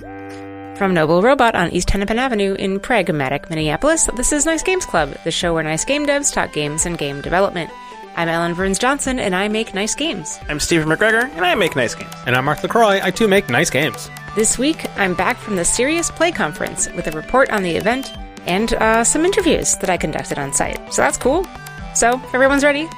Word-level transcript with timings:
From 0.00 0.94
Noble 0.94 1.20
Robot 1.22 1.54
on 1.54 1.70
East 1.72 1.90
Hennepin 1.90 2.18
Avenue 2.18 2.54
in 2.54 2.80
pragmatic 2.80 3.50
Minneapolis, 3.50 4.08
this 4.16 4.32
is 4.32 4.46
Nice 4.46 4.62
Games 4.62 4.86
Club, 4.86 5.14
the 5.24 5.30
show 5.30 5.52
where 5.52 5.62
nice 5.62 5.84
game 5.84 6.06
devs 6.06 6.32
talk 6.32 6.52
games 6.52 6.86
and 6.86 6.96
game 6.96 7.20
development. 7.20 7.70
I'm 8.16 8.28
Ellen 8.28 8.54
Burns 8.54 8.78
Johnson, 8.78 9.18
and 9.18 9.34
I 9.34 9.48
make 9.48 9.74
nice 9.74 9.94
games. 9.94 10.38
I'm 10.48 10.58
Stephen 10.58 10.88
McGregor, 10.88 11.30
and 11.36 11.44
I 11.44 11.54
make 11.54 11.76
nice 11.76 11.94
games. 11.94 12.12
And 12.26 12.34
I'm 12.34 12.44
Mark 12.46 12.62
LaCroix. 12.62 13.00
I 13.02 13.10
too 13.10 13.28
make 13.28 13.48
nice 13.50 13.70
games. 13.70 14.10
This 14.34 14.58
week, 14.58 14.86
I'm 14.98 15.14
back 15.14 15.36
from 15.36 15.56
the 15.56 15.64
Serious 15.64 16.10
Play 16.10 16.32
Conference 16.32 16.88
with 16.92 17.06
a 17.06 17.12
report 17.12 17.50
on 17.50 17.62
the 17.62 17.76
event 17.76 18.12
and 18.46 18.72
uh, 18.74 19.04
some 19.04 19.24
interviews 19.24 19.76
that 19.76 19.90
I 19.90 19.96
conducted 19.96 20.38
on 20.38 20.52
site. 20.52 20.92
So 20.92 21.02
that's 21.02 21.18
cool. 21.18 21.46
So, 21.94 22.14
if 22.14 22.34
everyone's 22.34 22.64
ready, 22.64 22.88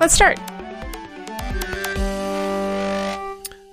let's 0.00 0.14
start. 0.14 0.38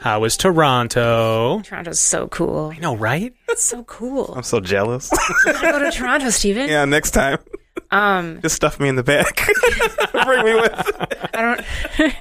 How 0.02 0.20
was 0.20 0.36
Toronto? 0.36 1.62
Toronto's 1.64 2.00
so 2.00 2.28
cool. 2.28 2.72
I 2.76 2.80
know, 2.80 2.96
right? 2.96 3.34
It's 3.50 3.64
so 3.64 3.84
cool. 3.84 4.34
I'm 4.36 4.42
so 4.44 4.60
jealous. 4.60 5.12
I 5.46 5.72
go 5.72 5.78
to 5.80 5.92
Toronto, 5.92 6.30
Steven. 6.32 6.68
yeah, 6.70 6.86
next 6.86 7.12
time, 7.12 7.38
Um, 7.92 8.42
just 8.42 8.56
stuff 8.56 8.80
me 8.80 8.90
in 8.90 8.96
the 8.96 9.04
back. 9.04 9.48
Bring 10.26 10.44
me 10.46 10.56
with. 10.56 11.30
I 11.36 11.56
don't. 12.00 12.16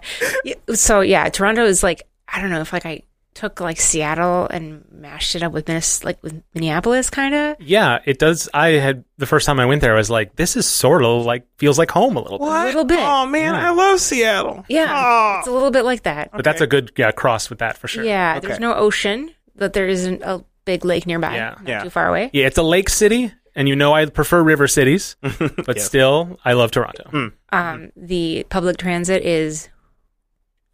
So 0.77 1.01
yeah, 1.01 1.29
Toronto 1.30 1.65
is 1.65 1.83
like 1.83 2.02
I 2.29 2.41
don't 2.41 2.51
know 2.51 2.61
if 2.61 2.73
like 2.73 2.85
I 2.87 3.02
took 3.41 3.59
like 3.61 3.80
Seattle 3.80 4.47
and 4.51 4.85
mashed 4.93 5.35
it 5.35 5.43
up 5.43 5.51
with 5.53 5.67
Minnes- 5.67 6.05
like 6.05 6.23
with 6.23 6.43
Minneapolis, 6.55 7.09
kind 7.09 7.35
of. 7.35 7.57
Yeah, 7.59 8.01
it 8.05 8.19
does. 8.19 8.51
I 8.53 8.69
had 8.73 9.05
the 9.16 9.25
first 9.27 9.47
time 9.47 9.59
I 9.59 9.65
went 9.66 9.80
there, 9.80 9.95
I 9.95 9.97
was 9.97 10.11
like, 10.11 10.37
this 10.37 10.57
is 10.57 10.66
sort 10.66 11.03
of 11.03 11.25
like 11.25 11.47
feels 11.57 11.79
like 11.79 11.91
home 11.91 12.16
a 12.16 12.21
little 12.21 12.39
bit. 12.39 12.45
What? 12.45 12.66
little 12.66 12.85
bit. 12.85 12.99
Oh 13.01 13.25
man, 13.27 13.55
I 13.55 13.71
love 13.71 13.99
Seattle. 14.01 14.65
Yeah, 14.69 14.93
Oh. 14.95 15.39
it's 15.39 15.49
a 15.49 15.53
little 15.53 15.71
bit 15.71 15.85
like 15.87 16.03
that. 16.03 16.30
But 16.33 16.45
that's 16.45 16.61
a 16.61 16.66
good 16.66 16.93
yeah 16.99 17.13
cross 17.13 17.49
with 17.49 17.61
that 17.61 17.79
for 17.79 17.89
sure. 17.89 18.05
Yeah, 18.05 18.35
Okay. 18.37 18.47
there's 18.49 18.61
no 18.61 18.75
ocean, 18.75 19.30
but 19.57 19.73
there 19.73 19.88
isn't 19.88 20.23
a 20.23 20.45
big 20.66 20.85
lake 20.85 21.07
nearby. 21.07 21.35
Yeah. 21.35 21.51
not 21.61 21.66
Yeah. 21.69 21.83
too 21.83 21.91
far 21.91 22.09
away. 22.09 22.29
Yeah, 22.35 22.46
it's 22.46 22.59
a 22.59 22.63
lake 22.63 22.91
city, 22.91 23.33
and 23.57 23.68
you 23.68 23.74
know 23.74 23.95
I 23.95 24.05
prefer 24.07 24.43
river 24.43 24.68
cities, 24.68 25.16
but 25.23 25.77
Yes. 25.77 25.85
still, 25.87 26.38
I 26.45 26.52
love 26.52 26.71
Toronto. 26.73 27.33
Um, 27.52 27.91
the 27.96 28.45
public 28.51 28.77
transit 28.77 29.24
is 29.24 29.71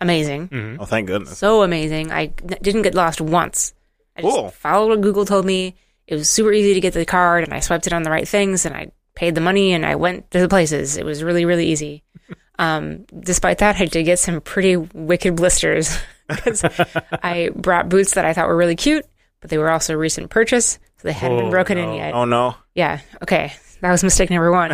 amazing, 0.00 0.48
Mhm. 0.48 0.76
Oh, 0.80 0.84
thank 0.84 1.06
goodness. 1.06 1.38
so 1.38 1.62
amazing. 1.62 2.12
I 2.12 2.24
n- 2.42 2.58
didn't 2.62 2.82
get 2.82 2.94
lost 2.94 3.20
once. 3.20 3.72
I 4.16 4.22
just 4.22 4.34
Cool. 4.34 4.50
followed 4.50 4.88
what 4.88 5.00
Google 5.00 5.24
told 5.24 5.44
me. 5.46 5.74
It 6.06 6.14
was 6.14 6.28
super 6.30 6.52
easy 6.52 6.74
to 6.74 6.80
get 6.80 6.94
the 6.94 7.04
card, 7.04 7.44
and 7.44 7.52
I 7.52 7.60
swiped 7.60 7.86
it 7.86 7.92
on 7.92 8.02
the 8.02 8.10
right 8.10 8.28
things, 8.28 8.64
and 8.64 8.74
I 8.76 8.88
paid 9.14 9.34
the 9.34 9.40
money, 9.40 9.72
and 9.72 9.84
I 9.84 9.96
went 9.96 10.30
to 10.30 10.40
the 10.40 10.48
places. 10.48 10.96
It 10.96 11.04
was 11.04 11.22
really, 11.22 11.44
really 11.44 11.66
easy. 11.66 12.02
Um, 12.58 13.04
despite 13.20 13.58
that, 13.58 13.76
I 13.78 13.84
did 13.84 14.04
get 14.04 14.18
some 14.18 14.40
pretty 14.40 14.76
wicked 14.78 15.36
blisters 15.36 15.98
because 16.26 16.64
I 17.22 17.50
brought 17.54 17.90
boots 17.90 18.14
that 18.14 18.24
I 18.24 18.32
thought 18.32 18.48
were 18.48 18.56
really 18.56 18.76
cute, 18.76 19.04
but 19.42 19.50
they 19.50 19.58
were 19.58 19.70
also 19.70 19.92
a 19.92 19.98
recent 19.98 20.30
purchase, 20.30 20.78
so 20.96 21.06
they 21.08 21.12
hadn't 21.12 21.36
been 21.36 21.46
Oh, 21.48 21.50
broken 21.50 21.76
no. 21.76 21.90
in 21.90 21.96
yet. 21.96 22.14
Oh 22.14 22.24
no. 22.24 22.54
Yeah. 22.74 23.00
Okay. 23.22 23.52
That 23.82 23.90
was 23.92 24.02
mistake 24.02 24.30
number 24.30 24.50
one. 24.50 24.72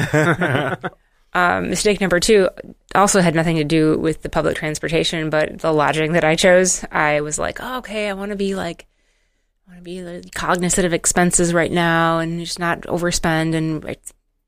um, 1.35 1.71
mistake 1.71 2.01
number 2.01 2.21
two 2.21 2.49
also 2.95 3.21
had 3.21 3.35
nothing 3.35 3.57
to 3.57 3.65
do 3.65 3.99
with 3.99 4.23
the 4.23 4.29
public 4.29 4.57
transportation, 4.57 5.31
but 5.31 5.59
the 5.61 5.73
lodging 5.73 6.13
that 6.13 6.25
I 6.25 6.37
chose. 6.37 6.85
I 6.91 7.21
was 7.21 7.39
like, 7.39 7.59
oh, 7.61 7.79
okay, 7.79 8.09
I 8.09 8.13
want 8.15 8.31
to 8.31 8.37
be 8.37 8.55
like, 8.55 8.87
I 9.67 9.73
want 9.73 9.85
to 9.85 10.23
be 10.23 10.31
cognizant 10.35 10.85
of 10.87 10.93
expenses 10.93 11.55
right 11.55 11.71
now 11.73 12.19
and 12.19 12.41
just 12.41 12.59
not 12.59 12.83
overspend. 12.83 13.55
And 13.55 13.97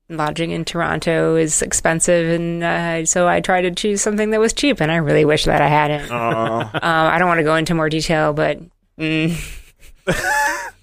lodging 0.09 0.51
in 0.51 0.65
Toronto 0.65 1.35
is 1.35 1.61
expensive, 1.63 2.29
and 2.39 2.63
uh, 2.63 3.05
so 3.05 3.27
I 3.27 3.41
tried 3.41 3.61
to 3.63 3.71
choose 3.71 4.01
something 4.01 4.29
that 4.29 4.39
was 4.39 4.53
cheap. 4.53 4.79
And 4.81 4.91
I 4.91 4.97
really 4.97 5.25
wish 5.25 5.45
that 5.45 5.61
I 5.61 5.67
hadn't. 5.67 6.11
Um, 6.11 6.69
I 6.83 7.17
don't 7.17 7.27
want 7.27 7.39
to 7.39 7.43
go 7.43 7.55
into 7.55 7.73
more 7.73 7.89
detail, 7.89 8.33
but 8.33 8.59
mm, 8.99 9.33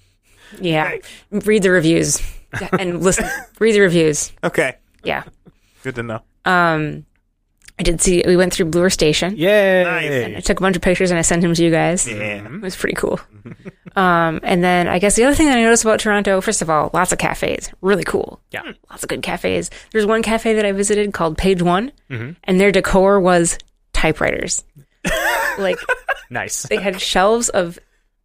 yeah, 0.61 0.97
read 1.31 1.63
the 1.63 1.71
reviews 1.71 2.21
and 2.79 3.01
listen. 3.03 3.25
read 3.59 3.73
the 3.73 3.79
reviews. 3.81 4.31
okay. 4.43 4.75
Yeah. 5.03 5.23
Good 5.83 5.95
to 5.95 6.03
know. 6.03 6.21
Um, 6.45 7.05
I 7.79 7.83
did 7.83 8.01
see. 8.01 8.23
We 8.25 8.37
went 8.37 8.53
through 8.53 8.65
Bloor 8.67 8.89
Station. 8.89 9.35
Yay! 9.35 10.35
I 10.37 10.39
took 10.41 10.59
a 10.59 10.61
bunch 10.61 10.75
of 10.75 10.81
pictures 10.81 11.09
and 11.11 11.17
I 11.17 11.23
sent 11.23 11.41
them 11.41 11.53
to 11.53 11.63
you 11.63 11.71
guys. 11.71 12.07
Yeah. 12.07 12.45
It 12.45 12.61
was 12.61 12.75
pretty 12.75 12.95
cool. 12.95 13.19
um, 13.95 14.39
and 14.43 14.63
then 14.63 14.87
I 14.87 14.99
guess 14.99 15.15
the 15.15 15.23
other 15.23 15.33
thing 15.35 15.47
that 15.47 15.57
I 15.57 15.63
noticed 15.63 15.83
about 15.83 15.99
Toronto, 15.99 16.39
first 16.41 16.61
of 16.61 16.69
all, 16.69 16.91
lots 16.93 17.11
of 17.11 17.17
cafes, 17.17 17.71
really 17.81 18.03
cool. 18.03 18.39
Yeah. 18.51 18.61
lots 18.91 19.03
of 19.03 19.09
good 19.09 19.23
cafes. 19.23 19.69
There's 19.91 20.05
one 20.05 20.21
cafe 20.21 20.53
that 20.53 20.65
I 20.65 20.71
visited 20.71 21.13
called 21.13 21.37
Page 21.37 21.61
One, 21.61 21.91
Mm-hmm. 22.11 22.31
and 22.43 22.61
their 22.61 22.71
decor 22.71 23.19
was 23.19 23.57
typewriters. 23.91 24.63
like 25.57 25.77
Nice. 26.29 26.63
they 26.63 26.77
had 26.77 27.01
shelves 27.01 27.49
of 27.49 27.79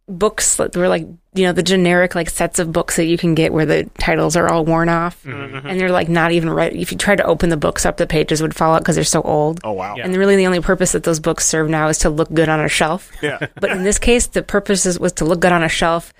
books 0.09 0.55
that 0.55 0.75
were 0.75 0.87
like 0.87 1.05
you 1.35 1.45
know 1.45 1.53
the 1.53 1.61
generic 1.63 2.15
like 2.15 2.29
sets 2.29 2.57
of 2.57 2.71
books 2.71 2.95
that 2.95 3.05
you 3.05 3.17
can 3.17 3.35
get 3.35 3.53
where 3.53 3.65
the 3.65 3.83
titles 3.99 4.35
are 4.35 4.49
all 4.49 4.65
worn 4.65 4.89
off 4.89 5.23
mm-hmm. 5.23 5.55
Mm-hmm. 5.55 5.67
and 5.67 5.79
they're 5.79 5.91
like 5.91 6.09
not 6.09 6.31
even 6.31 6.49
right 6.49 6.73
if 6.73 6.91
you 6.91 6.97
tried 6.97 7.17
to 7.17 7.23
open 7.25 7.49
the 7.49 7.57
books 7.57 7.85
up 7.85 7.97
the 7.97 8.07
pages 8.07 8.41
would 8.41 8.55
fall 8.55 8.73
out 8.73 8.79
because 8.81 8.95
they're 8.95 9.03
so 9.03 9.21
old 9.21 9.59
Oh 9.63 9.73
wow. 9.73 9.95
Yeah. 9.95 10.05
and 10.05 10.17
really 10.17 10.35
the 10.35 10.47
only 10.47 10.61
purpose 10.61 10.93
that 10.93 11.03
those 11.03 11.19
books 11.19 11.45
serve 11.45 11.69
now 11.69 11.87
is 11.89 11.99
to 11.99 12.09
look 12.09 12.33
good 12.33 12.49
on 12.49 12.59
a 12.59 12.67
shelf 12.67 13.11
Yeah. 13.21 13.37
but 13.55 13.69
in 13.71 13.83
this 13.83 13.99
case 13.99 14.25
the 14.27 14.41
purpose 14.41 14.85
is, 14.87 14.99
was 14.99 15.13
to 15.13 15.25
look 15.25 15.39
good 15.39 15.51
on 15.51 15.63
a 15.63 15.69
shelf 15.69 16.13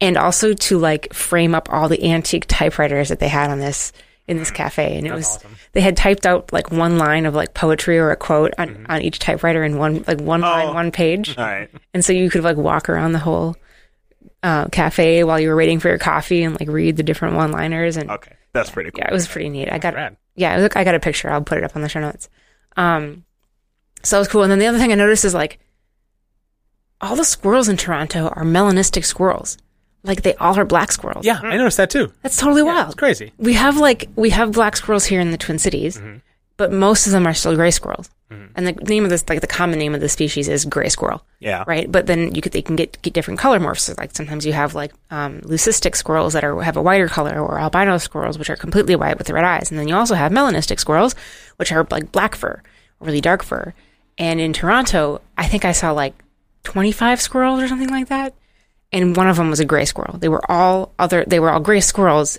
and 0.00 0.16
also 0.16 0.52
to 0.52 0.78
like 0.78 1.12
frame 1.12 1.54
up 1.54 1.68
all 1.72 1.88
the 1.88 2.10
antique 2.10 2.46
typewriters 2.46 3.08
that 3.08 3.18
they 3.18 3.28
had 3.28 3.50
on 3.50 3.58
this 3.58 3.92
in 4.32 4.38
this 4.38 4.50
cafe 4.50 4.96
and 4.98 5.06
it 5.06 5.12
was 5.12 5.36
awesome. 5.36 5.54
they 5.72 5.80
had 5.80 5.96
typed 5.96 6.26
out 6.26 6.52
like 6.52 6.72
one 6.72 6.98
line 6.98 7.24
of 7.26 7.34
like 7.34 7.54
poetry 7.54 7.98
or 7.98 8.10
a 8.10 8.16
quote 8.16 8.52
on, 8.58 8.84
on 8.88 9.00
each 9.02 9.20
typewriter 9.20 9.62
in 9.62 9.76
one 9.78 10.02
like 10.08 10.20
one 10.20 10.40
line 10.40 10.74
one 10.74 10.90
page 10.90 11.34
All 11.38 11.44
right. 11.44 11.70
and 11.94 12.04
so 12.04 12.12
you 12.12 12.28
could 12.30 12.42
like 12.42 12.56
walk 12.56 12.88
around 12.88 13.12
the 13.12 13.18
whole 13.20 13.54
uh, 14.42 14.66
cafe 14.68 15.22
while 15.22 15.38
you 15.38 15.48
were 15.48 15.56
waiting 15.56 15.78
for 15.78 15.88
your 15.88 15.98
coffee 15.98 16.42
and 16.42 16.58
like 16.58 16.68
read 16.68 16.96
the 16.96 17.02
different 17.04 17.36
one 17.36 17.52
liners 17.52 17.96
and 17.96 18.10
Okay. 18.10 18.32
That's 18.52 18.70
pretty 18.70 18.90
cool. 18.90 18.98
yeah 18.98 19.08
it 19.08 19.12
was 19.12 19.28
pretty 19.28 19.48
neat 19.48 19.70
i 19.72 19.78
got 19.78 19.94
Rad. 19.94 20.16
yeah 20.34 20.56
look 20.58 20.76
i 20.76 20.82
got 20.84 20.94
a 20.96 21.00
picture 21.00 21.30
i'll 21.30 21.42
put 21.42 21.58
it 21.58 21.64
up 21.64 21.76
on 21.76 21.82
the 21.82 21.88
show 21.88 22.00
notes 22.00 22.28
um 22.76 23.24
so 24.02 24.16
it 24.16 24.20
was 24.20 24.28
cool 24.28 24.42
and 24.42 24.50
then 24.50 24.58
the 24.58 24.66
other 24.66 24.78
thing 24.78 24.90
i 24.92 24.96
noticed 24.96 25.24
is 25.24 25.32
like 25.34 25.58
all 27.00 27.16
the 27.16 27.24
squirrels 27.24 27.68
in 27.68 27.76
toronto 27.76 28.28
are 28.28 28.44
melanistic 28.44 29.04
squirrels 29.04 29.58
like 30.04 30.22
they 30.22 30.34
all 30.36 30.58
are 30.58 30.64
black 30.64 30.90
squirrels 30.92 31.24
Yeah, 31.24 31.38
I 31.42 31.56
noticed 31.56 31.76
that 31.76 31.90
too. 31.90 32.12
that's 32.22 32.36
totally 32.36 32.62
Yeah, 32.62 32.74
wild 32.74 32.86
it's 32.88 32.94
crazy. 32.96 33.32
we 33.38 33.52
have 33.54 33.76
like 33.76 34.08
we 34.16 34.30
have 34.30 34.52
black 34.52 34.76
squirrels 34.76 35.04
here 35.04 35.20
in 35.20 35.30
the 35.30 35.38
twin 35.38 35.58
cities 35.58 36.00
but 36.56 36.72
most 36.72 37.06
of 37.06 37.12
them 37.12 37.26
are 37.26 37.34
still 37.34 37.54
gray 37.56 37.70
squirrels 37.70 38.10
and 38.54 38.66
the 38.66 38.72
name 38.72 39.04
of 39.04 39.10
this 39.10 39.28
like 39.28 39.42
the 39.42 39.46
common 39.46 39.78
name 39.78 39.94
of 39.94 40.00
the 40.00 40.08
species 40.08 40.48
is 40.48 40.64
gray 40.64 40.88
squirrel 40.88 41.22
Yeah. 41.38 41.64
right? 41.66 41.90
But 41.92 42.06
then 42.06 42.34
you 42.34 42.40
could 42.40 42.52
they 42.52 42.62
can 42.62 42.76
get, 42.76 43.00
get 43.02 43.12
different 43.12 43.38
color 43.38 43.60
morphs. 43.60 43.80
So 43.80 43.94
like 43.98 44.14
sometimes 44.16 44.46
you 44.46 44.54
have 44.54 44.74
like 44.74 44.92
um, 45.10 45.42
leucistic 45.42 45.94
squirrels 45.96 46.32
that 46.32 46.42
are 46.42 46.58
have 46.62 46.78
a 46.78 46.82
whiter 46.82 47.08
color, 47.08 47.38
or 47.38 47.58
albino 47.58 47.98
squirrels 47.98 48.38
which 48.38 48.48
are 48.48 48.56
completely 48.56 48.96
white 48.96 49.18
with 49.18 49.26
the 49.26 49.34
red 49.34 49.44
eyes, 49.44 49.70
and 49.70 49.78
then 49.78 49.86
you 49.86 49.94
also 49.94 50.14
have 50.14 50.32
melanistic 50.32 50.80
squirrels 50.80 51.14
which 51.56 51.70
are 51.72 51.86
like 51.90 52.10
black 52.10 52.34
fur, 52.34 52.62
really 53.00 53.20
dark 53.20 53.42
fur. 53.42 53.74
And 54.16 54.40
in 54.40 54.54
Toronto, 54.54 55.20
I 55.36 55.46
think 55.46 55.66
I 55.66 55.72
saw 55.72 55.90
like 55.92 56.14
twenty 56.64 56.92
five 56.92 57.20
squirrels 57.20 57.60
or 57.60 57.68
something 57.68 57.90
like 57.90 58.08
that, 58.08 58.32
and 58.92 59.16
one 59.16 59.28
of 59.28 59.36
them 59.36 59.50
was 59.50 59.60
a 59.60 59.64
gray 59.64 59.84
squirrel. 59.84 60.18
They 60.18 60.28
were 60.28 60.42
all 60.50 60.94
other. 60.98 61.24
They 61.26 61.40
were 61.40 61.50
all 61.50 61.60
gray 61.60 61.80
squirrels. 61.80 62.38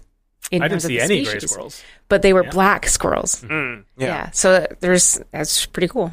In 0.52 0.60
the 0.60 0.64
world. 0.64 0.64
I 0.64 0.68
didn't 0.68 0.82
see 0.84 0.98
the 0.98 1.02
any 1.04 1.24
gray 1.24 1.40
squirrels. 1.40 1.82
but 2.10 2.22
they 2.22 2.34
were 2.34 2.44
black 2.44 2.88
squirrels. 2.88 3.42
Mm, 3.44 3.86
Yeah. 3.98 4.08
yeah. 4.08 4.30
So 4.32 4.68
there's 4.82 5.20
that's 5.32 5.66
pretty 5.66 5.88
cool. 5.88 6.12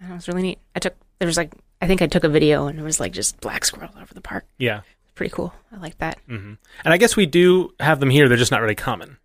That 0.00 0.12
was 0.14 0.28
really 0.28 0.42
neat. 0.42 0.58
I 0.74 0.80
took 0.80 0.94
there 1.20 1.26
was 1.26 1.36
like 1.36 1.52
I 1.80 1.86
think 1.86 2.02
I 2.02 2.06
took 2.06 2.24
a 2.24 2.28
video 2.28 2.66
and 2.66 2.78
it 2.78 2.82
was 2.82 2.98
like 3.00 3.12
just 3.12 3.40
black 3.40 3.64
squirrel 3.64 3.90
over 4.00 4.12
the 4.12 4.20
park. 4.20 4.44
Yeah. 4.58 4.80
Pretty 5.14 5.30
cool. 5.32 5.54
I 5.72 5.76
like 5.78 5.96
that. 5.98 6.18
hmm 6.26 6.54
And 6.84 6.92
I 6.94 6.96
guess 6.98 7.16
we 7.16 7.24
do 7.26 7.72
have 7.80 8.00
them 8.00 8.10
here. 8.10 8.28
They're 8.28 8.36
just 8.36 8.50
not 8.52 8.60
really 8.60 8.74
common. 8.74 9.16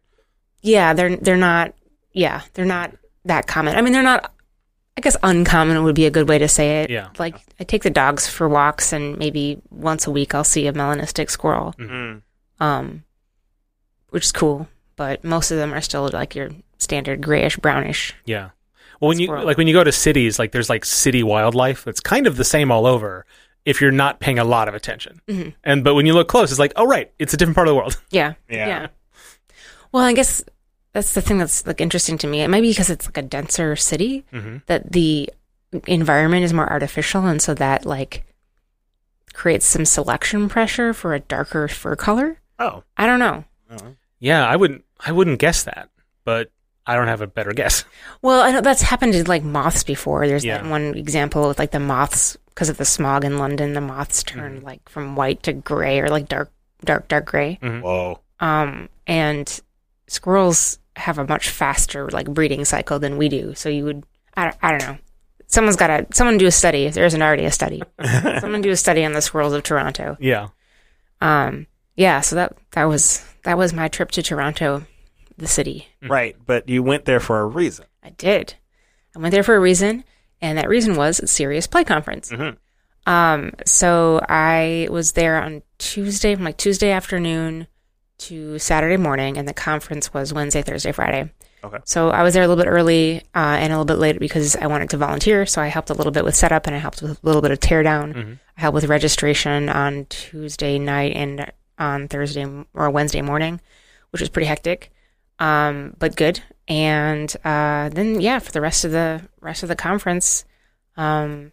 Yeah, 0.62 0.94
they're 0.94 1.16
they're 1.18 1.36
not. 1.36 1.74
Yeah, 2.14 2.42
they're 2.54 2.66
not 2.66 2.94
that 3.26 3.48
common. 3.48 3.76
I 3.76 3.82
mean, 3.82 3.92
they're 3.94 4.04
not. 4.04 4.32
I 4.98 5.02
guess 5.02 5.16
uncommon 5.24 5.84
would 5.84 5.96
be 5.96 6.06
a 6.06 6.12
good 6.12 6.28
way 6.28 6.38
to 6.38 6.48
say 6.48 6.82
it. 6.82 6.90
Yeah. 6.90 7.10
Like 7.18 7.36
I 7.60 7.64
take 7.64 7.84
the 7.84 7.90
dogs 7.90 8.28
for 8.28 8.48
walks 8.50 8.92
and 8.94 9.18
maybe 9.18 9.62
once 9.70 10.06
a 10.08 10.12
week 10.12 10.36
I'll 10.36 10.44
see 10.44 10.68
a 10.68 10.74
melanistic 10.74 11.30
squirrel. 11.30 11.74
Mm. 11.80 12.22
Um, 12.60 13.04
which 14.10 14.26
is 14.26 14.32
cool. 14.32 14.68
But 14.98 15.24
most 15.24 15.50
of 15.52 15.58
them 15.58 15.74
are 15.74 15.82
still 15.82 16.10
like 16.12 16.36
your 16.36 16.50
standard 16.78 17.22
grayish 17.22 17.58
brownish. 17.58 18.14
Yeah. 18.26 18.50
Well, 19.00 19.08
when 19.10 19.20
you 19.20 19.28
like 19.34 19.58
when 19.58 19.66
you 19.68 19.74
go 19.74 19.84
to 19.84 19.92
cities, 19.92 20.38
like 20.38 20.52
there's 20.52 20.70
like 20.70 20.86
city 20.86 21.24
wildlife. 21.24 21.88
It's 21.88 22.00
kind 22.02 22.28
of 22.28 22.36
the 22.38 22.44
same 22.44 22.70
all 22.72 22.86
over. 22.86 23.26
If 23.66 23.80
you're 23.82 23.92
not 23.92 24.20
paying 24.20 24.38
a 24.40 24.44
lot 24.44 24.68
of 24.68 24.76
attention, 24.76 25.22
Mhm. 25.28 25.54
and 25.64 25.84
but 25.84 25.96
when 25.96 26.06
you 26.06 26.14
look 26.14 26.28
close, 26.28 26.52
it's 26.52 26.60
like, 26.60 26.74
oh 26.76 26.86
right, 26.86 27.12
it's 27.18 27.34
a 27.34 27.38
different 27.38 27.56
part 27.56 27.68
of 27.68 27.72
the 27.72 27.76
world. 27.76 28.00
Yeah. 28.12 28.34
Yeah. 28.50 28.88
Well, 29.92 30.04
I 30.04 30.14
guess 30.14 30.44
that's 30.94 31.14
the 31.14 31.22
thing 31.22 31.38
that's 31.38 31.66
like 31.66 31.80
interesting 31.82 32.18
to 32.20 32.28
me. 32.28 32.42
It 32.42 32.50
might 32.50 32.62
be 32.62 32.70
because 32.72 32.90
it's 32.90 33.06
like 33.08 33.18
a 33.18 33.22
denser 33.22 33.76
city 33.76 34.26
hmm 34.32 34.58
that 34.68 34.92
the 34.92 35.30
environment 35.88 36.44
is 36.44 36.54
more 36.54 36.70
artificial, 36.70 37.26
and 37.26 37.42
so 37.42 37.54
that 37.54 37.86
like 37.86 38.26
creates 39.34 39.66
some 39.66 39.86
selection 39.86 40.50
pressure 40.50 40.94
for 40.94 41.14
a 41.14 41.20
darker 41.20 41.68
fur 41.68 41.96
color. 41.96 42.40
Oh. 42.60 42.84
I 42.98 43.06
don't 43.08 43.20
know. 43.20 43.46
Oh. 43.72 43.96
Yeah, 44.20 44.46
I 44.48 44.56
wouldn't. 44.56 44.84
I 45.00 45.12
wouldn't 45.14 45.40
guess 45.40 45.64
that, 45.64 45.90
but 46.26 46.52
I 46.86 46.96
don't 46.96 47.08
have 47.08 47.22
a 47.22 47.28
better 47.28 47.54
guess. 47.54 47.86
Well, 48.22 48.42
I 48.42 48.52
know 48.52 48.62
that's 48.62 48.84
happened 48.84 49.14
to 49.14 49.28
like 49.28 49.42
moths 49.44 49.84
before. 49.84 50.28
There's 50.28 50.46
Yeah. 50.46 50.60
that 50.62 50.70
one 50.70 50.94
example 50.96 51.48
with 51.48 51.58
like 51.58 51.72
the 51.72 51.80
moths 51.80 52.38
because 52.50 52.70
of 52.70 52.78
the 52.78 52.86
smog 52.86 53.24
in 53.26 53.40
London, 53.40 53.74
the 53.74 53.82
moths 53.82 54.22
turn 54.22 54.62
like 54.62 54.88
from 54.90 55.16
white 55.16 55.42
to 55.44 55.54
gray 55.54 56.00
or 56.02 56.10
like 56.10 56.28
dark, 56.28 56.52
dark, 56.86 57.08
dark 57.08 57.26
gray. 57.26 57.58
Whoa. 57.64 58.20
Um, 58.40 58.90
and 59.08 59.60
squirrels 60.12 60.78
have 60.98 61.18
a 61.18 61.26
much 61.26 61.50
faster 61.50 62.10
like 62.10 62.28
breeding 62.30 62.66
cycle 62.66 63.00
than 63.00 63.18
we 63.18 63.30
do. 63.30 63.56
So 63.56 63.70
you 63.70 63.86
would, 63.86 64.04
I, 64.36 64.44
don't- 64.46 64.58
I 64.62 64.72
don't 64.72 64.82
know. 64.92 64.98
Someone's 65.48 65.76
got 65.76 65.88
to, 65.88 66.08
someone 66.14 66.38
do 66.38 66.48
a 66.48 66.52
study 66.52 66.86
if 66.86 66.94
there 66.94 67.06
isn't 67.06 67.22
already 67.22 67.46
a 67.46 67.52
study. 67.52 67.82
someone 68.40 68.62
do 68.62 68.72
a 68.72 68.76
study 68.78 69.04
on 69.04 69.14
the 69.14 69.22
squirrels 69.22 69.54
of 69.54 69.64
Toronto. 69.64 70.16
Yeah. 70.20 70.50
Um, 71.20 71.68
yeah. 71.96 72.22
So 72.22 72.36
that, 72.38 72.56
that 72.72 72.86
was, 72.86 73.26
that 73.44 73.58
was 73.58 73.74
my 73.74 73.88
trip 73.90 74.12
to 74.12 74.24
Toronto, 74.24 74.86
the 75.38 75.48
city. 75.48 75.88
Right, 76.02 76.36
but 76.46 76.70
you 76.70 76.84
went 76.84 77.06
there 77.06 77.20
for 77.20 77.40
a 77.42 77.46
reason. 77.46 77.86
I 78.04 78.12
did. 78.12 78.54
I 79.16 79.20
went 79.20 79.34
there 79.34 79.44
for 79.44 79.56
a 79.56 79.60
reason, 79.60 80.04
and 80.42 80.58
that 80.58 80.70
reason 80.70 80.96
was 80.96 81.20
a 81.20 81.28
Serious 81.28 81.68
Play 81.68 81.84
Conference. 81.84 82.32
Um, 83.06 83.52
so 83.66 84.22
I 84.30 84.88
was 84.90 85.12
there 85.14 85.42
on 85.44 85.64
Tuesday, 85.80 86.34
from 86.36 86.46
like 86.46 86.58
Tuesday 86.58 86.92
afternoon 86.92 87.68
to 88.22 88.60
Saturday 88.60 88.98
morning, 88.98 89.38
and 89.38 89.48
the 89.48 89.54
conference 89.54 90.14
was 90.14 90.34
Wednesday, 90.34 90.62
Thursday, 90.62 90.92
Friday. 90.92 91.32
Okay. 91.64 91.78
So 91.86 92.10
I 92.10 92.24
was 92.24 92.34
there 92.34 92.44
a 92.44 92.48
little 92.48 92.64
bit 92.64 92.70
early 92.70 93.22
uh, 93.36 93.58
and 93.60 93.72
a 93.72 93.76
little 93.76 93.86
bit 93.86 94.00
late 94.00 94.20
because 94.20 94.56
I 94.56 94.68
wanted 94.68 94.90
to 94.92 94.98
volunteer. 94.98 95.46
So 95.46 95.62
I 95.62 95.68
helped 95.68 95.92
a 95.92 95.94
little 95.94 96.12
bit 96.12 96.24
with 96.24 96.36
setup 96.36 96.66
and 96.66 96.76
I 96.76 96.80
helped 96.80 97.02
with 97.02 97.12
a 97.12 97.18
little 97.22 97.42
bit 97.42 97.52
of 97.52 97.60
teardown. 97.60 98.38
I 98.58 98.62
helped 98.62 98.74
with 98.74 98.86
registration 98.86 99.70
on 99.70 100.06
Tuesday 100.06 100.80
night 100.80 101.16
and 101.16 101.52
on 101.78 102.08
Thursday 102.08 102.46
or 102.74 102.90
Wednesday 102.90 103.22
morning, 103.22 103.62
which 104.12 104.22
was 104.22 104.30
pretty 104.30 104.48
hectic, 104.48 104.92
um, 105.40 105.96
but 106.00 106.16
good. 106.16 106.42
And 106.68 107.32
uh, 107.44 107.90
then 107.90 108.22
yeah, 108.22 108.40
for 108.40 108.52
the 108.52 108.62
rest 108.62 108.84
of 108.86 108.92
the 108.92 109.22
rest 109.40 109.62
of 109.62 109.70
the 109.70 109.76
conference, 109.76 110.46
um, 110.98 111.52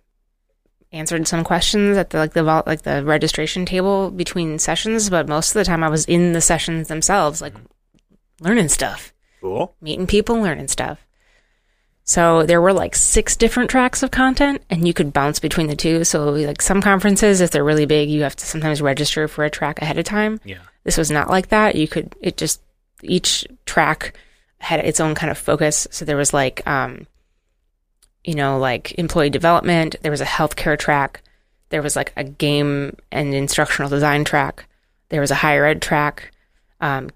answered 0.92 1.28
some 1.28 1.44
questions 1.44 1.96
at 1.96 2.10
the 2.10 2.18
like 2.18 2.32
the 2.32 2.42
vol- 2.44 2.62
like 2.66 2.82
the 2.82 3.04
registration 3.04 3.64
table 3.66 4.10
between 4.10 4.58
sessions. 4.58 5.10
But 5.10 5.28
most 5.28 5.50
of 5.50 5.54
the 5.54 5.64
time, 5.64 5.82
I 5.84 5.88
was 5.88 6.04
in 6.06 6.32
the 6.32 6.40
sessions 6.40 6.88
themselves, 6.88 7.40
like 7.42 7.54
learning 8.40 8.68
stuff 8.68 9.12
Cool. 9.40 9.74
meeting 9.80 10.06
people, 10.06 10.36
learning 10.40 10.68
stuff. 10.68 10.98
So 12.04 12.44
there 12.46 12.62
were 12.62 12.72
like 12.72 12.94
six 12.96 13.36
different 13.36 13.68
tracks 13.68 14.02
of 14.02 14.10
content, 14.10 14.62
and 14.70 14.86
you 14.86 14.94
could 14.94 15.12
bounce 15.12 15.40
between 15.40 15.66
the 15.66 15.76
two. 15.76 16.04
So 16.04 16.30
like 16.30 16.62
some 16.62 16.80
conferences, 16.80 17.42
if 17.42 17.50
they're 17.50 17.62
really 17.64 17.84
big, 17.84 18.08
you 18.08 18.22
have 18.22 18.36
to 18.36 18.46
sometimes 18.46 18.80
register 18.80 19.28
for 19.28 19.44
a 19.44 19.50
track 19.50 19.82
ahead 19.82 19.98
of 19.98 20.04
time. 20.06 20.40
Yeah. 20.44 20.58
This 20.84 20.96
was 20.96 21.10
not 21.10 21.28
like 21.28 21.48
that. 21.48 21.74
You 21.74 21.86
could 21.86 22.14
it 22.22 22.38
just 22.38 22.62
each 23.02 23.46
track 23.66 24.14
had 24.60 24.80
its 24.80 25.00
own 25.00 25.14
kind 25.14 25.30
of 25.30 25.36
focus. 25.36 25.86
So 25.90 26.04
there 26.06 26.16
was 26.16 26.32
like 26.32 26.66
um, 26.66 27.06
you 28.28 28.34
know, 28.34 28.58
like 28.58 28.92
employee 28.98 29.30
development. 29.30 29.96
There 30.02 30.10
was 30.10 30.20
a 30.20 30.26
healthcare 30.26 30.78
track. 30.78 31.22
There 31.70 31.80
was 31.80 31.96
like 31.96 32.12
a 32.14 32.24
game 32.24 32.94
and 33.10 33.32
instructional 33.32 33.88
design 33.88 34.24
track. 34.24 34.68
There 35.08 35.22
was 35.22 35.30
a 35.30 35.34
higher 35.36 35.64
ed 35.64 35.80
track, 35.80 36.30
um, 36.82 37.08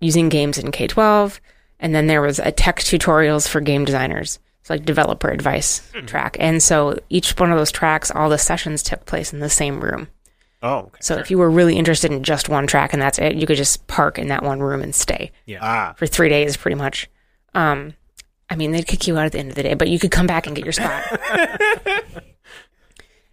using 0.00 0.28
games 0.28 0.58
in 0.58 0.70
K 0.70 0.86
twelve, 0.86 1.40
and 1.80 1.92
then 1.92 2.06
there 2.06 2.22
was 2.22 2.38
a 2.38 2.52
tech 2.52 2.78
tutorials 2.78 3.48
for 3.48 3.60
game 3.60 3.84
designers. 3.84 4.38
It's 4.60 4.70
like 4.70 4.84
developer 4.84 5.30
advice 5.30 5.82
track. 6.06 6.36
And 6.38 6.62
so 6.62 6.96
each 7.08 7.32
one 7.40 7.50
of 7.50 7.58
those 7.58 7.72
tracks, 7.72 8.12
all 8.12 8.28
the 8.30 8.38
sessions 8.38 8.84
took 8.84 9.04
place 9.04 9.32
in 9.32 9.40
the 9.40 9.50
same 9.50 9.80
room. 9.80 10.06
Oh, 10.62 10.76
okay. 10.78 10.98
So 11.00 11.16
if 11.18 11.28
you 11.32 11.38
were 11.38 11.50
really 11.50 11.76
interested 11.76 12.12
in 12.12 12.22
just 12.22 12.48
one 12.48 12.68
track 12.68 12.92
and 12.92 13.02
that's 13.02 13.18
it, 13.18 13.34
you 13.34 13.46
could 13.48 13.56
just 13.56 13.84
park 13.88 14.16
in 14.16 14.28
that 14.28 14.44
one 14.44 14.60
room 14.60 14.80
and 14.80 14.94
stay 14.94 15.32
Ah, 15.60 15.94
for 15.96 16.06
three 16.06 16.28
days, 16.28 16.56
pretty 16.56 16.76
much. 16.76 17.10
Um, 17.52 17.94
I 18.52 18.56
mean, 18.56 18.70
they'd 18.72 18.86
kick 18.86 19.06
you 19.06 19.16
out 19.18 19.24
at 19.26 19.32
the 19.32 19.38
end 19.38 19.48
of 19.48 19.54
the 19.54 19.62
day, 19.62 19.74
but 19.74 19.88
you 19.88 19.98
could 19.98 20.10
come 20.10 20.26
back 20.26 20.46
and 20.46 20.54
get 20.54 20.64
your 20.64 20.72
spot. 20.72 21.02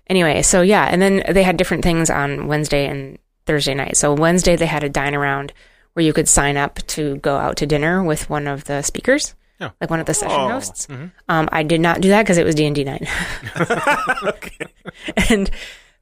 anyway, 0.07 0.42
so 0.42 0.62
yeah, 0.62 0.86
and 0.86 1.01
then 1.01 1.24
they 1.30 1.44
had 1.44 1.57
different 1.57 1.83
things 1.83 2.10
on 2.10 2.48
Wednesday 2.48 2.88
and 2.88 3.18
Thursday 3.45 3.74
night. 3.74 3.98
So 3.98 4.13
Wednesday 4.13 4.56
they 4.56 4.66
had 4.66 4.83
a 4.83 4.89
dine 4.89 5.16
around 5.16 5.54
where 5.94 6.06
you 6.06 6.13
could 6.13 6.27
sign 6.30 6.56
up 6.57 6.75
to 6.88 7.18
go 7.18 7.36
out 7.38 7.57
to 7.57 7.66
dinner 7.66 8.04
with 8.04 8.30
one 8.30 8.48
of 8.48 8.63
the 8.66 8.81
speakers, 8.81 9.36
Oh. 9.62 9.71
like 9.81 9.89
one 9.89 10.00
of 10.00 10.06
the 10.06 10.13
session 10.13 10.39
Oh. 10.39 10.50
hosts. 10.50 10.88
Um, 11.27 11.50
I 11.51 11.63
did 11.63 11.81
not 11.81 12.00
do 12.00 12.10
that 12.10 12.24
because 12.24 12.38
it 12.38 12.45
was 12.45 12.56
D 12.56 12.66
and 12.66 12.75
D 12.75 12.83
night, 12.86 13.06
and 15.30 15.50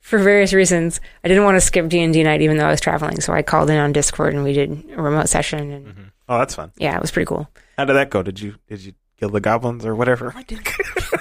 for 0.01 0.19
various 0.19 0.53
reasons, 0.53 1.01
I 1.23 1.27
didn't 1.27 1.43
want 1.43 1.55
to 1.55 1.61
skip 1.61 1.87
D 1.89 2.01
and 2.01 2.13
D 2.13 2.21
night 2.23 2.41
even 2.41 2.57
though 2.57 2.67
I 2.67 2.71
was 2.71 2.81
traveling. 2.81 3.19
So 3.21 3.33
I 3.33 3.41
called 3.41 3.69
in 3.69 3.77
on 3.77 3.93
Discord 3.93 4.33
and 4.33 4.43
we 4.43 4.53
did 4.53 4.85
a 4.95 5.01
remote 5.01 5.27
session, 5.29 5.71
and 5.71 6.11
oh, 6.29 6.37
that's 6.37 6.55
fun. 6.55 6.71
yeah, 6.77 6.95
it 6.95 7.01
was 7.01 7.11
pretty 7.11 7.25
cool. 7.25 7.49
How 7.77 7.85
did 7.85 7.93
that 7.93 8.09
go? 8.09 8.21
Did 8.23 8.39
you 8.39 8.55
did 8.67 8.81
you 8.81 8.93
kill 9.19 9.29
the 9.29 9.41
goblins 9.41 9.85
or 9.85 9.95
whatever? 9.95 10.33
I 10.35 10.43
did. 10.43 10.59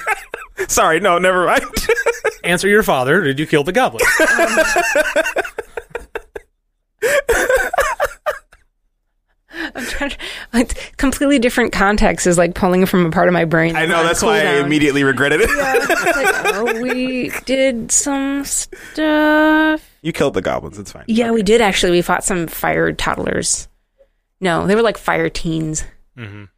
Sorry, 0.68 1.00
no, 1.00 1.18
never 1.18 1.46
mind. 1.46 1.64
Answer 2.44 2.68
your 2.68 2.82
father. 2.82 3.22
Did 3.22 3.38
you 3.38 3.46
kill 3.46 3.64
the 3.64 3.72
goblin? 3.72 4.02
I'm 9.74 9.86
trying 9.86 10.10
to, 10.10 10.18
like, 10.52 10.96
completely 10.96 11.38
different 11.38 11.72
context 11.72 12.26
is 12.26 12.36
like 12.36 12.54
pulling 12.54 12.84
from 12.84 13.06
a 13.06 13.10
part 13.10 13.26
of 13.28 13.32
my 13.32 13.44
brain. 13.44 13.74
I 13.74 13.86
know 13.86 14.02
that's 14.02 14.22
why 14.22 14.40
I 14.40 14.56
immediately 14.56 15.02
regretted 15.02 15.40
it. 15.40 15.48
It's 15.50 16.16
like, 16.16 16.54
oh, 16.54 16.82
we 16.82 17.30
did 17.46 17.90
some 17.90 18.44
stuff. 18.44 19.82
you 20.02 20.12
killed 20.12 20.34
the 20.34 20.42
goblins. 20.42 20.78
It's 20.78 20.92
fine. 20.92 21.04
Yeah, 21.06 21.30
we 21.30 21.42
did 21.42 21.60
actually. 21.62 21.92
We 21.92 22.02
fought 22.02 22.24
some 22.24 22.46
fire 22.48 22.92
toddlers. 22.92 23.68
No, 24.40 24.66
they 24.66 24.74
were 24.74 24.82
like 24.82 24.98
fire 24.98 25.30
teens, 25.30 25.84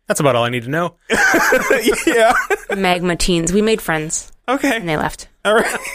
That's 0.07 0.21
about 0.21 0.37
all 0.37 0.45
I 0.45 0.51
need 0.51 0.63
to 0.65 0.71
know. 0.71 0.97
yeah. 2.07 2.33
magma 2.77 3.17
teens. 3.17 3.53
We 3.53 3.63
made 3.63 3.81
friends 3.83 4.31
Okay. 4.49 4.77
and 4.77 4.89
they 4.89 4.97
left. 4.97 5.29
All 5.45 5.55
right. 5.55 5.79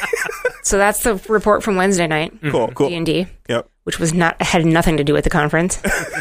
So 0.66 0.78
that's 0.78 1.04
the 1.04 1.16
report 1.28 1.62
from 1.62 1.76
Wednesday 1.76 2.08
night. 2.08 2.32
Cool. 2.50 2.70
Cool. 2.70 2.88
D 2.88 2.96
and 2.96 3.06
D. 3.06 3.28
Yep. 3.50 3.70
which 3.84 4.00
was 4.00 4.14
not 4.14 4.42
had 4.42 4.66
nothing 4.66 4.96
to 4.96 5.04
do 5.04 5.12
with 5.12 5.26
the 5.26 5.30
conference. 5.30 5.78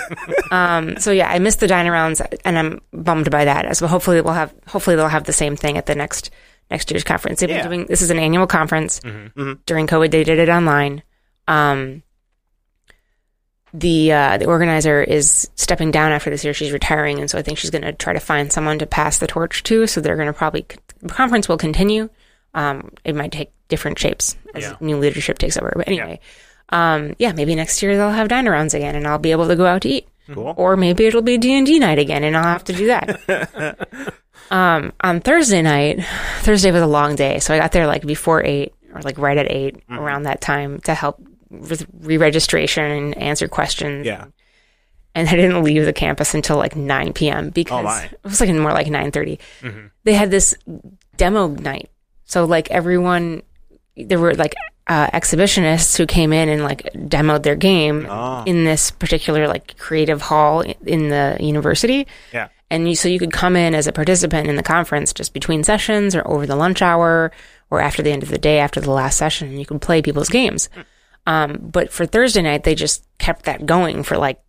um, 0.50 0.96
so 0.98 1.12
yeah, 1.12 1.30
I 1.30 1.38
missed 1.38 1.60
the 1.60 1.68
dine 1.68 1.88
rounds, 1.88 2.20
and 2.44 2.58
I'm 2.58 2.80
bummed 2.92 3.30
by 3.30 3.44
that. 3.44 3.76
So 3.76 3.86
hopefully 3.86 4.20
we'll 4.20 4.32
have 4.34 4.52
hopefully 4.66 4.96
they'll 4.96 5.06
have 5.06 5.24
the 5.24 5.32
same 5.32 5.54
thing 5.54 5.78
at 5.78 5.86
the 5.86 5.94
next 5.94 6.30
next 6.72 6.90
year's 6.90 7.04
conference. 7.04 7.38
They've 7.38 7.50
Yeah. 7.50 7.62
been 7.62 7.70
doing 7.70 7.86
this 7.86 8.02
is 8.02 8.10
an 8.10 8.18
annual 8.18 8.48
conference. 8.48 8.98
Mhm. 9.00 9.60
During 9.64 9.86
COVID, 9.86 10.10
they 10.10 10.24
did 10.24 10.40
it 10.40 10.48
online. 10.48 11.04
Um, 11.46 12.02
the 13.74 14.12
uh, 14.12 14.38
the 14.38 14.46
organizer 14.46 15.02
is 15.02 15.48
stepping 15.56 15.90
down 15.90 16.12
after 16.12 16.30
this 16.30 16.44
year. 16.44 16.52
She's 16.54 16.72
retiring, 16.72 17.20
and 17.20 17.30
so 17.30 17.38
I 17.38 17.42
think 17.42 17.58
she's 17.58 17.70
going 17.70 17.82
to 17.82 17.92
try 17.92 18.12
to 18.12 18.20
find 18.20 18.52
someone 18.52 18.78
to 18.80 18.86
pass 18.86 19.18
the 19.18 19.26
torch 19.26 19.62
to. 19.64 19.86
So 19.86 20.00
they're 20.00 20.16
going 20.16 20.26
to 20.26 20.32
probably 20.32 20.66
the 21.00 21.08
conference 21.08 21.48
will 21.48 21.56
continue. 21.58 22.08
Um, 22.54 22.90
it 23.04 23.14
might 23.14 23.32
take 23.32 23.50
different 23.68 23.98
shapes 23.98 24.36
as 24.54 24.64
Yeah. 24.64 24.76
new 24.80 24.98
leadership 24.98 25.38
takes 25.38 25.56
over. 25.56 25.72
But 25.74 25.88
anyway, 25.88 26.20
um, 26.68 27.14
yeah, 27.18 27.32
maybe 27.32 27.54
next 27.54 27.82
year 27.82 27.96
they'll 27.96 28.10
have 28.10 28.28
dine 28.28 28.46
rounds 28.48 28.74
again, 28.74 28.94
and 28.94 29.06
I'll 29.06 29.18
be 29.18 29.30
able 29.32 29.48
to 29.48 29.56
go 29.56 29.64
out 29.66 29.82
to 29.82 29.88
eat. 29.88 30.06
Cool. 30.32 30.52
Or 30.56 30.76
maybe 30.76 31.06
it'll 31.06 31.22
be 31.22 31.38
D 31.38 31.54
and 31.54 31.66
D 31.66 31.78
night 31.78 31.98
again, 31.98 32.22
and 32.24 32.36
I'll 32.36 32.44
have 32.44 32.64
to 32.64 32.72
do 32.74 32.86
that. 32.88 34.14
um, 34.50 34.92
on 35.00 35.20
Thursday 35.20 35.62
night, 35.62 36.04
Thursday 36.40 36.70
was 36.70 36.82
a 36.82 36.86
long 36.86 37.16
day, 37.16 37.38
so 37.38 37.54
I 37.54 37.58
got 37.58 37.72
there 37.72 37.86
like 37.86 38.06
before 38.06 38.44
eight 38.44 38.74
or 38.94 39.00
like 39.00 39.16
right 39.18 39.38
at 39.38 39.50
8 39.50 39.74
Mm-hmm. 39.88 39.98
around 39.98 40.24
that 40.24 40.40
time 40.42 40.78
to 40.80 40.94
help 40.94 41.20
with 41.52 41.86
re-registration 42.00 42.84
and 42.90 43.18
answer 43.18 43.46
questions. 43.46 44.06
Yeah. 44.06 44.26
and 45.14 45.28
I 45.28 45.36
didn't 45.36 45.62
leave 45.62 45.84
the 45.84 45.92
campus 45.92 46.34
until 46.34 46.56
like 46.56 46.74
nine 46.74 47.12
p.m. 47.12 47.50
because 47.50 47.84
Oh, 47.86 48.08
it 48.10 48.18
was 48.24 48.40
like 48.40 48.50
more 48.50 48.72
like 48.72 48.88
nine 48.88 49.12
mm-hmm. 49.12 49.86
They 50.04 50.14
had 50.14 50.30
this 50.30 50.54
demo 51.16 51.48
night, 51.48 51.90
so 52.24 52.44
like 52.44 52.70
everyone, 52.70 53.42
there 53.96 54.18
were 54.18 54.34
like 54.34 54.54
uh, 54.86 55.08
exhibitionists 55.08 55.96
who 55.96 56.06
came 56.06 56.32
in 56.32 56.48
and 56.48 56.64
like 56.64 56.82
demoed 56.94 57.42
their 57.42 57.54
game 57.56 58.06
Oh. 58.08 58.42
in 58.46 58.64
this 58.64 58.90
particular 58.90 59.46
like 59.46 59.76
creative 59.78 60.22
hall 60.22 60.62
in 60.62 61.08
the 61.08 61.36
university. 61.40 62.06
Yeah. 62.32 62.48
And 62.70 62.88
you, 62.88 62.96
so 62.96 63.06
you 63.08 63.18
could 63.18 63.32
come 63.32 63.54
in 63.54 63.74
as 63.74 63.86
a 63.86 63.92
participant 63.92 64.48
in 64.48 64.56
the 64.56 64.62
conference 64.62 65.12
just 65.12 65.34
between 65.34 65.62
sessions 65.62 66.16
or 66.16 66.26
over 66.26 66.46
the 66.46 66.56
lunch 66.56 66.80
hour 66.80 67.30
or 67.70 67.80
after 67.82 68.02
the 68.02 68.10
end 68.10 68.22
of 68.22 68.30
the 68.30 68.38
day 68.38 68.58
after 68.60 68.80
the 68.80 68.90
last 68.90 69.18
session, 69.18 69.48
and 69.48 69.58
you 69.58 69.66
could 69.66 69.82
play 69.82 70.00
people's 70.00 70.30
games. 70.30 70.70
Mm. 70.74 70.84
Um, 71.26 71.58
but 71.60 71.92
for 71.92 72.06
Thursday 72.06 72.42
night, 72.42 72.64
they 72.64 72.74
just 72.74 73.06
kept 73.18 73.44
that 73.44 73.66
going 73.66 74.02
for 74.02 74.16
like 74.16 74.40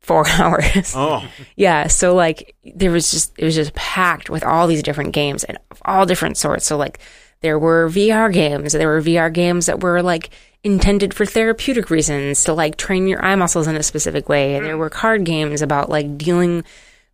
four 0.00 0.26
hours. 0.38 0.92
Oh. 0.94 1.26
Yeah, 1.56 1.88
so 1.88 2.14
like 2.14 2.54
there 2.74 2.90
was 2.90 3.10
just 3.10 3.32
it 3.38 3.44
was 3.44 3.54
just 3.54 3.74
packed 3.74 4.30
with 4.30 4.44
all 4.44 4.66
these 4.66 4.82
different 4.82 5.12
games 5.12 5.44
and 5.44 5.58
of 5.70 5.82
all 5.84 6.06
different 6.06 6.36
sorts. 6.36 6.66
So 6.66 6.76
like 6.76 6.98
there 7.40 7.58
were 7.58 7.88
VR 7.88 8.32
games, 8.32 8.72
there 8.72 8.88
were 8.88 9.02
VR 9.02 9.32
games 9.32 9.66
that 9.66 9.80
were 9.80 10.02
like 10.02 10.30
intended 10.62 11.12
for 11.12 11.26
therapeutic 11.26 11.90
reasons 11.90 12.44
to 12.44 12.54
like 12.54 12.76
train 12.76 13.06
your 13.06 13.22
eye 13.22 13.34
muscles 13.34 13.66
in 13.66 13.76
a 13.76 13.82
specific 13.82 14.28
way, 14.28 14.54
and 14.56 14.64
there 14.64 14.78
were 14.78 14.90
card 14.90 15.24
games 15.24 15.62
about 15.62 15.90
like 15.90 16.16
dealing 16.16 16.64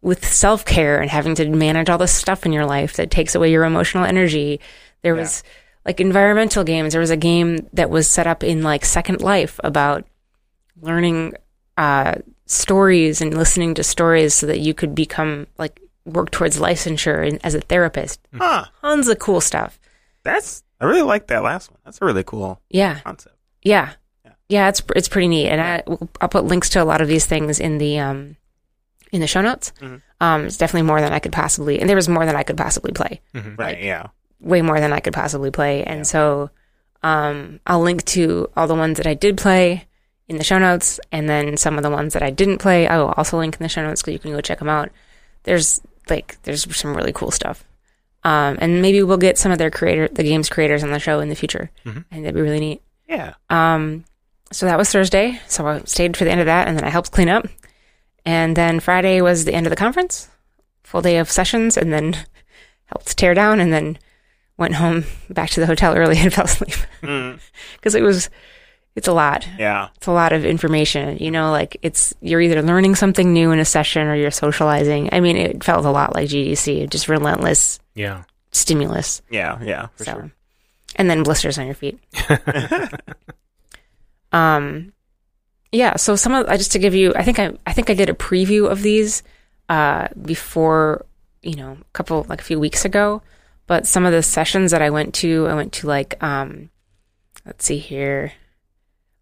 with 0.02 0.24
self-care 0.24 1.00
and 1.00 1.10
having 1.10 1.34
to 1.34 1.48
manage 1.50 1.90
all 1.90 1.98
the 1.98 2.08
stuff 2.08 2.46
in 2.46 2.52
your 2.52 2.64
life 2.64 2.94
that 2.94 3.10
takes 3.10 3.34
away 3.34 3.50
your 3.50 3.64
emotional 3.64 4.04
energy. 4.04 4.60
There 5.02 5.14
was 5.14 5.42
like 5.84 6.00
environmental 6.00 6.64
games. 6.64 6.92
There 6.92 7.00
was 7.00 7.10
a 7.10 7.16
game 7.16 7.68
that 7.72 7.90
was 7.90 8.06
set 8.08 8.26
up 8.26 8.42
in 8.44 8.62
like 8.62 8.84
Second 8.84 9.20
Life 9.22 9.58
about 9.64 10.04
learning 10.80 11.34
uh, 11.76 12.16
stories 12.46 13.20
and 13.20 13.36
listening 13.36 13.74
to 13.74 13.82
stories 13.82 14.34
so 14.34 14.46
that 14.46 14.60
you 14.60 14.74
could 14.74 14.94
become 14.94 15.46
like 15.58 15.80
work 16.04 16.30
towards 16.30 16.58
licensure 16.58 17.38
as 17.44 17.54
a 17.54 17.60
therapist. 17.60 18.20
Huh. 18.36 18.64
Tons 18.80 19.08
of 19.08 19.18
cool 19.18 19.40
stuff. 19.40 19.78
That's 20.22 20.62
I 20.80 20.84
really 20.86 21.02
like 21.02 21.26
that 21.28 21.42
last 21.42 21.70
one. 21.70 21.78
That's 21.84 22.00
a 22.00 22.04
really 22.04 22.24
cool 22.24 22.60
Yeah, 22.70 23.00
concept. 23.00 23.36
yeah, 23.62 23.92
Yeah. 24.24 24.32
yeah. 24.48 24.68
It's 24.68 24.82
it's 24.96 25.08
pretty 25.08 25.28
neat, 25.28 25.48
and 25.48 25.60
I 25.60 25.82
I'll 26.20 26.28
put 26.28 26.44
links 26.44 26.68
to 26.70 26.82
a 26.82 26.84
lot 26.84 27.00
of 27.00 27.08
these 27.08 27.26
things 27.26 27.60
in 27.60 27.78
the 27.78 27.98
um 28.00 28.36
in 29.12 29.20
the 29.20 29.26
show 29.26 29.40
notes. 29.42 29.72
Mhm. 29.80 30.02
Um, 30.20 30.44
it's 30.46 30.56
definitely 30.58 30.86
more 30.86 31.00
than 31.00 31.12
I 31.12 31.18
could 31.18 31.32
possibly, 31.32 31.80
and 31.80 31.88
there 31.88 31.96
was 31.96 32.08
more 32.08 32.26
than 32.26 32.36
I 32.36 32.42
could 32.42 32.56
possibly 32.56 32.92
play. 32.92 33.20
Mhm. 33.34 33.58
Right. 33.58 33.76
Like- 33.76 33.84
yeah. 33.84 34.06
Way 34.40 34.62
more 34.62 34.80
than 34.80 34.92
I 34.92 35.00
could 35.00 35.12
possibly 35.12 35.50
play. 35.50 35.84
And 35.84 36.06
so 36.06 36.50
um, 37.02 37.60
I'll 37.66 37.80
link 37.80 38.04
to 38.06 38.48
all 38.56 38.66
the 38.66 38.74
ones 38.74 38.96
that 38.98 39.06
I 39.06 39.14
did 39.14 39.36
play 39.38 39.86
in 40.28 40.36
the 40.38 40.44
show 40.44 40.58
notes, 40.58 41.00
and 41.10 41.28
then 41.28 41.56
some 41.56 41.76
of 41.76 41.82
the 41.82 41.90
ones 41.90 42.12
that 42.12 42.22
I 42.22 42.30
didn't 42.30 42.58
play, 42.58 42.86
I 42.86 42.98
will 42.98 43.12
also 43.16 43.36
link 43.38 43.56
in 43.56 43.62
the 43.62 43.68
show 43.68 43.82
notes 43.82 44.02
so 44.02 44.10
you 44.10 44.18
can 44.18 44.30
go 44.30 44.40
check 44.40 44.60
them 44.60 44.68
out. 44.68 44.90
There's 45.42 45.80
like 46.08 46.38
there's 46.44 46.74
some 46.76 46.96
really 46.96 47.12
cool 47.12 47.30
stuff, 47.32 47.64
um, 48.22 48.56
and 48.60 48.80
maybe 48.80 49.02
we'll 49.02 49.16
get 49.16 49.38
some 49.38 49.50
of 49.50 49.58
their 49.58 49.70
creator, 49.70 50.06
the 50.08 50.22
games 50.22 50.48
creators, 50.48 50.84
on 50.84 50.90
the 50.92 51.00
show 51.00 51.18
in 51.20 51.30
the 51.30 51.34
future. 51.34 51.70
Mhm. 51.84 52.04
I 52.10 52.14
think 52.14 52.24
that'd 52.24 52.34
be 52.34 52.40
really 52.42 52.60
neat. 52.60 52.82
Yeah. 53.08 53.34
Um, 53.48 54.04
so 54.52 54.66
that 54.66 54.78
was 54.78 54.90
Thursday. 54.92 55.40
So 55.48 55.66
I 55.66 55.80
stayed 55.84 56.16
for 56.16 56.24
the 56.24 56.30
end 56.30 56.40
of 56.40 56.46
that, 56.46 56.68
and 56.68 56.76
then 56.76 56.84
I 56.84 56.90
helped 56.90 57.10
clean 57.10 57.28
up. 57.28 57.46
And 58.24 58.56
then 58.56 58.78
Friday 58.78 59.20
was 59.20 59.44
the 59.46 59.54
end 59.54 59.66
of 59.66 59.70
the 59.70 59.76
conference, 59.76 60.28
full 60.84 61.02
day 61.02 61.16
of 61.18 61.28
sessions, 61.30 61.76
and 61.76 61.92
then 61.92 62.14
helped 62.84 63.16
tear 63.16 63.34
down, 63.34 63.58
and 63.58 63.72
then 63.72 63.98
went 64.60 64.74
home 64.74 65.04
back 65.28 65.50
to 65.50 65.60
the 65.60 65.66
hotel 65.66 65.96
early 65.96 66.16
and 66.18 66.32
fell 66.32 66.44
asleep 66.44 66.74
Mm, 67.02 67.40
because 67.74 67.94
it 67.96 68.02
was 68.02 68.30
it's 68.96 69.08
a 69.08 69.12
lot. 69.12 69.46
yeah. 69.58 69.88
It's 69.96 70.06
a 70.08 70.12
lot 70.12 70.32
of 70.32 70.44
information. 70.44 71.18
You 71.18 71.30
know, 71.30 71.50
like 71.50 71.76
it's 71.82 72.12
you're 72.20 72.40
either 72.40 72.60
learning 72.62 72.94
something 72.96 73.32
new 73.32 73.50
in 73.52 73.58
a 73.60 73.64
session 73.64 74.06
or 74.08 74.14
you're 74.16 74.30
socializing. 74.32 75.08
I 75.12 75.20
mean, 75.20 75.36
it 75.36 75.62
felt 75.64 75.84
a 75.86 75.90
lot 75.90 76.14
like 76.14 76.28
GDC, 76.28 76.90
just 76.90 77.08
relentless 77.08 77.78
Yeah. 77.94 78.24
stimulus. 78.52 79.22
Yeah. 79.30 79.58
Yeah. 79.62 79.86
For 79.96 80.04
so, 80.04 80.12
sure. 80.12 80.32
and 80.96 81.08
then 81.08 81.22
blisters 81.22 81.56
on 81.58 81.66
your 81.66 81.74
feet. 81.76 81.98
um, 84.32 84.92
yeah. 85.72 85.96
So 85.96 86.16
some 86.16 86.34
of 86.34 86.48
I 86.48 86.56
just 86.56 86.72
to 86.72 86.78
give 86.78 86.94
you, 86.94 87.12
I 87.14 87.22
think 87.22 87.38
I 87.38 87.52
I 87.66 87.72
think 87.72 87.90
I 87.90 87.94
did 87.94 88.10
a 88.10 88.14
preview 88.14 88.70
of 88.70 88.82
these 88.82 89.22
uh 89.68 90.08
before 90.20 91.06
you 91.42 91.54
know 91.54 91.78
a 91.80 91.84
couple 91.92 92.26
like 92.28 92.40
a 92.40 92.44
few 92.44 92.58
weeks 92.58 92.84
ago. 92.84 93.22
But 93.70 93.86
some 93.86 94.04
of 94.04 94.10
the 94.10 94.24
sessions 94.24 94.72
that 94.72 94.82
I 94.82 94.90
went 94.90 95.14
to, 95.22 95.46
I 95.46 95.54
went 95.54 95.74
to 95.74 95.86
like 95.86 96.20
um, 96.20 96.70
let's 97.46 97.64
see 97.64 97.78
here, 97.78 98.32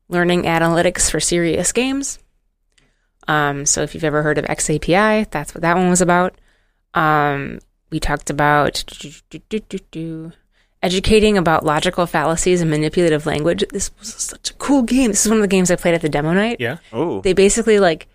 learning 0.08 0.44
analytics 0.44 1.10
for 1.10 1.20
serious 1.20 1.70
games. 1.70 2.18
Um, 3.28 3.66
so 3.66 3.82
if 3.82 3.94
you've 3.94 4.04
ever 4.04 4.22
heard 4.22 4.38
of 4.38 4.46
XAPI, 4.46 5.28
that's 5.30 5.54
what 5.54 5.60
that 5.60 5.76
one 5.76 5.90
was 5.90 6.00
about. 6.00 6.40
Um, 6.94 7.58
we 7.90 8.00
talked 8.00 8.30
about 8.30 8.84
educating 10.82 11.36
about 11.36 11.66
logical 11.66 12.06
fallacies 12.06 12.62
and 12.62 12.70
manipulative 12.70 13.26
language. 13.26 13.62
This 13.68 13.90
was 13.98 14.14
such 14.14 14.52
a 14.52 14.54
cool 14.54 14.80
game. 14.82 15.10
This 15.10 15.26
is 15.26 15.30
one 15.30 15.40
of 15.40 15.42
the 15.42 15.48
games 15.48 15.70
I 15.70 15.76
played 15.76 15.94
at 15.94 16.00
the 16.00 16.08
demo 16.08 16.32
night. 16.32 16.56
Yeah. 16.58 16.78
Oh. 16.90 17.20
They 17.20 17.34
basically 17.34 17.80
like, 17.80 18.08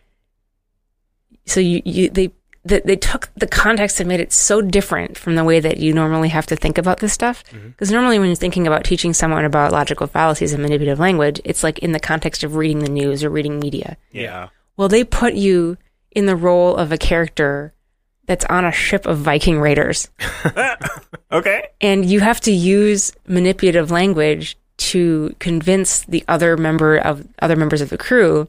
so 1.45 1.59
you, 1.59 1.83
you 1.85 2.09
they, 2.09 2.31
they 2.65 2.79
they 2.81 2.95
took 2.95 3.29
the 3.35 3.47
context 3.47 3.99
and 3.99 4.07
made 4.07 4.19
it 4.19 4.31
so 4.31 4.61
different 4.61 5.17
from 5.17 5.35
the 5.35 5.43
way 5.43 5.59
that 5.59 5.77
you 5.77 5.93
normally 5.93 6.29
have 6.29 6.45
to 6.47 6.55
think 6.55 6.77
about 6.77 6.99
this 6.99 7.13
stuff. 7.13 7.43
Mm-hmm. 7.51 7.69
Because 7.69 7.91
normally, 7.91 8.19
when 8.19 8.29
you're 8.29 8.35
thinking 8.35 8.67
about 8.67 8.83
teaching 8.85 9.13
someone 9.13 9.45
about 9.45 9.71
logical 9.71 10.07
fallacies 10.07 10.53
and 10.53 10.61
manipulative 10.61 10.99
language, 10.99 11.41
it's 11.43 11.63
like 11.63 11.79
in 11.79 11.91
the 11.91 11.99
context 11.99 12.43
of 12.43 12.55
reading 12.55 12.79
the 12.79 12.89
news 12.89 13.23
or 13.23 13.29
reading 13.29 13.59
media. 13.59 13.97
Yeah. 14.11 14.49
Well, 14.77 14.89
they 14.89 15.03
put 15.03 15.33
you 15.33 15.77
in 16.11 16.25
the 16.25 16.35
role 16.35 16.75
of 16.75 16.91
a 16.91 16.97
character 16.97 17.73
that's 18.25 18.45
on 18.45 18.63
a 18.65 18.71
ship 18.71 19.05
of 19.05 19.17
Viking 19.17 19.59
raiders 19.59 20.09
Okay. 21.31 21.67
and 21.81 22.05
you 22.05 22.21
have 22.21 22.39
to 22.41 22.51
use 22.51 23.11
manipulative 23.27 23.91
language 23.91 24.57
to 24.77 25.35
convince 25.39 26.03
the 26.05 26.23
other 26.27 26.55
member 26.55 26.97
of 26.97 27.27
other 27.39 27.55
members 27.55 27.81
of 27.81 27.89
the 27.89 27.97
crew 27.97 28.47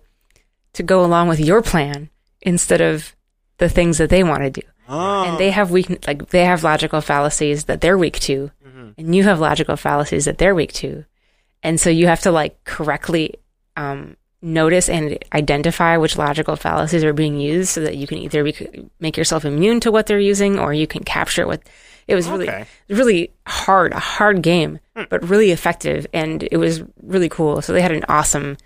to 0.75 0.83
go 0.83 1.05
along 1.05 1.29
with 1.29 1.41
your 1.41 1.61
plan 1.63 2.09
instead 2.41 2.81
of 2.81 3.17
the 3.59 3.69
things 3.69 3.99
that 3.99 4.11
they 4.11 4.23
want 4.25 4.43
to 4.43 4.51
do. 4.51 4.63
Oh. 4.89 5.25
And 5.25 5.39
they 5.39 5.51
have 5.51 5.71
weak 5.71 6.07
like 6.07 6.29
they 6.29 6.45
have 6.45 6.63
logical 6.63 7.01
fallacies 7.01 7.65
that 7.65 7.81
they're 7.81 7.97
weak 7.99 8.19
to, 8.21 8.51
and 8.99 9.15
you 9.15 9.25
have 9.25 9.41
logical 9.41 9.77
fallacies 9.77 10.27
that 10.27 10.39
they're 10.39 10.55
weak 10.55 10.73
to, 10.75 11.05
and 11.63 11.81
so 11.81 11.89
you 11.91 12.07
have 12.07 12.21
to 12.21 12.31
like 12.31 12.63
correctly 12.65 13.35
um, 13.77 14.17
notice 14.43 14.89
and 14.91 15.19
identify 15.33 15.97
which 15.97 16.19
logical 16.19 16.55
fallacies 16.55 17.03
are 17.03 17.15
being 17.15 17.41
used, 17.41 17.71
so 17.71 17.81
that 17.81 17.97
you 17.97 18.07
can 18.07 18.19
either 18.19 18.45
be, 18.45 18.89
make 19.01 19.17
yourself 19.17 19.45
immune 19.47 19.81
to 19.81 19.91
what 19.91 20.07
they're 20.07 20.21
using, 20.21 20.59
or 20.59 20.75
you 20.75 20.87
can 20.87 21.03
capture 21.03 21.43
it 21.43 21.49
with. 21.49 21.63
It 22.07 22.15
was 22.15 22.29
really 22.29 22.49
Okay. 22.51 22.67
really 22.91 23.31
hard, 23.47 23.93
a 23.95 23.99
hard 23.99 24.43
game, 24.43 24.79
but 25.09 25.27
really 25.27 25.51
effective, 25.51 26.07
and 26.13 26.47
it 26.53 26.59
was 26.59 26.83
really 27.03 27.31
cool. 27.31 27.63
So 27.63 27.73
they 27.73 27.81
had 27.81 27.93
an 27.93 28.05
awesome, 28.11 28.59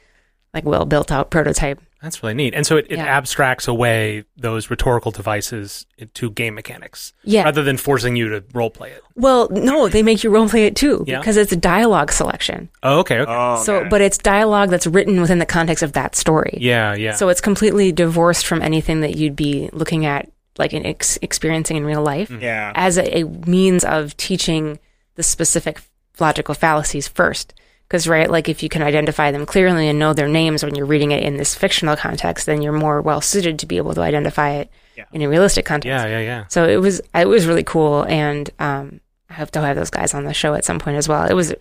like 0.53 0.65
well 0.65 0.85
built 0.85 1.13
out 1.13 1.31
prototype. 1.31 1.81
That's 2.03 2.23
really 2.23 2.35
neat. 2.35 2.55
And 2.55 2.65
so 2.65 2.77
it, 2.77 2.87
it 2.91 2.97
Yeah. 2.99 3.07
abstracts 3.07 3.67
away 3.67 4.25
those 4.37 4.71
rhetorical 4.71 5.11
devices 5.11 5.85
to 6.15 6.31
game 6.31 6.55
mechanics. 6.55 7.13
Yeah. 7.25 7.43
Rather 7.43 7.65
than 7.65 7.77
forcing 7.77 8.15
you 8.15 8.29
to 8.29 8.45
role 8.55 8.71
play 8.71 8.91
it. 8.93 9.03
Well, 9.17 9.49
no, 9.51 9.89
they 9.89 10.05
make 10.05 10.23
you 10.23 10.31
role 10.31 10.49
play 10.49 10.67
it 10.67 10.77
too 10.77 11.05
Yeah. 11.09 11.19
because 11.19 11.37
it's 11.37 11.51
a 11.51 11.57
dialogue 11.57 12.13
selection. 12.13 12.69
Oh, 12.85 13.01
okay. 13.01 13.19
Okay. 13.19 13.33
Oh, 13.35 13.63
So, 13.65 13.77
okay. 13.79 13.89
but 13.89 14.01
it's 14.01 14.17
dialogue 14.17 14.71
that's 14.71 14.87
written 14.87 15.21
within 15.21 15.41
the 15.41 15.47
context 15.47 15.83
of 15.83 15.93
that 15.95 16.15
story. 16.15 16.57
yeah. 16.61 16.95
Yeah. 16.95 17.15
So 17.15 17.29
it's 17.31 17.41
completely 17.41 17.91
divorced 17.91 18.47
from 18.47 18.63
anything 18.63 19.01
that 19.01 19.17
you'd 19.17 19.35
be 19.37 19.69
looking 19.73 20.07
at, 20.07 20.31
like 20.57 20.73
in 20.73 20.87
ex- 20.87 21.19
experiencing 21.21 21.77
in 21.77 21.85
real 21.85 22.03
life, 22.03 22.29
mm-hmm. 22.29 22.43
yeah. 22.43 22.73
as 22.77 22.97
a, 22.99 23.19
a 23.19 23.25
means 23.25 23.85
of 23.85 24.17
teaching 24.17 24.79
the 25.17 25.23
specific 25.25 25.81
logical 26.21 26.55
fallacies 26.55 27.09
first. 27.09 27.55
Because 27.89 28.07
right, 28.07 28.31
like 28.31 28.51
if 28.51 28.63
you 28.63 28.69
can 28.69 28.83
identify 28.83 29.31
them 29.31 29.47
clearly 29.47 29.89
and 29.89 29.99
know 29.99 30.13
their 30.13 30.29
names 30.29 30.63
when 30.63 30.75
you're 30.75 30.85
reading 30.87 31.11
it 31.11 31.23
in 31.23 31.39
this 31.39 31.55
fictional 31.55 31.97
context, 31.97 32.45
then 32.45 32.61
you're 32.61 32.73
more 32.73 33.01
well 33.01 33.23
suited 33.23 33.59
to 33.61 33.67
be 33.67 33.79
able 33.79 33.95
to 33.95 34.03
identify 34.03 34.51
it 34.51 34.71
Yeah. 34.95 35.05
in 35.13 35.23
a 35.23 35.29
realistic 35.29 35.65
context. 35.65 35.87
yeah. 35.89 36.07
Yeah. 36.07 36.21
Yeah. 36.21 36.45
So 36.49 36.69
it 36.69 36.77
was 36.77 37.01
it 37.15 37.27
was 37.27 37.47
really 37.47 37.65
cool, 37.65 38.03
and 38.03 38.51
um, 38.59 39.01
I 39.31 39.35
hope 39.35 39.51
to 39.53 39.61
have 39.63 39.75
those 39.77 39.89
guys 39.91 40.13
on 40.13 40.25
the 40.25 40.35
show 40.35 40.53
at 40.55 40.67
some 40.67 40.79
point 40.79 40.99
as 40.99 41.09
well. 41.09 41.25
It 41.25 41.33
was 41.35 41.55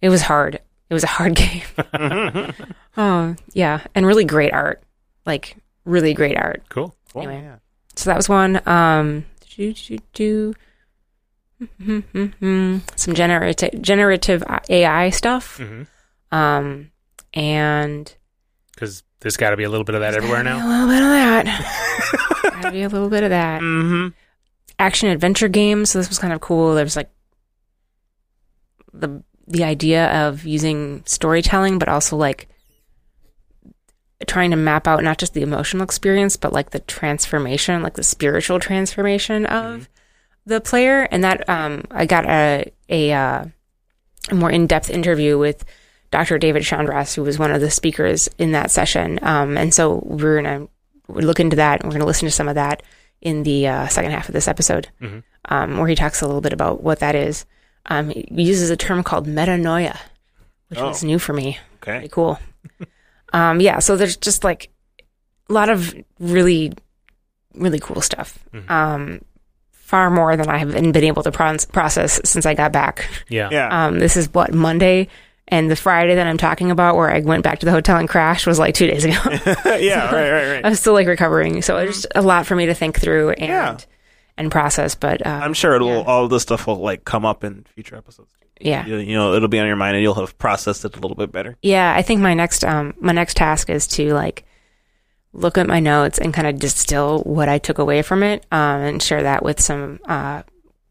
it 0.00 0.08
was 0.10 0.22
hard. 0.22 0.60
It 0.90 0.94
was 0.94 1.02
a 1.02 1.08
hard 1.08 1.34
game. 1.42 1.62
oh 2.96 3.34
yeah, 3.52 3.80
and 3.94 4.06
really 4.06 4.24
great 4.24 4.52
art, 4.52 4.82
like 5.26 5.56
really 5.84 6.14
great 6.14 6.36
art. 6.36 6.62
Cool. 6.68 6.94
Cool, 7.12 7.22
anyway. 7.22 7.42
yeah. 7.42 7.56
So 7.96 8.10
that 8.10 8.16
was 8.16 8.28
one. 8.28 8.60
Um, 8.68 9.24
do, 9.56 9.72
do, 9.72 9.98
do. 10.12 10.54
Some 12.96 13.14
generative 13.14 13.80
generative 13.82 14.42
AI 14.68 15.10
stuff. 15.10 15.56
hmm 15.58 15.82
Um, 16.32 16.90
and 17.32 18.14
Because 18.74 19.02
there's 19.20 19.36
got 19.36 19.50
to 19.50 19.56
be 19.56 19.64
a 19.64 19.68
little 19.70 19.84
bit 19.84 19.94
of 19.94 20.00
that 20.02 20.14
everywhere 20.14 20.42
now. 20.44 20.56
A 20.56 20.66
little 20.68 20.88
bit 20.88 21.02
of 21.02 21.08
that. 21.10 22.42
Gotta 22.62 22.70
be 22.72 22.82
a 22.82 22.88
little 22.88 23.08
bit 23.08 23.22
of 23.24 23.30
that. 23.30 23.60
Mm-hmm. 23.62 24.08
action 24.78 25.08
adventure 25.08 25.48
games. 25.48 25.90
So 25.90 25.98
this 25.98 26.08
was 26.08 26.18
kind 26.18 26.32
of 26.32 26.40
cool. 26.40 26.74
There 26.74 26.84
was 26.84 26.96
like 26.96 27.10
the 28.92 29.22
the 29.46 29.64
idea 29.64 30.06
of 30.26 30.44
using 30.46 31.02
storytelling, 31.06 31.78
but 31.78 31.88
also 31.88 32.16
like 32.16 32.48
trying 34.26 34.50
to 34.50 34.56
map 34.56 34.86
out 34.86 35.02
not 35.04 35.18
just 35.18 35.34
the 35.34 35.42
emotional 35.42 35.82
experience, 35.82 36.36
but 36.36 36.52
like 36.52 36.70
the 36.70 36.78
transformation, 36.80 37.82
like 37.82 37.94
the 37.94 38.02
spiritual 38.02 38.58
transformation 38.58 39.44
of 39.46 39.88
the 40.46 40.60
player. 40.60 41.02
And 41.10 41.24
that 41.24 41.48
um, 41.48 41.84
I 41.90 42.06
got 42.06 42.26
a 42.26 42.70
a, 42.88 43.12
uh, 43.12 43.44
a 44.30 44.34
more 44.34 44.50
in 44.50 44.66
depth 44.66 44.90
interview 44.90 45.38
with 45.38 45.64
Dr. 46.10 46.38
David 46.38 46.62
Chandross, 46.62 47.14
who 47.14 47.22
was 47.22 47.38
one 47.38 47.50
of 47.50 47.60
the 47.60 47.70
speakers 47.70 48.28
in 48.38 48.52
that 48.52 48.70
session. 48.70 49.18
Um, 49.22 49.56
and 49.56 49.72
so 49.74 50.02
we're 50.04 50.40
gonna 50.42 50.68
look 51.08 51.40
into 51.40 51.56
that. 51.56 51.80
and 51.80 51.88
We're 51.88 51.98
gonna 51.98 52.06
listen 52.06 52.26
to 52.26 52.32
some 52.32 52.48
of 52.48 52.54
that 52.56 52.82
in 53.20 53.42
the 53.42 53.66
uh, 53.66 53.86
second 53.88 54.10
half 54.12 54.28
of 54.28 54.34
this 54.34 54.46
episode, 54.48 54.88
Mhm. 55.00 55.22
um, 55.48 55.78
where 55.78 55.88
he 55.88 55.94
talks 55.94 56.20
a 56.20 56.26
little 56.26 56.40
bit 56.42 56.52
about 56.52 56.82
what 56.82 56.98
that 57.00 57.14
is. 57.14 57.46
Um, 57.86 58.10
he 58.10 58.26
uses 58.30 58.70
a 58.70 58.76
term 58.76 59.02
called 59.02 59.26
metanoia, 59.26 59.96
which 60.68 60.78
Oh. 60.78 60.88
was 60.88 61.02
new 61.02 61.18
for 61.18 61.32
me. 61.32 61.58
Pretty 61.80 61.98
Okay. 62.00 62.08
cool. 62.08 62.38
um, 63.32 63.60
yeah, 63.60 63.78
so 63.78 63.96
there's 63.96 64.16
just 64.18 64.44
like 64.44 64.70
a 65.48 65.52
lot 65.52 65.68
of 65.70 65.94
really, 66.20 66.72
really 67.54 67.78
cool 67.78 68.00
stuff. 68.02 68.38
Mhm. 68.52 69.22
Far 69.84 70.10
more 70.10 70.34
than 70.36 70.48
I 70.48 70.56
have 70.58 70.72
been, 70.72 70.92
been 70.92 71.04
able 71.04 71.22
to 71.22 71.30
process 71.30 72.20
since 72.24 72.46
I 72.46 72.54
got 72.54 72.72
back. 72.72 73.08
Yeah. 73.28 73.48
Yeah. 73.52 73.86
Um, 73.86 73.98
this 73.98 74.16
is 74.16 74.32
what 74.32 74.52
Monday, 74.54 75.08
and 75.46 75.70
the 75.70 75.76
Friday 75.76 76.14
that 76.14 76.26
I'm 76.26 76.38
talking 76.38 76.70
about, 76.70 76.96
where 76.96 77.10
I 77.10 77.20
went 77.20 77.44
back 77.44 77.58
to 77.60 77.66
the 77.66 77.70
hotel 77.72 77.98
and 77.98 78.08
crashed, 78.08 78.46
was 78.46 78.58
like 78.58 78.74
two 78.74 78.86
days 78.86 79.04
ago. 79.04 79.14
yeah. 79.76 80.06
Right. 80.12 80.30
Right. 80.30 80.52
Right. 80.54 80.64
I'm 80.66 80.74
still 80.74 80.94
like 80.94 81.06
recovering, 81.06 81.60
so 81.62 81.76
it's 81.76 82.02
just 82.02 82.06
a 82.14 82.22
lot 82.22 82.46
for 82.46 82.56
me 82.56 82.66
to 82.66 82.74
think 82.74 82.98
through 82.98 83.30
and 83.32 83.48
Yeah. 83.48 83.76
and 84.38 84.50
process. 84.50 84.94
But 84.94 85.24
uh, 85.26 85.40
I'm 85.42 85.52
sure 85.54 85.74
it'll 85.74 85.88
yeah. 85.88 86.02
all 86.06 86.28
this 86.28 86.42
stuff 86.42 86.66
will 86.66 86.76
like 86.78 87.04
come 87.04 87.26
up 87.26 87.44
in 87.44 87.64
future 87.74 87.94
episodes. 87.96 88.32
yeah, 88.60 88.86
You, 88.86 88.96
you 88.96 89.14
know, 89.14 89.34
it'll 89.34 89.48
be 89.48 89.60
on 89.60 89.66
your 89.66 89.76
mind, 89.76 89.96
and 89.96 90.02
you'll 90.02 90.14
have 90.14 90.36
processed 90.38 90.84
it 90.86 90.96
a 90.96 91.00
little 91.00 91.16
bit 91.16 91.30
better. 91.30 91.56
yeah. 91.62 91.92
I 91.94 92.00
think 92.02 92.20
my 92.22 92.32
next 92.32 92.64
um 92.64 92.94
my 92.98 93.12
next 93.12 93.36
task 93.36 93.68
is 93.68 93.86
to 93.88 94.14
like 94.14 94.44
look 95.34 95.58
at 95.58 95.66
my 95.66 95.80
notes 95.80 96.18
and 96.18 96.32
kind 96.32 96.46
of 96.46 96.58
distill 96.58 97.20
what 97.24 97.48
I 97.48 97.58
took 97.58 97.78
away 97.78 98.02
from 98.02 98.22
it, 98.22 98.46
um, 98.50 98.80
and 98.80 99.02
share 99.02 99.22
that 99.24 99.42
with 99.42 99.60
some 99.60 100.00
uh 100.06 100.42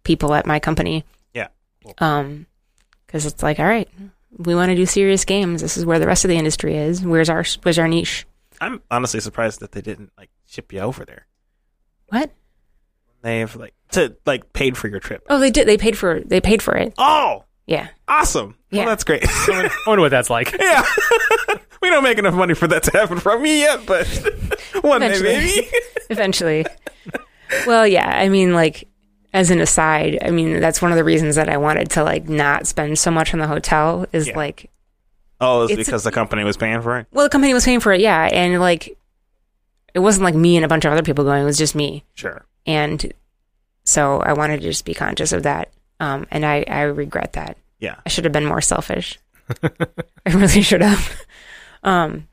people 0.04 0.34
at 0.34 0.46
my 0.46 0.60
company. 0.60 1.06
Yeah. 1.34 1.48
Cool. 1.84 1.96
Um, 1.98 2.46
because 3.06 3.26
it's 3.26 3.44
like, 3.44 3.60
all 3.60 3.66
right, 3.66 3.88
we 4.38 4.56
want 4.56 4.70
to 4.70 4.76
do 4.76 4.86
serious 4.86 5.24
games. 5.26 5.62
This 5.62 5.78
is 5.78 5.86
where 5.86 6.00
the 6.00 6.08
rest 6.08 6.26
of 6.26 6.30
the 6.30 6.38
industry 6.38 6.76
is. 6.78 7.02
Where's 7.02 7.30
our 7.30 7.44
where's 7.64 7.80
our 7.80 7.88
niche? 7.88 8.26
I'm 8.60 8.82
honestly 8.90 9.20
surprised 9.20 9.60
that 9.60 9.72
they 9.72 9.82
didn't 9.82 10.12
like 10.18 10.30
ship 10.48 10.74
you 10.74 10.80
over 10.80 11.06
there. 11.06 11.28
What? 12.08 12.32
They've 13.22 13.56
like 13.56 13.74
to 13.92 14.16
like 14.26 14.54
paid 14.54 14.78
for 14.78 14.88
your 14.88 15.00
trip. 15.00 15.26
Oh, 15.30 15.40
they 15.40 15.52
did. 15.52 15.68
They 15.68 15.78
paid 15.78 15.98
for 15.98 16.20
they 16.20 16.42
paid 16.42 16.62
for 16.62 16.76
it. 16.76 16.94
Oh, 16.98 17.46
Yeah. 17.66 17.88
awesome! 18.08 18.56
Yeah. 18.72 18.82
Well, 18.82 18.90
that's 18.90 19.04
great. 19.06 19.24
I 19.26 19.70
wonder 19.88 20.02
what 20.02 20.10
that's 20.10 20.30
like. 20.30 20.52
yeah, 20.60 20.84
we 21.82 21.90
don't 21.90 22.04
make 22.04 22.18
enough 22.18 22.34
money 22.34 22.54
for 22.54 22.68
that 22.68 22.84
to 22.84 22.92
happen 22.92 23.20
from 23.20 23.42
me 23.42 23.60
yet, 23.62 23.86
but 23.86 24.06
one 24.82 25.02
day 25.02 25.22
maybe. 25.22 25.70
Eventually. 26.10 26.66
well, 27.66 27.88
yeah. 27.88 28.08
I 28.08 28.28
mean, 28.30 28.54
like 28.54 28.88
as 29.34 29.50
an 29.50 29.62
aside, 29.62 30.20
I 30.22 30.32
mean 30.32 30.60
that's 30.60 30.82
one 30.82 30.92
of 30.92 30.98
the 30.98 31.04
reasons 31.04 31.36
that 31.38 31.48
I 31.50 31.58
wanted 31.58 31.90
to 31.92 32.04
like 32.04 32.28
not 32.28 32.68
spend 32.68 33.00
so 33.00 33.12
much 33.12 33.34
on 33.34 33.40
the 33.40 33.48
hotel 33.48 34.06
is 34.12 34.28
Yeah. 34.28 34.36
like 34.38 34.70
oh, 35.40 35.64
it's, 35.64 35.72
It's- 35.74 35.86
because 35.88 36.04
the 36.04 36.12
company 36.12 36.44
was 36.44 36.58
paying 36.58 36.82
for 36.82 37.00
it. 37.00 37.08
well, 37.12 37.26
the 37.26 37.30
company 37.30 37.54
was 37.54 37.64
paying 37.66 37.80
for 37.80 37.94
it, 37.94 38.02
yeah, 38.02 38.26
and 38.32 38.60
like 38.60 38.98
it 39.94 40.00
wasn't 40.00 40.24
like 40.26 40.36
me 40.36 40.58
and 40.58 40.66
a 40.66 40.68
bunch 40.68 40.84
of 40.86 40.92
other 40.92 41.04
people 41.04 41.24
going; 41.24 41.42
it 41.44 41.46
was 41.46 41.58
just 41.58 41.76
me. 41.76 42.04
Sure. 42.14 42.46
and 42.66 43.14
so 43.86 44.20
I 44.22 44.34
wanted 44.34 44.62
to 44.62 44.68
just 44.68 44.84
be 44.86 44.94
conscious 44.94 45.32
of 45.32 45.44
that. 45.44 45.72
Um, 46.04 46.28
and 46.32 46.46
I, 46.46 46.66
I 46.68 46.82
regret 46.82 47.34
that. 47.34 47.58
Yeah. 47.80 47.96
I 48.06 48.10
should 48.10 48.24
have 48.26 48.34
been 48.34 48.46
more 48.46 48.62
selfish. 48.62 49.20
I 50.26 50.32
really 50.32 50.62
should 50.62 50.82
have. 50.82 51.26
Um, 51.84 52.28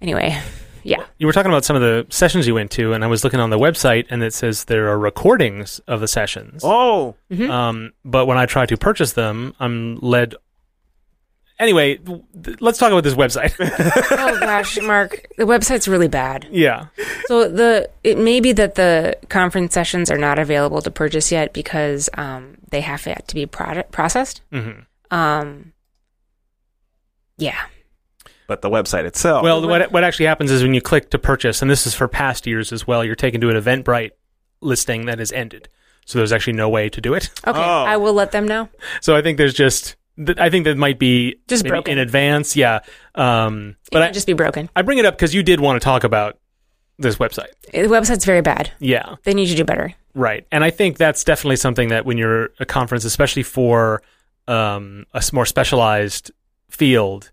anyway, 0.00 0.40
yeah. 0.82 1.04
You 1.18 1.26
were 1.26 1.32
talking 1.32 1.50
about 1.50 1.64
some 1.64 1.76
of 1.76 1.82
the 1.82 2.06
sessions 2.10 2.46
you 2.46 2.54
went 2.54 2.70
to, 2.72 2.92
and 2.92 3.02
I 3.04 3.06
was 3.08 3.24
looking 3.24 3.40
on 3.40 3.50
the 3.50 3.58
website, 3.58 4.06
and 4.10 4.22
it 4.22 4.32
says 4.34 4.64
there 4.64 4.88
are 4.88 4.98
recordings 4.98 5.80
of 5.86 6.00
the 6.00 6.08
sessions. 6.08 6.62
Oh, 6.64 7.16
Um, 7.50 7.92
but 8.04 8.26
when 8.26 8.38
I 8.38 8.46
try 8.46 8.66
to 8.66 8.76
purchase 8.76 9.12
them, 9.12 9.54
I'm 9.60 9.96
led. 9.96 10.34
Anyway, 11.58 11.96
th- 11.96 12.60
let's 12.60 12.78
talk 12.78 12.92
about 12.92 13.02
this 13.04 13.14
website. 13.14 13.54
Oh 14.18 14.38
gosh, 14.40 14.78
Mark, 14.82 15.26
the 15.38 15.44
website's 15.44 15.88
really 15.88 16.08
bad. 16.08 16.46
yeah. 16.50 16.86
So 17.26 17.48
the 17.48 17.88
it 18.04 18.18
may 18.18 18.40
be 18.40 18.52
that 18.52 18.74
the 18.74 19.16
conference 19.28 19.72
sessions 19.74 20.10
are 20.10 20.18
not 20.18 20.38
available 20.38 20.82
to 20.82 20.90
purchase 20.90 21.32
yet 21.32 21.52
because 21.54 22.08
um, 22.14 22.58
they 22.70 22.80
have 22.82 23.04
to 23.04 23.34
be 23.34 23.46
product 23.46 23.90
processed. 23.92 24.42
hmm 24.52 24.80
Um, 25.10 25.72
yeah. 27.38 27.66
but 28.46 28.62
the 28.62 28.70
website 28.70 29.04
itself. 29.04 29.42
Well, 29.42 29.66
what 29.66 29.90
what 29.92 30.04
actually 30.04 30.26
happens 30.26 30.50
is 30.50 30.62
when 30.62 30.74
you 30.74 30.80
click 30.80 31.10
to 31.10 31.18
purchase, 31.18 31.62
and 31.62 31.70
this 31.70 31.86
is 31.86 31.94
for 31.94 32.08
past 32.08 32.46
years 32.46 32.72
as 32.72 32.86
well, 32.86 33.04
you're 33.04 33.14
taken 33.14 33.40
to 33.40 33.48
an 33.50 33.56
Eventbrite 33.56 34.10
listing 34.60 35.06
that 35.06 35.20
is 35.20 35.32
ended. 35.32 35.68
So 36.04 36.18
there's 36.18 36.32
actually 36.32 36.52
no 36.54 36.68
way 36.68 36.88
to 36.88 37.00
do 37.00 37.14
it. 37.14 37.30
Okay, 37.46 37.58
Oh. 37.58 37.84
I 37.84 37.96
will 37.96 38.12
let 38.14 38.30
them 38.32 38.46
know. 38.46 38.68
So 39.00 39.16
I 39.16 39.22
think 39.22 39.38
there's 39.38 39.54
just, 39.54 39.96
th- 40.24 40.38
I 40.38 40.50
think 40.50 40.64
that 40.64 40.76
might 40.76 40.98
be 40.98 41.36
Just 41.48 41.66
broken. 41.66 41.92
in 41.92 41.98
advance. 41.98 42.56
Yeah. 42.56 42.80
Um, 43.14 43.76
but 43.92 44.00
might 44.00 44.08
I, 44.08 44.12
just 44.12 44.26
be 44.26 44.32
broken. 44.32 44.68
I 44.76 44.82
bring 44.82 44.98
it 44.98 45.04
up 45.04 45.14
because 45.14 45.34
you 45.34 45.42
did 45.42 45.60
want 45.60 45.80
to 45.80 45.84
talk 45.84 46.04
about 46.04 46.38
this 46.98 47.16
website. 47.16 47.48
The 47.72 47.80
website's 47.88 48.24
very 48.24 48.40
bad. 48.40 48.72
Yeah. 48.78 49.16
They 49.24 49.34
need 49.34 49.46
to 49.48 49.54
do 49.54 49.64
better. 49.64 49.92
Right. 50.14 50.46
And 50.50 50.64
I 50.64 50.70
think 50.70 50.96
that's 50.96 51.24
definitely 51.24 51.56
something 51.56 51.88
that 51.88 52.06
when 52.06 52.16
you're 52.16 52.50
a 52.58 52.64
conference, 52.64 53.04
especially 53.04 53.42
for 53.42 54.02
um, 54.48 55.04
a 55.12 55.18
s- 55.18 55.32
more 55.32 55.44
specialized 55.44 56.30
field, 56.70 57.30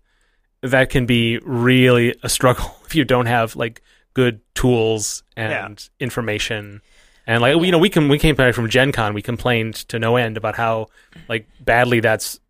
that 0.62 0.90
can 0.90 1.06
be 1.06 1.38
really 1.44 2.14
a 2.22 2.28
struggle 2.28 2.74
if 2.86 2.94
you 2.94 3.04
don't 3.04 3.26
have 3.26 3.56
like 3.56 3.80
good 4.12 4.40
tools 4.54 5.22
and 5.36 5.88
information. 5.98 6.80
And 7.26 7.40
like 7.40 7.56
you 7.62 7.72
know, 7.72 7.78
we 7.78 7.88
can 7.88 8.08
we 8.10 8.18
came 8.18 8.34
back 8.34 8.54
from 8.54 8.68
Gen 8.68 8.92
Con, 8.92 9.14
we 9.14 9.22
complained 9.22 9.74
to 9.88 9.98
no 9.98 10.16
end 10.16 10.36
about 10.36 10.56
how 10.56 10.88
like 11.26 11.46
badly 11.60 12.00
that's 12.00 12.34
it 12.34 12.40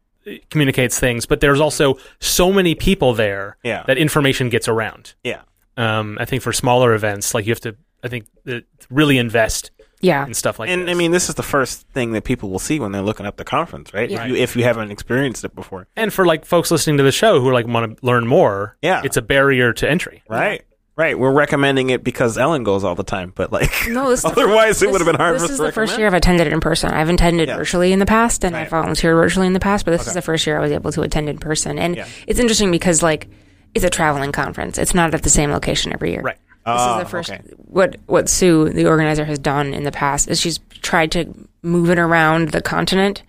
communicates 0.50 0.98
things, 0.98 1.26
but 1.26 1.40
there's 1.40 1.60
also 1.60 1.98
so 2.20 2.52
many 2.52 2.74
people 2.74 3.14
there 3.14 3.56
Yeah. 3.62 3.82
that 3.86 3.98
information 3.98 4.48
gets 4.48 4.68
around. 4.68 5.14
yeah. 5.22 5.42
Um, 5.76 6.18
I 6.20 6.24
think 6.24 6.42
for 6.42 6.52
smaller 6.52 6.94
events, 6.94 7.34
like 7.34 7.46
you 7.46 7.50
have 7.52 7.60
to, 7.62 7.74
I 8.04 8.08
think, 8.08 8.26
uh, 8.48 8.60
really 8.90 9.18
invest 9.18 9.72
Yeah. 10.00 10.24
in 10.24 10.32
stuff 10.32 10.60
like 10.60 10.68
that. 10.68 10.72
and 10.72 10.82
this. 10.86 10.94
I 10.94 10.96
mean, 10.96 11.10
this 11.10 11.28
is 11.28 11.34
the 11.34 11.42
first 11.42 11.88
thing 11.88 12.12
that 12.12 12.22
people 12.22 12.48
will 12.48 12.60
see 12.60 12.78
when 12.78 12.92
they're 12.92 13.02
looking 13.02 13.26
up 13.26 13.38
the 13.38 13.44
conference, 13.44 13.92
right? 13.92 14.08
Yeah. 14.08 14.22
If, 14.22 14.28
you, 14.30 14.36
if 14.36 14.56
you 14.56 14.62
haven't 14.62 14.92
experienced 14.92 15.44
it 15.44 15.52
before, 15.54 15.88
and 15.96 16.12
for 16.12 16.24
like 16.24 16.44
folks 16.44 16.70
listening 16.70 16.98
to 16.98 17.02
the 17.02 17.10
show 17.10 17.40
who 17.40 17.48
are 17.48 17.52
like 17.52 17.66
want 17.66 17.98
to 17.98 18.06
learn 18.06 18.24
more, 18.26 18.76
Yeah. 18.82 19.02
it's 19.04 19.16
a 19.16 19.22
barrier 19.22 19.72
to 19.72 19.90
entry. 19.90 20.22
right? 20.28 20.62
Right. 20.96 21.18
We're 21.18 21.32
recommending 21.32 21.90
it 21.90 22.04
because 22.04 22.38
Ellen 22.38 22.62
goes 22.62 22.84
all 22.84 22.94
the 22.94 23.02
time, 23.02 23.32
but 23.34 23.50
like, 23.50 23.72
No, 23.88 24.10
this 24.10 24.20
is 24.20 24.22
the 24.30 24.30
otherwise 24.30 24.80
it 24.82 24.90
would 24.92 25.00
have 25.00 25.06
been 25.06 25.16
hard 25.16 25.34
This 25.40 25.50
is 25.50 25.58
the 25.58 25.72
first 25.72 25.98
year 25.98 26.06
I've 26.06 26.14
attended 26.14 26.46
it 26.46 26.52
in 26.52 26.60
person. 26.60 26.90
I've 26.92 27.08
attended 27.08 27.48
Yeah. 27.48 27.56
virtually 27.56 27.92
in 27.92 27.98
the 27.98 28.06
past, 28.06 28.44
and 28.44 28.54
Right. 28.54 28.62
I've 28.62 28.70
volunteered 28.70 29.16
virtually 29.16 29.48
in 29.48 29.54
the 29.54 29.60
past. 29.60 29.84
But 29.84 29.90
this 29.90 30.06
is 30.06 30.14
the 30.14 30.22
first 30.22 30.46
year 30.46 30.56
I 30.56 30.60
was 30.60 30.70
able 30.70 30.92
to 30.92 31.02
attend 31.02 31.28
in 31.28 31.38
person, 31.38 31.78
and 31.78 31.96
Yeah. 31.96 32.06
it's 32.28 32.38
interesting 32.38 32.70
because 32.70 33.02
like 33.02 33.26
it's 33.74 33.84
a 33.84 33.90
traveling 33.90 34.30
conference. 34.30 34.78
It's 34.78 34.94
not 34.94 35.14
at 35.14 35.22
the 35.24 35.30
same 35.30 35.50
location 35.50 35.92
every 35.92 36.12
year. 36.12 36.20
Right. 36.22 36.36
This 36.64 36.74
Oh, 36.78 36.98
is 36.98 37.04
the 37.04 37.10
first. 37.10 37.30
okay. 37.30 37.40
What 37.56 37.96
what 38.06 38.28
Sue, 38.28 38.68
the 38.70 38.86
organizer, 38.86 39.24
has 39.24 39.38
done 39.40 39.74
in 39.74 39.82
the 39.82 39.90
past 39.92 40.28
is 40.28 40.40
she's 40.40 40.60
tried 40.80 41.10
to 41.12 41.26
move 41.64 41.90
it 41.90 41.98
around 41.98 42.50
the 42.50 42.62
continent 42.62 43.22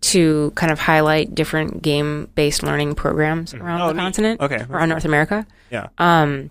to 0.00 0.52
kind 0.56 0.72
of 0.72 0.80
highlight 0.80 1.34
different 1.34 1.80
game 1.80 2.28
based 2.34 2.62
learning 2.64 2.94
programs 2.96 3.54
around 3.54 3.80
Oh, 3.82 3.86
the 3.88 3.94
neat. 3.94 4.00
continent 4.00 4.40
Okay. 4.40 4.64
around 4.68 4.88
North 4.90 5.04
America. 5.04 5.46
Yeah. 5.70 5.86
Um, 5.98 6.50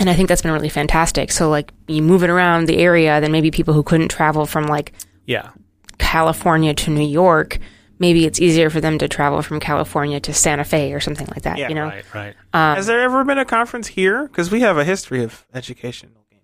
and 0.00 0.08
I 0.10 0.14
think 0.14 0.28
that's 0.28 0.42
been 0.42 0.52
really 0.52 0.68
fantastic. 0.68 1.32
So 1.32 1.48
like 1.48 1.72
you 1.88 2.02
move 2.02 2.22
it 2.22 2.30
around 2.30 2.66
the 2.66 2.78
area, 2.78 3.20
then 3.20 3.32
maybe 3.32 3.50
people 3.50 3.74
who 3.74 3.82
couldn't 3.82 4.08
travel 4.08 4.46
from 4.46 4.66
like 4.66 4.92
Yeah. 5.24 5.50
California 5.98 6.74
to 6.74 6.90
New 6.90 7.06
York, 7.06 7.58
maybe 7.98 8.26
it's 8.26 8.40
easier 8.40 8.68
for 8.70 8.80
them 8.80 8.98
to 8.98 9.08
travel 9.08 9.40
from 9.42 9.58
California 9.60 10.20
to 10.20 10.32
Santa 10.34 10.64
Fe 10.64 10.92
or 10.92 11.00
something 11.00 11.26
like 11.28 11.42
that. 11.42 11.56
Yeah, 11.58 11.68
you 11.68 11.74
know, 11.74 11.86
Right. 11.86 12.04
Right. 12.14 12.34
um, 12.52 12.76
Has 12.76 12.86
there 12.86 13.00
ever 13.00 13.24
been 13.24 13.38
a 13.38 13.44
conference 13.44 13.88
here? 13.88 14.28
Because 14.28 14.50
we 14.50 14.60
have 14.60 14.76
a 14.76 14.84
history 14.84 15.24
of 15.24 15.46
educational 15.54 16.24
games. 16.30 16.42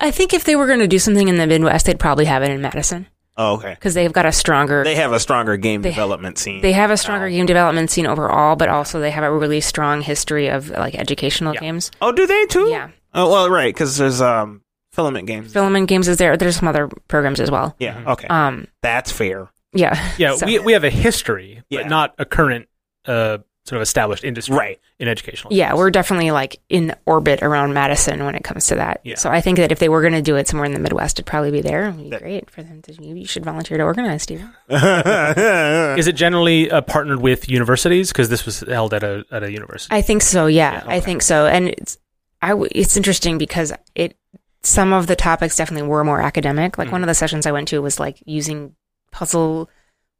I 0.00 0.10
think 0.10 0.34
if 0.34 0.44
they 0.44 0.56
were 0.56 0.66
going 0.66 0.80
to 0.80 0.88
do 0.88 0.98
something 0.98 1.28
in 1.28 1.36
the 1.36 1.46
Midwest, 1.46 1.86
they'd 1.86 1.98
probably 2.00 2.24
have 2.24 2.42
it 2.42 2.50
in 2.50 2.60
Madison 2.60 3.06
Oh, 3.42 3.54
okay. 3.54 3.70
because 3.74 3.94
they've 3.94 4.12
got 4.12 4.26
a 4.26 4.32
stronger. 4.32 4.84
They 4.84 4.96
have 4.96 5.12
a 5.12 5.20
stronger 5.20 5.56
game 5.56 5.80
They- 5.82 5.90
development 5.90 6.36
scene. 6.38 6.60
They 6.60 6.72
have 6.72 6.90
a 6.90 6.96
stronger 6.96 7.28
game 7.30 7.46
development 7.46 7.90
scene 7.90 8.06
overall, 8.06 8.54
but 8.56 8.68
also 8.68 9.00
they 9.00 9.10
have 9.10 9.24
a 9.24 9.32
really 9.32 9.60
strong 9.60 10.02
history 10.02 10.48
of 10.48 10.68
like 10.70 10.94
educational 10.94 11.54
Yeah. 11.54 11.60
games. 11.60 11.90
oh, 12.02 12.12
do 12.12 12.26
they 12.26 12.44
too? 12.46 12.68
Yeah, 12.68 12.88
Oh, 13.14 13.30
well, 13.30 13.48
right. 13.50 13.72
Because 13.74 13.96
there's 13.96 14.20
um 14.20 14.60
filament 14.92 15.26
games. 15.26 15.52
Filament 15.52 15.88
Games 15.88 16.06
is 16.08 16.16
there. 16.18 16.36
There's 16.36 16.56
some 16.56 16.68
other 16.68 16.88
programs 17.08 17.40
as 17.40 17.50
well. 17.50 17.74
yeah. 17.78 17.96
Okay. 18.06 18.26
Um, 18.28 18.66
That's 18.82 19.10
fair. 19.10 19.48
yeah, 19.72 19.96
Yeah. 20.18 20.34
So- 20.36 20.46
We 20.46 20.58
we 20.58 20.72
have 20.74 20.84
a 20.84 20.90
history, 20.90 21.62
Yeah. 21.70 21.80
but 21.82 21.88
not 21.88 22.14
a 22.18 22.24
current 22.26 22.66
uh, 23.06 23.38
sort 23.66 23.76
of 23.76 23.82
established 23.82 24.24
industry 24.24 24.56
Right. 24.56 24.80
in 24.98 25.06
educational. 25.06 25.52
yeah, 25.52 25.68
games. 25.68 25.78
we're 25.78 25.90
definitely 25.90 26.30
like 26.30 26.60
in 26.70 26.94
orbit 27.06 27.42
around 27.42 27.74
Madison 27.74 28.24
when 28.24 28.34
it 28.34 28.42
comes 28.42 28.66
to 28.68 28.76
that. 28.76 29.00
Yeah. 29.04 29.16
So 29.16 29.30
I 29.30 29.40
think 29.42 29.58
that 29.58 29.70
if 29.70 29.78
they 29.78 29.88
were 29.90 30.00
going 30.00 30.14
to 30.14 30.22
do 30.22 30.36
it 30.36 30.48
somewhere 30.48 30.64
in 30.64 30.72
the 30.72 30.78
Midwest, 30.80 31.16
it'd 31.18 31.26
probably 31.26 31.50
be 31.50 31.60
there. 31.60 31.88
It'd 31.88 31.96
be 31.98 32.10
That- 32.10 32.22
great 32.22 32.50
for 32.50 32.62
them 32.62 32.80
to. 32.82 32.92
You 33.04 33.26
should 33.26 33.44
volunteer 33.44 33.76
to 33.76 33.84
organize, 33.84 34.22
Steven. 34.22 34.50
Is 34.70 36.06
it 36.06 36.16
generally 36.16 36.70
uh, 36.70 36.80
partnered 36.80 37.20
with 37.20 37.48
universities? 37.48 38.08
Because 38.10 38.28
this 38.28 38.44
was 38.46 38.60
held 38.60 38.94
at 38.94 39.02
a 39.02 39.24
at 39.30 39.42
a 39.42 39.52
university. 39.52 39.94
I 39.94 40.02
think 40.02 40.22
so. 40.22 40.46
Yeah, 40.46 40.82
Yeah, 40.84 40.90
I 40.90 41.00
think 41.00 41.22
so. 41.22 41.46
And 41.46 41.68
it's 41.68 41.98
I 42.42 42.48
w- 42.50 42.70
it's 42.74 42.96
interesting 42.96 43.38
because 43.38 43.72
it 43.94 44.16
some 44.62 44.92
of 44.92 45.06
the 45.06 45.16
topics 45.16 45.56
definitely 45.56 45.88
were 45.88 46.04
more 46.04 46.20
academic. 46.20 46.78
Like 46.78 46.88
Mm. 46.88 46.92
one 46.92 47.02
of 47.02 47.08
the 47.08 47.14
sessions 47.14 47.46
I 47.46 47.52
went 47.52 47.68
to 47.68 47.80
was 47.80 48.00
like 48.00 48.22
using 48.26 48.74
puzzle 49.12 49.68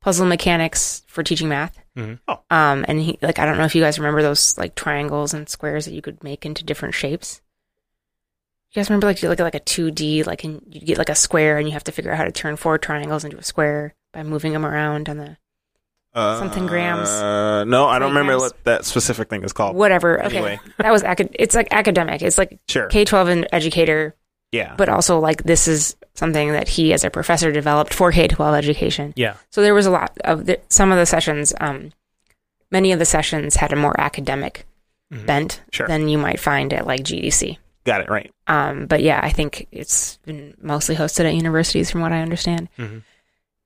puzzle 0.00 0.26
mechanics 0.26 1.02
for 1.06 1.22
teaching 1.22 1.48
math. 1.48 1.78
Mhm. 1.96 2.18
Oh. 2.28 2.40
Um, 2.50 2.84
and 2.88 3.00
he 3.00 3.18
like 3.22 3.38
I 3.38 3.44
don't 3.46 3.58
know 3.58 3.64
if 3.64 3.74
you 3.74 3.82
guys 3.82 3.98
remember 3.98 4.22
those 4.22 4.56
like 4.58 4.74
triangles 4.74 5.34
and 5.34 5.48
squares 5.48 5.84
that 5.84 5.92
you 5.92 6.02
could 6.02 6.22
make 6.24 6.46
into 6.46 6.64
different 6.64 6.94
shapes. 6.94 7.40
You 8.72 8.80
guys 8.80 8.88
remember 8.88 9.08
like 9.08 9.20
you 9.22 9.28
look 9.28 9.40
at 9.40 9.44
like 9.44 9.54
a 9.56 9.60
two 9.60 9.90
D 9.90 10.22
like 10.22 10.44
and 10.44 10.62
you 10.70 10.80
get 10.80 10.98
like 10.98 11.08
a 11.08 11.14
square 11.14 11.58
and 11.58 11.66
you 11.66 11.72
have 11.72 11.84
to 11.84 11.92
figure 11.92 12.12
out 12.12 12.18
how 12.18 12.24
to 12.24 12.30
turn 12.32 12.56
four 12.56 12.78
triangles 12.78 13.24
into 13.24 13.36
a 13.36 13.42
square 13.42 13.94
by 14.12 14.22
moving 14.22 14.52
them 14.52 14.64
around 14.64 15.08
on 15.08 15.16
the 15.16 15.36
Something 16.12 16.66
grams. 16.66 17.08
Uh, 17.08 17.62
no, 17.64 17.86
I 17.86 18.00
don't 18.00 18.08
remember 18.08 18.32
grams. 18.32 18.52
what 18.52 18.64
that 18.64 18.84
specific 18.84 19.28
thing 19.30 19.44
is 19.44 19.52
called. 19.52 19.76
whatever. 19.76 20.20
Okay, 20.26 20.38
Anyway. 20.38 20.60
that 20.78 20.90
was 20.90 21.02
acad- 21.04 21.36
It's 21.38 21.54
like 21.54 21.68
academic. 21.72 22.20
It's 22.22 22.36
like 22.38 22.58
Sure. 22.68 22.88
K 22.88 23.04
twelve 23.04 23.28
and 23.28 23.46
educator, 23.52 24.16
yeah. 24.50 24.74
but 24.76 24.88
also 24.88 25.20
like 25.20 25.44
this 25.44 25.68
is 25.68 25.94
something 26.14 26.53
that 26.53 26.68
he 26.68 26.92
as 26.92 27.05
a 27.05 27.11
professor 27.11 27.51
developed 27.53 27.94
for 27.94 28.12
K 28.12 28.29
twelve 28.29 28.55
education. 28.55 29.12
Yeah. 29.16 29.35
So 29.51 29.62
there 29.62 29.75
was 29.75 29.87
a 29.87 29.90
lot 29.90 30.16
of 30.25 30.46
the, 30.46 30.61
some 30.68 30.90
of 30.92 30.99
the 30.99 31.07
sessions. 31.07 31.53
Um, 31.61 31.92
many 32.70 32.92
of 32.92 32.99
the 32.99 33.05
sessions 33.05 33.57
had 33.57 33.73
a 33.73 33.77
more 33.77 33.99
academic 34.01 34.66
Mhm. 35.12 35.27
bent 35.27 35.61
Sure. 35.73 35.88
than 35.88 36.09
you 36.09 36.18
might 36.18 36.38
find 36.38 36.73
at 36.73 36.87
like 36.87 37.03
GDC. 37.03 37.59
Got 37.85 38.03
it 38.03 38.11
right. 38.11 38.31
Um, 38.46 38.87
but 38.87 39.03
yeah, 39.03 39.18
I 39.23 39.31
think 39.31 39.66
it's 39.73 40.18
been 40.27 40.55
mostly 40.61 40.94
hosted 40.94 41.25
at 41.25 41.35
universities, 41.35 41.90
from 41.90 42.01
what 42.03 42.12
I 42.12 42.20
understand. 42.20 42.68
Mhm. 42.79 43.03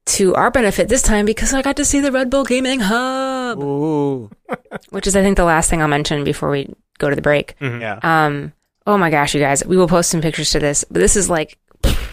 To 0.06 0.34
our 0.34 0.50
benefit 0.50 0.88
this 0.88 1.02
time 1.02 1.24
because 1.26 1.52
I 1.54 1.62
got 1.62 1.76
to 1.76 1.84
see 1.84 2.00
the 2.00 2.12
Red 2.12 2.30
Bull 2.30 2.44
Gaming 2.44 2.80
Hub, 2.80 3.58
Ooh. 3.62 4.30
which 4.90 5.06
is 5.06 5.16
I 5.16 5.22
think 5.22 5.36
the 5.36 5.44
last 5.44 5.68
thing 5.70 5.80
I'll 5.82 5.88
mention 5.88 6.24
before 6.24 6.50
we 6.50 6.72
go 6.98 7.08
to 7.10 7.16
the 7.16 7.22
break. 7.22 7.56
Mhm. 7.60 7.80
Yeah. 7.80 7.98
Um, 8.02 8.52
oh 8.86 8.96
my 8.98 9.10
gosh, 9.10 9.34
you 9.34 9.40
guys, 9.40 9.64
we 9.64 9.76
will 9.76 9.88
post 9.88 10.10
some 10.10 10.20
pictures 10.20 10.50
to 10.50 10.58
this, 10.60 10.84
but 10.90 11.00
this 11.00 11.16
is 11.16 11.28
like 11.30 11.58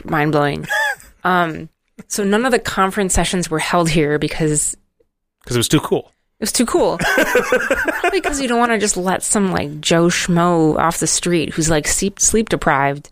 mind 0.05 0.31
blowing. 0.31 0.67
um, 1.23 1.69
so 2.07 2.23
none 2.23 2.45
of 2.45 2.51
the 2.51 2.59
conference 2.59 3.13
sessions 3.13 3.49
were 3.49 3.59
held 3.59 3.89
here 3.89 4.19
because 4.19 4.75
Because 5.43 5.55
it 5.55 5.59
was 5.59 5.67
too 5.67 5.79
cool. 5.79 6.11
It 6.39 6.45
was 6.45 6.51
too 6.51 6.65
cool. 6.65 6.97
Probably 7.77 8.19
because 8.19 8.41
you 8.41 8.47
don't 8.47 8.59
want 8.59 8.71
to 8.71 8.79
just 8.79 8.97
let 8.97 9.21
some 9.21 9.51
like 9.51 9.79
Joe 9.79 10.07
Schmo 10.07 10.77
off 10.77 10.99
the 10.99 11.07
street 11.07 11.53
who's 11.53 11.69
like 11.69 11.87
sleep 11.87 12.19
sleep 12.19 12.49
deprived 12.49 13.11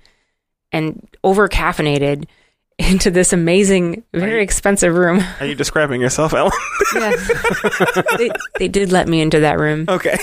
and 0.72 1.08
over 1.24 1.48
caffeinated 1.48 2.26
into 2.80 3.12
this 3.12 3.34
amazing, 3.34 4.04
very 4.14 4.42
expensive 4.42 4.96
room. 4.96 5.22
Are 5.40 5.46
you 5.46 5.54
describing 5.54 6.00
yourself, 6.00 6.34
Ellen? 6.34 6.52
Yes. 6.96 8.08
they, 8.18 8.32
they 8.58 8.68
did 8.70 8.92
let 8.92 9.08
me 9.08 9.22
into 9.22 9.42
that 9.42 9.60
room, 9.60 9.86
okay. 9.90 10.18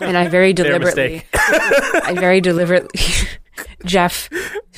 and 0.00 0.16
I 0.16 0.28
very 0.28 0.52
deliberately, 0.52 1.24
I 1.32 2.14
very 2.14 2.42
deliberately, 2.42 3.00
Jeff, 3.84 4.28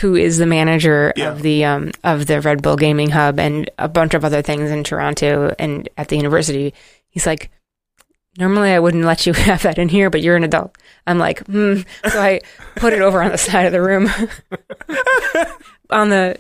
who 0.01 0.15
is 0.15 0.39
the 0.39 0.47
manager 0.47 1.13
Yeah. 1.17 1.31
of 1.33 1.43
the 1.43 1.65
um 1.65 1.91
of 2.03 2.27
the 2.27 2.41
Red 2.41 2.63
Bull 2.63 2.77
Gaming 2.77 3.11
Hub 3.11 3.39
and 3.39 3.71
a 3.79 3.89
bunch 3.89 4.15
of 4.15 4.25
other 4.25 4.43
things 4.43 4.71
in 4.71 4.85
Toronto 4.85 5.55
and 5.59 5.89
at 5.97 6.09
the 6.09 6.17
university, 6.17 6.75
he's 7.11 7.27
like. 7.27 7.51
Normally, 8.37 8.71
I 8.73 8.81
wouldn't 8.81 9.05
let 9.05 9.27
you 9.27 9.33
have 9.49 9.63
that 9.63 9.79
in 9.79 9.89
here, 9.89 10.11
but 10.11 10.21
you're 10.21 10.35
an 10.35 10.43
adult. 10.43 10.77
I'm 11.07 11.19
like, 11.21 11.47
hmm. 11.47 11.83
So 12.11 12.21
I 12.21 12.41
put 12.75 12.93
it 12.93 13.01
over 13.01 13.23
on 13.23 13.31
the 13.31 13.39
side 13.39 13.67
of 13.67 13.71
the 13.71 13.81
room, 13.81 14.09
on 15.91 16.09
the 16.11 16.37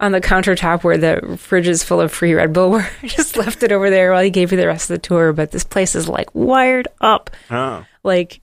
on 0.00 0.12
the 0.12 0.20
countertop 0.20 0.84
where 0.84 0.98
the 0.98 1.36
fridge 1.38 1.66
is 1.66 1.82
full 1.82 2.02
of 2.02 2.12
free 2.12 2.34
Red 2.34 2.52
Bull. 2.52 2.70
Where 2.72 2.90
I 3.02 3.06
just 3.06 3.38
left 3.38 3.62
it 3.62 3.72
over 3.72 3.88
there 3.88 4.12
while 4.12 4.22
he 4.22 4.28
gave 4.28 4.52
you 4.52 4.58
the 4.58 4.66
rest 4.66 4.90
of 4.90 4.94
the 5.00 5.06
tour. 5.08 5.32
But 5.32 5.50
this 5.50 5.64
place 5.64 5.94
is 5.94 6.06
like 6.06 6.34
wired 6.34 6.86
up, 7.00 7.30
Oh. 7.50 7.84
like 8.04 8.40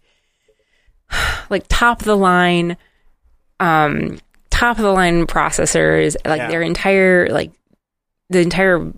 like 1.51 1.65
top 1.69 1.99
of 2.01 2.05
the 2.05 2.17
line, 2.17 2.75
um, 3.59 4.17
top 4.49 4.77
of 4.77 4.83
the 4.83 4.91
line 4.91 5.25
processors. 5.27 6.15
Like 6.25 6.39
Yeah. 6.39 6.47
their 6.49 6.61
entire 6.61 7.27
like 7.29 7.51
the 8.29 8.39
entire 8.39 8.91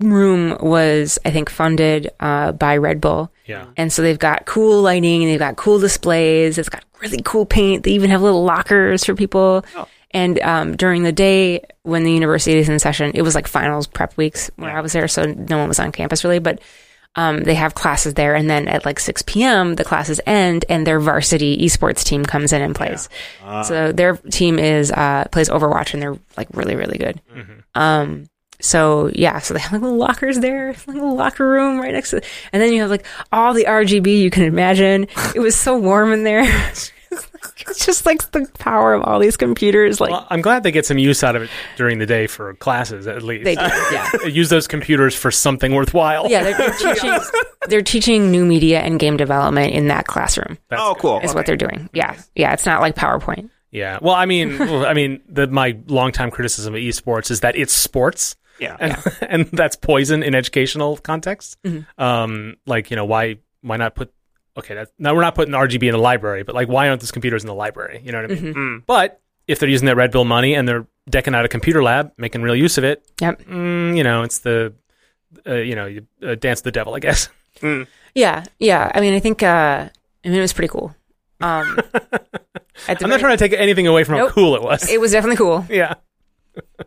room 0.00 0.56
was, 0.60 1.18
I 1.24 1.30
think, 1.30 1.50
funded 1.50 2.10
uh, 2.20 2.52
by 2.52 2.76
Red 2.76 3.00
Bull. 3.00 3.30
Yeah. 3.46 3.66
And 3.76 3.92
so 3.92 4.02
they've 4.02 4.18
got 4.18 4.46
cool 4.46 4.80
lighting 4.82 5.22
and 5.22 5.30
they've 5.30 5.38
got 5.38 5.56
cool 5.56 5.78
displays. 5.78 6.56
It's 6.58 6.68
got 6.68 6.84
really 7.00 7.20
cool 7.24 7.44
paint. 7.44 7.82
They 7.82 7.90
even 7.92 8.10
have 8.10 8.22
little 8.22 8.44
lockers 8.44 9.04
for 9.04 9.14
people. 9.14 9.64
Oh. 9.76 9.86
And 10.12 10.38
um, 10.40 10.76
during 10.76 11.02
the 11.02 11.12
day 11.12 11.60
when 11.82 12.04
the 12.04 12.12
university 12.12 12.56
is 12.58 12.68
in 12.68 12.78
session, 12.78 13.10
it 13.14 13.22
was 13.22 13.34
like 13.34 13.48
finals 13.48 13.86
prep 13.88 14.16
weeks 14.16 14.48
where 14.56 14.70
I 14.74 14.80
was 14.80 14.92
there, 14.92 15.08
so 15.08 15.24
no 15.24 15.58
one 15.58 15.68
was 15.68 15.80
on 15.80 15.90
campus 15.90 16.22
really. 16.22 16.38
But 16.38 16.60
um, 17.16 17.42
they 17.44 17.54
have 17.54 17.74
classes 17.74 18.14
there, 18.14 18.34
and 18.34 18.48
then 18.50 18.66
at 18.68 18.84
like 18.84 18.98
6 18.98 19.22
p.m. 19.26 19.74
the 19.76 19.84
classes 19.84 20.20
end, 20.26 20.64
and 20.68 20.86
their 20.86 20.98
varsity 21.00 21.56
esports 21.58 22.04
team 22.04 22.24
comes 22.24 22.52
in 22.52 22.60
and 22.62 22.74
plays. 22.74 23.08
so 23.62 23.92
their 23.92 24.16
team 24.16 24.58
is 24.58 24.90
uh, 24.90 25.24
plays 25.30 25.48
Overwatch, 25.48 25.94
and 25.94 26.02
they're 26.02 26.18
like 26.36 26.48
really 26.52 26.74
really 26.76 26.98
good. 26.98 27.20
Um, 27.74 28.26
so 28.60 29.10
yeah, 29.14 29.40
so 29.40 29.52
they 29.54 29.60
have 29.60 29.72
like 29.72 29.82
little 29.82 29.98
lockers 29.98 30.38
there, 30.38 30.68
like 30.86 30.88
a 30.88 30.90
little 30.92 31.16
locker 31.16 31.46
room 31.48 31.78
right 31.78 31.92
next 31.92 32.10
to, 32.10 32.22
and 32.52 32.62
then 32.62 32.72
you 32.72 32.80
have 32.80 32.90
like 32.90 33.04
all 33.32 33.52
the 33.54 33.64
RGB 33.64 34.18
you 34.20 34.30
can 34.30 34.44
imagine. 34.44 35.06
It 35.34 35.40
was 35.40 35.56
so 35.56 35.76
warm 35.76 36.12
in 36.12 36.22
there. 36.24 36.44
it's 37.68 37.84
just 37.86 38.06
like 38.06 38.30
the 38.32 38.46
power 38.58 38.94
of 38.94 39.02
all 39.02 39.18
these 39.18 39.36
computers. 39.36 40.00
Like 40.00 40.10
Well, 40.10 40.26
I'm 40.30 40.40
glad 40.40 40.62
they 40.62 40.72
get 40.72 40.86
some 40.86 40.98
use 40.98 41.22
out 41.24 41.36
of 41.36 41.42
it 41.42 41.50
during 41.76 41.98
the 41.98 42.06
day 42.06 42.26
for 42.26 42.54
classes, 42.54 43.06
at 43.06 43.22
least. 43.22 43.44
they, 43.44 43.54
do, 43.54 43.60
yeah, 43.60 44.10
Use 44.26 44.48
those 44.48 44.66
computers 44.66 45.14
for 45.14 45.30
something 45.30 45.74
worthwhile. 45.74 46.30
yeah. 46.30 46.42
They're, 46.42 46.56
they're 46.56 46.94
teaching 46.94 47.18
they're 47.68 47.82
teaching 47.82 48.30
new 48.30 48.44
media 48.44 48.80
and 48.80 48.98
game 49.00 49.16
development 49.16 49.72
in 49.72 49.88
that 49.88 50.06
classroom. 50.06 50.58
That's 50.68 50.82
oh, 50.82 50.94
cool. 50.96 51.20
Is 51.20 51.34
what 51.34 51.46
they're 51.46 51.56
doing. 51.56 51.88
Yeah, 51.92 52.16
yeah. 52.34 52.52
It's 52.52 52.66
not 52.66 52.80
like 52.80 52.94
PowerPoint. 52.94 53.50
Yeah. 53.70 53.98
Well, 54.00 54.14
I 54.14 54.26
mean, 54.26 54.58
well, 54.58 54.86
I 54.86 54.92
mean, 54.94 55.20
the, 55.28 55.48
my 55.48 55.76
longtime 55.88 56.30
criticism 56.30 56.74
of 56.74 56.80
esports 56.80 57.30
is 57.32 57.40
that 57.40 57.56
it's 57.56 57.72
sports, 57.72 58.36
Yeah. 58.60 58.76
and, 58.78 58.96
and 59.22 59.46
that's 59.52 59.74
poison 59.76 60.22
in 60.22 60.34
educational 60.34 60.96
contexts. 60.98 61.56
Mm-hmm. 61.64 62.00
Um, 62.00 62.56
like 62.66 62.90
you 62.90 62.96
know, 62.96 63.04
why 63.04 63.38
why 63.62 63.76
not 63.76 63.94
put? 63.96 64.12
Okay, 64.56 64.74
that, 64.74 64.88
now 64.98 65.14
we're 65.14 65.20
not 65.22 65.34
putting 65.34 65.52
RGB 65.54 65.82
in 65.84 65.92
the 65.92 65.98
library, 65.98 66.42
but 66.44 66.54
like, 66.54 66.68
why 66.68 66.88
aren't 66.88 67.00
these 67.00 67.10
computers 67.10 67.42
in 67.42 67.48
the 67.48 67.54
library? 67.54 68.00
You 68.04 68.12
know 68.12 68.22
what 68.22 68.30
I 68.30 68.34
mean? 68.34 68.54
Mm-hmm. 68.54 68.76
But 68.86 69.20
if 69.48 69.58
they're 69.58 69.68
using 69.68 69.86
that 69.86 69.96
Red 69.96 70.12
Bull 70.12 70.24
money 70.24 70.54
and 70.54 70.68
they're 70.68 70.86
decking 71.10 71.34
out 71.34 71.44
a 71.44 71.48
computer 71.48 71.82
lab, 71.82 72.12
making 72.16 72.42
real 72.42 72.54
use 72.56 72.78
of 72.78 72.84
it, 72.84 73.04
Yep. 73.20 73.42
mm, 73.42 73.96
you 73.96 74.04
know, 74.04 74.22
it's 74.22 74.38
the 74.38 74.72
uh, 75.46 75.54
you 75.54 75.74
know, 75.74 75.86
you, 75.86 76.06
uh, 76.24 76.36
dance 76.36 76.60
with 76.60 76.64
the 76.64 76.72
devil, 76.72 76.94
I 76.94 77.00
guess. 77.00 77.28
Yeah, 78.14 78.44
yeah. 78.58 78.90
I 78.94 79.00
mean, 79.00 79.14
I 79.14 79.20
think. 79.20 79.42
uh 79.42 79.88
I 80.24 80.28
mean, 80.28 80.38
it 80.38 80.40
was 80.40 80.52
pretty 80.52 80.68
cool. 80.68 80.94
Um, 81.40 81.78
I'm 82.88 83.10
not 83.10 83.20
trying 83.20 83.36
to 83.36 83.48
take 83.48 83.52
anything 83.58 83.86
away 83.86 84.04
from 84.04 84.16
Nope. 84.16 84.28
how 84.30 84.34
cool 84.34 84.54
it 84.54 84.62
was. 84.62 84.88
It 84.90 85.00
was 85.00 85.12
definitely 85.12 85.36
cool. 85.36 85.66
yeah. 85.70 85.94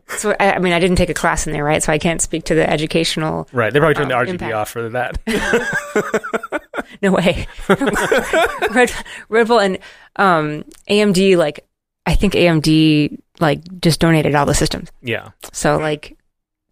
So 0.08 0.34
I, 0.40 0.54
I 0.54 0.60
mean, 0.60 0.72
I 0.74 0.80
didn't 0.80 0.96
take 0.96 1.10
a 1.10 1.14
class 1.14 1.46
in 1.46 1.54
there, 1.54 1.64
right? 1.64 1.84
So 1.84 1.92
I 1.94 1.98
can't 2.00 2.22
speak 2.22 2.46
to 2.46 2.56
the 2.56 2.68
educational. 2.68 3.48
Right. 3.52 3.72
They 3.72 3.80
probably 3.80 3.96
turned 3.96 4.12
Um, 4.12 4.26
the 4.26 4.32
RGB 4.32 4.34
impact. 4.34 4.54
off 4.54 4.70
for 4.70 4.90
that. 4.90 5.18
No 7.02 7.12
way. 7.12 7.48
Red, 8.72 8.92
Red 9.30 9.48
Bull 9.48 9.60
and 9.60 9.78
um, 10.16 10.64
AMD, 10.90 11.38
like 11.38 11.68
I 12.06 12.16
think 12.16 12.34
AMD 12.34 13.20
like 13.40 13.62
just 13.82 14.00
donated 14.00 14.34
all 14.36 14.46
the 14.46 14.56
systems. 14.56 14.90
yeah. 15.02 15.30
So 15.54 15.78
like 15.78 16.18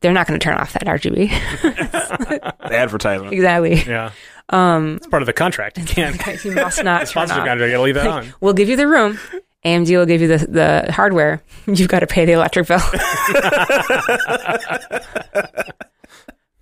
they're 0.01 0.13
not 0.13 0.27
going 0.27 0.39
to 0.39 0.43
turn 0.43 0.57
off 0.57 0.73
that 0.73 0.83
RGB. 0.83 1.29
The 2.65 2.75
advertisement. 2.77 3.33
exactly. 3.33 3.75
Yeah. 3.75 4.11
Um, 4.49 4.95
It's 4.97 5.07
part 5.07 5.21
of 5.21 5.27
the 5.27 5.33
contract. 5.33 5.77
You 5.77 5.85
can't. 5.85 6.43
you 6.45 6.51
must 6.53 6.83
not 6.83 6.99
turn 6.99 7.07
Sponsorship 7.07 7.41
off. 7.41 7.47
contract. 7.47 7.61
You 7.61 7.71
gotta 7.71 7.83
leave 7.83 7.95
that 7.95 8.05
Like, 8.05 8.25
on. 8.25 8.33
we'll 8.41 8.53
give 8.53 8.69
you 8.69 8.75
the 8.75 8.87
room. 8.87 9.17
AMD 9.63 9.89
will 9.97 10.05
give 10.05 10.21
you 10.21 10.27
the 10.27 10.37
the 10.85 10.91
hardware. 10.91 11.41
You've 11.67 11.87
got 11.89 11.99
to 11.99 12.07
pay 12.07 12.25
the 12.25 12.33
electric 12.33 12.67
bill. 12.67 12.79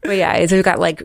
but 0.01 0.17
yeah, 0.17 0.33
it's 0.35 0.51
we've 0.51 0.63
got 0.63 0.79
like 0.79 1.03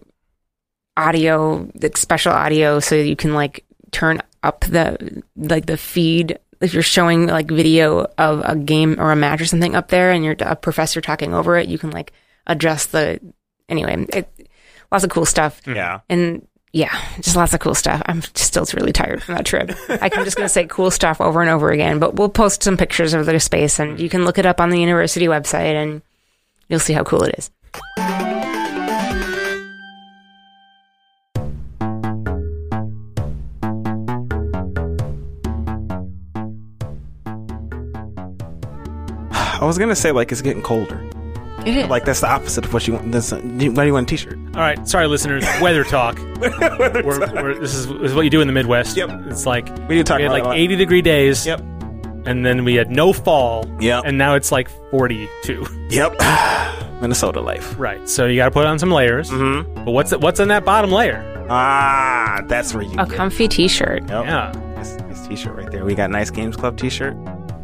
audio, 0.98 1.68
like 1.80 1.96
special 1.96 2.32
audio, 2.32 2.80
so 2.80 2.94
you 2.96 3.16
can 3.16 3.32
like 3.34 3.64
turn 3.92 4.20
up 4.42 4.60
the 4.60 5.22
like 5.36 5.66
the 5.66 5.76
feed. 5.76 6.38
If 6.60 6.74
you're 6.74 6.82
showing 6.82 7.26
like 7.28 7.46
video 7.48 8.06
of 8.18 8.42
a 8.44 8.56
game 8.56 8.96
or 8.98 9.12
a 9.12 9.16
match 9.16 9.40
or 9.40 9.46
something 9.46 9.76
up 9.76 9.88
there, 9.88 10.10
and 10.10 10.24
you're 10.24 10.36
a 10.40 10.56
professor 10.56 11.00
talking 11.00 11.32
over 11.34 11.56
it, 11.56 11.68
you 11.68 11.78
can 11.78 11.90
like 11.90 12.12
adjust 12.46 12.92
the. 12.92 13.20
Anyway, 13.68 14.06
it, 14.12 14.48
lots 14.90 15.04
of 15.04 15.10
cool 15.10 15.26
stuff 15.26 15.60
Yeah. 15.66 16.00
and 16.08 16.46
yeah, 16.72 16.98
just 17.20 17.36
lots 17.36 17.54
of 17.54 17.60
cool 17.60 17.74
stuff. 17.74 18.02
I'm 18.06 18.22
still 18.34 18.64
really 18.74 18.92
tired 18.92 19.22
from 19.22 19.36
that 19.36 19.46
trip. 19.46 19.70
I'm 19.88 20.10
just 20.24 20.36
going 20.36 20.46
to 20.46 20.52
say 20.52 20.66
cool 20.66 20.90
stuff 20.90 21.20
over 21.20 21.40
and 21.40 21.50
over 21.50 21.70
again, 21.70 21.98
but 21.98 22.14
we'll 22.16 22.28
post 22.28 22.62
some 22.62 22.76
pictures 22.76 23.14
of 23.14 23.24
their 23.26 23.40
space 23.40 23.78
and 23.78 23.98
you 24.00 24.08
can 24.08 24.24
look 24.24 24.38
it 24.38 24.46
up 24.46 24.60
on 24.60 24.68
the 24.70 24.80
university 24.80 25.26
website 25.26 25.74
and 25.74 26.02
you'll 26.68 26.80
see 26.80 26.92
how 26.92 27.04
cool 27.04 27.22
it 27.24 27.34
is. 27.38 28.37
I 39.60 39.64
was 39.64 39.78
gonna 39.78 39.96
say 39.96 40.12
like 40.12 40.30
it's 40.32 40.42
getting 40.42 40.62
colder. 40.62 41.02
It 41.66 41.76
is. 41.76 41.88
Like 41.88 42.04
that's 42.04 42.20
the 42.20 42.28
opposite 42.30 42.64
of 42.64 42.72
what 42.72 42.86
you 42.86 42.94
want. 42.94 43.10
That's, 43.10 43.32
why 43.32 43.40
do 43.40 43.64
you 43.86 43.92
want 43.92 44.10
a 44.10 44.16
t-shirt? 44.16 44.38
All 44.54 44.60
right. 44.60 44.86
Sorry, 44.88 45.06
listeners. 45.08 45.44
Weather 45.60 45.82
talk. 45.84 46.16
We're, 46.40 47.02
we're, 47.04 47.58
this, 47.58 47.74
is, 47.74 47.88
this 47.88 48.10
is 48.10 48.14
what 48.14 48.22
you 48.22 48.30
do 48.30 48.40
in 48.40 48.46
the 48.46 48.52
Midwest. 48.52 48.96
Yep. 48.96 49.10
It's 49.26 49.44
like 49.44 49.66
We 49.88 49.96
need 49.96 49.98
to 49.98 50.04
talk 50.04 50.18
we 50.18 50.22
had 50.22 50.30
about 50.30 50.32
like 50.34 50.42
it 50.42 50.46
a 50.46 50.48
lot. 50.50 50.56
80 50.56 50.76
degree 50.76 51.02
days. 51.02 51.44
Yep. 51.44 51.60
And 52.26 52.46
then 52.46 52.64
we 52.64 52.74
had 52.74 52.90
no 52.90 53.12
fall. 53.12 53.66
Yep. 53.80 54.04
And 54.06 54.16
now 54.16 54.34
it's 54.36 54.52
like 54.52 54.68
42. 54.92 55.66
Yep. 55.90 56.14
Minnesota 57.00 57.40
life. 57.40 57.74
Right. 57.78 58.08
So 58.08 58.26
you 58.26 58.36
got 58.36 58.46
to 58.46 58.50
put 58.52 58.64
on 58.64 58.78
some 58.78 58.90
layers. 58.92 59.28
Mm-hmm. 59.30 59.84
But 59.84 59.90
what's 59.90 60.12
what's 60.16 60.38
in 60.40 60.48
that 60.48 60.64
bottom 60.64 60.90
layer? 60.92 61.24
Ah, 61.50 62.40
that's 62.46 62.72
where 62.72 62.84
you. 62.84 62.92
a 62.92 63.06
get- 63.06 63.10
comfy 63.16 63.48
t-shirt. 63.48 64.02
Yep. 64.08 64.24
Yeah. 64.24 64.52
Nice, 64.76 64.96
nice 64.96 65.26
t-shirt 65.26 65.56
right 65.56 65.70
there. 65.70 65.84
We 65.84 65.94
got 65.94 66.10
nice 66.10 66.30
Games 66.30 66.56
Club 66.56 66.76
t-shirt. 66.78 67.16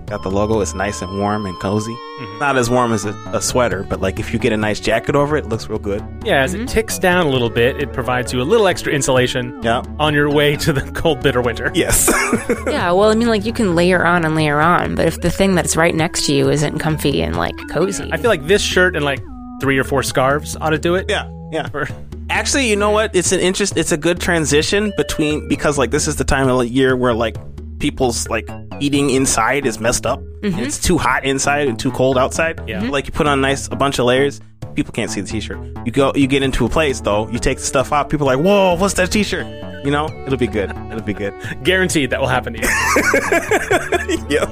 Got 0.07 0.23
the 0.23 0.31
logo. 0.31 0.61
It's 0.61 0.75
nice 0.75 1.01
and 1.03 1.19
warm 1.19 1.47
and 1.47 1.59
cozy. 1.61 1.93
Mm-hmm. 1.93 2.39
Not 2.39 2.57
as 2.57 2.69
warm 2.71 2.93
as 2.93 3.05
a, 3.05 3.11
a 3.33 3.41
sweater, 3.41 3.83
but 3.85 4.01
like 4.01 4.21
if 4.21 4.33
you 4.33 4.39
get 4.39 4.53
a 4.53 4.57
nice 4.57 4.79
jacket 4.79 5.17
over 5.17 5.37
it, 5.37 5.45
it 5.47 5.49
looks 5.49 5.69
real 5.69 5.79
good. 5.79 6.05
Yeah. 6.25 6.43
As 6.43 6.53
it 6.55 6.69
ticks 6.69 6.99
down 6.99 7.27
a 7.27 7.31
little 7.31 7.51
bit, 7.51 7.81
it 7.81 7.93
provides 7.93 8.33
you 8.33 8.41
a 8.41 8.45
little 8.45 8.67
extra 8.67 8.93
insulation 8.93 9.59
Yeah. 9.63 9.83
on 9.99 10.13
your 10.15 10.31
way 10.31 10.57
to 10.57 10.73
the 10.73 10.83
cold, 10.93 11.23
bitter 11.23 11.41
winter. 11.43 11.71
Yes. 11.75 12.11
Yeah, 12.67 12.91
well, 12.93 13.11
I 13.11 13.15
mean, 13.15 13.29
like 13.29 13.45
you 13.45 13.53
can 13.53 13.75
layer 13.77 14.05
on 14.05 14.25
and 14.25 14.35
layer 14.35 14.61
on, 14.61 14.97
but 14.97 15.07
if 15.07 15.21
the 15.21 15.31
thing 15.31 15.55
that's 15.55 15.77
right 15.77 15.95
next 15.95 16.27
to 16.27 16.35
you 16.35 16.51
isn't 16.51 16.79
comfy 16.81 17.23
and 17.23 17.37
like 17.37 17.55
cozy, 17.71 18.11
I 18.13 18.17
feel 18.17 18.29
like 18.31 18.47
this 18.47 18.61
shirt 18.63 18.97
and 18.97 19.05
like 19.05 19.21
three 19.61 19.79
or 19.79 19.85
four 19.85 20.03
scarves 20.03 20.57
ought 20.57 20.71
to 20.71 20.79
do 20.79 20.95
it. 20.97 21.07
yeah. 21.09 21.31
Yeah. 21.53 21.69
For- 21.69 21.89
Actually, 22.31 22.69
you 22.69 22.75
know 22.77 22.91
what? 22.91 23.15
It's 23.15 23.31
an 23.33 23.39
interest. 23.41 23.77
It's 23.77 23.93
a 23.93 23.97
good 23.97 24.19
transition 24.21 24.93
between 24.97 25.47
because 25.49 25.79
like 25.79 25.91
this 25.93 26.09
is 26.09 26.17
the 26.17 26.25
time 26.25 26.49
of 26.49 26.59
the 26.59 26.67
year 26.69 26.97
where 26.97 27.15
like 27.15 27.37
people's 27.85 28.27
like 28.29 28.49
eating 28.81 29.11
inside 29.11 29.67
is 29.67 29.79
messed 29.79 30.07
up. 30.07 30.19
And 30.43 30.59
it's 30.61 30.79
too 30.81 30.97
hot 30.99 31.25
inside 31.25 31.69
and 31.69 31.79
too 31.79 31.91
cold 31.93 32.17
outside. 32.17 32.61
Yeah. 32.67 32.81
Mhm. 32.83 32.91
Like 32.91 33.07
you 33.07 33.13
put 33.13 33.27
on 33.27 33.41
nice 33.43 33.69
a 33.69 33.77
bunch 33.77 33.99
of 33.99 34.07
layers. 34.07 34.41
People 34.75 34.93
can't 34.93 35.11
see 35.11 35.21
the 35.21 35.29
t-shirt. 35.29 35.59
You 35.85 35.93
go, 35.93 36.13
you 36.15 36.27
get 36.27 36.43
into 36.43 36.65
a 36.65 36.69
place 36.69 37.01
though. 37.01 37.29
You 37.29 37.39
take 37.39 37.59
the 37.59 37.65
stuff 37.65 37.93
off. 37.93 38.09
People 38.09 38.29
are 38.29 38.37
like, 38.37 38.45
whoa, 38.45 38.75
what's 38.81 38.95
that 38.95 39.13
t-shirt? 39.13 39.47
You 39.85 39.91
know, 39.91 40.07
it'll 40.27 40.39
be 40.39 40.47
good. 40.47 40.71
It'll 40.91 41.03
be 41.03 41.13
good. 41.13 41.35
Guaranteed 41.63 42.09
that 42.11 42.21
will 42.21 42.27
happen 42.37 42.55
to 42.55 42.61
you. 42.63 44.27
yes. 44.31 44.51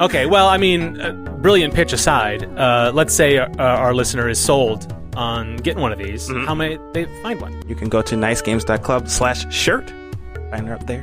Okay, 0.00 0.26
well, 0.26 0.46
I 0.48 0.56
mean, 0.56 1.00
uh, 1.00 1.12
brilliant 1.42 1.74
pitch 1.74 1.92
aside, 1.92 2.44
uh, 2.56 2.92
let's 2.94 3.12
say 3.12 3.38
uh, 3.38 3.48
our 3.58 3.92
listener 3.92 4.28
is 4.28 4.38
sold 4.38 4.86
on 5.16 5.56
getting 5.56 5.82
one 5.82 5.90
of 5.92 5.98
these, 5.98 6.28
Mhm. 6.28 6.46
how 6.46 6.54
may 6.54 6.78
they 6.94 7.06
find 7.22 7.40
one? 7.40 7.52
You 7.66 7.74
can 7.74 7.88
go 7.88 8.00
to 8.02 8.14
nicegames.club 8.14 9.08
slash 9.08 9.52
shirt. 9.52 9.92
Find 10.52 10.66
her 10.68 10.74
up 10.74 10.86
there. 10.86 11.02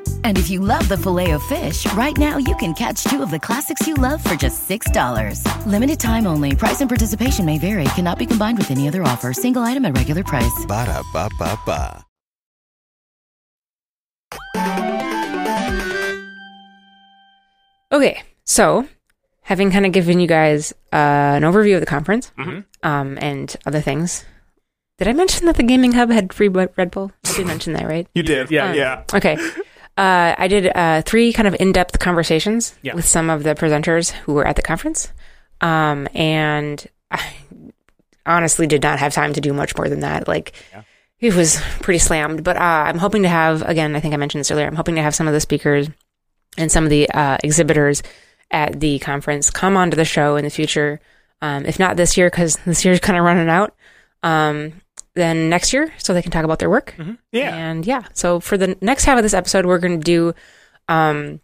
And 0.23 0.39
if 0.39 0.49
you 0.49 0.59
love 0.59 0.89
the 0.89 0.97
Filet-O-Fish, 0.97 1.85
right 1.93 2.17
now 2.17 2.37
you 2.37 2.55
can 2.55 2.73
catch 2.73 3.03
two 3.03 3.21
of 3.21 3.29
the 3.29 3.39
classics 3.39 3.85
you 3.85 3.93
love 3.93 4.23
for 4.23 4.33
just 4.33 4.67
$6. 4.67 5.45
Limited 5.67 5.99
time 5.99 6.25
only. 6.25 6.55
Price 6.55 6.81
and 6.81 6.89
participation 6.89 7.45
may 7.45 7.59
vary. 7.59 7.83
Cannot 7.95 8.17
be 8.17 8.25
combined 8.25 8.57
with 8.57 8.71
any 8.71 8.87
other 8.87 9.03
offer. 9.03 9.33
Single 9.33 9.61
item 9.61 9.85
at 9.85 9.95
regular 9.95 10.23
price. 10.23 10.65
Ba-da-ba-ba-ba. 10.67 12.03
Okay, 17.91 18.23
so 18.45 18.87
having 19.41 19.71
kind 19.71 19.85
of 19.85 19.91
given 19.91 20.19
you 20.19 20.27
guys 20.27 20.71
uh, 20.93 21.35
an 21.35 21.43
overview 21.43 21.75
of 21.75 21.81
the 21.81 21.85
conference 21.85 22.31
um, 22.83 23.17
and 23.21 23.55
other 23.65 23.81
things, 23.81 24.23
did 24.97 25.07
I 25.07 25.13
mention 25.13 25.45
that 25.47 25.57
the 25.57 25.63
Gaming 25.63 25.91
Hub 25.93 26.09
had 26.09 26.31
free 26.31 26.47
Red 26.47 26.69
Red 26.77 26.91
Bull? 26.91 27.11
I 27.25 27.35
did 27.35 27.47
mention 27.47 27.73
that, 27.73 27.85
right? 27.85 28.07
You 28.13 28.23
did. 28.23 28.49
Yeah. 28.49 28.73
Yeah. 28.73 29.03
Okay. 29.13 29.37
Uh, 29.97 30.33
I 30.37 30.47
did 30.47 30.67
uh, 30.75 31.01
three 31.03 31.33
kind 31.33 31.47
of 31.47 31.55
in 31.59 31.71
depth 31.71 31.99
conversations 31.99 32.73
Yeah. 32.81 32.95
with 32.95 33.05
some 33.05 33.29
of 33.29 33.43
the 33.43 33.55
presenters 33.55 34.11
who 34.11 34.33
were 34.33 34.47
at 34.47 34.55
the 34.55 34.61
conference. 34.61 35.11
Um, 35.59 36.07
and 36.15 36.85
I 37.11 37.21
honestly 38.25 38.67
did 38.67 38.81
not 38.83 38.99
have 38.99 39.13
time 39.13 39.33
to 39.33 39.41
do 39.41 39.53
much 39.53 39.75
more 39.77 39.89
than 39.89 39.99
that. 39.99 40.27
Like, 40.27 40.53
it 41.19 41.35
was 41.35 41.61
pretty 41.81 41.99
slammed. 41.99 42.43
But 42.43 42.57
uh, 42.57 42.59
I'm 42.59 42.97
hoping 42.97 43.23
to 43.23 43.29
have, 43.29 43.61
again, 43.63 43.95
I 43.95 43.99
think 43.99 44.13
I 44.13 44.17
mentioned 44.17 44.39
this 44.39 44.49
earlier, 44.51 44.65
I'm 44.65 44.75
hoping 44.75 44.95
to 44.95 45.01
have 45.03 45.13
some 45.13 45.27
of 45.27 45.33
the 45.33 45.39
speakers 45.41 45.87
and 46.57 46.71
some 46.71 46.83
of 46.83 46.89
the 46.89 47.09
uh, 47.11 47.37
exhibitors 47.43 48.01
at 48.49 48.79
the 48.79 48.99
conference 48.99 49.49
come 49.51 49.77
onto 49.77 49.95
the 49.97 50.05
show 50.05 50.35
in 50.35 50.43
the 50.45 50.49
future. 50.49 50.99
Um, 51.41 51.65
if 51.65 51.79
not 51.79 51.97
this 51.97 52.17
year, 52.17 52.29
because 52.29 52.55
this 52.65 52.85
year's 52.85 52.99
kind 52.99 53.17
of 53.17 53.25
running 53.25 53.49
out, 53.49 53.75
um, 54.23 54.73
then 55.15 55.49
next 55.49 55.73
year, 55.73 55.93
so 55.97 56.13
they 56.13 56.21
can 56.21 56.31
talk 56.31 56.45
about 56.45 56.59
their 56.59 56.69
work. 56.69 56.95
Yeah. 57.31 57.55
And 57.55 57.85
yeah, 57.85 58.03
so 58.13 58.39
for 58.39 58.57
the 58.57 58.77
next 58.81 59.05
half 59.05 59.17
of 59.17 59.23
this 59.23 59.33
episode, 59.33 59.65
we're 59.65 59.79
going 59.79 59.99
to 59.99 60.03
do 60.03 60.33
um, 60.87 61.41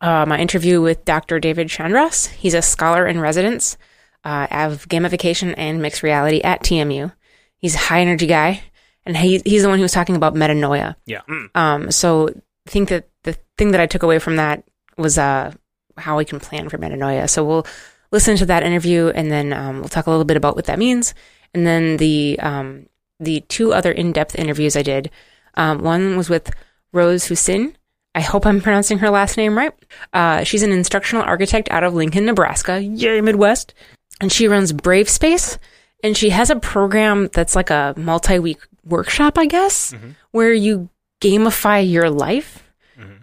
uh, 0.00 0.24
my 0.26 0.38
interview 0.38 0.80
with 0.80 1.04
Dr. 1.04 1.40
David 1.40 1.68
Chandross. 1.68 2.28
He's 2.28 2.54
a 2.54 2.62
scholar 2.62 3.06
in 3.06 3.20
residence 3.20 3.76
uh, 4.24 4.46
of 4.50 4.88
gamification 4.88 5.54
and 5.56 5.82
mixed 5.82 6.02
reality 6.02 6.40
at 6.42 6.62
TMU. 6.62 7.12
He's 7.58 7.74
a 7.74 7.78
high 7.78 8.00
energy 8.00 8.26
guy, 8.26 8.62
and 9.04 9.16
he, 9.16 9.42
he's 9.44 9.62
the 9.62 9.68
one 9.68 9.78
who 9.78 9.82
was 9.84 9.92
talking 9.92 10.16
about 10.16 10.34
metanoia. 10.34 10.96
Yeah. 11.06 11.20
Um, 11.54 11.90
so 11.90 12.28
I 12.66 12.70
think 12.70 12.88
that 12.88 13.08
the 13.24 13.36
thing 13.58 13.72
that 13.72 13.80
I 13.80 13.86
took 13.86 14.02
away 14.02 14.18
from 14.18 14.36
that 14.36 14.64
was 14.96 15.18
uh, 15.18 15.52
how 15.96 16.16
we 16.16 16.24
can 16.24 16.40
plan 16.40 16.68
for 16.68 16.78
metanoia. 16.78 17.28
So 17.28 17.44
we'll 17.44 17.66
listen 18.10 18.36
to 18.36 18.46
that 18.46 18.62
interview, 18.62 19.08
and 19.08 19.30
then 19.30 19.52
um, 19.52 19.80
we'll 19.80 19.88
talk 19.88 20.06
a 20.06 20.10
little 20.10 20.24
bit 20.24 20.36
about 20.36 20.56
what 20.56 20.66
that 20.66 20.78
means, 20.78 21.14
and 21.54 21.66
then 21.66 21.96
the 21.96 22.38
um, 22.40 22.86
the 23.18 23.40
two 23.48 23.72
other 23.72 23.92
in 23.92 24.12
depth 24.12 24.34
interviews 24.38 24.76
I 24.76 24.82
did. 24.82 25.10
Um, 25.54 25.82
one 25.82 26.16
was 26.16 26.30
with 26.30 26.50
Rose 26.92 27.24
Husin. 27.28 27.74
I 28.14 28.20
hope 28.20 28.44
I'm 28.44 28.60
pronouncing 28.60 28.98
her 28.98 29.10
last 29.10 29.36
name 29.36 29.56
right. 29.56 29.72
Uh, 30.12 30.42
she's 30.42 30.62
an 30.62 30.72
instructional 30.72 31.22
architect 31.24 31.70
out 31.70 31.84
of 31.84 31.94
Lincoln, 31.94 32.24
Nebraska. 32.24 32.82
Yay, 32.82 33.20
Midwest. 33.20 33.72
And 34.20 34.32
she 34.32 34.48
runs 34.48 34.72
Brave 34.72 35.08
Space. 35.08 35.58
And 36.02 36.16
she 36.16 36.30
has 36.30 36.50
a 36.50 36.56
program 36.56 37.28
that's 37.32 37.54
like 37.54 37.70
a 37.70 37.94
multi 37.96 38.38
week 38.38 38.58
workshop, 38.84 39.38
I 39.38 39.46
guess, 39.46 39.94
where 40.32 40.52
you 40.52 40.88
gamify 41.20 41.88
your 41.88 42.10
life. 42.10 42.59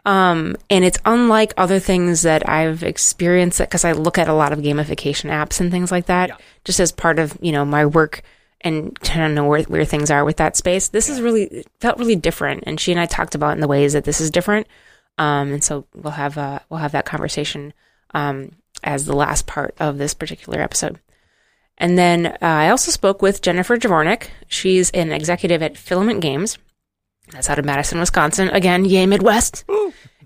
Um, 0.06 0.56
and 0.70 0.86
it's 0.86 0.98
unlike 1.06 1.54
other 1.58 1.80
things 1.80 2.22
that 2.22 2.48
I've 2.48 2.84
experienced 2.84 3.60
because 3.60 3.84
I 3.86 3.92
look 3.92 4.18
at 4.18 4.28
a 4.30 4.34
lot 4.34 4.54
of 4.54 4.60
gamification 4.60 5.30
apps 5.30 5.60
and 5.60 5.70
things 5.72 5.92
like 5.92 6.06
that, 6.06 6.30
Yeah. 6.30 6.36
just 6.64 6.80
as 6.80 6.92
part 6.92 7.20
of, 7.20 7.38
you 7.42 7.52
know, 7.52 7.66
my 7.66 7.86
work 7.86 8.22
and 8.62 8.98
kind 9.02 9.26
of 9.26 9.32
know 9.34 9.46
where, 9.46 9.64
where 9.64 9.86
things 9.86 10.10
are 10.10 10.24
with 10.26 10.38
that 10.38 10.56
space. 10.56 10.88
This 10.88 11.10
is 11.10 11.22
really, 11.22 11.64
felt 11.80 12.00
really 12.00 12.16
different. 12.16 12.64
And 12.66 12.80
she 12.80 12.92
and 12.92 13.00
I 13.02 13.06
talked 13.06 13.36
about 13.36 13.54
in 13.54 13.60
the 13.60 13.68
ways 13.68 13.94
that 13.94 14.04
this 14.06 14.20
is 14.22 14.32
different. 14.32 14.68
Um, 15.18 15.52
and 15.54 15.64
so 15.64 15.86
we'll 15.94 16.12
have, 16.14 16.38
uh, 16.38 16.60
we'll 16.70 16.80
have 16.80 16.94
that 16.94 17.06
conversation, 17.06 17.74
um, 18.14 18.54
as 18.84 19.06
the 19.06 19.16
last 19.16 19.46
part 19.48 19.76
of 19.80 19.98
this 19.98 20.14
particular 20.14 20.62
episode. 20.62 21.00
And 21.78 21.98
then 21.98 22.26
uh, 22.28 22.36
I 22.42 22.70
also 22.70 22.92
spoke 22.92 23.22
with 23.22 23.42
Jennifer 23.42 23.78
Javornik. 23.78 24.30
She's 24.48 24.90
an 24.92 25.12
executive 25.12 25.62
at 25.62 25.78
Filament 25.78 26.22
Games. 26.22 26.58
That's 27.32 27.50
out 27.50 27.60
of 27.60 27.66
Madison, 27.66 28.00
Wisconsin. 28.00 28.50
Again, 28.50 28.86
yay, 28.86 29.06
Midwest. 29.06 29.66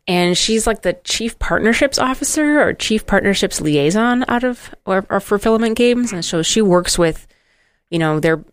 And 0.07 0.37
she's 0.37 0.65
like 0.65 0.81
the 0.81 0.93
chief 1.03 1.37
partnerships 1.39 1.99
officer 1.99 2.61
or 2.61 2.73
chief 2.73 3.05
partnerships 3.05 3.61
liaison 3.61 4.25
out 4.27 4.43
of 4.43 4.73
or, 4.85 5.05
or 5.09 5.19
for 5.19 5.37
Filament 5.37 5.77
Games. 5.77 6.11
And 6.11 6.25
so 6.25 6.41
she 6.41 6.61
works 6.61 6.97
with, 6.97 7.27
you 7.89 7.99
know, 7.99 8.19
their 8.19 8.43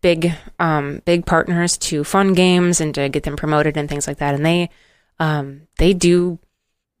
big, 0.00 0.32
um, 0.58 1.02
big 1.04 1.26
partners 1.26 1.78
to 1.78 2.04
fund 2.04 2.36
games 2.36 2.80
and 2.80 2.94
to 2.94 3.08
get 3.08 3.22
them 3.22 3.36
promoted 3.36 3.76
and 3.76 3.88
things 3.88 4.06
like 4.06 4.18
that. 4.18 4.34
And 4.34 4.44
they, 4.44 4.70
um, 5.18 5.62
they 5.78 5.94
do 5.94 6.38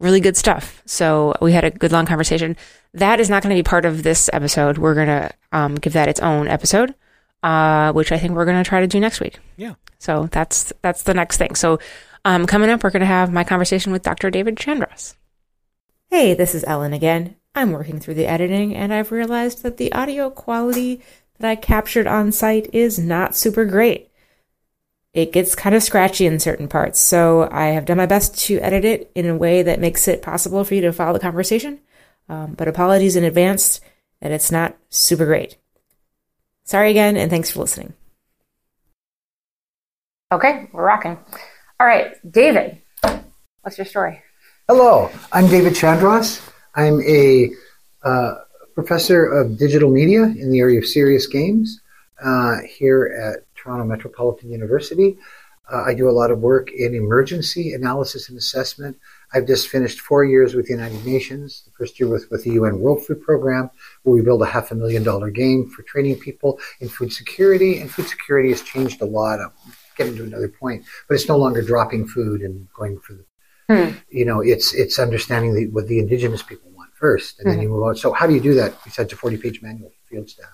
really 0.00 0.20
good 0.20 0.36
stuff. 0.36 0.82
So 0.86 1.34
we 1.40 1.52
had 1.52 1.64
a 1.64 1.70
good 1.70 1.92
long 1.92 2.06
conversation. 2.06 2.56
That 2.94 3.20
is 3.20 3.28
not 3.28 3.42
going 3.42 3.54
to 3.54 3.58
be 3.58 3.68
part 3.68 3.84
of 3.84 4.02
this 4.02 4.30
episode. 4.32 4.78
We're 4.78 4.94
going 4.94 5.08
to 5.08 5.30
um, 5.52 5.74
give 5.74 5.92
that 5.92 6.08
its 6.08 6.20
own 6.20 6.48
episode, 6.48 6.94
uh, 7.42 7.92
which 7.92 8.12
I 8.12 8.18
think 8.18 8.34
we're 8.34 8.44
going 8.44 8.62
to 8.62 8.68
try 8.68 8.80
to 8.80 8.86
do 8.86 9.00
next 9.00 9.20
week. 9.20 9.38
Yeah. 9.56 9.74
So 9.98 10.28
that's 10.30 10.72
that's 10.82 11.02
the 11.02 11.14
next 11.14 11.36
thing. 11.36 11.54
So 11.54 11.78
um, 12.24 12.46
coming 12.46 12.70
up, 12.70 12.82
we're 12.82 12.90
going 12.90 13.00
to 13.00 13.06
have 13.06 13.32
my 13.32 13.44
conversation 13.44 13.92
with 13.92 14.02
Dr. 14.02 14.30
David 14.30 14.56
Chandross. 14.56 15.14
Hey, 16.10 16.34
this 16.34 16.54
is 16.54 16.64
Ellen 16.66 16.92
again. 16.92 17.36
I'm 17.54 17.72
working 17.72 17.98
through 17.98 18.14
the 18.14 18.26
editing, 18.26 18.74
and 18.74 18.92
I've 18.92 19.12
realized 19.12 19.62
that 19.62 19.76
the 19.76 19.92
audio 19.92 20.30
quality 20.30 21.02
that 21.38 21.48
I 21.48 21.56
captured 21.56 22.06
on 22.06 22.32
site 22.32 22.72
is 22.72 22.98
not 22.98 23.34
super 23.34 23.64
great. 23.64 24.10
It 25.14 25.32
gets 25.32 25.54
kind 25.54 25.74
of 25.74 25.82
scratchy 25.82 26.26
in 26.26 26.38
certain 26.38 26.68
parts, 26.68 26.98
so 26.98 27.48
I 27.50 27.68
have 27.68 27.86
done 27.86 27.96
my 27.96 28.06
best 28.06 28.38
to 28.46 28.58
edit 28.60 28.84
it 28.84 29.10
in 29.14 29.26
a 29.26 29.36
way 29.36 29.62
that 29.62 29.80
makes 29.80 30.06
it 30.06 30.22
possible 30.22 30.64
for 30.64 30.74
you 30.74 30.82
to 30.82 30.92
follow 30.92 31.14
the 31.14 31.18
conversation. 31.18 31.80
Um, 32.28 32.54
but 32.54 32.68
apologies 32.68 33.16
in 33.16 33.24
advance 33.24 33.80
that 34.20 34.32
it's 34.32 34.52
not 34.52 34.76
super 34.90 35.24
great. 35.24 35.56
Sorry 36.68 36.90
again, 36.90 37.16
and 37.16 37.30
thanks 37.30 37.50
for 37.50 37.60
listening. 37.60 37.94
Okay, 40.30 40.68
we're 40.70 40.84
rocking. 40.84 41.18
All 41.80 41.86
right, 41.86 42.14
David, 42.30 42.82
what's 43.62 43.78
your 43.78 43.86
story? 43.86 44.22
Hello, 44.68 45.10
I'm 45.32 45.46
David 45.48 45.72
Chandross. 45.72 46.46
I'm 46.74 47.00
a 47.00 47.48
uh, 48.02 48.34
professor 48.74 49.24
of 49.24 49.56
digital 49.56 49.90
media 49.90 50.24
in 50.24 50.50
the 50.50 50.58
area 50.58 50.78
of 50.78 50.84
serious 50.84 51.26
games 51.26 51.80
uh, 52.22 52.58
here 52.68 53.16
at 53.18 53.46
Toronto 53.56 53.86
Metropolitan 53.86 54.50
University. 54.50 55.16
Uh, 55.72 55.84
I 55.84 55.94
do 55.94 56.06
a 56.06 56.12
lot 56.12 56.30
of 56.30 56.40
work 56.40 56.70
in 56.70 56.94
emergency 56.94 57.72
analysis 57.72 58.28
and 58.28 58.36
assessment. 58.36 58.98
I've 59.32 59.46
just 59.46 59.68
finished 59.68 60.00
four 60.00 60.24
years 60.24 60.54
with 60.54 60.66
the 60.66 60.74
United 60.74 61.04
Nations. 61.04 61.62
The 61.66 61.72
first 61.72 62.00
year 62.00 62.08
with, 62.08 62.30
with 62.30 62.44
the 62.44 62.52
UN 62.52 62.80
World 62.80 63.04
Food 63.04 63.22
Program, 63.22 63.70
where 64.02 64.14
we 64.14 64.22
built 64.22 64.42
a 64.42 64.46
half 64.46 64.70
a 64.70 64.74
million 64.74 65.02
dollar 65.02 65.30
game 65.30 65.68
for 65.68 65.82
training 65.82 66.18
people 66.18 66.58
in 66.80 66.88
food 66.88 67.12
security. 67.12 67.80
And 67.80 67.90
food 67.90 68.08
security 68.08 68.50
has 68.50 68.62
changed 68.62 69.00
a 69.02 69.06
lot. 69.06 69.40
I'll 69.40 69.52
get 69.96 70.06
into 70.06 70.24
another 70.24 70.48
point, 70.48 70.84
but 71.08 71.14
it's 71.14 71.28
no 71.28 71.36
longer 71.36 71.60
dropping 71.60 72.06
food 72.06 72.40
and 72.40 72.68
going 72.72 72.98
for 73.00 73.14
the 73.14 73.24
hmm. 73.68 73.96
you 74.10 74.24
know, 74.24 74.40
it's 74.40 74.72
it's 74.74 74.98
understanding 74.98 75.54
the, 75.54 75.66
what 75.68 75.88
the 75.88 75.98
indigenous 75.98 76.42
people 76.42 76.70
want 76.70 76.90
first, 76.94 77.38
and 77.38 77.50
then 77.50 77.56
hmm. 77.56 77.62
you 77.62 77.68
move 77.68 77.82
on. 77.82 77.96
So 77.96 78.12
how 78.12 78.26
do 78.26 78.34
you 78.34 78.40
do 78.40 78.54
that 78.54 78.82
besides 78.82 79.12
a 79.12 79.16
forty-page 79.16 79.60
manual 79.60 79.90
for 79.90 80.14
field 80.14 80.30
staff? 80.30 80.50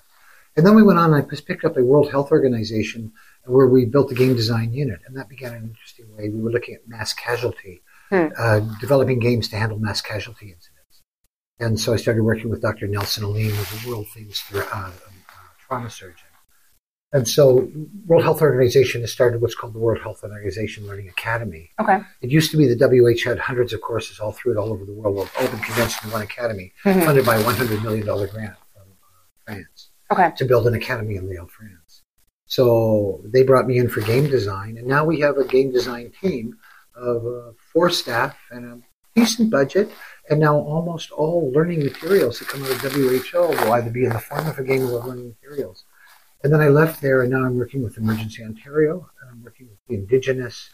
And 0.57 0.65
then 0.67 0.75
we 0.75 0.83
went 0.83 0.99
on. 0.99 1.13
and 1.13 1.23
I 1.25 1.29
just 1.29 1.47
picked 1.47 1.65
up 1.65 1.77
a 1.77 1.85
World 1.85 2.11
Health 2.11 2.31
Organization 2.31 3.13
where 3.45 3.67
we 3.67 3.85
built 3.85 4.11
a 4.11 4.15
game 4.15 4.35
design 4.35 4.73
unit, 4.73 5.01
and 5.07 5.17
that 5.17 5.29
began 5.29 5.53
an 5.53 5.65
interesting 5.65 6.07
way. 6.17 6.29
We 6.29 6.41
were 6.41 6.51
looking 6.51 6.75
at 6.75 6.89
mass 6.89 7.13
casualty, 7.13 7.83
uh, 8.13 8.61
developing 8.81 9.19
games 9.19 9.49
to 9.49 9.57
handle 9.57 9.79
mass 9.79 10.01
casualty 10.01 10.47
incidents. 10.47 11.03
And 11.61 11.79
so 11.79 11.93
I 11.93 11.97
started 11.97 12.23
working 12.23 12.51
with 12.51 12.61
Dr. 12.63 12.87
Nelson 12.87 13.25
Aline, 13.25 13.51
who's 13.51 13.85
a 13.85 13.89
world 13.89 14.07
famous 14.09 14.43
uh, 14.55 14.59
uh, 14.73 14.91
trauma 15.67 15.89
surgeon. 15.91 16.27
And 17.13 17.29
so 17.29 17.71
World 18.07 18.25
Health 18.25 18.43
Organization 18.43 19.03
has 19.03 19.13
started 19.13 19.41
what's 19.41 19.55
called 19.55 19.73
the 19.73 19.79
World 19.79 20.03
Health 20.03 20.25
Organization 20.25 20.85
Learning 20.89 21.09
Academy. 21.09 21.71
Okay. 21.81 22.01
It 22.23 22.31
used 22.31 22.51
to 22.51 22.57
be 22.57 22.67
the 22.67 22.89
WHO 22.89 23.29
had 23.31 23.39
hundreds 23.39 23.73
of 23.73 23.81
courses 23.83 24.19
all 24.19 24.33
through 24.33 24.53
it, 24.55 24.59
all 24.59 24.73
over 24.73 24.85
the 24.85 24.93
world, 24.93 25.31
all 25.39 25.47
been 25.47 25.61
condensed 25.61 26.03
in 26.05 26.11
one 26.11 26.23
academy, 26.23 26.73
funded 26.83 27.25
by 27.25 27.37
a 27.37 27.43
$100 27.45 27.83
million 27.85 28.05
grant 28.05 28.57
from 28.73 28.83
uh, 28.83 29.45
France 29.47 29.91
Okay. 30.11 30.33
to 30.37 30.45
build 30.45 30.67
an 30.67 30.75
academy 30.75 31.15
in 31.15 31.29
Lille, 31.29 31.47
France. 31.47 32.03
So 32.47 33.23
they 33.25 33.45
brought 33.45 33.67
me 33.69 33.79
in 33.79 33.89
for 33.89 34.01
game 34.01 34.29
design, 34.29 34.77
and 34.77 34.87
now 34.89 35.05
we 35.05 35.21
have 35.21 35.39
a 35.39 35.45
game 35.45 35.71
design 35.73 36.13
team 36.21 36.57
of 36.97 37.25
uh, 37.25 37.53
four 37.75 37.91
staff 37.91 38.39
and 38.51 38.65
a 38.65 38.81
decent 39.21 39.51
budget. 39.51 39.91
And 40.31 40.41
now 40.41 40.57
almost 40.57 41.11
all 41.11 41.53
learning 41.53 41.81
materials 41.85 42.39
that 42.39 42.49
come 42.49 42.63
out 42.65 42.71
of 42.71 42.81
WHO 42.81 43.39
will 43.41 43.73
either 43.75 43.91
be 43.91 44.05
in 44.05 44.13
the 44.15 44.19
form 44.19 44.47
of 44.47 44.59
a 44.59 44.65
game 44.65 44.83
or 44.85 45.05
learning 45.05 45.35
materials. 45.43 45.85
And 46.43 46.53
then 46.53 46.61
I 46.63 46.69
left 46.69 47.03
there, 47.03 47.23
and 47.23 47.31
now 47.31 47.45
I'm 47.45 47.59
working 47.59 47.83
with 47.83 47.99
Emergency 47.99 48.43
Ontario, 48.43 49.09
and 49.21 49.31
I'm 49.31 49.43
working 49.43 49.67
with 49.69 49.79
the 49.89 49.95
Indigenous 49.95 50.71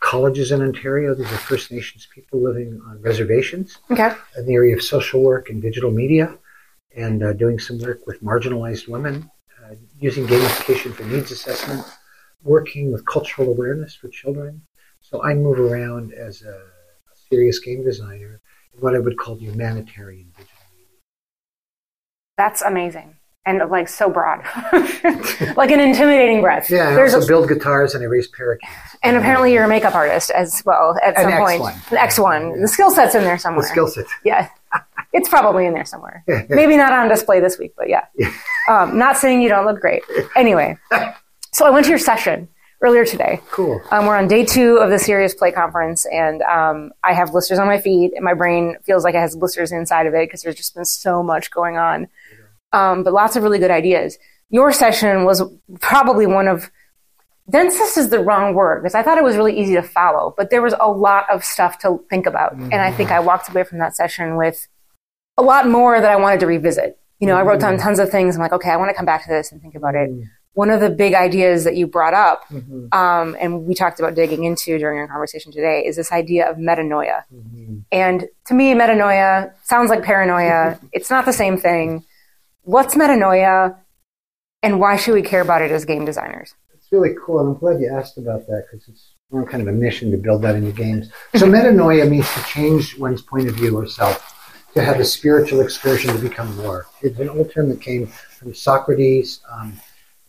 colleges 0.00 0.52
in 0.52 0.62
Ontario. 0.62 1.14
These 1.14 1.26
are 1.32 1.38
First 1.38 1.70
Nations 1.70 2.06
people 2.14 2.42
living 2.42 2.80
on 2.86 3.00
reservations 3.02 3.78
Okay. 3.90 4.12
in 4.36 4.46
the 4.46 4.54
area 4.54 4.74
of 4.76 4.82
social 4.82 5.22
work 5.22 5.48
and 5.50 5.60
digital 5.60 5.90
media, 5.90 6.36
and 6.94 7.22
uh, 7.22 7.32
doing 7.32 7.58
some 7.58 7.78
work 7.78 8.06
with 8.06 8.22
marginalized 8.22 8.88
women, 8.88 9.30
uh, 9.64 9.74
using 9.98 10.26
gamification 10.26 10.92
for 10.94 11.04
needs 11.04 11.30
assessment, 11.30 11.84
working 12.42 12.92
with 12.92 13.04
cultural 13.06 13.48
awareness 13.48 13.94
for 13.94 14.08
children. 14.08 14.62
So 15.00 15.22
I 15.22 15.34
move 15.34 15.58
around 15.60 16.12
as 16.12 16.42
a, 16.42 16.60
serious 17.28 17.58
game 17.58 17.82
designer 17.82 18.40
in 18.72 18.80
what 18.80 18.94
I 18.94 19.00
would 19.00 19.18
call 19.18 19.36
humanitarian 19.36 20.26
digital 20.36 20.54
media. 20.70 20.86
That's 22.38 22.62
amazing. 22.62 23.16
And 23.44 23.68
like 23.68 23.88
so 23.88 24.08
broad. 24.08 24.44
like 25.56 25.70
an 25.72 25.80
intimidating 25.80 26.40
breadth. 26.40 26.70
Yeah, 26.70 26.90
I 26.90 26.94
There's 26.94 27.14
also 27.14 27.26
a- 27.26 27.28
build 27.28 27.48
guitars 27.48 27.94
and 27.96 28.04
I 28.04 28.06
raise 28.06 28.28
parakeets. 28.28 28.70
and 29.02 29.16
apparently 29.16 29.52
you're 29.52 29.64
a 29.64 29.68
makeup 29.68 29.94
artist 29.96 30.30
as 30.30 30.62
well 30.64 30.96
at 31.02 31.16
An 31.18 31.30
some 31.30 31.38
point. 31.38 31.62
X1. 31.62 31.90
An 31.92 32.08
X1. 32.08 32.60
The 32.62 32.68
skill 32.68 32.90
set's 32.92 33.14
in 33.16 33.24
there 33.24 33.38
somewhere. 33.38 33.62
The 33.62 33.68
skill 33.68 33.88
set. 33.88 34.06
Yeah. 34.24 34.48
It's 35.12 35.28
probably 35.28 35.66
in 35.66 35.72
there 35.74 35.84
somewhere. 35.84 36.22
Maybe 36.48 36.76
not 36.76 36.92
on 36.92 37.08
display 37.08 37.40
this 37.40 37.58
week, 37.58 37.72
but 37.76 37.88
yeah. 37.88 38.04
Um, 38.68 38.98
not 38.98 39.16
saying 39.16 39.42
you 39.42 39.48
don't 39.48 39.64
look 39.66 39.80
great. 39.80 40.02
Anyway, 40.36 40.76
so 41.52 41.66
I 41.66 41.70
went 41.70 41.86
to 41.86 41.90
your 41.90 41.98
session 41.98 42.48
earlier 42.86 43.04
today. 43.04 43.40
Cool. 43.50 43.82
Um, 43.90 44.06
we're 44.06 44.16
on 44.16 44.28
day 44.28 44.44
two 44.44 44.76
of 44.76 44.90
the 44.90 44.98
Serious 44.98 45.34
Play 45.34 45.50
Conference, 45.50 46.06
and 46.06 46.40
um, 46.42 46.92
I 47.02 47.12
have 47.12 47.32
blisters 47.32 47.58
on 47.58 47.66
my 47.66 47.80
feet, 47.80 48.12
and 48.14 48.24
my 48.24 48.34
brain 48.34 48.76
feels 48.84 49.02
like 49.02 49.14
it 49.14 49.18
has 49.18 49.34
blisters 49.34 49.72
inside 49.72 50.06
of 50.06 50.14
it 50.14 50.26
because 50.26 50.42
there's 50.42 50.54
just 50.54 50.74
been 50.74 50.84
so 50.84 51.22
much 51.22 51.50
going 51.50 51.76
on. 51.76 52.06
Um, 52.72 53.02
but 53.02 53.12
lots 53.12 53.34
of 53.36 53.42
really 53.42 53.58
good 53.58 53.70
ideas. 53.70 54.18
Your 54.50 54.70
session 54.70 55.24
was 55.24 55.42
probably 55.80 56.26
one 56.26 56.46
of 56.46 56.70
densest 57.48 57.96
is 57.96 58.08
the 58.10 58.18
wrong 58.18 58.54
word 58.54 58.82
because 58.82 58.94
I 58.94 59.02
thought 59.02 59.18
it 59.18 59.24
was 59.24 59.36
really 59.36 59.58
easy 59.58 59.74
to 59.74 59.82
follow, 59.82 60.34
but 60.36 60.50
there 60.50 60.62
was 60.62 60.74
a 60.80 60.90
lot 60.90 61.24
of 61.30 61.44
stuff 61.44 61.78
to 61.80 62.04
think 62.08 62.26
about, 62.26 62.52
and 62.54 62.74
I 62.74 62.92
think 62.92 63.10
I 63.10 63.20
walked 63.20 63.48
away 63.48 63.64
from 63.64 63.78
that 63.78 63.96
session 63.96 64.36
with 64.36 64.68
a 65.36 65.42
lot 65.42 65.68
more 65.68 66.00
that 66.00 66.10
I 66.10 66.16
wanted 66.16 66.40
to 66.40 66.46
revisit. 66.46 66.98
You 67.18 67.26
know, 67.26 67.36
I 67.36 67.42
wrote 67.42 67.60
down 67.60 67.78
tons 67.78 67.98
of 67.98 68.10
things. 68.10 68.36
I'm 68.36 68.42
like, 68.42 68.52
okay, 68.52 68.70
I 68.70 68.76
want 68.76 68.90
to 68.90 68.94
come 68.94 69.06
back 69.06 69.22
to 69.24 69.28
this 69.28 69.50
and 69.50 69.60
think 69.60 69.74
about 69.74 69.94
it. 69.94 70.10
One 70.56 70.70
of 70.70 70.80
the 70.80 70.88
big 70.88 71.12
ideas 71.12 71.64
that 71.64 71.76
you 71.76 71.86
brought 71.86 72.14
up, 72.14 72.50
um, 72.90 73.36
and 73.38 73.66
we 73.66 73.74
talked 73.74 74.00
about 74.00 74.14
digging 74.14 74.44
into 74.44 74.78
during 74.78 74.98
our 74.98 75.06
conversation 75.06 75.52
today, 75.52 75.84
is 75.84 75.96
this 75.96 76.10
idea 76.10 76.50
of 76.50 76.56
metanoia. 76.56 77.24
And 77.92 78.26
to 78.46 78.54
me, 78.54 78.72
metanoia 78.72 79.52
sounds 79.64 79.90
like 79.90 80.02
paranoia. 80.02 80.80
it's 80.92 81.10
not 81.10 81.26
the 81.26 81.32
same 81.34 81.58
thing. 81.58 82.06
What's 82.62 82.94
metanoia, 82.94 83.76
and 84.62 84.80
why 84.80 84.96
should 84.96 85.12
we 85.12 85.20
care 85.20 85.42
about 85.42 85.60
it 85.60 85.70
as 85.70 85.84
game 85.84 86.06
designers? 86.06 86.54
It's 86.72 86.90
really 86.90 87.14
cool, 87.22 87.40
and 87.40 87.50
I'm 87.50 87.58
glad 87.58 87.78
you 87.78 87.94
asked 87.94 88.16
about 88.16 88.46
that 88.46 88.64
because 88.64 88.88
it's 88.88 89.12
more 89.30 89.44
kind 89.44 89.60
of 89.60 89.68
a 89.68 89.72
mission 89.72 90.10
to 90.10 90.16
build 90.16 90.40
that 90.40 90.54
into 90.54 90.72
games. 90.72 91.10
So 91.34 91.44
metanoia 91.56 92.08
means 92.08 92.32
to 92.32 92.42
change 92.44 92.96
one's 92.96 93.20
point 93.20 93.46
of 93.46 93.56
view 93.56 93.76
or 93.76 93.86
self, 93.86 94.32
to 94.72 94.82
have 94.82 95.00
a 95.00 95.04
spiritual 95.04 95.60
excursion 95.60 96.14
to 96.16 96.18
become 96.18 96.56
more. 96.56 96.86
It's 97.02 97.18
an 97.18 97.28
old 97.28 97.52
term 97.52 97.68
that 97.68 97.82
came 97.82 98.06
from 98.06 98.54
Socrates, 98.54 99.40
um, 99.52 99.78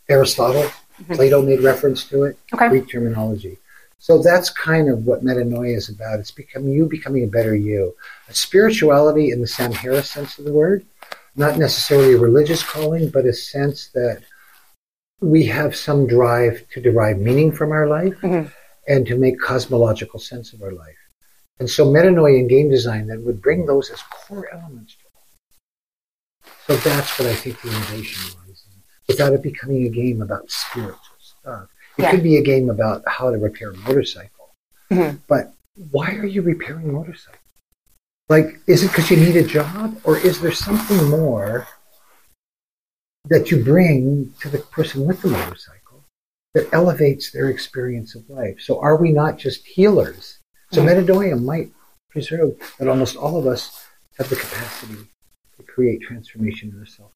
Aristotle, 0.09 0.69
Plato 1.11 1.41
made 1.41 1.61
reference 1.61 2.05
to 2.05 2.23
it, 2.23 2.37
Okay. 2.53 2.69
Greek 2.69 2.89
terminology. 2.89 3.57
So 3.99 4.21
that's 4.21 4.49
kind 4.49 4.89
of 4.89 5.05
what 5.05 5.23
metanoia 5.23 5.75
is 5.75 5.89
about. 5.89 6.19
It's 6.19 6.31
become 6.31 6.67
you 6.67 6.85
becoming 6.85 7.23
a 7.23 7.27
better 7.27 7.55
you. 7.55 7.95
A 8.29 8.33
spirituality 8.33 9.31
in 9.31 9.41
the 9.41 9.47
Sam 9.47 9.71
Harris 9.71 10.09
sense 10.09 10.37
of 10.37 10.45
the 10.45 10.53
word, 10.53 10.85
not 11.35 11.57
necessarily 11.57 12.13
a 12.13 12.17
religious 12.19 12.63
calling, 12.63 13.09
but 13.09 13.25
a 13.25 13.33
sense 13.33 13.87
that 13.93 14.21
we 15.19 15.45
have 15.47 15.75
some 15.75 16.05
drive 16.07 16.63
to 16.71 16.81
derive 16.81 17.17
meaning 17.17 17.51
from 17.51 17.71
our 17.71 17.87
life 17.87 18.15
Mhm. 18.21 18.51
and 18.87 19.05
to 19.07 19.17
make 19.17 19.39
cosmological 19.39 20.19
sense 20.19 20.53
of 20.53 20.61
our 20.61 20.71
life. 20.71 20.95
And 21.59 21.67
so 21.69 21.85
metanoia 21.87 22.37
in 22.39 22.47
game 22.47 22.69
design 22.69 23.07
then 23.07 23.25
would 23.25 23.41
bring 23.41 23.65
those 23.65 23.89
as 23.89 23.99
core 24.03 24.47
elements 24.53 24.95
to 24.95 24.99
it. 25.07 26.51
So 26.67 26.89
that's 26.89 27.17
what 27.17 27.27
I 27.27 27.33
think 27.35 27.59
the 27.61 27.69
innovation 27.69 28.21
was. 28.25 28.36
Without 29.07 29.33
it 29.33 29.41
becoming 29.41 29.85
a 29.85 29.89
game 29.89 30.21
about 30.21 30.51
spiritual 30.51 30.97
stuff. 31.19 31.69
It 31.97 32.03
Yeah. 32.03 32.11
could 32.11 32.23
be 32.23 32.37
a 32.37 32.43
game 32.43 32.69
about 32.69 33.03
how 33.07 33.31
to 33.31 33.37
repair 33.37 33.71
a 33.71 33.77
motorcycle. 33.77 34.53
Mhm. 34.91 35.19
But 35.27 35.53
why 35.91 36.15
are 36.15 36.25
you 36.25 36.41
repairing 36.41 36.91
motorcycles? 36.91 37.41
Like, 38.29 38.59
is 38.67 38.83
it 38.83 38.87
because 38.87 39.09
you 39.09 39.17
need 39.17 39.37
a 39.37 39.43
job, 39.43 39.99
or 40.03 40.17
is 40.17 40.41
there 40.41 40.51
something 40.51 41.09
more 41.09 41.67
that 43.25 43.49
you 43.49 43.63
bring 43.63 44.33
to 44.41 44.49
the 44.49 44.59
person 44.59 45.05
with 45.05 45.21
the 45.21 45.29
motorcycle 45.29 46.03
that 46.53 46.67
elevates 46.73 47.31
their 47.31 47.49
experience 47.49 48.15
of 48.15 48.29
life? 48.29 48.59
So, 48.59 48.79
are 48.81 48.97
we 48.97 49.11
not 49.11 49.37
just 49.37 49.65
healers? 49.65 50.39
So, 50.73 50.83
metanoia 50.83 51.41
might 51.41 51.71
preserve 52.09 52.59
that 52.77 52.89
almost 52.89 53.15
all 53.15 53.37
of 53.37 53.47
us 53.47 53.85
have 54.17 54.27
the 54.29 54.35
capacity 54.35 55.07
to 55.55 55.63
create 55.63 56.01
transformation 56.01 56.71
in 56.71 56.79
ourselves. 56.79 57.13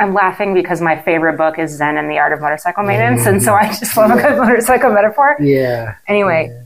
I'm 0.00 0.14
laughing 0.14 0.54
because 0.54 0.80
my 0.80 1.00
favorite 1.02 1.36
book 1.36 1.58
is 1.58 1.70
Zen 1.76 1.96
and 1.98 2.10
the 2.10 2.18
Art 2.18 2.32
of 2.32 2.40
Motorcycle 2.40 2.82
Maintenance, 2.84 3.26
and 3.26 3.42
so 3.42 3.54
I 3.54 3.68
just 3.78 3.96
love 3.96 4.10
a 4.10 4.14
good 4.20 4.38
motorcycle 4.38 4.90
metaphor. 4.92 5.36
Yeah. 5.40 5.94
Anyway, 6.08 6.64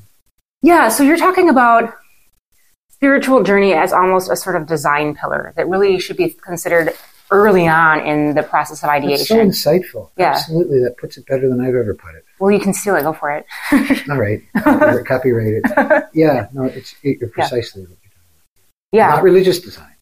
yeah, 0.63 0.89
so 0.89 1.03
you're 1.03 1.17
talking 1.17 1.49
about 1.49 1.93
spiritual 2.91 3.43
journey 3.43 3.75
as 3.75 3.93
almost 3.93 4.31
a 4.31 4.37
sort 4.37 4.57
of 4.57 4.67
design 4.67 5.15
pillar 5.15 5.53
that 5.57 5.69
really 5.69 5.99
should 5.99 6.17
be 6.17 6.31
considered 6.31 6.93
early 7.31 7.67
on 7.67 8.01
in 8.07 8.35
the 8.35 8.43
process 8.43 8.83
of 8.85 8.89
That's 8.89 9.27
so 9.29 9.35
ideation. 9.41 9.49
insightful. 9.49 10.11
Yeah. 10.17 10.31
Absolutely. 10.33 10.79
That 10.85 10.97
puts 10.97 11.17
it 11.17 11.27
better 11.27 11.49
than 11.49 11.61
I've 11.61 11.75
ever 11.75 11.95
put 11.95 12.15
it. 12.15 12.25
well, 12.39 12.51
you 12.51 12.61
can 12.61 12.73
steal 12.73 12.95
it. 12.97 13.03
Go 13.03 13.13
for 13.13 13.31
it. 13.33 13.47
All 14.11 14.19
right. 14.19 14.41
Copyright 15.07 15.61
it. 15.65 16.05
Yeah. 16.15 16.47
No, 16.53 16.65
it's 16.65 16.95
you're 17.03 17.29
precisely 17.31 17.83
what 17.83 17.91
you're 17.91 18.13
talking 18.13 18.31
about. 18.37 18.93
Yeah. 18.93 19.09
Not 19.09 19.23
religious 19.23 19.59
design. 19.59 19.95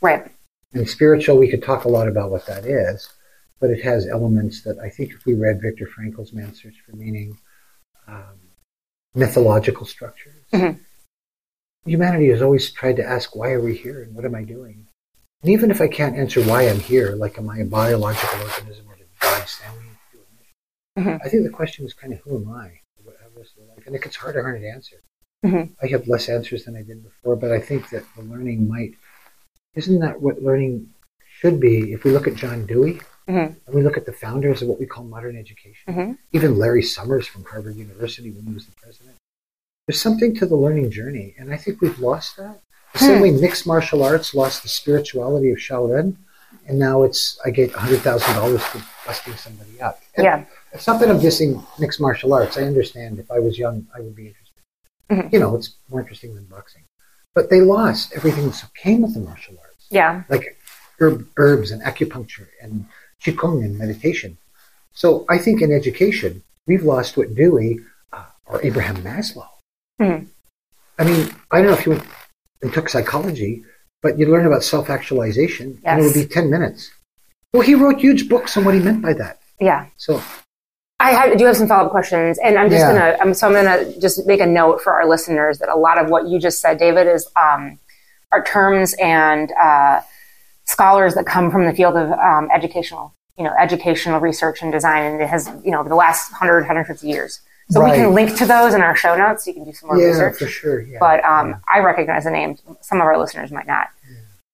right. 0.00 0.30
And 0.74 0.88
spiritual, 0.88 1.36
we 1.36 1.50
could 1.50 1.62
talk 1.62 1.84
a 1.84 1.88
lot 1.88 2.08
about 2.08 2.30
what 2.30 2.46
that 2.46 2.64
is, 2.64 3.08
but 3.60 3.70
it 3.70 3.82
has 3.82 4.08
elements 4.08 4.62
that 4.62 4.78
I 4.78 4.88
think 4.88 5.12
if 5.12 5.26
we 5.26 5.34
read 5.34 5.60
Viktor 5.60 5.86
Frankl's 5.86 6.32
Man's 6.32 6.62
Search 6.62 6.80
for 6.86 6.96
Meaning, 6.96 7.36
um, 8.08 8.40
mythological 9.14 9.84
structures, 9.86 10.44
Mhm. 10.52 10.78
humanity 11.84 12.28
has 12.30 12.40
always 12.42 12.70
tried 12.70 12.96
to 12.96 13.04
ask, 13.04 13.36
why 13.36 13.52
are 13.52 13.60
we 13.60 13.76
here 13.76 14.02
and 14.02 14.14
what 14.14 14.24
am 14.24 14.34
I 14.34 14.44
doing? 14.44 14.86
And 15.42 15.50
even 15.50 15.70
if 15.70 15.80
I 15.80 15.88
can't 15.88 16.16
answer 16.16 16.40
why 16.42 16.62
I'm 16.68 16.80
here, 16.80 17.10
like 17.16 17.36
am 17.36 17.50
I 17.50 17.58
a 17.58 17.64
biological 17.64 18.40
organism 18.40 18.88
or 18.88 18.96
did 18.96 19.08
God 19.20 19.46
send 19.48 19.76
me 19.80 19.88
to 20.12 20.16
do 20.16 20.22
a 20.24 20.38
mission? 20.38 21.18
Mhm. 21.18 21.20
I 21.24 21.28
think 21.28 21.42
the 21.42 21.50
question 21.50 21.84
is 21.84 21.92
kind 21.92 22.12
of 22.12 22.20
who 22.20 22.36
am 22.36 22.48
I? 22.50 22.80
What 23.02 23.16
how 23.20 23.40
is 23.40 23.52
the 23.56 23.64
life? 23.64 23.86
And 23.86 23.94
it 23.94 24.02
gets 24.02 24.16
harder 24.16 24.38
and 24.38 24.46
harder 24.46 24.60
to 24.60 24.68
answer. 24.68 24.96
Mhm. 25.44 25.74
I 25.82 25.88
have 25.88 26.06
less 26.06 26.28
answers 26.28 26.64
than 26.64 26.76
I 26.76 26.82
did 26.82 27.02
before, 27.02 27.34
but 27.36 27.50
I 27.50 27.60
think 27.60 27.90
that 27.90 28.04
the 28.16 28.22
learning 28.22 28.68
might 28.68 28.94
isn't 29.74 30.00
that 30.00 30.20
what 30.20 30.42
learning 30.42 30.88
should 31.38 31.58
be? 31.60 31.92
If 31.92 32.04
we 32.04 32.10
look 32.10 32.26
at 32.26 32.34
John 32.34 32.66
Dewey 32.66 33.00
Mhm. 33.28 33.56
and 33.66 33.74
we 33.74 33.82
look 33.82 33.96
at 33.96 34.06
the 34.06 34.12
founders 34.12 34.62
of 34.62 34.68
what 34.68 34.78
we 34.78 34.86
call 34.86 35.04
modern 35.04 35.36
education, 35.36 35.94
Mhm. 35.94 36.18
even 36.32 36.58
Larry 36.58 36.82
Summers 36.82 37.26
from 37.26 37.44
Harvard 37.44 37.76
University 37.76 38.30
when 38.30 38.44
he 38.46 38.54
was 38.54 38.66
the 38.66 38.72
president, 38.72 39.16
there's 39.86 40.00
something 40.00 40.34
to 40.36 40.46
the 40.46 40.56
learning 40.56 40.90
journey, 40.90 41.34
and 41.38 41.52
I 41.52 41.56
think 41.56 41.80
we've 41.80 41.98
lost 41.98 42.36
that. 42.36 42.60
The 42.92 42.98
same 42.98 43.16
Hmm. 43.16 43.22
way 43.22 43.30
mixed 43.30 43.66
martial 43.66 44.02
arts 44.02 44.34
lost 44.34 44.62
the 44.62 44.68
spirituality 44.68 45.50
of 45.50 45.58
Shaolin, 45.58 46.16
and 46.66 46.78
now 46.78 47.02
it's 47.04 47.38
I 47.44 47.50
get 47.50 47.72
hundred 47.72 48.00
thousand 48.00 48.34
dollars 48.34 48.62
for 48.64 48.82
busting 49.06 49.34
somebody 49.36 49.80
up. 49.80 50.00
And 50.14 50.24
Yeah. 50.24 50.44
it's 50.72 50.86
not 50.86 51.00
that 51.00 51.08
I'm 51.10 51.18
dissing 51.18 51.64
mixed 51.78 52.00
martial 52.00 52.34
arts. 52.34 52.58
I 52.58 52.62
understand 52.64 53.18
if 53.18 53.30
I 53.30 53.38
was 53.38 53.58
young, 53.58 53.86
I 53.94 54.00
would 54.00 54.14
be 54.14 54.26
interested. 54.28 54.62
Mhm. 55.10 55.32
You 55.32 55.38
know, 55.40 55.56
it's 55.56 55.70
more 55.88 56.00
interesting 56.00 56.34
than 56.34 56.44
boxing. 56.44 56.82
But 57.34 57.48
they 57.48 57.62
lost 57.62 58.12
everything 58.12 58.50
that 58.50 58.62
came 58.74 59.00
with 59.00 59.14
the 59.14 59.20
martial 59.20 59.56
arts, 59.58 59.61
Yeah. 59.92 60.22
like 60.28 60.56
herb, 60.98 61.26
herbs 61.36 61.70
and 61.70 61.82
acupuncture 61.82 62.46
and 62.62 62.86
qigong 63.24 63.64
and 63.64 63.78
meditation. 63.78 64.38
So 64.94 65.24
I 65.30 65.38
think 65.38 65.62
in 65.62 65.72
education, 65.72 66.42
we've 66.66 66.82
lost 66.82 67.16
what 67.16 67.34
Dewey 67.34 67.80
uh, 68.12 68.24
or 68.46 68.60
Abraham 68.64 68.96
Maslow. 68.96 69.48
Mhm. 70.00 70.26
I 70.98 71.04
mean, 71.04 71.30
I 71.50 71.58
don't 71.58 71.66
know 71.68 71.72
if 71.74 71.86
you 71.86 71.92
went 71.92 72.04
and 72.62 72.72
took 72.72 72.88
psychology, 72.88 73.64
but 74.02 74.18
you 74.18 74.26
learn 74.26 74.46
about 74.46 74.62
self-actualization, 74.64 75.78
and 75.84 76.00
it 76.00 76.04
would 76.04 76.14
be 76.14 76.26
ten 76.26 76.50
minutes. 76.50 76.90
Well, 77.52 77.62
he 77.62 77.74
wrote 77.74 77.98
huge 78.00 78.28
books 78.28 78.56
on 78.56 78.64
what 78.64 78.74
he 78.74 78.80
meant 78.80 79.02
by 79.02 79.12
that. 79.14 79.40
Yeah. 79.60 79.86
So 79.96 80.20
I 81.00 81.34
do 81.34 81.44
have 81.46 81.56
some 81.56 81.66
follow 81.66 81.86
up 81.86 81.90
questions, 81.90 82.38
and 82.38 82.56
I'm 82.58 82.70
just 82.70 82.80
Yeah. 82.80 82.92
gonna. 82.92 83.16
I'm, 83.20 83.34
so 83.34 83.48
I'm 83.48 83.54
gonna 83.54 83.98
just 83.98 84.26
make 84.26 84.40
a 84.40 84.46
note 84.46 84.80
for 84.80 84.92
our 84.92 85.06
listeners 85.08 85.58
that 85.58 85.68
a 85.68 85.76
lot 85.76 85.98
of 85.98 86.08
what 86.10 86.28
you 86.28 86.38
just 86.38 86.60
said, 86.60 86.78
David, 86.78 87.06
is 87.08 87.28
um, 87.36 87.78
are 88.32 88.42
terms 88.42 88.94
and 89.00 89.52
uh, 89.52 90.00
scholars 90.64 91.14
that 91.14 91.26
come 91.26 91.50
from 91.50 91.66
the 91.66 91.72
field 91.72 91.96
of 91.96 92.10
um, 92.12 92.48
educational 92.52 93.14
you 93.38 93.44
know, 93.44 93.54
educational 93.58 94.20
research 94.20 94.62
and 94.62 94.70
design, 94.72 95.04
and 95.04 95.22
it 95.22 95.28
has, 95.28 95.50
you 95.64 95.70
know, 95.70 95.80
over 95.80 95.88
the 95.88 95.94
last 95.94 96.30
100, 96.32 96.60
150 96.60 97.06
years. 97.06 97.40
So 97.70 97.82
we 97.82 97.90
can 97.90 98.12
link 98.14 98.36
to 98.36 98.44
those 98.44 98.74
in 98.74 98.82
our 98.82 98.94
show 98.94 99.16
notes. 99.16 99.44
So 99.44 99.50
you 99.50 99.54
can 99.54 99.64
do 99.64 99.72
some 99.72 99.88
more 99.88 99.98
yeah, 99.98 100.08
research. 100.08 100.38
for 100.38 100.46
sure. 100.46 100.82
Yeah. 100.82 100.98
But 101.00 101.24
um, 101.24 101.60
I 101.72 101.78
recognize 101.78 102.24
the 102.24 102.30
name. 102.30 102.58
Some 102.82 102.98
of 102.98 103.04
our 103.04 103.18
listeners 103.18 103.50
might 103.50 103.66
not. 103.66 103.88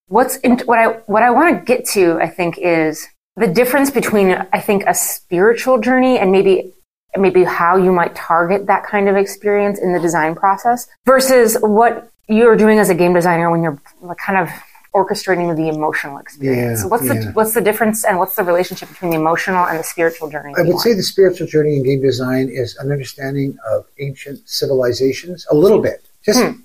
What's 0.07 0.37
in, 0.39 0.59
what 0.61 0.79
I 0.79 0.87
what 1.07 1.23
I 1.23 1.31
want 1.31 1.59
to 1.59 1.65
get 1.65 1.85
to, 1.91 2.19
I 2.21 2.29
think, 2.29 2.59
is 2.59 3.09
the 3.37 3.49
difference 3.49 3.91
between 3.91 4.31
I 4.53 4.61
think 4.61 4.85
a 4.87 4.95
spiritual 4.95 5.81
journey 5.81 6.19
and 6.19 6.31
maybe 6.31 6.73
maybe 7.17 7.43
how 7.43 7.77
you 7.77 7.93
might 7.93 8.15
target 8.15 8.67
that 8.67 8.85
kind 8.85 9.09
of 9.09 9.17
experience 9.17 9.81
in 9.81 9.93
the 9.93 10.01
design 10.01 10.37
process 10.37 10.87
versus 11.05 11.57
what 11.61 12.11
you're 12.29 12.57
doing 12.57 12.79
as 12.79 12.89
a 12.91 12.95
game 12.95 13.15
designer 13.15 13.51
when 13.51 13.63
you're 13.63 13.81
like, 14.01 14.19
kind 14.19 14.39
of 14.39 14.49
orchestrating 14.95 15.55
the 15.57 15.69
emotional 15.69 16.19
experience. 16.19 16.79
Yeah, 16.79 16.83
So 16.83 16.89
what's 16.89 17.07
the 17.09 17.31
what's 17.35 17.55
the 17.55 17.61
difference 17.61 18.05
and 18.05 18.19
what's 18.19 18.37
the 18.37 18.43
relationship 18.45 18.89
between 18.89 19.11
the 19.11 19.17
emotional 19.19 19.65
and 19.67 19.79
the 19.79 19.85
spiritual 19.85 20.31
journey? 20.31 20.55
I 20.57 20.63
would 20.63 20.79
say 20.81 20.95
the 20.95 21.03
spiritual 21.03 21.47
journey 21.47 21.77
in 21.77 21.83
game 21.85 22.01
design 22.01 22.49
is 22.49 22.77
an 22.77 22.91
understanding 22.91 23.57
of 23.71 23.87
ancient 23.99 24.49
civilizations 24.49 25.47
a 25.51 25.55
little 25.55 25.81
bit. 25.81 26.07
Just 26.25 26.41
Hmm. 26.43 26.61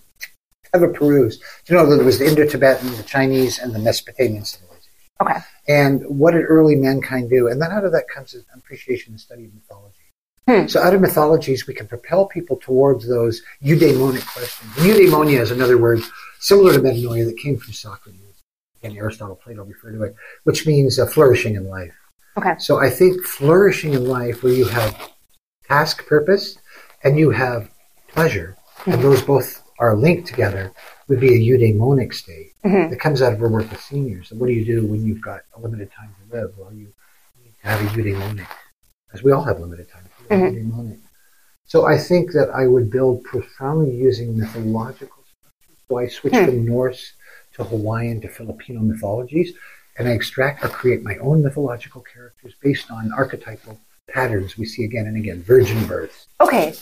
have 0.73 0.83
a 0.83 0.87
peruse. 0.87 1.39
You 1.67 1.75
know, 1.75 1.85
there 1.95 2.03
was 2.03 2.17
the 2.19 2.25
Indo-Tibetan, 2.27 2.95
the 2.95 3.03
Chinese, 3.03 3.59
and 3.59 3.75
the 3.75 3.79
Mesopotamian 3.79 4.43
civilization. 4.45 4.91
okay. 5.21 5.39
And 5.67 6.01
what 6.07 6.31
did 6.31 6.45
early 6.49 6.75
mankind 6.75 7.29
do? 7.29 7.47
And 7.47 7.61
then 7.61 7.71
out 7.71 7.85
of 7.85 7.91
that 7.91 8.05
comes 8.09 8.33
an 8.33 8.43
appreciation 8.55 9.13
and 9.13 9.19
study 9.19 9.45
of 9.45 9.53
mythology. 9.53 9.95
Hmm. 10.47 10.67
So 10.67 10.81
out 10.81 10.93
of 10.93 11.01
mythologies, 11.01 11.67
we 11.67 11.73
can 11.73 11.87
propel 11.87 12.25
people 12.25 12.57
towards 12.57 13.07
those 13.07 13.41
eudaimonic 13.63 14.25
questions. 14.33 14.75
And 14.77 14.85
eudaimonia 14.85 15.39
is 15.39 15.51
another 15.51 15.77
word 15.77 16.01
similar 16.39 16.73
to 16.73 16.79
metanoia 16.79 17.25
that 17.25 17.37
came 17.37 17.57
from 17.57 17.73
Socrates. 17.73 18.19
And 18.81 18.97
Aristotle, 18.97 19.37
Plato 19.37 19.63
refer 19.63 19.93
to 19.93 20.03
it, 20.03 20.15
which 20.43 20.67
means 20.67 20.99
uh, 20.99 21.05
flourishing 21.05 21.55
in 21.55 21.69
life. 21.69 21.93
Okay. 22.35 22.55
So 22.59 22.79
I 22.79 22.89
think 22.89 23.23
flourishing 23.23 23.93
in 23.93 24.05
life, 24.05 24.43
where 24.43 24.51
you 24.51 24.65
have 24.65 25.11
task 25.65 26.05
purpose 26.05 26.57
and 27.05 27.17
you 27.17 27.29
have 27.29 27.69
pleasure, 28.09 28.57
and 28.85 29.01
those 29.01 29.21
both 29.21 29.61
are 29.79 29.95
linked 29.95 30.27
together, 30.27 30.73
would 31.07 31.21
be 31.21 31.33
a 31.33 31.39
eudaimonic 31.39 32.13
state 32.13 32.51
that 32.63 32.99
comes 32.99 33.21
out 33.21 33.31
of 33.33 33.41
our 33.41 33.47
work 33.47 33.69
with 33.71 33.81
seniors. 33.81 34.31
And 34.31 34.39
what 34.39 34.47
do 34.47 34.53
you 34.53 34.65
do 34.65 34.85
when 34.85 35.05
you've 35.05 35.21
got 35.21 35.41
a 35.55 35.59
limited 35.61 35.89
time 35.91 36.13
to 36.19 36.35
live? 36.35 36.53
Well, 36.57 36.73
you 36.73 36.91
need 37.41 37.53
to 37.61 37.67
have 37.67 37.79
a 37.79 37.85
eudaimonic, 37.95 38.47
because 39.07 39.23
we 39.23 39.31
all 39.31 39.43
have 39.43 39.59
limited 39.59 39.89
time. 39.89 40.02
Eudaimonic. 40.29 40.99
So 41.65 41.85
I 41.85 41.97
think 41.97 42.33
that 42.33 42.49
I 42.53 42.67
would 42.67 42.91
build 42.91 43.23
profoundly 43.23 43.95
using 43.95 44.37
mythological 44.37 45.23
structures. 45.23 45.77
So 45.89 45.97
I 45.97 46.07
switch 46.07 46.33
from 46.33 46.65
Norse 46.65 47.13
to 47.55 47.63
Hawaiian 47.63 48.21
to 48.21 48.27
Filipino 48.27 48.81
mythologies, 48.81 49.53
and 49.97 50.07
I 50.07 50.11
extract 50.11 50.63
or 50.63 50.69
create 50.69 51.03
my 51.03 51.17
own 51.17 51.41
mythological 51.41 52.01
characters 52.01 52.53
based 52.61 52.91
on 52.91 53.11
archetypal 53.13 53.79
patterns 54.09 54.57
we 54.57 54.65
see 54.65 54.83
again 54.83 55.07
and 55.07 55.17
again. 55.17 55.41
Virgin 55.43 55.85
births. 55.85 56.27
Okay. 56.41 56.73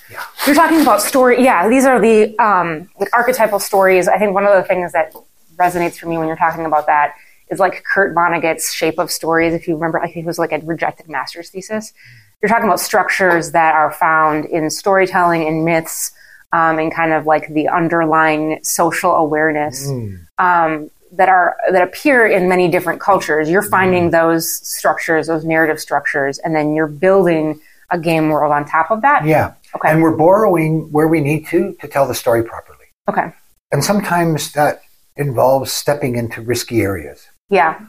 You're 0.45 0.55
talking 0.55 0.81
about 0.81 1.01
story. 1.01 1.43
Yeah, 1.43 1.69
these 1.69 1.85
are 1.85 1.99
the 1.99 2.37
um, 2.39 2.89
like 2.99 3.09
archetypal 3.13 3.59
stories. 3.59 4.07
I 4.07 4.17
think 4.17 4.33
one 4.33 4.45
of 4.45 4.55
the 4.55 4.63
things 4.63 4.91
that 4.93 5.13
resonates 5.55 5.97
for 5.97 6.07
me 6.07 6.17
when 6.17 6.27
you're 6.27 6.35
talking 6.35 6.65
about 6.65 6.87
that 6.87 7.15
is 7.49 7.59
like 7.59 7.83
Kurt 7.83 8.15
Vonnegut's 8.15 8.73
Shape 8.73 8.97
of 8.97 9.11
Stories. 9.11 9.53
If 9.53 9.67
you 9.67 9.75
remember, 9.75 9.99
I 9.99 10.11
think 10.11 10.23
it 10.23 10.25
was 10.25 10.39
like 10.39 10.51
a 10.51 10.59
rejected 10.59 11.09
master's 11.09 11.49
thesis. 11.49 11.93
You're 12.41 12.49
talking 12.49 12.65
about 12.65 12.79
structures 12.79 13.51
that 13.51 13.75
are 13.75 13.91
found 13.91 14.45
in 14.45 14.69
storytelling, 14.69 15.45
in 15.45 15.63
myths, 15.63 16.11
um, 16.51 16.79
and 16.79 16.93
kind 16.93 17.13
of 17.13 17.25
like 17.25 17.47
the 17.53 17.67
underlying 17.69 18.59
social 18.63 19.11
awareness 19.11 19.87
um, 20.37 20.89
that 21.13 21.29
are 21.29 21.55
that 21.71 21.83
appear 21.83 22.25
in 22.25 22.49
many 22.49 22.67
different 22.67 22.99
cultures. 22.99 23.49
You're 23.49 23.61
finding 23.61 24.09
those 24.09 24.49
structures, 24.67 25.27
those 25.27 25.45
narrative 25.45 25.79
structures, 25.79 26.39
and 26.39 26.55
then 26.55 26.73
you're 26.73 26.87
building 26.87 27.59
a 27.91 27.99
game 27.99 28.29
world 28.29 28.51
on 28.51 28.65
top 28.65 28.89
of 28.89 29.01
that. 29.01 29.25
Yeah. 29.25 29.53
Okay. 29.75 29.89
And 29.91 30.01
we're 30.01 30.15
borrowing 30.17 30.91
where 30.91 31.07
we 31.07 31.21
need 31.21 31.45
to 31.47 31.73
to 31.79 31.87
tell 31.87 32.07
the 32.07 32.15
story 32.15 32.43
properly. 32.43 32.85
Okay. 33.09 33.33
And 33.71 33.83
sometimes 33.83 34.51
that 34.53 34.81
involves 35.15 35.71
stepping 35.71 36.15
into 36.15 36.41
risky 36.41 36.81
areas. 36.81 37.27
Yeah. 37.49 37.79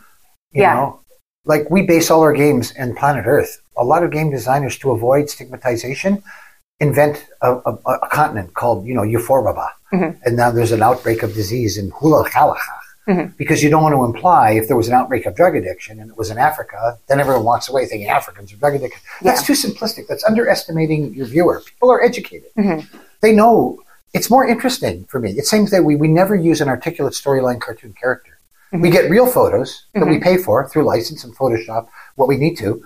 You 0.53 0.63
Yeah. 0.63 0.75
know, 0.75 1.01
like 1.45 1.69
we 1.71 1.83
base 1.83 2.11
all 2.11 2.21
our 2.21 2.33
games 2.33 2.73
in 2.73 2.95
planet 2.95 3.25
Earth. 3.27 3.61
A 3.77 3.85
lot 3.85 4.05
of 4.05 4.11
game 4.11 4.31
designers, 4.31 4.79
to 4.79 4.91
avoid 4.91 5.29
stigmatization, 5.31 6.23
invent 6.81 7.27
a, 7.41 7.55
a, 7.55 7.79
a 7.87 8.09
continent 8.09 8.55
called, 8.55 8.87
you 8.87 8.95
know, 8.95 9.03
Euphorba. 9.03 9.69
Mm-hmm. 9.93 10.19
And 10.25 10.37
now 10.37 10.51
there's 10.51 10.73
an 10.73 10.83
outbreak 10.83 11.23
of 11.23 11.35
disease 11.35 11.79
in 11.79 11.91
Hula 11.91 12.29
mm-hmm. 12.29 13.27
Because 13.37 13.63
you 13.63 13.71
don't 13.71 13.83
want 13.83 13.95
to 13.95 14.05
imply 14.05 14.53
if 14.53 14.69
there 14.69 14.77
was 14.77 14.89
an 14.89 14.95
outbreak 14.95 15.27
of 15.27 15.35
drug 15.35 15.57
addiction 15.57 16.01
and 16.01 16.11
it 16.11 16.17
was 16.17 16.31
in 16.31 16.39
Africa, 16.39 16.99
then 17.09 17.21
everyone 17.21 17.45
walks 17.45 17.69
away 17.69 17.87
thinking 17.87 18.09
Africans 18.09 18.53
are 18.53 18.57
drug 18.57 18.75
addicted. 18.75 19.01
That's 19.23 19.47
too 19.47 19.55
simplistic. 19.55 20.07
That's 20.09 20.25
underestimating 20.25 21.15
your 21.15 21.27
viewer. 21.27 21.63
People 21.65 21.91
are 21.91 22.03
educated. 22.03 22.51
Mm-hmm. 22.59 22.97
They 23.21 23.33
know 23.33 23.83
it's 24.13 24.31
more 24.31 24.47
interesting 24.47 25.05
for 25.05 25.21
me. 25.21 25.33
It 25.33 25.47
seems 25.47 25.71
that 25.71 25.85
we, 25.85 25.97
we 25.97 26.09
never 26.09 26.35
use 26.35 26.61
an 26.61 26.69
articulate 26.69 27.15
storyline 27.15 27.61
cartoon 27.61 27.95
character. 27.95 28.32
We 28.73 28.91
get 28.91 29.11
real 29.11 29.27
photos 29.27 29.85
that 29.93 30.07
we 30.07 30.15
mm-hmm. 30.15 30.23
pay 30.23 30.37
for 30.39 30.69
through 30.69 30.85
license 30.85 31.25
and 31.25 31.37
Photoshop, 31.37 31.89
what 32.17 32.29
we 32.29 32.37
need 32.37 32.57
to, 32.57 32.83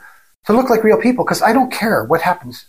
to 0.46 0.52
look 0.52 0.70
like 0.70 0.82
real 0.82 1.00
people 1.00 1.24
because 1.24 1.42
I 1.42 1.52
don't 1.52 1.72
care 1.72 2.04
what 2.04 2.22
happens 2.22 2.66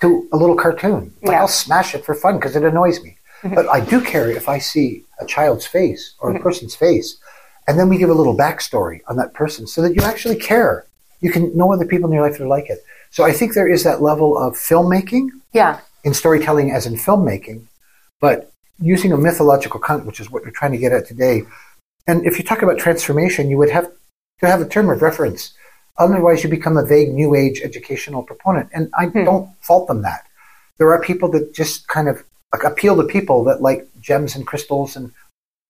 to 0.00 0.28
a 0.32 0.36
little 0.36 0.56
cartoon. 0.56 1.12
Like, 1.22 1.32
Yeah. 1.32 1.40
I'll 1.40 1.48
smash 1.48 1.94
it 1.94 2.04
for 2.04 2.14
fun 2.14 2.36
because 2.36 2.56
it 2.56 2.62
annoys 2.62 3.02
me. 3.02 3.16
Mm-hmm. 3.42 3.54
But 3.54 3.68
I 3.68 3.80
do 3.80 4.00
care 4.00 4.30
if 4.30 4.48
I 4.48 4.58
see 4.58 5.04
a 5.20 5.26
child's 5.26 5.66
face 5.66 6.14
or 6.18 6.30
a 6.30 6.34
mm-hmm. 6.34 6.42
person's 6.42 6.74
face, 6.74 7.18
and 7.66 7.78
then 7.78 7.88
we 7.88 7.98
give 7.98 8.10
a 8.10 8.14
little 8.14 8.36
backstory 8.36 9.00
on 9.08 9.16
that 9.16 9.34
person 9.34 9.66
so 9.66 9.82
that 9.82 9.94
you 9.94 10.02
actually 10.02 10.36
care. 10.36 10.86
You 11.20 11.30
can 11.30 11.56
know 11.56 11.72
other 11.72 11.86
people 11.86 12.08
in 12.08 12.14
your 12.14 12.26
life 12.26 12.38
that 12.38 12.44
are 12.44 12.48
like 12.48 12.68
it. 12.68 12.78
So 13.10 13.24
I 13.24 13.32
think 13.32 13.54
there 13.54 13.68
is 13.68 13.84
that 13.84 14.02
level 14.02 14.36
of 14.36 14.54
filmmaking 14.54 15.28
Yeah. 15.52 15.80
in 16.02 16.14
storytelling 16.14 16.72
as 16.72 16.86
in 16.86 16.96
filmmaking, 16.96 17.62
but 18.20 18.50
using 18.80 19.12
a 19.12 19.16
mythological 19.16 19.80
content, 19.80 20.06
which 20.06 20.20
is 20.20 20.30
what 20.30 20.42
we're 20.44 20.50
trying 20.50 20.72
to 20.72 20.78
get 20.78 20.92
at 20.92 21.06
today. 21.06 21.44
And 22.06 22.26
if 22.26 22.38
you 22.38 22.44
talk 22.44 22.62
about 22.62 22.78
transformation, 22.78 23.48
you 23.48 23.58
would 23.58 23.70
have 23.70 23.90
to 24.40 24.46
have 24.46 24.60
a 24.60 24.68
term 24.68 24.90
of 24.90 25.02
reference. 25.02 25.54
Otherwise, 25.96 26.42
you 26.42 26.50
become 26.50 26.76
a 26.76 26.84
vague 26.84 27.12
new 27.12 27.34
age 27.34 27.60
educational 27.62 28.22
proponent. 28.22 28.68
And 28.72 28.90
I 28.98 29.06
hmm. 29.06 29.24
don't 29.24 29.48
fault 29.60 29.88
them 29.88 30.02
that. 30.02 30.26
There 30.78 30.90
are 30.92 31.00
people 31.00 31.30
that 31.30 31.54
just 31.54 31.86
kind 31.88 32.08
of 32.08 32.22
like, 32.52 32.64
appeal 32.64 32.96
to 32.96 33.04
people 33.04 33.44
that 33.44 33.62
like 33.62 33.88
gems 34.00 34.34
and 34.34 34.46
crystals 34.46 34.96
and, 34.96 35.12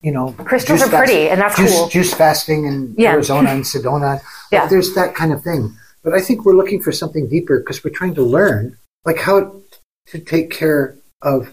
you 0.01 0.13
know, 0.13 0.33
Crystals 0.33 0.83
are 0.83 0.89
pretty, 0.89 1.29
and 1.29 1.41
that's 1.41 1.57
juice, 1.57 1.75
cool. 1.75 1.89
Juice 1.89 2.13
fasting 2.13 2.67
in 2.67 2.95
Yeah. 2.99 3.13
Arizona 3.13 3.51
and 3.57 3.65
Sedona. 3.65 4.21
Yeah. 4.51 4.63
Like, 4.63 4.71
there's 4.71 4.95
that 4.95 5.15
kind 5.15 5.33
of 5.33 5.43
thing. 5.43 5.77
But 6.03 6.15
I 6.15 6.21
think 6.21 6.45
we're 6.45 6.57
looking 6.57 6.83
for 6.83 6.93
something 6.93 7.29
deeper 7.29 7.59
because 7.59 7.83
we're 7.83 7.95
trying 7.95 8.15
to 8.17 8.23
learn 8.23 8.77
like 9.05 9.19
how 9.19 9.63
to 10.09 10.19
take 10.19 10.51
care 10.51 10.97
of 11.23 11.51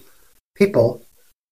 people 0.55 1.05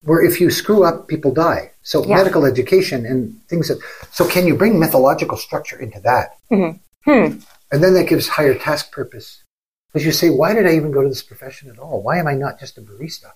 where 0.04 0.24
if 0.24 0.40
you 0.40 0.50
screw 0.50 0.84
up, 0.84 1.08
people 1.08 1.34
die. 1.34 1.72
So 1.90 2.06
Yeah. 2.06 2.18
medical 2.18 2.46
education 2.46 3.04
and 3.04 3.20
things 3.50 3.68
that. 3.70 3.80
So 4.12 4.24
can 4.28 4.46
you 4.46 4.56
bring 4.56 4.78
mythological 4.78 5.38
structure 5.38 5.80
into 5.86 6.00
that? 6.02 6.28
Mm-hmm. 6.52 6.78
Hmm. 7.10 7.40
And 7.72 7.84
then 7.84 7.96
that 7.96 8.08
gives 8.08 8.28
higher 8.28 8.54
task 8.54 8.92
purpose. 8.92 9.44
Because 9.88 10.06
you 10.06 10.12
say, 10.12 10.30
why 10.30 10.54
did 10.54 10.68
I 10.68 10.76
even 10.76 10.92
go 10.92 11.02
to 11.02 11.10
this 11.10 11.24
profession 11.24 11.68
at 11.72 11.80
all? 11.80 12.04
Why 12.04 12.20
am 12.20 12.28
I 12.28 12.36
not 12.36 12.60
just 12.60 12.78
a 12.78 12.82
barista? 12.82 13.32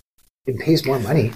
It 0.46 0.60
pays 0.60 0.86
more 0.86 1.00
money. 1.00 1.32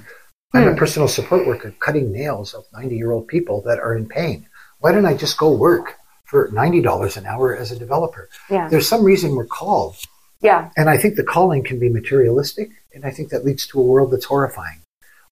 I'm 0.53 0.68
a 0.68 0.76
personal 0.76 1.07
support 1.07 1.47
worker 1.47 1.74
cutting 1.80 2.11
nails 2.11 2.53
of 2.53 2.65
90 2.72 2.95
year 2.95 3.11
old 3.11 3.28
people 3.28 3.63
that 3.63 3.80
are 3.80 3.97
in 3.97 4.07
pain. 4.07 4.45
Why 4.78 4.91
don't 4.91 5.07
I 5.07 5.15
just 5.15 5.39
go 5.39 5.51
work 5.51 5.95
for 6.26 6.49
$90 6.51 7.18
an 7.18 7.26
hour 7.26 7.55
as 7.55 7.72
a 7.72 7.80
developer? 7.80 8.30
Yeah. 8.47 8.70
There's 8.70 8.88
some 8.88 9.03
reason 9.03 9.36
we're 9.36 9.47
called. 9.47 9.95
Yeah. 10.41 10.70
And 10.78 10.88
I 10.88 10.97
think 10.97 11.15
the 11.15 11.24
calling 11.24 11.63
can 11.63 11.80
be 11.80 11.89
materialistic, 11.89 12.70
and 12.93 13.05
I 13.05 13.11
think 13.11 13.30
that 13.30 13.43
leads 13.43 13.65
to 13.70 13.80
a 13.80 13.84
world 13.84 14.11
that's 14.11 14.26
horrifying. 14.26 14.82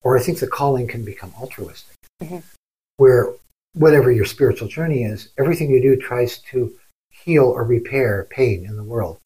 Or 0.04 0.18
I 0.18 0.22
think 0.22 0.40
the 0.40 0.48
calling 0.48 0.88
can 0.88 1.04
become 1.04 1.34
altruistic, 1.40 1.96
mm-hmm. 2.22 2.40
where 2.98 3.34
whatever 3.74 4.12
your 4.12 4.26
spiritual 4.26 4.68
journey 4.68 5.04
is, 5.04 5.30
everything 5.38 5.70
you 5.70 5.82
do 5.82 5.96
tries 5.96 6.40
to 6.40 6.74
heal 7.12 7.46
or 7.46 7.64
repair 7.64 8.28
pain 8.30 8.66
in 8.66 8.76
the 8.78 8.84
world. 8.84 9.20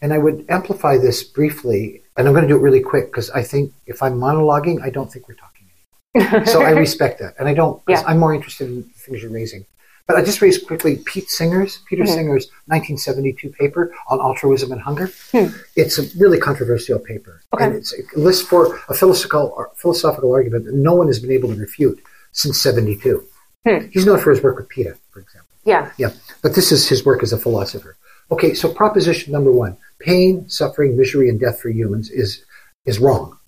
And 0.00 0.12
I 0.12 0.18
would 0.18 0.46
amplify 0.48 0.98
this 0.98 1.22
briefly, 1.22 2.02
and 2.16 2.26
I'm 2.26 2.34
going 2.34 2.42
to 2.42 2.48
do 2.48 2.56
it 2.56 2.62
really 2.62 2.80
quick 2.80 3.06
because 3.06 3.30
I 3.30 3.42
think 3.42 3.72
if 3.86 4.02
I'm 4.02 4.14
monologuing, 4.14 4.82
I 4.82 4.90
don't 4.90 5.12
think 5.12 5.28
we're 5.28 5.34
talking 5.34 5.68
anymore. 6.14 6.46
so 6.46 6.62
I 6.62 6.70
respect 6.86 7.20
that, 7.20 7.34
and 7.38 7.48
I 7.48 7.54
don't. 7.54 7.80
Yeah. 7.88 8.02
I'm 8.06 8.18
more 8.18 8.34
interested 8.34 8.68
in 8.68 8.76
the 8.82 8.82
things 8.82 9.22
you're 9.22 9.30
raising. 9.30 9.64
But 10.06 10.16
I 10.16 10.24
just 10.24 10.42
raised 10.42 10.66
quickly 10.66 10.96
Pete 11.04 11.30
Singer's 11.30 11.78
Peter 11.88 12.02
mm-hmm. 12.02 12.12
Singer's 12.12 12.46
1972 12.66 13.50
paper 13.50 13.94
on 14.08 14.20
altruism 14.20 14.72
and 14.72 14.80
hunger. 14.80 15.10
Hmm. 15.30 15.46
It's 15.76 15.98
a 15.98 16.04
really 16.18 16.38
controversial 16.38 16.98
paper, 16.98 17.42
Okay. 17.54 17.64
and 17.64 17.76
it's, 17.76 17.92
it 17.92 18.06
lists 18.16 18.46
for 18.46 18.80
a 18.88 18.94
philosophical 18.94 19.66
philosophical 19.76 20.32
argument 20.32 20.64
that 20.66 20.74
no 20.74 20.94
one 20.94 21.06
has 21.06 21.20
been 21.20 21.30
able 21.30 21.50
to 21.50 21.58
refute 21.58 22.02
since 22.32 22.60
72. 22.60 23.24
Hmm. 23.66 23.86
He's 23.92 24.06
known 24.06 24.18
for 24.18 24.30
his 24.32 24.42
work 24.42 24.56
with 24.56 24.68
PETA, 24.68 24.96
for 25.10 25.20
example. 25.20 25.48
Yeah. 25.64 25.92
Yeah, 25.96 26.10
but 26.42 26.54
this 26.54 26.72
is 26.72 26.88
his 26.88 27.04
work 27.04 27.22
as 27.22 27.32
a 27.32 27.38
philosopher. 27.38 27.96
Okay, 28.30 28.54
so 28.54 28.72
proposition 28.72 29.32
number 29.32 29.52
one: 29.52 29.76
pain, 30.00 30.48
suffering, 30.48 30.96
misery, 30.96 31.28
and 31.28 31.38
death 31.38 31.60
for 31.60 31.68
humans 31.68 32.10
is 32.10 32.44
is 32.86 32.98
wrong. 32.98 33.38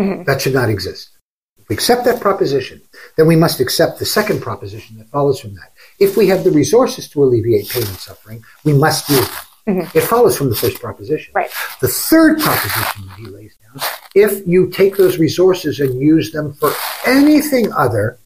Mm-hmm. 0.00 0.24
That 0.24 0.40
should 0.40 0.54
not 0.54 0.70
exist. 0.70 1.10
If 1.58 1.68
we 1.68 1.74
accept 1.74 2.04
that 2.04 2.20
proposition, 2.20 2.80
then 3.16 3.26
we 3.26 3.36
must 3.36 3.60
accept 3.60 3.98
the 3.98 4.06
second 4.06 4.40
proposition 4.40 4.96
that 4.98 5.08
follows 5.08 5.40
from 5.40 5.54
that. 5.54 5.72
If 5.98 6.16
we 6.16 6.26
have 6.28 6.44
the 6.44 6.50
resources 6.50 7.08
to 7.10 7.24
alleviate 7.24 7.68
pain 7.68 7.82
and 7.82 7.96
suffering, 7.96 8.44
we 8.64 8.72
must 8.72 9.08
use 9.08 9.26
them. 9.26 9.36
Mm-hmm. 9.68 9.98
It 9.98 10.02
follows 10.02 10.36
from 10.36 10.48
the 10.48 10.56
first 10.56 10.80
proposition. 10.80 11.32
Right. 11.34 11.50
The 11.80 11.88
third 11.88 12.40
proposition 12.40 13.06
that 13.06 13.18
he 13.18 13.26
lays 13.26 13.54
down 13.56 13.82
if 14.14 14.46
you 14.46 14.68
take 14.70 14.96
those 14.96 15.18
resources 15.18 15.80
and 15.80 16.00
use 16.00 16.32
them 16.32 16.52
for 16.54 16.72
anything 17.06 17.72
other 17.72 18.18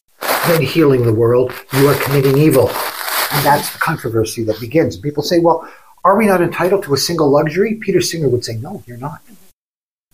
than 0.47 0.61
healing 0.61 1.05
the 1.05 1.13
world, 1.13 1.53
you 1.73 1.87
are 1.87 1.95
committing 2.01 2.37
evil. 2.37 2.69
And 2.69 3.45
that's 3.45 3.71
the 3.71 3.79
controversy 3.79 4.43
that 4.45 4.59
begins. 4.59 4.97
People 4.97 5.23
say, 5.23 5.39
well, 5.39 5.67
are 6.03 6.17
we 6.17 6.25
not 6.25 6.41
entitled 6.41 6.83
to 6.83 6.93
a 6.93 6.97
single 6.97 7.29
luxury? 7.29 7.75
Peter 7.75 8.01
Singer 8.01 8.29
would 8.29 8.43
say, 8.43 8.55
no, 8.55 8.83
you're 8.85 8.97
not. 8.97 9.21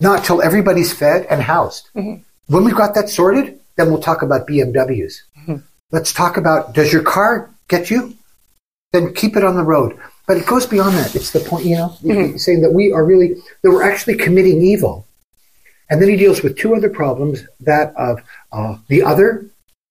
Not 0.00 0.24
till 0.24 0.40
everybody's 0.42 0.92
fed 0.92 1.26
and 1.30 1.42
housed. 1.42 1.90
Mm-hmm. 1.94 2.22
When 2.52 2.64
we've 2.64 2.76
got 2.76 2.94
that 2.94 3.08
sorted, 3.08 3.60
then 3.76 3.88
we'll 3.88 4.00
talk 4.00 4.22
about 4.22 4.46
BMWs. 4.46 5.22
Mm-hmm. 5.38 5.56
Let's 5.92 6.12
talk 6.12 6.36
about 6.36 6.74
does 6.74 6.92
your 6.92 7.02
car 7.02 7.49
get 7.70 7.90
you? 7.90 8.14
Then 8.92 9.14
keep 9.14 9.36
it 9.36 9.44
on 9.44 9.56
the 9.56 9.62
road. 9.62 9.98
But 10.26 10.36
it 10.36 10.46
goes 10.46 10.66
beyond 10.66 10.96
that. 10.96 11.14
It's 11.14 11.30
the 11.30 11.40
point, 11.40 11.64
you 11.64 11.76
know, 11.76 12.36
saying 12.36 12.60
that 12.62 12.72
we 12.72 12.92
are 12.92 13.04
really, 13.04 13.34
that 13.62 13.70
we're 13.70 13.82
actually 13.82 14.16
committing 14.16 14.60
evil. 14.60 15.06
And 15.88 16.00
then 16.00 16.08
he 16.08 16.16
deals 16.16 16.42
with 16.42 16.58
two 16.58 16.74
other 16.74 16.90
problems 16.90 17.44
that 17.60 17.94
of 17.96 18.22
uh, 18.52 18.76
the 18.88 19.02
other 19.02 19.46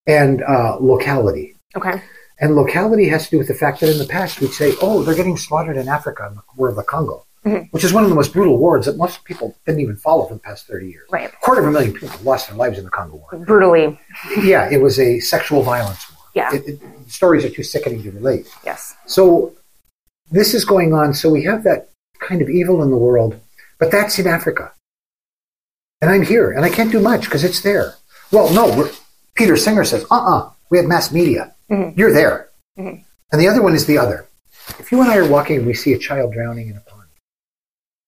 and 0.08 0.44
uh, 0.44 0.78
locality. 0.80 1.56
Okay. 1.76 2.02
And 2.40 2.56
locality 2.56 3.10
has 3.10 3.26
to 3.26 3.32
do 3.32 3.38
with 3.38 3.48
the 3.48 3.54
fact 3.54 3.82
that 3.82 3.90
in 3.90 3.98
the 3.98 4.06
past 4.06 4.40
we'd 4.40 4.52
say, 4.52 4.74
oh, 4.82 5.04
they're 5.04 5.16
getting 5.16 5.36
slaughtered 5.36 5.76
in 5.76 5.90
Africa 5.90 6.28
in 6.30 6.36
the 6.36 6.42
war 6.56 6.70
of 6.70 6.78
the 6.78 6.84
Congo, 6.84 7.26
which 7.72 7.84
is 7.84 7.92
one 7.92 8.04
of 8.04 8.10
the 8.10 8.16
most 8.16 8.32
brutal 8.32 8.58
wars 8.58 8.86
that 8.86 8.96
most 8.96 9.26
people 9.26 9.58
didn't 9.66 9.82
even 9.82 9.98
follow 9.98 10.26
for 10.26 10.36
the 10.36 10.40
past 10.40 10.68
30 10.68 10.88
years. 10.88 11.10
Right. 11.12 11.28
A 11.28 11.36
quarter 11.38 11.62
of 11.62 11.68
a 11.68 11.72
million 11.72 11.94
people 11.94 12.18
lost 12.24 12.48
their 12.48 12.56
lives 12.56 12.78
in 12.78 12.86
the 12.86 12.92
Congo 12.92 13.18
War. 13.18 13.46
Brutally. 13.46 14.00
Yeah, 14.42 14.70
it 14.72 14.82
was 14.82 15.00
a 15.00 15.20
sexual 15.20 15.64
violence. 15.64 16.09
Yeah. 16.40 16.56
It, 16.56 16.62
it, 16.70 16.80
stories 17.08 17.44
are 17.46 17.54
too 17.58 17.64
sickening 17.64 18.02
to 18.04 18.12
relate. 18.12 18.46
Yes. 18.66 18.96
So 19.06 19.54
this 20.32 20.54
is 20.54 20.64
going 20.74 20.94
on. 20.94 21.14
So 21.14 21.26
we 21.30 21.44
have 21.44 21.62
that 21.70 21.90
kind 22.28 22.42
of 22.42 22.50
evil 22.50 22.78
in 22.84 22.90
the 22.96 23.02
world, 23.08 23.32
but 23.80 23.92
that's 23.92 24.20
in 24.20 24.28
Africa. 24.28 24.66
And 26.02 26.10
I'm 26.10 26.26
here, 26.34 26.48
and 26.56 26.64
I 26.64 26.70
can't 26.70 26.92
do 26.92 27.02
much 27.02 27.24
because 27.26 27.44
it's 27.44 27.62
there. 27.62 27.96
Well, 28.32 28.48
no, 28.54 28.64
we're, 28.78 28.92
Peter 29.36 29.58
Singer 29.58 29.84
says, 29.84 30.06
uh 30.10 30.24
uh 30.34 30.52
we 30.70 30.78
have 30.78 30.88
mass 30.88 31.12
media. 31.12 31.44
You're 31.98 32.14
there. 32.22 32.50
And 33.32 33.42
the 33.42 33.48
other 33.48 33.62
one 33.62 33.76
is 33.76 33.86
the 33.86 33.98
other. 33.98 34.28
If 34.80 34.92
you 34.92 35.02
and 35.02 35.12
I 35.12 35.18
are 35.18 35.28
walking 35.28 35.58
and 35.58 35.68
we 35.68 35.74
see 35.74 35.94
a 35.94 36.00
child 36.08 36.34
drowning 36.34 36.70
in 36.70 36.78
a 36.78 36.82
pond, 36.82 37.08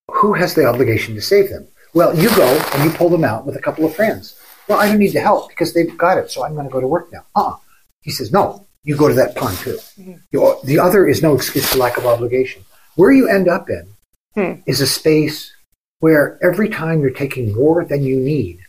who 0.10 0.34
has 0.34 0.54
the 0.54 0.66
obligation 0.66 1.16
to 1.16 1.22
save 1.22 1.50
them? 1.50 1.68
Well, 1.94 2.12
you 2.18 2.30
go 2.36 2.48
and 2.74 2.84
you 2.84 2.92
pull 2.98 3.10
them 3.10 3.26
out 3.32 3.46
with 3.46 3.56
a 3.56 3.62
couple 3.62 3.86
of 3.86 3.96
friends. 3.96 4.40
Well, 4.68 4.80
I 4.80 4.88
don't 4.88 5.00
need 5.00 5.12
to 5.12 5.20
help 5.20 5.50
because 5.50 5.74
they've 5.74 5.98
got 5.98 6.18
it, 6.18 6.32
so 6.32 6.44
I'm 6.46 6.54
going 6.54 6.68
to 6.68 6.72
go 6.72 6.80
to 6.80 6.88
work 6.88 7.12
now. 7.12 7.24
Uh 7.36 7.50
uh 7.50 7.58
He 8.02 8.12
says, 8.12 8.32
no, 8.32 8.68
you 8.84 8.96
go 8.98 9.08
to 9.08 9.14
that 9.14 9.36
pond 9.36 9.58
too. 9.58 9.78
Mm-hmm. 10.00 10.14
You- 10.32 10.58
The 10.64 10.80
other 10.80 11.08
is 11.08 11.22
no 11.22 11.36
excuse 11.36 11.72
for 11.72 11.78
lack 11.78 11.98
of 11.98 12.06
obligation. 12.06 12.66
Where 12.96 13.12
you 13.12 13.30
end 13.30 13.48
up 13.48 13.70
in 13.70 13.94
hmm. 14.36 14.62
is 14.66 14.82
a 14.82 14.88
space 14.88 15.54
where 16.00 16.38
every 16.44 16.68
time 16.68 17.02
you're 17.02 17.12
taking 17.12 17.54
more 17.54 17.86
than 17.86 18.04
you 18.04 18.20
need, 18.20 18.60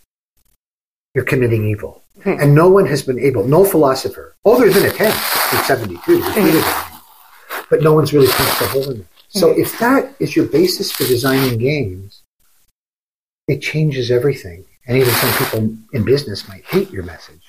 you're 1.14 1.24
committing 1.24 1.66
evil. 1.66 2.02
Hmm. 2.22 2.36
And 2.40 2.54
no 2.54 2.68
one 2.68 2.86
has 2.86 3.02
been 3.02 3.18
able, 3.18 3.44
no 3.44 3.64
philosopher, 3.64 4.36
oh, 4.44 4.60
there's 4.60 4.74
been 4.74 4.90
attempts 4.90 5.52
in 5.52 5.58
72 5.64 6.00
to 6.04 6.22
defeat 6.22 6.54
it, 6.54 6.64
but 7.68 7.82
no 7.82 7.94
one's 7.94 8.12
really 8.12 8.28
punched 8.28 8.60
a 8.60 8.66
hole 8.68 8.90
in 8.90 9.00
it. 9.00 9.06
So 9.28 9.52
hmm. 9.52 9.60
if 9.60 9.78
that 9.78 10.14
is 10.20 10.36
your 10.36 10.46
basis 10.46 10.92
for 10.92 11.04
designing 11.04 11.58
games, 11.58 12.22
it 13.48 13.60
changes 13.60 14.10
everything. 14.10 14.64
And 14.86 14.96
even 14.96 15.12
some 15.14 15.32
people 15.46 15.76
in 15.92 16.04
business 16.04 16.48
might 16.48 16.64
hate 16.64 16.90
your 16.90 17.02
message 17.02 17.41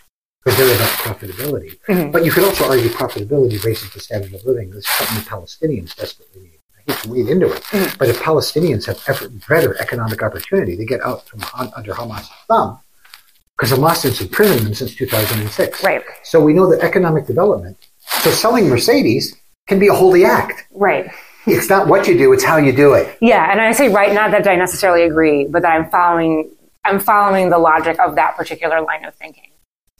because 0.43 0.57
they're 0.57 0.75
about 0.75 0.89
profitability. 0.89 1.79
Mm-hmm. 1.87 2.11
But 2.11 2.25
you 2.25 2.31
could 2.31 2.43
also 2.43 2.69
argue 2.69 2.89
profitability 2.89 3.63
raises 3.63 3.91
the 3.93 3.99
standard 3.99 4.33
of 4.33 4.43
living. 4.45 4.71
This 4.71 4.85
is 4.85 4.91
something 4.91 5.17
the 5.17 5.29
Palestinians 5.29 5.95
desperately 5.95 6.41
need. 6.41 6.59
I 6.77 6.91
hate 6.91 7.03
to 7.03 7.09
wade 7.09 7.29
into 7.29 7.51
it, 7.51 7.63
mm-hmm. 7.63 7.97
but 7.97 8.09
if 8.09 8.19
Palestinians 8.19 8.85
have 8.87 9.01
ever 9.07 9.29
better 9.47 9.79
economic 9.81 10.21
opportunity, 10.21 10.75
they 10.75 10.85
get 10.85 11.01
out 11.01 11.27
from 11.27 11.41
under 11.75 11.93
Hamas' 11.93 12.27
thumb 12.47 12.79
because 13.57 13.77
Hamas 13.77 14.03
has 14.03 14.19
imprisoned 14.19 14.65
them 14.65 14.73
since 14.73 14.95
2006. 14.95 15.83
Right. 15.83 16.03
So 16.23 16.41
we 16.41 16.53
know 16.53 16.69
that 16.69 16.81
economic 16.81 17.25
development. 17.25 17.77
So 17.99 18.31
selling 18.31 18.67
Mercedes 18.67 19.35
can 19.67 19.79
be 19.79 19.87
a 19.87 19.93
holy 19.93 20.25
act. 20.25 20.67
Right. 20.71 21.09
It's 21.45 21.69
not 21.69 21.87
what 21.87 22.07
you 22.07 22.17
do; 22.17 22.31
it's 22.31 22.43
how 22.43 22.57
you 22.57 22.71
do 22.71 22.93
it. 22.93 23.17
Yeah, 23.21 23.51
and 23.51 23.59
I 23.59 23.73
say 23.73 23.89
right, 23.89 24.13
not 24.13 24.31
that 24.31 24.47
I 24.47 24.55
necessarily 24.55 25.03
agree, 25.03 25.45
but 25.45 25.61
that 25.61 25.73
I'm 25.73 25.89
following 25.89 26.49
I'm 26.85 26.99
following 26.99 27.49
the 27.49 27.57
logic 27.57 27.99
of 27.99 28.15
that 28.15 28.35
particular 28.35 28.81
line 28.81 29.05
of 29.05 29.13
thinking. 29.15 29.49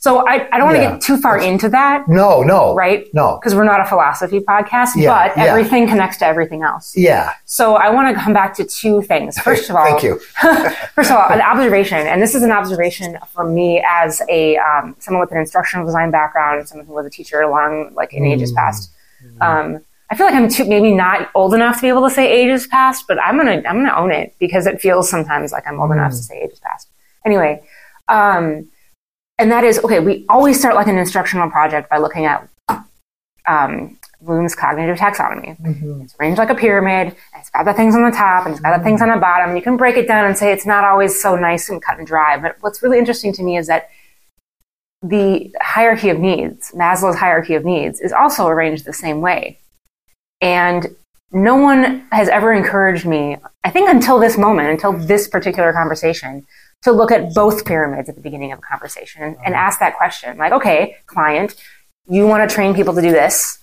So 0.04 0.28
I, 0.28 0.50
I 0.52 0.58
don't 0.58 0.66
want 0.66 0.76
to 0.76 0.84
Yeah. 0.84 0.92
get 0.92 1.02
too 1.02 1.16
far 1.18 1.38
into 1.40 1.70
that, 1.70 2.10
No, 2.10 2.42
no, 2.42 2.76
right? 2.76 3.08
No. 3.14 3.38
Because 3.40 3.56
we're 3.56 3.64
not 3.64 3.80
a 3.80 3.86
philosophy 3.86 4.42
podcast, 4.42 4.98
Yeah, 4.98 5.14
but 5.30 5.38
yeah. 5.38 5.46
everything 5.46 5.88
connects 5.88 6.18
to 6.18 6.26
everything 6.26 6.62
else. 6.62 6.94
Yeah. 6.98 7.32
So 7.46 7.76
I 7.76 7.90
want 7.90 8.14
to 8.14 8.22
come 8.22 8.34
back 8.34 8.54
to 8.56 8.66
two 8.66 9.02
things. 9.04 9.40
First 9.40 9.70
of 9.70 9.78
all, 9.78 9.86
Thank 9.86 10.04
you. 10.04 10.20
First 10.94 11.10
of 11.10 11.16
all, 11.16 11.30
an 11.32 11.40
observation, 11.40 12.00
and 12.06 12.22
this 12.22 12.36
is 12.36 12.44
an 12.44 12.52
observation 12.52 13.18
for 13.34 13.46
me 13.46 13.82
as 13.90 14.22
a 14.28 14.58
um, 14.58 14.94
someone 15.00 15.22
with 15.22 15.32
an 15.32 15.38
instructional 15.38 15.86
design 15.86 16.12
background, 16.12 16.68
someone 16.68 16.86
who 16.86 16.92
was 16.94 17.06
a 17.06 17.10
teacher 17.10 17.48
long, 17.48 17.94
like 17.96 18.14
in 18.14 18.26
ages 18.26 18.52
past. 18.52 18.92
Um, 19.40 19.80
I 20.10 20.16
feel 20.18 20.26
like 20.26 20.36
I'm 20.36 20.50
too 20.50 20.66
maybe 20.66 20.94
not 20.94 21.30
old 21.34 21.54
enough 21.54 21.78
to 21.78 21.82
be 21.84 21.88
able 21.88 22.04
to 22.10 22.14
say 22.14 22.30
ages 22.30 22.68
past, 22.68 23.06
but 23.08 23.18
I'm 23.24 23.38
gonna 23.38 23.62
I'm 23.66 23.78
gonna 23.82 23.96
own 23.96 24.12
it 24.12 24.36
because 24.38 24.68
it 24.68 24.82
feels 24.82 25.10
sometimes 25.10 25.54
like 25.54 25.66
I'm 25.66 25.80
old 25.80 25.92
enough 25.94 26.12
to 26.12 26.18
say 26.18 26.42
ages 26.42 26.60
past. 26.60 26.90
Anyway, 27.26 27.64
um, 28.10 28.68
and 29.38 29.52
that 29.52 29.64
is 29.64 29.80
okay. 29.80 30.00
We 30.00 30.26
always 30.30 30.60
start 30.60 30.76
like 30.76 30.88
an 30.88 30.98
instructional 30.98 31.50
project 31.50 31.90
by 31.90 31.98
looking 31.98 32.26
at 32.26 32.48
um, 33.48 33.98
Bloom's 34.22 34.56
cognitive 34.56 34.98
taxonomy. 34.98 35.58
It's 36.04 36.16
arranged 36.20 36.38
like 36.38 36.50
a 36.50 36.56
pyramid. 36.56 37.16
It's 37.36 37.50
got 37.50 37.66
the 37.66 37.74
things 37.74 37.96
on 37.96 38.04
the 38.04 38.16
top 38.16 38.46
and 38.46 38.54
it's 38.54 38.62
got 38.62 38.78
the 38.78 38.84
things 38.84 39.02
on 39.02 39.10
the 39.10 39.18
bottom. 39.18 39.56
You 39.56 39.62
can 39.62 39.76
break 39.76 39.98
it 39.98 40.08
down 40.08 40.26
and 40.26 40.38
say 40.38 40.52
it's 40.52 40.66
not 40.66 40.84
always 40.84 41.20
so 41.22 41.36
nice 41.36 41.70
and 41.70 41.82
cut 41.82 41.98
and 41.98 42.08
dry. 42.08 42.38
But 42.38 42.58
what's 42.62 42.82
really 42.82 43.00
interesting 43.00 43.34
to 43.34 43.44
me 43.44 43.58
is 43.58 43.68
that 43.68 43.90
the 45.02 45.54
hierarchy 45.62 46.10
of 46.10 46.20
needs, 46.20 46.72
Maslow's 46.72 47.18
hierarchy 47.18 47.56
of 47.56 47.66
needs, 47.66 48.00
is 48.00 48.14
also 48.14 48.48
arranged 48.48 48.86
the 48.86 48.94
same 48.94 49.20
way. 49.20 49.60
And 50.40 50.96
no 51.34 51.56
one 51.56 52.06
has 52.12 52.30
ever 52.30 52.54
encouraged 52.54 53.06
me, 53.06 53.38
I 53.64 53.72
think 53.72 53.90
until 53.90 54.20
this 54.20 54.38
moment, 54.38 54.70
until 54.70 54.94
this 54.94 55.28
particular 55.28 55.74
conversation, 55.74 56.46
to 56.84 56.92
look 56.92 57.12
at 57.12 57.34
both 57.34 57.66
pyramids 57.66 58.10
at 58.10 58.16
the 58.16 58.22
beginning 58.22 58.52
of 58.52 58.60
a 58.60 58.62
conversation 58.62 59.24
and, 59.24 59.38
and 59.46 59.56
ask 59.56 59.80
that 59.80 59.96
question. 59.96 60.38
Like, 60.38 60.52
okay, 60.54 60.98
client, 61.08 61.56
you 62.08 62.28
want 62.28 62.48
to 62.48 62.54
train 62.54 62.74
people 62.74 62.94
to 62.94 63.02
do 63.02 63.12
this. 63.12 63.60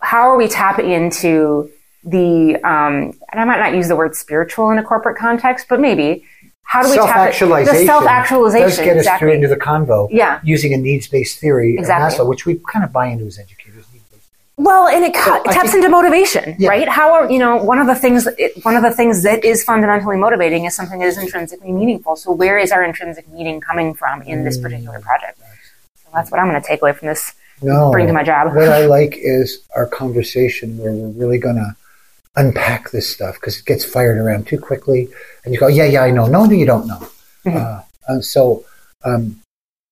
How 0.00 0.30
are 0.30 0.36
we 0.36 0.48
tapping 0.48 0.90
into 0.90 1.70
the, 2.04 2.56
um, 2.64 3.18
and 3.30 3.40
I 3.40 3.44
might 3.44 3.58
not 3.58 3.74
use 3.74 3.88
the 3.88 3.96
word 3.96 4.14
spiritual 4.14 4.70
in 4.70 4.78
a 4.78 4.82
corporate 4.82 5.18
context, 5.18 5.66
but 5.68 5.80
maybe, 5.80 6.24
how 6.62 6.82
do 6.82 6.90
we 6.90 6.96
tap 6.96 7.06
it? 7.06 7.34
Self-actualization. 7.34 7.80
The 7.80 7.86
self-actualization. 7.86 8.68
does 8.68 8.78
get 8.78 8.96
us 8.96 8.96
exactly. 8.98 9.26
through 9.26 9.34
into 9.34 9.48
the 9.48 9.56
convo. 9.56 10.08
Yeah. 10.10 10.40
Using 10.44 10.72
a 10.72 10.76
needs-based 10.76 11.40
theory 11.40 11.76
Exactly. 11.76 12.14
of 12.14 12.20
Maslow, 12.20 12.28
which 12.28 12.46
we 12.46 12.60
kind 12.72 12.84
of 12.84 12.92
buy 12.92 13.06
into 13.06 13.26
as 13.26 13.38
educators. 13.38 13.59
Well, 14.62 14.88
and 14.88 15.02
it, 15.04 15.08
it 15.08 15.14
taps 15.14 15.72
think- 15.72 15.74
into 15.76 15.88
motivation, 15.88 16.54
Yeah. 16.58 16.68
right? 16.68 16.88
How 16.88 17.14
are 17.14 17.30
you 17.30 17.38
know 17.38 17.56
one 17.56 17.78
of 17.78 17.86
the 17.86 17.94
things 17.94 18.26
it, 18.38 18.62
one 18.62 18.76
of 18.76 18.82
the 18.82 18.90
things 18.90 19.22
that 19.22 19.42
is 19.44 19.64
fundamentally 19.64 20.18
motivating 20.18 20.66
is 20.66 20.74
something 20.76 20.98
that 21.00 21.06
is 21.06 21.16
intrinsically 21.18 21.72
meaningful. 21.72 22.14
So 22.16 22.30
where 22.32 22.58
is 22.58 22.70
our 22.70 22.84
intrinsic 22.84 23.26
meaning 23.30 23.60
coming 23.60 23.94
from 23.94 24.20
in 24.22 24.44
this 24.44 24.58
particular 24.58 25.00
project? 25.00 25.38
So 26.02 26.08
that's 26.14 26.30
what 26.30 26.40
I'm 26.40 26.48
going 26.50 26.60
to 26.60 26.66
take 26.66 26.82
away 26.82 26.92
from 26.92 27.08
this. 27.08 27.32
No. 27.62 27.90
Bring 27.90 28.06
to 28.06 28.12
my 28.12 28.22
job. 28.22 28.54
What 28.54 28.68
I 28.68 28.86
like 28.98 29.14
is 29.16 29.62
our 29.74 29.86
conversation 29.86 30.76
where 30.78 30.92
we're 30.92 31.08
really 31.22 31.38
going 31.38 31.56
to 31.56 31.74
unpack 32.36 32.90
this 32.90 33.08
stuff 33.08 33.34
because 33.36 33.58
it 33.58 33.64
gets 33.64 33.84
fired 33.84 34.18
around 34.18 34.46
too 34.46 34.58
quickly, 34.58 35.08
and 35.44 35.54
you 35.54 35.60
go, 35.60 35.68
"Yeah, 35.68 35.84
yeah, 35.86 36.02
I 36.02 36.10
know." 36.10 36.26
No, 36.26 36.44
no, 36.44 36.52
you 36.52 36.66
don't 36.66 36.86
know. 36.86 37.02
Mm-hmm. 37.46 37.56
Uh, 37.56 37.80
uh, 38.08 38.20
so, 38.20 38.64
um, 39.04 39.40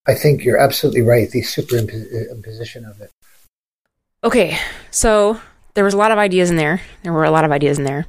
I 0.07 0.15
think 0.15 0.45
you're 0.45 0.59
absolutely 0.59 1.03
right. 1.03 1.31
The 1.31 1.41
superimposition 1.43 2.89
of 2.89 3.01
it. 3.01 3.11
Okay, 4.25 4.59
so 4.91 5.41
there 5.75 5.85
was 5.85 5.95
a 5.95 5.99
lot 5.99 6.11
of 6.11 6.19
ideas 6.19 6.51
in 6.51 6.57
there. 6.57 6.81
There 7.03 7.13
were 7.13 7.25
a 7.25 7.31
lot 7.31 7.45
of 7.45 7.53
ideas 7.53 7.79
in 7.79 7.85
there. 7.85 8.07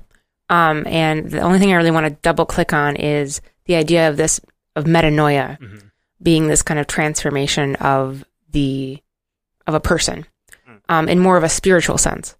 Um, 0.49 0.85
and 0.87 1.29
the 1.29 1.41
only 1.41 1.59
thing 1.59 1.71
I 1.71 1.75
really 1.75 1.91
want 1.91 2.05
to 2.05 2.21
double 2.21 2.45
click 2.45 2.73
on 2.73 2.95
is 2.95 3.41
the 3.65 3.75
idea 3.75 4.09
of 4.09 4.17
this 4.17 4.41
of 4.75 4.85
metanoia 4.85 5.57
being 6.21 6.47
this 6.47 6.61
kind 6.61 6.79
of 6.79 6.87
transformation 6.87 7.75
of 7.75 8.23
the 8.51 8.99
of 9.67 9.73
a 9.75 9.79
person 9.79 10.25
um, 10.89 11.07
in 11.07 11.19
more 11.19 11.37
of 11.37 11.43
a 11.43 11.49
spiritual 11.49 11.97
sense 11.97 12.35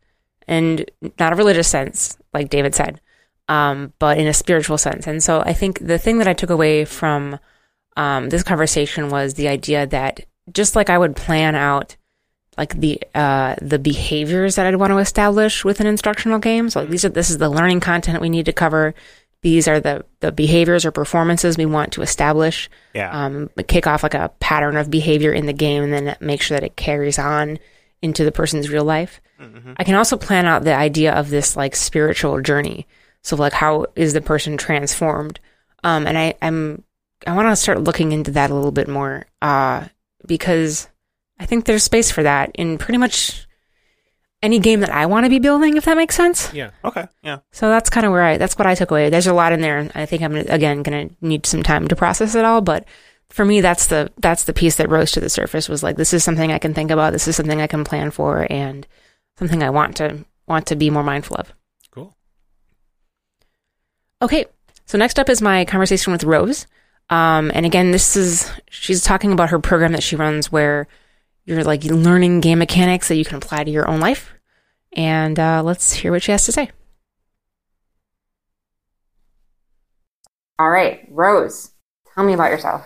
and 0.48 0.90
not 1.20 1.34
a 1.34 1.36
religious 1.36 1.68
sense, 1.68 2.18
like 2.34 2.50
David 2.50 2.74
said, 2.74 3.00
um, 3.48 3.94
but 4.00 4.18
in 4.18 4.26
a 4.28 4.34
spiritual 4.34 4.80
sense. 4.80 5.06
And 5.06 5.22
so 5.22 5.42
I 5.42 5.54
think 5.54 5.80
the 5.80 6.00
thing 6.00 6.18
that 6.18 6.28
I 6.28 6.34
took 6.34 6.50
away 6.50 6.86
from 6.86 7.40
um, 7.96 8.30
this 8.30 8.44
conversation 8.44 9.10
was 9.10 9.36
the 9.36 9.48
idea 9.48 9.86
that 9.88 10.26
just 10.52 10.76
like 10.76 10.90
I 10.90 10.98
would 10.98 11.16
plan 11.16 11.56
out 11.56 11.96
like 12.60 12.80
the 12.80 13.02
uh, 13.16 13.56
the 13.62 13.80
behaviors 13.80 14.56
that 14.56 14.68
I'd 14.68 14.76
want 14.76 14.92
to 14.92 14.98
establish 15.00 15.66
with 15.66 15.80
an 15.80 15.88
instructional 15.88 16.38
game. 16.38 16.70
So 16.70 16.86
these 16.86 17.06
are 17.06 17.10
this 17.10 17.32
is 17.32 17.40
the 17.40 17.50
learning 17.50 17.80
content 17.80 18.22
we 18.22 18.30
need 18.30 18.46
to 18.46 18.54
cover 18.54 18.94
these 19.42 19.68
are 19.68 19.80
the 19.80 20.06
the 20.20 20.32
behaviors 20.32 20.86
or 20.86 20.92
performances 20.92 21.58
we 21.58 21.66
want 21.66 21.94
to 21.94 22.02
establish. 22.02 22.70
Yeah. 22.94 23.10
Um, 23.12 23.50
kick 23.68 23.88
off 23.88 24.04
like 24.04 24.14
a 24.14 24.32
pattern 24.40 24.76
of 24.76 24.92
behavior 24.92 25.32
in 25.32 25.46
the 25.46 25.54
game, 25.54 25.84
and 25.84 25.94
then 25.94 26.18
make 26.20 26.42
sure 26.42 26.58
that 26.58 26.66
it 26.66 26.76
carries 26.76 27.18
on 27.18 27.58
into 28.02 28.24
the 28.24 28.32
person's 28.32 28.70
real 28.70 28.84
life. 28.84 29.22
I 29.78 29.84
can 29.84 29.96
also 29.96 30.18
plan 30.18 30.46
out 30.46 30.64
the 30.64 30.76
idea 30.76 31.14
of 31.14 31.30
this 31.30 31.56
like 31.56 31.76
spiritual 31.76 32.42
journey. 32.42 32.88
So 33.24 33.36
like 33.36 33.54
how 33.54 33.88
is 33.96 34.14
the 34.14 34.22
person 34.22 34.58
transformed? 34.58 35.40
Um, 35.84 36.06
and 36.06 36.18
I, 36.18 36.36
I'm 36.42 36.84
I 37.26 37.34
want 37.34 37.48
to 37.48 37.56
start 37.56 37.82
looking 37.82 38.12
into 38.12 38.32
that 38.32 38.50
a 38.50 38.56
little 38.56 38.72
bit 38.72 38.90
more 38.90 39.26
uh, 39.42 39.86
because 40.26 40.90
I 41.40 41.46
think 41.46 41.66
there's 41.66 41.84
space 41.84 42.12
for 42.12 42.24
that 42.24 42.52
in 42.54 42.78
pretty 42.78 42.98
much 42.98 43.48
any 44.42 44.60
game 44.60 44.80
that 44.82 44.90
I 44.90 45.06
want 45.06 45.26
to 45.26 45.30
be 45.30 45.40
building, 45.40 45.78
if 45.78 45.86
that 45.86 45.98
makes 45.98 46.16
sense. 46.16 46.54
Yeah. 46.54 46.72
okay. 46.84 47.08
Yeah. 47.24 47.40
So 47.52 47.70
that's 47.70 47.90
kind 47.90 48.06
of 48.06 48.12
where 48.12 48.24
I 48.24 48.38
that's 48.38 48.58
what 48.58 48.68
I 48.68 48.76
took 48.76 48.92
away. 48.92 49.10
There's 49.10 49.28
a 49.28 49.34
lot 49.34 49.52
in 49.52 49.62
there, 49.62 49.78
and 49.78 49.92
I 49.96 50.06
think 50.06 50.22
I'm 50.22 50.36
again 50.36 50.84
going 50.84 51.10
to 51.10 51.16
need 51.22 51.46
some 51.46 51.64
time 51.64 51.88
to 51.88 51.96
process 51.96 52.36
it 52.36 52.46
all. 52.46 52.62
But 52.62 52.86
for 53.30 53.46
me, 53.46 53.62
that's 53.62 53.88
the 53.88 54.12
that's 54.18 54.46
the 54.46 54.54
piece 54.54 54.76
that 54.78 54.90
rose 54.90 55.12
to 55.14 55.20
the 55.20 55.30
surface. 55.30 55.70
Was 55.70 55.84
like 55.84 55.98
this 55.98 56.14
is 56.14 56.24
something 56.24 56.52
I 56.52 56.60
can 56.60 56.74
think 56.74 56.92
about. 56.92 57.14
This 57.14 57.28
is 57.28 57.36
something 57.36 57.62
I 57.62 57.68
can 57.68 57.84
plan 57.84 58.12
for, 58.12 58.48
and 58.50 58.88
something 59.38 59.64
I 59.64 59.70
want 59.70 59.98
to 59.98 60.26
want 60.48 60.68
to 60.68 60.76
be 60.76 60.90
more 60.90 61.04
mindful 61.04 61.38
of. 61.38 61.54
Cool. 61.92 62.16
Okay, 64.22 64.46
so 64.86 64.98
next 64.98 65.20
up 65.20 65.30
is 65.30 65.42
my 65.42 65.66
conversation 65.66 66.12
with 66.12 66.24
Rose. 66.24 66.66
Um, 67.10 67.52
and 67.54 67.66
again, 67.66 67.92
this 67.92 68.16
is 68.16 68.52
she's 68.70 69.04
talking 69.04 69.32
about 69.32 69.50
her 69.50 69.60
program 69.60 69.94
that 69.94 70.04
she 70.04 70.16
runs 70.16 70.52
where 70.52 70.88
you're 71.50 71.64
like 71.64 71.84
learning 71.84 72.42
game 72.42 72.60
mechanics 72.60 73.08
that 73.08 73.16
you 73.16 73.26
can 73.26 73.38
apply 73.38 73.64
to 73.64 73.72
your 73.72 73.88
own 73.90 74.00
life. 74.00 74.34
And 74.94 75.40
uh, 75.40 75.64
let's 75.64 75.92
hear 75.92 76.12
what 76.12 76.22
she 76.22 76.32
has 76.32 76.46
to 76.46 76.52
say. 76.52 76.70
All 80.60 80.70
right, 80.70 81.08
Rose, 81.10 81.72
tell 82.14 82.24
me 82.24 82.34
about 82.34 82.52
yourself. 82.52 82.86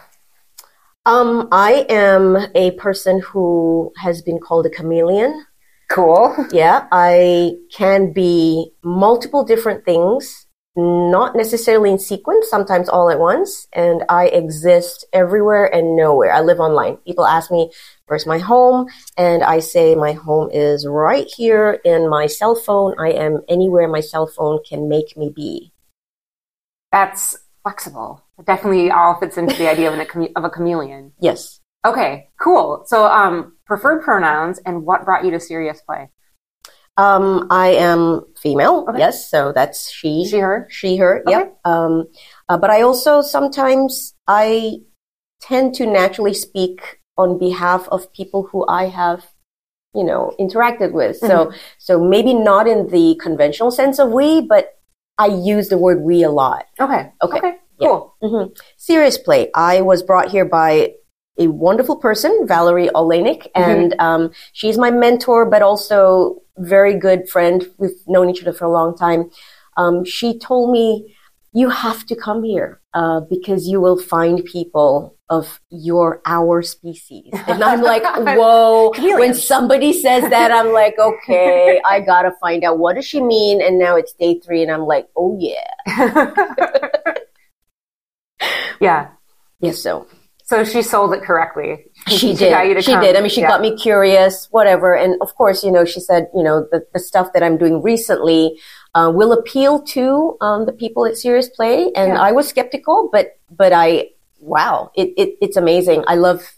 Um, 1.05 1.49
I 1.51 1.85
am 1.89 2.37
a 2.55 2.71
person 2.71 3.19
who 3.19 3.91
has 3.97 4.21
been 4.21 4.39
called 4.39 4.65
a 4.65 4.69
chameleon. 4.69 5.45
Cool. 5.89 6.33
Yeah, 6.53 6.87
I 6.91 7.55
can 7.71 8.13
be 8.13 8.71
multiple 8.81 9.43
different 9.43 9.83
things, 9.83 10.42
not 10.75 11.35
necessarily 11.35 11.91
in 11.91 11.99
sequence, 11.99 12.49
sometimes 12.49 12.89
all 12.89 13.09
at 13.11 13.19
once, 13.19 13.67
and 13.73 14.03
I 14.09 14.25
exist 14.27 15.05
everywhere 15.13 15.65
and 15.65 15.95
nowhere. 15.95 16.33
I 16.33 16.41
live 16.41 16.59
online. 16.59 16.97
People 16.97 17.25
ask 17.25 17.51
me, 17.51 17.71
where's 18.07 18.25
my 18.25 18.39
home? 18.39 18.87
And 19.15 19.43
I 19.43 19.59
say, 19.59 19.93
my 19.93 20.13
home 20.13 20.49
is 20.51 20.87
right 20.87 21.27
here 21.37 21.79
in 21.85 22.09
my 22.09 22.25
cell 22.25 22.55
phone. 22.55 22.95
I 22.99 23.11
am 23.11 23.41
anywhere 23.47 23.87
my 23.87 23.99
cell 23.99 24.25
phone 24.25 24.59
can 24.67 24.89
make 24.89 25.15
me 25.15 25.29
be. 25.29 25.71
That's 26.91 27.37
flexible. 27.61 28.23
It 28.39 28.45
definitely 28.45 28.89
all 28.89 29.19
fits 29.19 29.37
into 29.37 29.55
the 29.55 29.69
idea 29.69 29.91
of, 29.91 29.99
an, 29.99 30.29
of 30.35 30.43
a 30.43 30.49
chameleon. 30.49 31.13
Yes. 31.19 31.59
Okay, 31.85 32.29
cool. 32.39 32.83
So, 32.87 33.05
um, 33.05 33.57
preferred 33.65 34.03
pronouns 34.03 34.59
and 34.65 34.83
what 34.83 35.05
brought 35.05 35.23
you 35.23 35.31
to 35.31 35.39
serious 35.39 35.81
play? 35.81 36.09
Um, 36.97 37.47
I 37.49 37.69
am 37.69 38.21
female. 38.37 38.85
Okay. 38.87 38.99
Yes, 38.99 39.29
so 39.29 39.51
that's 39.53 39.91
she. 39.91 40.25
She, 40.29 40.37
her? 40.39 40.67
She, 40.69 40.97
her. 40.97 41.23
Okay. 41.27 41.31
Yep. 41.37 41.59
Um, 41.65 42.05
uh, 42.49 42.57
but 42.57 42.69
I 42.69 42.81
also 42.81 43.21
sometimes 43.21 44.13
I 44.27 44.77
tend 45.41 45.73
to 45.75 45.85
naturally 45.85 46.33
speak 46.33 46.99
on 47.17 47.37
behalf 47.39 47.87
of 47.89 48.11
people 48.13 48.43
who 48.51 48.65
I 48.67 48.85
have, 48.87 49.25
you 49.95 50.03
know, 50.03 50.33
interacted 50.39 50.91
with. 50.93 51.17
So, 51.17 51.51
so 51.79 52.03
maybe 52.03 52.33
not 52.33 52.67
in 52.67 52.87
the 52.87 53.19
conventional 53.21 53.71
sense 53.71 53.99
of 53.99 54.11
we, 54.11 54.41
but 54.41 54.69
I 55.17 55.27
use 55.27 55.69
the 55.69 55.77
word 55.77 56.01
we 56.01 56.23
a 56.23 56.29
lot. 56.31 56.65
Okay. 56.79 57.11
Okay. 57.21 57.37
Okay. 57.37 57.55
Yeah. 57.79 57.87
Cool. 57.87 58.15
hmm 58.21 58.43
Serious 58.77 59.17
play. 59.17 59.49
I 59.55 59.81
was 59.81 60.03
brought 60.03 60.29
here 60.29 60.45
by 60.45 60.93
a 61.37 61.47
wonderful 61.47 61.95
person, 61.95 62.45
Valerie 62.47 62.89
Olenik, 62.89 63.47
and 63.55 63.95
um, 63.99 64.31
she's 64.53 64.77
my 64.77 64.91
mentor, 64.91 65.45
but 65.49 65.61
also 65.61 66.41
very 66.57 66.95
good 66.95 67.27
friend. 67.29 67.67
We've 67.77 67.91
known 68.07 68.29
each 68.29 68.41
other 68.41 68.53
for 68.53 68.65
a 68.65 68.71
long 68.71 68.95
time. 68.95 69.31
Um, 69.77 70.05
she 70.05 70.37
told 70.37 70.71
me, 70.71 71.15
"You 71.51 71.69
have 71.69 72.05
to 72.07 72.15
come 72.15 72.43
here 72.43 72.81
uh, 72.93 73.21
because 73.21 73.67
you 73.67 73.81
will 73.81 73.97
find 73.99 74.45
people 74.45 75.17
of 75.29 75.59
your 75.71 76.21
our 76.25 76.61
species." 76.61 77.33
And 77.47 77.63
I'm 77.63 77.81
like, 77.81 78.03
"Whoa!" 78.37 78.91
when 79.17 79.33
somebody 79.33 79.91
says 79.93 80.29
that, 80.29 80.51
I'm 80.51 80.71
like, 80.71 80.99
"Okay, 80.99 81.81
I 81.83 81.99
gotta 81.99 82.31
find 82.39 82.63
out 82.63 82.77
what 82.77 82.95
does 82.95 83.05
she 83.05 83.21
mean." 83.21 83.59
And 83.59 83.79
now 83.79 83.95
it's 83.95 84.13
day 84.13 84.39
three, 84.39 84.61
and 84.61 84.71
I'm 84.71 84.85
like, 84.85 85.07
"Oh 85.17 85.35
yeah, 85.39 85.73
Yeah. 88.79 89.09
yes." 89.59 89.79
So 89.79 90.07
So 90.45 90.63
she 90.65 90.81
sold 90.81 91.13
it 91.13 91.21
correctly. 91.23 91.85
she 92.07 92.33
to 92.33 92.37
did. 92.37 92.83
She 92.83 92.91
come. 92.91 93.01
did. 93.01 93.15
I 93.15 93.21
mean, 93.21 93.29
she 93.29 93.41
Yeah. 93.41 93.47
got 93.47 93.61
me 93.61 93.75
curious, 93.77 94.47
whatever. 94.51 94.93
And 94.93 95.15
of 95.21 95.33
course, 95.35 95.63
you 95.63 95.71
know, 95.71 95.85
she 95.85 95.99
said, 96.01 96.27
you 96.35 96.43
know, 96.43 96.67
the, 96.71 96.85
the 96.93 96.99
stuff 96.99 97.31
that 97.33 97.41
I'm 97.43 97.57
doing 97.57 97.81
recently 97.81 98.59
uh, 98.93 99.11
will 99.13 99.31
appeal 99.31 99.81
to 99.81 100.37
um, 100.41 100.65
the 100.65 100.73
people 100.73 101.05
at 101.05 101.17
Serious 101.17 101.47
Play. 101.49 101.91
And 101.95 102.13
Yeah. 102.13 102.21
I 102.21 102.31
was 102.33 102.47
skeptical, 102.47 103.09
but 103.11 103.37
but 103.49 103.71
I, 103.73 104.09
wow, 104.39 104.91
it, 104.95 105.13
it 105.17 105.37
it's 105.41 105.55
amazing. 105.57 106.03
I 106.07 106.15
love. 106.15 106.51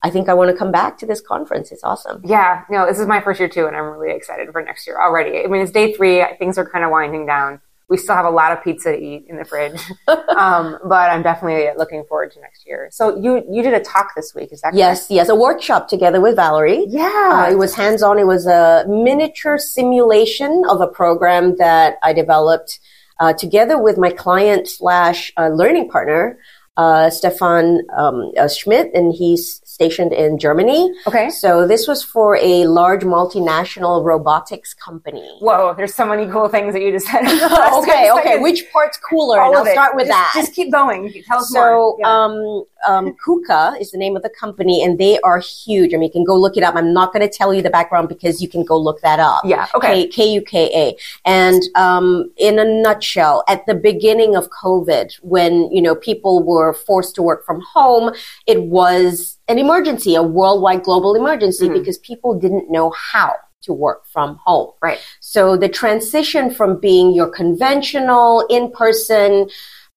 I 0.00 0.10
think 0.10 0.28
I 0.28 0.34
want 0.34 0.48
to 0.52 0.56
come 0.56 0.70
back 0.70 0.96
to 0.98 1.06
this 1.06 1.20
conference. 1.20 1.72
It's 1.72 1.82
awesome. 1.82 2.22
Yeah, 2.24 2.62
no, 2.70 2.86
this 2.86 3.00
is 3.00 3.06
my 3.08 3.20
first 3.20 3.40
year 3.40 3.48
too, 3.48 3.66
and 3.66 3.76
I'm 3.76 3.84
really 3.98 4.14
excited 4.16 4.48
for 4.52 4.62
next 4.62 4.86
year 4.86 4.96
already. 5.02 5.42
I 5.44 5.48
mean, 5.48 5.60
it's 5.60 5.72
day 5.72 5.92
three. 5.92 6.24
Things 6.38 6.56
are 6.56 6.64
kind 6.70 6.84
of 6.84 6.92
winding 6.92 7.26
down. 7.26 7.60
We 7.88 7.96
still 7.96 8.14
have 8.14 8.26
a 8.26 8.30
lot 8.30 8.52
of 8.52 8.62
pizza 8.62 8.92
to 8.92 8.98
eat 8.98 9.24
in 9.28 9.36
the 9.38 9.44
fridge, 9.44 9.80
um, 10.36 10.78
but 10.84 11.10
I'm 11.10 11.22
definitely 11.22 11.68
looking 11.76 12.04
forward 12.04 12.32
to 12.32 12.40
next 12.40 12.66
year. 12.66 12.88
So 12.92 13.16
you 13.18 13.42
you 13.50 13.62
did 13.62 13.72
a 13.74 13.80
talk 13.80 14.14
this 14.14 14.34
week, 14.34 14.52
is 14.52 14.60
that 14.60 14.72
correct? 14.72 14.78
Yes, 14.78 15.06
yes, 15.08 15.28
a 15.30 15.34
workshop 15.34 15.88
together 15.88 16.20
with 16.20 16.36
Valerie. 16.36 16.84
Yeah, 16.88 17.46
Uh, 17.46 17.50
it 17.50 17.56
was 17.56 17.74
hands 17.74 18.02
on. 18.02 18.18
It 18.18 18.26
was 18.26 18.46
a 18.46 18.84
miniature 18.86 19.56
simulation 19.58 20.64
of 20.68 20.80
a 20.82 20.86
program 20.86 21.56
that 21.56 21.96
I 22.02 22.12
developed 22.12 22.78
uh, 23.20 23.32
together 23.32 23.80
with 23.82 23.96
my 23.98 24.10
client 24.10 24.68
slash 24.68 25.32
uh, 25.36 25.48
learning 25.48 25.88
partner, 25.88 26.38
uh, 26.76 27.10
Stefan 27.10 27.80
um, 27.96 28.30
uh, 28.38 28.48
Schmidt, 28.48 28.90
and 28.94 29.12
he's 29.12 29.60
stationed 29.78 30.12
in 30.12 30.38
Germany. 30.38 30.92
Okay. 31.06 31.30
So 31.30 31.64
this 31.64 31.86
was 31.86 32.02
for 32.02 32.36
a 32.36 32.66
large 32.66 33.02
multinational 33.02 34.04
robotics 34.04 34.74
company. 34.74 35.24
Whoa, 35.38 35.72
there's 35.76 35.94
so 35.94 36.04
many 36.04 36.26
cool 36.32 36.48
things 36.48 36.72
that 36.74 36.82
you 36.82 36.90
just 36.90 37.06
said. 37.06 37.22
okay, 37.78 38.10
okay. 38.10 38.40
Which 38.40 38.64
part's 38.72 38.98
cooler? 38.98 39.38
All 39.40 39.50
and 39.50 39.58
I'll 39.58 39.66
it. 39.66 39.70
start 39.70 39.94
with 39.94 40.08
Just- 40.08 40.18
that. 40.18 40.32
Just 40.34 40.52
keep 40.52 40.72
going. 40.72 41.12
Tell 41.28 41.38
us 41.38 41.50
So, 41.50 41.60
more. 41.60 41.96
Yeah. 42.00 42.24
um, 42.24 42.64
um, 42.88 43.16
Kuka 43.24 43.76
is 43.80 43.92
the 43.92 43.98
name 43.98 44.16
of 44.16 44.22
the 44.24 44.30
company, 44.30 44.82
and 44.82 44.98
they 44.98 45.20
are 45.20 45.38
huge. 45.38 45.94
I 45.94 45.96
mean, 45.96 46.08
you 46.08 46.10
can 46.10 46.24
go 46.24 46.36
look 46.36 46.56
it 46.56 46.64
up. 46.64 46.74
I'm 46.74 46.92
not 46.92 47.12
going 47.12 47.24
to 47.28 47.32
tell 47.32 47.54
you 47.54 47.62
the 47.62 47.70
background 47.70 48.08
because 48.08 48.42
you 48.42 48.48
can 48.48 48.64
go 48.64 48.76
look 48.76 49.00
that 49.02 49.20
up. 49.20 49.42
Yeah, 49.44 49.68
okay. 49.76 50.08
K 50.08 50.32
U 50.32 50.42
K 50.42 50.70
A. 50.74 50.96
And 51.24 51.62
um, 51.76 52.32
in 52.36 52.58
a 52.58 52.64
nutshell, 52.64 53.44
at 53.48 53.64
the 53.66 53.74
beginning 53.76 54.34
of 54.34 54.50
COVID, 54.50 55.14
when 55.22 55.70
you 55.70 55.80
know 55.80 55.94
people 55.94 56.42
were 56.42 56.72
forced 56.72 57.14
to 57.14 57.22
work 57.22 57.46
from 57.46 57.60
home, 57.60 58.12
it 58.46 58.62
was 58.62 59.37
an 59.48 59.58
emergency, 59.58 60.14
a 60.14 60.22
worldwide 60.22 60.82
global 60.82 61.14
emergency, 61.14 61.66
mm-hmm. 61.66 61.78
because 61.78 61.98
people 61.98 62.38
didn't 62.38 62.70
know 62.70 62.90
how 62.90 63.34
to 63.62 63.72
work 63.72 64.06
from 64.06 64.38
home. 64.44 64.72
Right. 64.80 64.98
So 65.20 65.56
the 65.56 65.68
transition 65.68 66.50
from 66.50 66.78
being 66.80 67.12
your 67.12 67.28
conventional 67.28 68.46
in-person 68.48 69.48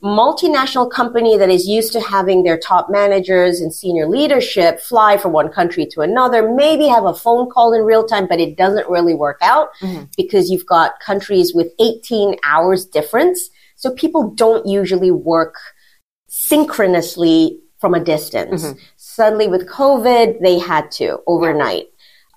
multinational 0.04 0.90
company 0.90 1.38
that 1.38 1.50
is 1.50 1.68
used 1.68 1.94
to 1.94 2.02
having 2.02 2.44
their 2.44 2.58
top 2.58 2.90
managers 2.90 3.62
and 3.62 3.74
senior 3.74 4.08
leadership 4.08 4.80
fly 4.80 5.16
from 5.18 5.32
one 5.32 5.50
country 5.50 5.86
to 5.86 6.02
another, 6.02 6.52
maybe 6.54 6.88
have 6.88 7.06
a 7.06 7.14
phone 7.14 7.50
call 7.50 7.74
in 7.74 7.84
real 7.84 8.04
time, 8.04 8.28
but 8.28 8.40
it 8.40 8.58
doesn't 8.58 8.90
really 8.90 9.14
work 9.14 9.38
out 9.42 9.70
mm-hmm. 9.80 10.06
because 10.18 10.50
you've 10.50 10.66
got 10.66 11.00
countries 11.00 11.54
with 11.54 11.68
18 11.80 12.36
hours 12.44 12.86
difference. 12.86 13.50
So 13.76 13.94
people 13.94 14.32
don't 14.32 14.66
usually 14.66 15.12
work 15.12 15.56
synchronously 16.28 17.60
from 17.78 17.94
a 17.94 18.00
distance. 18.00 18.64
Mm-hmm. 18.64 18.80
Suddenly 19.16 19.48
with 19.50 19.68
COVID, 19.68 20.40
they 20.42 20.58
had 20.58 20.90
to 20.92 21.20
overnight. 21.28 21.88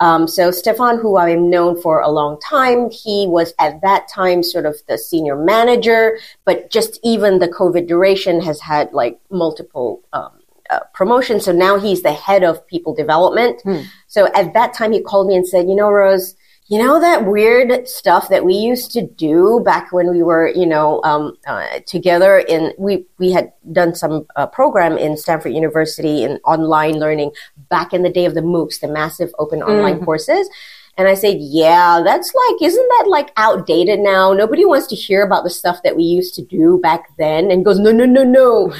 Um, 0.00 0.26
so 0.26 0.50
Stefan, 0.50 0.98
who 0.98 1.16
I've 1.16 1.38
known 1.38 1.80
for 1.80 2.00
a 2.00 2.10
long 2.10 2.38
time, 2.40 2.90
he 2.90 3.26
was 3.28 3.54
at 3.60 3.80
that 3.82 4.08
time 4.08 4.42
sort 4.42 4.66
of 4.66 4.76
the 4.88 4.98
senior 4.98 5.36
manager, 5.36 6.18
but 6.44 6.70
just 6.70 6.98
even 7.04 7.38
the 7.38 7.48
COVID 7.48 7.86
duration 7.86 8.40
has 8.42 8.60
had 8.60 8.92
like 8.92 9.20
multiple 9.30 10.02
um, 10.12 10.32
uh, 10.68 10.80
promotions. 10.92 11.44
So 11.44 11.52
now 11.52 11.78
he's 11.78 12.02
the 12.02 12.12
head 12.12 12.42
of 12.42 12.66
people 12.66 12.92
development. 12.92 13.62
So 14.08 14.26
at 14.34 14.52
that 14.54 14.74
time, 14.74 14.90
he 14.92 15.00
called 15.00 15.28
me 15.28 15.36
and 15.36 15.46
said, 15.46 15.68
"You 15.68 15.76
know, 15.76 15.90
Rose." 15.90 16.34
You 16.66 16.78
know 16.78 16.98
that 16.98 17.26
weird 17.26 17.86
stuff 17.86 18.30
that 18.30 18.46
we 18.46 18.54
used 18.54 18.90
to 18.92 19.06
do 19.06 19.60
back 19.66 19.92
when 19.92 20.10
we 20.10 20.22
were, 20.22 20.48
you 20.48 20.64
know, 20.64 21.02
um, 21.04 21.36
uh, 21.46 21.80
together. 21.86 22.38
In 22.38 22.72
we 22.78 23.04
we 23.18 23.32
had 23.32 23.52
done 23.70 23.94
some 23.94 24.26
uh, 24.36 24.46
program 24.46 24.96
in 24.96 25.18
Stanford 25.18 25.52
University 25.52 26.24
in 26.24 26.38
online 26.46 26.94
learning 26.94 27.32
back 27.68 27.92
in 27.92 28.02
the 28.02 28.08
day 28.08 28.24
of 28.24 28.34
the 28.34 28.40
MOOCs, 28.40 28.80
the 28.80 28.88
massive 28.88 29.30
open 29.38 29.62
online 29.62 30.02
courses. 30.06 30.48
And 30.96 31.08
I 31.08 31.14
said, 31.14 31.38
yeah, 31.40 32.02
that's 32.04 32.32
like, 32.32 32.62
isn't 32.62 32.88
that 32.88 33.06
like 33.08 33.32
outdated 33.36 33.98
now? 33.98 34.32
Nobody 34.32 34.64
wants 34.64 34.86
to 34.88 34.94
hear 34.94 35.24
about 35.24 35.42
the 35.42 35.50
stuff 35.50 35.82
that 35.82 35.96
we 35.96 36.04
used 36.04 36.34
to 36.36 36.44
do 36.44 36.78
back 36.82 37.08
then. 37.18 37.50
And 37.50 37.64
goes, 37.64 37.80
no, 37.80 37.90
no, 37.90 38.04
no, 38.04 38.22
no. 38.22 38.68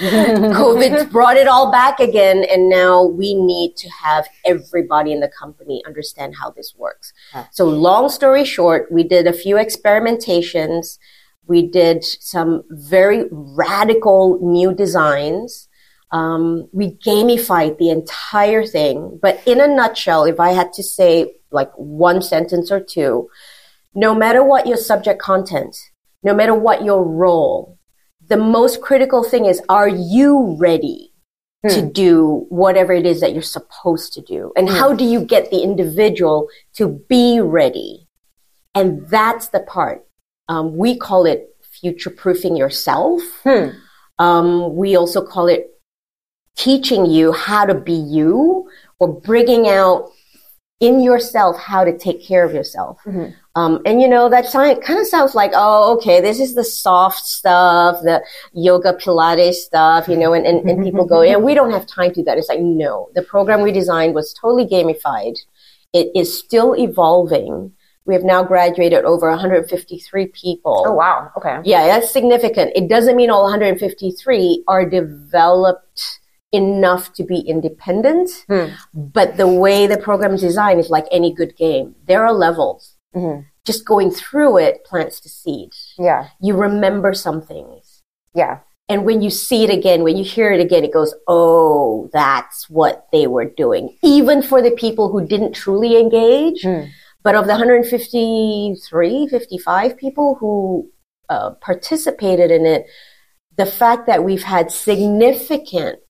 COVID 0.55 1.11
brought 1.11 1.37
it 1.37 1.49
all 1.49 1.73
back 1.73 1.99
again. 1.99 2.45
And 2.51 2.69
now 2.69 3.03
we 3.05 3.35
need 3.35 3.77
to 3.79 3.89
have 3.91 4.29
everybody 4.45 5.12
in 5.12 5.21
the 5.21 5.29
company 5.29 5.83
understand 5.87 6.37
how 6.41 6.51
this 6.51 6.75
works. 6.77 7.12
So 7.51 7.65
long 7.65 8.09
story 8.09 8.45
short, 8.45 8.91
we 8.93 9.03
did 9.03 9.27
a 9.27 9.33
few 9.33 9.57
experimentations. 9.57 10.99
We 11.47 11.67
did 11.67 12.05
some 12.05 12.62
very 12.71 13.25
radical 13.31 14.39
new 14.41 14.73
designs. 14.73 15.69
Um, 16.11 16.69
we 16.73 16.93
gamified 16.93 17.79
the 17.79 17.91
entire 17.91 18.65
thing. 18.65 19.19
But 19.21 19.43
in 19.47 19.61
a 19.61 19.67
nutshell, 19.67 20.25
if 20.25 20.39
I 20.39 20.53
had 20.53 20.73
to 20.75 20.83
say 20.83 21.35
like 21.51 21.73
one 21.77 22.23
sentence 22.23 22.71
or 22.71 22.81
two, 22.81 23.29
no 23.95 24.15
matter 24.15 24.43
what 24.43 24.67
your 24.67 24.77
subject 24.77 25.21
content, 25.21 25.77
no 26.23 26.35
matter 26.35 26.55
what 26.55 26.85
your 26.85 27.05
role, 27.05 27.79
the 28.27 28.37
most 28.37 28.81
critical 28.81 29.23
thing 29.23 29.47
is, 29.47 29.61
are 29.69 29.89
you 29.89 30.57
ready 30.59 31.13
to 31.69 31.81
do 31.81 32.45
whatever 32.51 32.93
it 32.93 33.07
is 33.07 33.21
that 33.21 33.33
you're 33.33 33.43
supposed 33.43 34.13
to 34.13 34.21
do? 34.21 34.53
And 34.57 34.69
how 34.69 34.93
do 34.93 35.05
you 35.05 35.25
get 35.25 35.51
the 35.51 35.63
individual 35.63 36.49
to 36.75 37.01
be 37.09 37.41
ready? 37.41 38.07
And 38.75 39.09
that's 39.09 39.49
the 39.49 39.61
part. 39.61 40.07
Um, 40.49 40.77
we 40.77 40.99
call 40.99 41.25
it 41.25 41.49
future 41.63 42.11
proofing 42.11 42.57
yourself. 42.57 43.23
Um, 44.19 44.77
we 44.77 44.95
also 44.97 45.25
call 45.25 45.47
it 45.49 45.71
teaching 46.57 47.07
you 47.07 47.33
how 47.33 47.65
to 47.67 47.75
be 47.75 47.93
you 47.93 48.69
or 48.99 49.21
bringing 49.21 49.69
out 49.69 50.11
in 50.81 51.01
yourself 51.01 51.57
how 51.59 51.85
to 51.85 51.97
take 51.97 52.23
care 52.23 52.45
of 52.45 52.53
yourself. 52.53 52.99
Um, 53.57 53.81
and 53.87 54.03
you 54.03 54.09
know, 54.09 54.29
that 54.29 54.51
kind 54.53 55.01
of 55.01 55.07
sounds 55.07 55.35
like, 55.35 55.53
oh, 55.55 55.97
okay, 55.97 56.21
this 56.21 56.41
is 56.41 56.55
the 56.55 56.65
soft 56.65 57.25
stuff, 57.25 58.03
the 58.03 58.23
yoga 58.53 58.93
Pilates 58.95 59.55
stuff, 59.55 60.09
you 60.09 60.17
know, 60.17 60.35
and, 60.35 60.45
and, 60.45 60.69
and 60.69 60.85
people 60.85 61.07
go, 61.07 61.23
yeah, 61.23 61.37
we 61.37 61.55
don't 61.55 61.71
have 61.71 61.87
time 61.87 62.11
to 62.11 62.17
do 62.17 62.25
that. 62.25 62.37
It's 62.37 62.49
like, 62.49 62.61
no, 62.61 63.09
the 63.15 63.23
program 63.23 63.63
we 63.63 63.73
designed 63.73 64.15
was 64.15 64.35
totally 64.35 64.67
gamified. 64.67 65.39
It 65.93 66.11
is 66.17 66.37
still 66.37 66.75
evolving. 66.77 67.73
We 68.07 68.15
have 68.15 68.25
now 68.25 68.43
graduated 68.43 69.05
over 69.05 69.31
153 69.31 70.27
people. 70.27 70.85
Oh 70.87 70.93
wow. 70.93 71.31
Okay. 71.39 71.61
Yeah, 71.65 71.87
that's 71.87 72.13
significant. 72.13 72.73
It 72.75 72.89
doesn't 72.89 73.17
mean 73.17 73.31
all 73.31 73.45
153 73.45 74.65
are 74.69 74.85
developed 74.85 76.21
enough 76.55 77.13
to 77.15 77.25
be 77.25 77.41
independent, 77.41 78.31
hmm. 78.49 78.67
but 78.93 79.37
the 79.37 79.49
way 79.49 79.87
the 79.87 79.99
program 79.99 80.35
is 80.35 80.41
designed 80.41 80.81
is 80.81 80.91
like 80.91 81.07
any 81.11 81.33
good 81.33 81.57
game. 81.57 81.97
There 82.07 82.25
are 82.25 82.33
levels. 82.33 82.95
Mm-hmm. 83.15 83.43
Just 83.65 83.85
going 83.85 84.11
through 84.11 84.59
it 84.59 84.85
plants 84.85 85.21
the 85.21 85.29
seed. 85.29 85.71
Yeah. 85.99 86.29
You 86.41 86.57
remember 86.57 87.15
some 87.15 87.41
things. 87.43 88.03
Yeah. 88.35 88.61
And 88.89 89.07
when 89.07 89.23
you 89.23 89.31
see 89.31 89.65
it 89.65 89.71
again, 89.71 90.03
when 90.03 90.17
you 90.17 90.25
hear 90.25 90.53
it 90.53 90.61
again, 90.61 90.85
it 90.85 90.93
goes, 90.93 91.15
oh, 91.27 92.11
that's 92.13 92.69
what 92.69 93.07
they 93.13 93.27
were 93.27 93.47
doing. 93.47 93.97
Even 94.03 94.43
for 94.43 94.61
the 94.61 94.73
people 94.73 95.11
who 95.11 95.27
didn't 95.27 95.53
truly 95.53 95.99
engage. 95.99 96.63
Hmm. 96.63 96.85
But 97.23 97.35
of 97.35 97.47
the 97.47 97.53
153, 97.53 99.29
55 99.29 99.97
people 99.97 100.35
who 100.35 100.91
uh, 101.31 101.53
participated 101.63 102.51
in 102.51 102.67
it, 102.67 102.87
the 103.57 103.65
fact 103.65 104.07
that 104.07 104.25
we've 104.25 104.43
had 104.43 104.71
significant 104.71 106.01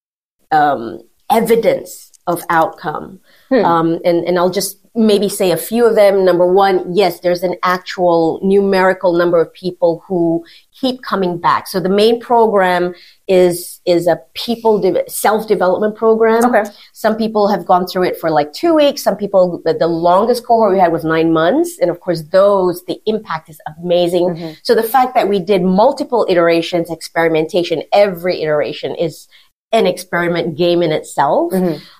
um, 0.50 1.00
evidence 1.30 2.12
of 2.26 2.42
outcome. 2.48 3.20
Um, 3.64 4.00
and, 4.04 4.24
and 4.24 4.38
I'll 4.38 4.50
just 4.50 4.78
maybe 4.96 5.28
say 5.28 5.50
a 5.50 5.56
few 5.56 5.84
of 5.84 5.96
them. 5.96 6.24
Number 6.24 6.46
one, 6.46 6.94
yes, 6.94 7.20
there's 7.20 7.42
an 7.42 7.56
actual 7.62 8.38
numerical 8.42 9.12
number 9.12 9.40
of 9.40 9.52
people 9.52 10.04
who 10.06 10.44
keep 10.72 11.02
coming 11.02 11.38
back. 11.38 11.66
So 11.66 11.80
the 11.80 11.88
main 11.88 12.20
program 12.20 12.94
is 13.26 13.80
is 13.86 14.06
a 14.06 14.20
people 14.34 14.78
de- 14.80 15.08
self 15.08 15.48
development 15.48 15.96
program. 15.96 16.44
Okay. 16.44 16.70
Some 16.92 17.16
people 17.16 17.48
have 17.48 17.66
gone 17.66 17.86
through 17.86 18.04
it 18.04 18.18
for 18.20 18.30
like 18.30 18.52
two 18.52 18.74
weeks. 18.74 19.02
Some 19.02 19.16
people, 19.16 19.60
the, 19.64 19.74
the 19.74 19.88
longest 19.88 20.46
cohort 20.46 20.72
we 20.72 20.78
had 20.78 20.92
was 20.92 21.04
nine 21.04 21.32
months. 21.32 21.78
And 21.80 21.90
of 21.90 22.00
course, 22.00 22.22
those, 22.22 22.84
the 22.84 23.00
impact 23.06 23.48
is 23.48 23.60
amazing. 23.78 24.56
So 24.62 24.74
the 24.74 24.82
fact 24.82 25.14
that 25.14 25.28
we 25.28 25.40
did 25.40 25.62
multiple 25.62 26.26
iterations, 26.28 26.90
experimentation, 26.90 27.82
every 27.92 28.42
iteration 28.42 28.94
is 28.94 29.26
an 29.74 29.86
experiment 29.86 30.56
game 30.56 30.82
in 30.82 30.92
itself. 30.92 31.52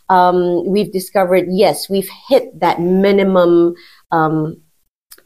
Um, 0.09 0.67
we've 0.67 0.93
discovered, 0.93 1.47
yes, 1.51 1.91
we've 1.91 2.09
hit 2.29 2.61
that 2.61 2.81
minimum, 2.81 3.75
um, 4.13 4.61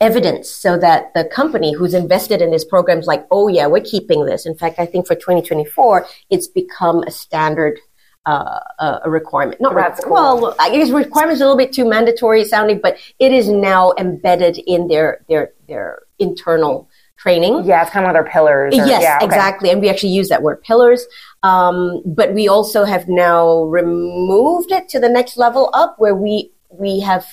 evidence 0.00 0.48
so 0.48 0.78
that 0.78 1.12
the 1.14 1.24
company 1.24 1.72
who's 1.72 1.92
invested 1.92 2.40
in 2.40 2.50
this 2.50 2.64
program 2.64 2.98
is 2.98 3.06
like, 3.06 3.26
oh 3.30 3.48
yeah, 3.48 3.66
we're 3.66 3.82
keeping 3.82 4.26
this. 4.26 4.46
In 4.46 4.56
fact, 4.56 4.78
I 4.78 4.86
think 4.86 5.06
for 5.06 5.14
2024, 5.14 6.06
it's 6.30 6.46
become 6.46 7.02
a 7.02 7.10
standard 7.10 7.78
uh, 8.26 8.60
uh, 8.78 8.98
a 9.04 9.10
requirement. 9.10 9.60
Not 9.60 9.74
That's 9.74 10.04
cool. 10.04 10.12
well, 10.12 10.56
I 10.58 10.70
guess 10.70 10.90
requirement 10.90 11.36
is 11.36 11.40
a 11.40 11.44
little 11.44 11.56
bit 11.56 11.72
too 11.72 11.88
mandatory 11.88 12.44
sounding, 12.44 12.78
but 12.80 12.98
it 13.18 13.32
is 13.32 13.48
now 13.48 13.94
embedded 13.98 14.58
in 14.66 14.88
their 14.88 15.24
their 15.28 15.52
their 15.66 16.00
internal 16.18 16.90
training. 17.18 17.64
Yeah, 17.64 17.82
it's 17.82 17.90
kind 17.90 18.04
of 18.06 18.08
one 18.10 18.16
of 18.16 18.24
their 18.24 18.32
pillars. 18.32 18.74
or- 18.78 18.86
Yes, 18.86 19.02
yeah, 19.02 19.16
okay. 19.16 19.26
exactly. 19.26 19.70
And 19.70 19.80
we 19.80 19.88
actually 19.88 20.10
use 20.12 20.28
that 20.28 20.42
word 20.42 20.62
pillars. 20.62 21.06
Um, 21.42 22.02
but 22.06 22.32
we 22.34 22.48
also 22.48 22.84
have 22.84 23.08
now 23.08 23.62
removed 23.64 24.70
it 24.72 24.88
to 24.90 24.98
the 25.00 25.08
next 25.08 25.36
level 25.36 25.70
up 25.72 25.96
where 25.98 26.14
we, 26.14 26.52
we 26.70 27.00
have 27.00 27.26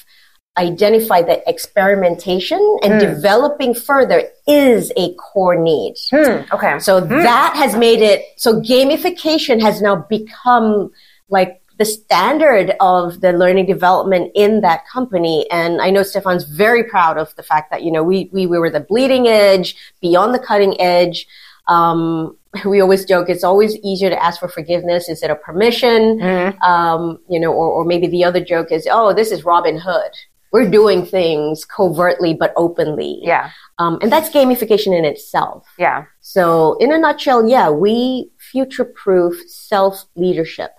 identified 0.58 1.28
that 1.28 1.44
experimentation 1.48 2.60
and 2.82 3.00
developing 3.00 3.74
further 3.74 4.24
is 4.48 4.92
a 4.98 5.14
core 5.16 5.56
need. 5.60 5.96
Hmm, 6.12 6.42
okay. 6.54 6.80
So 6.80 7.02
that 7.02 7.54
has 7.56 7.76
made 7.76 8.02
it, 8.02 8.24
so 8.38 8.62
gamification 8.62 9.62
has 9.62 9.82
now 9.82 10.06
become 10.10 10.92
like 11.30 11.62
the 11.78 11.86
standard 11.86 12.74
of 12.80 13.22
the 13.22 13.34
learning 13.34 13.66
development 13.66 14.32
in 14.36 14.62
that 14.62 14.88
company. 14.88 15.46
And 15.52 15.82
I 15.82 15.90
know 15.90 16.04
Stefan's 16.04 16.46
very 16.46 16.84
proud 16.84 17.18
of 17.18 17.36
the 17.36 17.44
fact 17.44 17.72
that, 17.72 17.84
you 17.84 17.92
know, 17.92 18.04
we, 18.04 18.30
we, 18.32 18.48
we 18.48 18.58
were 18.58 18.70
the 18.70 18.80
bleeding 18.80 19.28
edge, 19.28 19.76
beyond 20.02 20.34
the 20.34 20.40
cutting 20.40 20.80
edge. 20.80 21.28
Um, 21.68 22.38
we 22.66 22.80
always 22.80 23.06
joke 23.06 23.30
it's 23.30 23.44
always 23.44 23.76
easier 23.78 24.10
to 24.10 24.24
ask 24.24 24.40
for 24.40 24.48
forgiveness 24.48 25.10
instead 25.10 25.32
of 25.32 25.42
permission. 25.42 26.20
Um, 26.64 27.20
you 27.30 27.40
know, 27.40 27.52
or, 27.52 27.68
or 27.68 27.86
maybe 27.86 28.08
the 28.08 28.24
other 28.24 28.44
joke 28.44 28.72
is, 28.72 28.88
oh, 28.90 29.14
this 29.14 29.32
is 29.32 29.44
Robin 29.44 29.78
Hood. 29.78 30.12
We're 30.52 30.70
doing 30.70 31.06
things 31.06 31.66
covertly 31.66 32.34
but 32.34 32.54
openly. 32.56 33.20
Yeah. 33.22 33.52
Um, 33.78 34.00
and 34.02 34.10
that's 34.10 34.30
gamification 34.30 34.98
in 34.98 35.04
itself. 35.04 35.68
Yeah. 35.78 36.06
So, 36.22 36.78
in 36.78 36.94
a 36.94 36.98
nutshell, 36.98 37.46
yeah, 37.50 37.70
we 37.70 38.30
future 38.38 38.86
proof 38.86 39.36
self 39.50 40.06
leadership. 40.16 40.72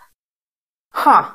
Huh. 0.96 1.30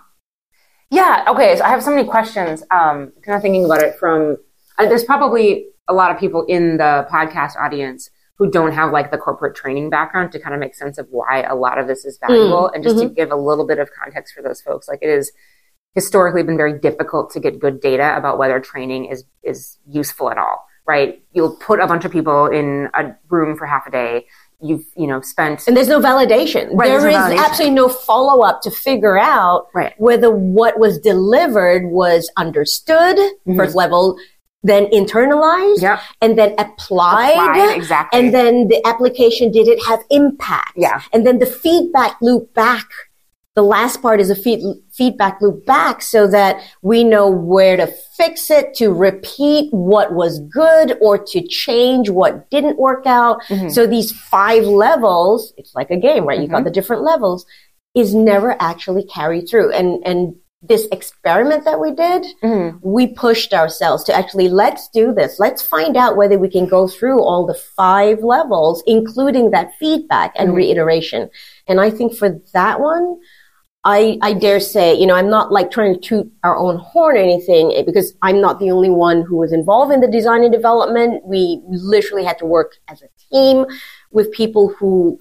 Yeah. 0.89 1.25
Okay. 1.29 1.55
So 1.55 1.63
I 1.63 1.69
have 1.69 1.83
so 1.83 1.91
many 1.91 2.07
questions. 2.07 2.63
Um, 2.71 3.13
kind 3.23 3.35
of 3.35 3.41
thinking 3.41 3.63
about 3.63 3.81
it 3.81 3.95
from. 3.99 4.37
Uh, 4.77 4.87
there's 4.87 5.03
probably 5.03 5.67
a 5.87 5.93
lot 5.93 6.09
of 6.11 6.19
people 6.19 6.43
in 6.47 6.77
the 6.77 7.07
podcast 7.11 7.55
audience 7.55 8.09
who 8.37 8.49
don't 8.49 8.71
have 8.71 8.91
like 8.91 9.11
the 9.11 9.19
corporate 9.19 9.55
training 9.55 9.91
background 9.91 10.31
to 10.31 10.39
kind 10.39 10.55
of 10.55 10.59
make 10.59 10.73
sense 10.73 10.97
of 10.97 11.05
why 11.11 11.43
a 11.43 11.53
lot 11.53 11.77
of 11.77 11.85
this 11.85 12.05
is 12.05 12.17
valuable, 12.17 12.69
and 12.73 12.83
just 12.83 12.97
to 12.97 13.07
give 13.09 13.31
a 13.31 13.35
little 13.35 13.67
bit 13.67 13.77
of 13.77 13.89
context 13.93 14.33
for 14.33 14.41
those 14.41 14.61
folks, 14.61 14.87
like 14.87 14.97
it 15.03 15.09
is 15.09 15.31
historically 15.93 16.41
been 16.41 16.57
very 16.57 16.79
difficult 16.79 17.29
to 17.29 17.39
get 17.39 17.59
good 17.59 17.79
data 17.79 18.17
about 18.17 18.39
whether 18.39 18.59
training 18.59 19.05
is 19.05 19.25
is 19.43 19.77
useful 19.87 20.31
at 20.31 20.39
all. 20.39 20.65
Right? 20.87 21.23
You'll 21.33 21.55
put 21.55 21.79
a 21.79 21.85
bunch 21.85 22.03
of 22.03 22.11
people 22.11 22.47
in 22.47 22.89
a 22.95 23.15
room 23.29 23.55
for 23.55 23.67
half 23.67 23.85
a 23.85 23.91
day. 23.91 24.25
You've 24.61 24.85
you 24.95 25.07
know 25.07 25.21
spent 25.21 25.67
And 25.67 25.75
there's 25.75 25.87
no 25.87 25.99
validation. 25.99 26.69
Right, 26.73 26.87
there 26.87 27.07
is 27.09 27.15
validation. 27.15 27.37
absolutely 27.45 27.75
no 27.75 27.89
follow 27.89 28.43
up 28.43 28.61
to 28.61 28.71
figure 28.71 29.17
out 29.17 29.67
Right. 29.73 29.93
whether 29.97 30.29
what 30.31 30.79
was 30.79 30.99
delivered 30.99 31.85
was 31.85 32.29
understood, 32.37 33.17
first 33.55 33.75
level, 33.75 34.17
then 34.63 34.85
internalized, 34.87 35.77
Mm-hmm. 35.77 35.83
Yep. 35.83 35.99
and 36.21 36.37
then 36.37 36.53
applied. 36.59 37.31
Applied, 37.33 37.75
exactly. 37.75 38.19
And 38.19 38.33
then 38.33 38.67
the 38.67 38.85
application, 38.85 39.51
did 39.51 39.67
it 39.67 39.79
have 39.87 39.99
impact? 40.11 40.73
Yeah. 40.75 41.01
And 41.13 41.25
then 41.25 41.39
the 41.39 41.45
feedback 41.47 42.17
loop 42.21 42.53
back. 42.53 42.85
The 43.53 43.63
last 43.63 44.01
part 44.01 44.21
is 44.21 44.29
a 44.29 44.35
feed, 44.35 44.61
feedback 44.93 45.41
loop 45.41 45.65
back 45.65 46.01
so 46.01 46.25
that 46.27 46.63
we 46.81 47.03
know 47.03 47.29
where 47.29 47.75
to 47.75 47.87
fix 48.15 48.49
it, 48.49 48.73
to 48.75 48.93
repeat 48.93 49.69
what 49.73 50.13
was 50.13 50.39
good 50.39 50.97
or 51.01 51.17
to 51.17 51.45
change 51.47 52.09
what 52.09 52.49
didn't 52.49 52.79
work 52.79 53.05
out. 53.05 53.43
Mm-hmm. 53.49 53.69
So 53.69 53.85
these 53.85 54.13
five 54.13 54.63
levels, 54.63 55.53
it's 55.57 55.75
like 55.75 55.91
a 55.91 55.97
game, 55.97 56.25
right? 56.25 56.39
You 56.39 56.47
got 56.47 56.57
mm-hmm. 56.57 56.65
the 56.65 56.71
different 56.71 57.03
levels 57.03 57.45
is 57.93 58.15
never 58.15 58.55
actually 58.61 59.03
carried 59.03 59.49
through. 59.49 59.73
And, 59.73 60.01
and 60.05 60.33
this 60.61 60.87
experiment 60.91 61.65
that 61.65 61.79
we 61.79 61.91
did, 61.91 62.25
mm-hmm. 62.43 62.77
we 62.81 63.07
pushed 63.07 63.51
ourselves 63.53 64.03
to 64.05 64.13
actually, 64.13 64.47
let's 64.47 64.87
do 64.89 65.13
this. 65.13 65.39
Let's 65.39 65.61
find 65.61 65.97
out 65.97 66.15
whether 66.15 66.37
we 66.37 66.49
can 66.49 66.67
go 66.67 66.87
through 66.87 67.21
all 67.21 67.45
the 67.45 67.59
five 67.75 68.19
levels, 68.23 68.83
including 68.87 69.51
that 69.51 69.71
feedback 69.79 70.33
and 70.35 70.49
mm-hmm. 70.49 70.57
reiteration. 70.57 71.29
And 71.67 71.81
I 71.81 71.89
think 71.89 72.15
for 72.15 72.39
that 72.53 72.79
one, 72.79 73.19
I, 73.83 74.19
I 74.21 74.33
dare 74.33 74.59
say, 74.59 74.93
you 74.95 75.07
know, 75.07 75.15
I'm 75.15 75.29
not 75.29 75.51
like 75.51 75.71
trying 75.71 75.95
to 75.95 75.99
toot 75.99 76.31
our 76.43 76.55
own 76.55 76.77
horn 76.77 77.15
or 77.17 77.19
anything 77.19 77.73
eh, 77.75 77.81
because 77.83 78.13
I'm 78.21 78.39
not 78.39 78.59
the 78.59 78.69
only 78.69 78.91
one 78.91 79.23
who 79.23 79.37
was 79.37 79.51
involved 79.51 79.91
in 79.91 80.01
the 80.01 80.07
design 80.07 80.43
and 80.43 80.53
development. 80.53 81.25
We 81.25 81.61
literally 81.67 82.23
had 82.23 82.37
to 82.39 82.45
work 82.45 82.73
as 82.87 83.01
a 83.01 83.07
team 83.31 83.65
with 84.11 84.31
people 84.31 84.69
who 84.77 85.17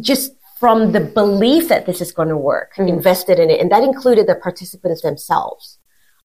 just 0.00 0.32
from 0.60 0.92
the 0.92 1.00
belief 1.00 1.68
that 1.68 1.86
this 1.86 2.00
is 2.00 2.12
going 2.12 2.28
to 2.28 2.36
work, 2.36 2.72
Mm-hmm. 2.76 2.88
invested 2.88 3.38
in 3.40 3.50
it. 3.50 3.60
And 3.60 3.72
that 3.72 3.82
included 3.82 4.26
the 4.28 4.36
participants 4.36 5.02
themselves. 5.02 5.78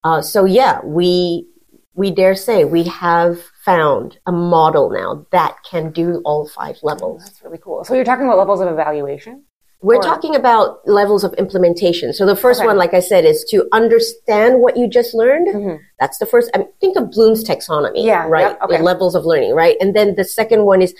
Uh, 0.03 0.21
so 0.21 0.45
yeah, 0.45 0.81
we, 0.83 1.47
we 1.95 2.11
dare 2.11 2.35
say 2.35 2.65
we 2.65 2.83
have 2.83 3.41
found 3.63 4.19
a 4.27 4.31
model 4.31 4.91
now 4.91 5.25
that 5.31 5.57
can 5.69 5.91
do 5.91 6.21
all 6.25 6.47
five 6.47 6.77
levels. 6.83 7.23
That's 7.23 7.43
really 7.43 7.57
cool. 7.57 7.83
So 7.83 7.95
you're 7.95 8.03
talking 8.03 8.25
about 8.25 8.37
levels 8.37 8.61
of 8.61 8.67
evaluation? 8.67 9.45
We're 9.81 9.97
Or- 9.97 10.01
talking 10.01 10.35
about 10.35 10.87
levels 10.87 11.23
of 11.23 11.33
implementation. 11.35 12.11
So 12.13 12.25
the 12.25 12.35
first 12.35 12.59
Okay. 12.61 12.67
one, 12.67 12.77
like 12.77 12.93
I 12.93 12.99
said, 13.01 13.23
is 13.25 13.43
to 13.45 13.67
understand 13.71 14.61
what 14.61 14.77
you 14.77 14.87
just 14.87 15.13
learned. 15.13 15.47
Mhm. 15.47 15.79
That's 15.99 16.17
the 16.17 16.25
first. 16.25 16.49
I 16.53 16.59
mean, 16.59 16.67
think 16.81 16.97
of 16.97 17.11
Bloom's 17.11 17.43
taxonomy, 17.43 18.03
Yeah, 18.03 18.25
right? 18.27 18.49
yep, 18.51 18.63
okay. 18.63 18.81
Levels 18.81 19.15
of 19.15 19.25
learning, 19.25 19.53
right? 19.53 19.77
And 19.79 19.93
then 19.93 20.15
the 20.15 20.23
second 20.23 20.65
one 20.65 20.81
is, 20.81 20.95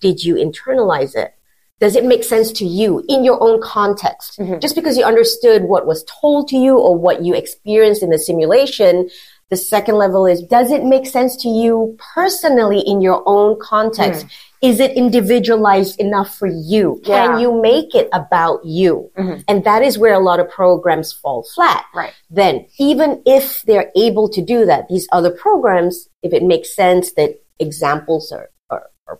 did 0.00 0.24
you 0.24 0.36
internalize 0.36 1.14
it? 1.14 1.32
Does 1.80 1.96
it 1.96 2.04
make 2.04 2.24
sense 2.24 2.52
to 2.52 2.66
you 2.66 3.02
in 3.08 3.24
your 3.24 3.42
own 3.42 3.60
context? 3.60 4.38
Mm-hmm. 4.38 4.58
Just 4.58 4.74
because 4.74 4.96
you 4.98 5.04
understood 5.04 5.64
what 5.64 5.86
was 5.86 6.04
told 6.20 6.48
to 6.48 6.56
you 6.56 6.78
or 6.78 6.94
what 6.94 7.22
you 7.24 7.34
experienced 7.34 8.02
in 8.02 8.10
the 8.10 8.18
simulation, 8.18 9.08
the 9.50 9.56
second 9.56 9.96
level 9.96 10.26
is, 10.26 10.42
does 10.42 10.70
it 10.70 10.84
make 10.84 11.06
sense 11.06 11.36
to 11.36 11.48
you 11.48 11.96
personally 12.14 12.80
in 12.80 13.00
your 13.00 13.22
own 13.26 13.58
context? 13.60 14.22
Hmm. 14.22 14.28
Is 14.62 14.78
it 14.78 14.92
individualized 14.92 15.98
enough 15.98 16.36
for 16.36 16.46
you? 16.46 17.00
Yeah. 17.04 17.26
Can 17.26 17.40
you 17.40 17.60
make 17.60 17.94
it 17.94 18.08
about 18.12 18.64
you? 18.64 19.10
Mm-hmm. 19.18 19.40
And 19.48 19.64
that 19.64 19.82
is 19.82 19.98
where 19.98 20.14
a 20.14 20.20
lot 20.20 20.38
of 20.38 20.50
programs 20.50 21.12
fall 21.12 21.46
flat. 21.54 21.84
Right. 21.94 22.12
Then, 22.28 22.66
even 22.78 23.22
if 23.26 23.62
they're 23.62 23.90
able 23.96 24.28
to 24.28 24.42
do 24.42 24.66
that, 24.66 24.86
these 24.88 25.08
other 25.12 25.30
programs, 25.30 26.08
if 26.22 26.32
it 26.32 26.42
makes 26.42 26.76
sense 26.76 27.12
that 27.14 27.42
examples 27.58 28.30
are, 28.32 28.50
are, 28.68 28.86
are 29.08 29.18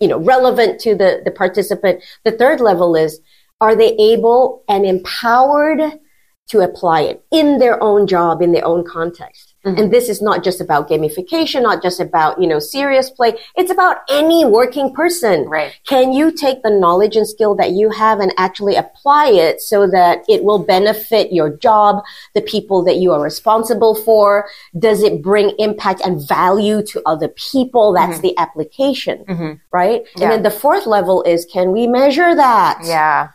you 0.00 0.08
know, 0.08 0.18
relevant 0.18 0.80
to 0.80 0.94
the, 0.96 1.22
the 1.24 1.30
participant, 1.30 2.02
the 2.24 2.32
third 2.32 2.60
level 2.60 2.96
is, 2.96 3.20
are 3.60 3.76
they 3.76 3.94
able 3.94 4.64
and 4.68 4.84
empowered 4.84 5.80
to 6.48 6.60
apply 6.60 7.02
it 7.02 7.24
in 7.30 7.58
their 7.58 7.80
own 7.80 8.08
job, 8.08 8.42
in 8.42 8.50
their 8.50 8.66
own 8.66 8.84
context? 8.84 9.51
Mm-hmm. 9.64 9.78
And 9.78 9.92
this 9.92 10.08
is 10.08 10.20
not 10.20 10.42
just 10.42 10.60
about 10.60 10.88
gamification, 10.88 11.62
not 11.62 11.82
just 11.82 12.00
about, 12.00 12.40
you 12.40 12.48
know, 12.48 12.58
serious 12.58 13.10
play. 13.10 13.34
It's 13.54 13.70
about 13.70 13.98
any 14.08 14.44
working 14.44 14.92
person. 14.92 15.48
Right. 15.48 15.78
Can 15.86 16.12
you 16.12 16.32
take 16.32 16.62
the 16.62 16.70
knowledge 16.70 17.14
and 17.14 17.28
skill 17.28 17.54
that 17.56 17.70
you 17.70 17.90
have 17.90 18.18
and 18.18 18.32
actually 18.36 18.74
apply 18.74 19.28
it 19.28 19.60
so 19.60 19.86
that 19.86 20.24
it 20.28 20.42
will 20.42 20.58
benefit 20.58 21.32
your 21.32 21.56
job, 21.56 22.02
the 22.34 22.42
people 22.42 22.84
that 22.84 22.96
you 22.96 23.12
are 23.12 23.22
responsible 23.22 23.94
for? 23.94 24.48
Does 24.76 25.02
it 25.02 25.22
bring 25.22 25.54
impact 25.58 26.00
and 26.04 26.26
value 26.26 26.82
to 26.86 27.02
other 27.06 27.28
people? 27.28 27.92
That's 27.92 28.14
mm-hmm. 28.14 28.22
the 28.22 28.38
application, 28.38 29.24
mm-hmm. 29.24 29.52
right? 29.70 30.02
Yeah. 30.16 30.24
And 30.24 30.32
then 30.32 30.42
the 30.42 30.50
fourth 30.50 30.86
level 30.86 31.22
is, 31.22 31.46
can 31.46 31.70
we 31.70 31.86
measure 31.86 32.34
that? 32.34 32.80
Yeah. 32.84 33.28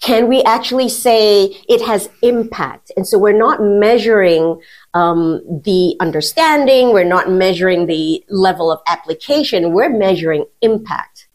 Can 0.00 0.28
we 0.28 0.42
actually 0.42 0.88
say 0.88 1.44
it 1.68 1.80
has 1.86 2.08
impact? 2.22 2.90
And 2.96 3.06
so 3.06 3.18
we're 3.18 3.36
not 3.36 3.62
measuring 3.62 4.60
um, 4.92 5.40
the 5.64 5.96
understanding, 6.00 6.92
we're 6.92 7.04
not 7.04 7.30
measuring 7.30 7.86
the 7.86 8.24
level 8.28 8.70
of 8.70 8.80
application, 8.86 9.72
we're 9.72 9.88
measuring 9.88 10.44
impact. 10.60 11.28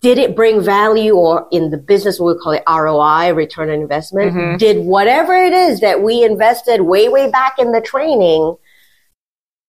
Did 0.00 0.18
it 0.18 0.36
bring 0.36 0.60
value, 0.60 1.14
or 1.14 1.48
in 1.50 1.70
the 1.70 1.78
business, 1.78 2.20
we 2.20 2.34
call 2.38 2.52
it 2.52 2.62
ROI, 2.68 3.34
return 3.34 3.70
on 3.70 3.80
investment? 3.80 4.32
Did 4.58 4.84
whatever 4.84 5.34
it 5.34 5.52
is 5.52 5.80
that 5.80 6.02
we 6.02 6.22
invested 6.24 6.82
way, 6.82 7.08
way 7.08 7.30
back 7.30 7.58
in 7.58 7.72
the 7.72 7.80
training, 7.80 8.56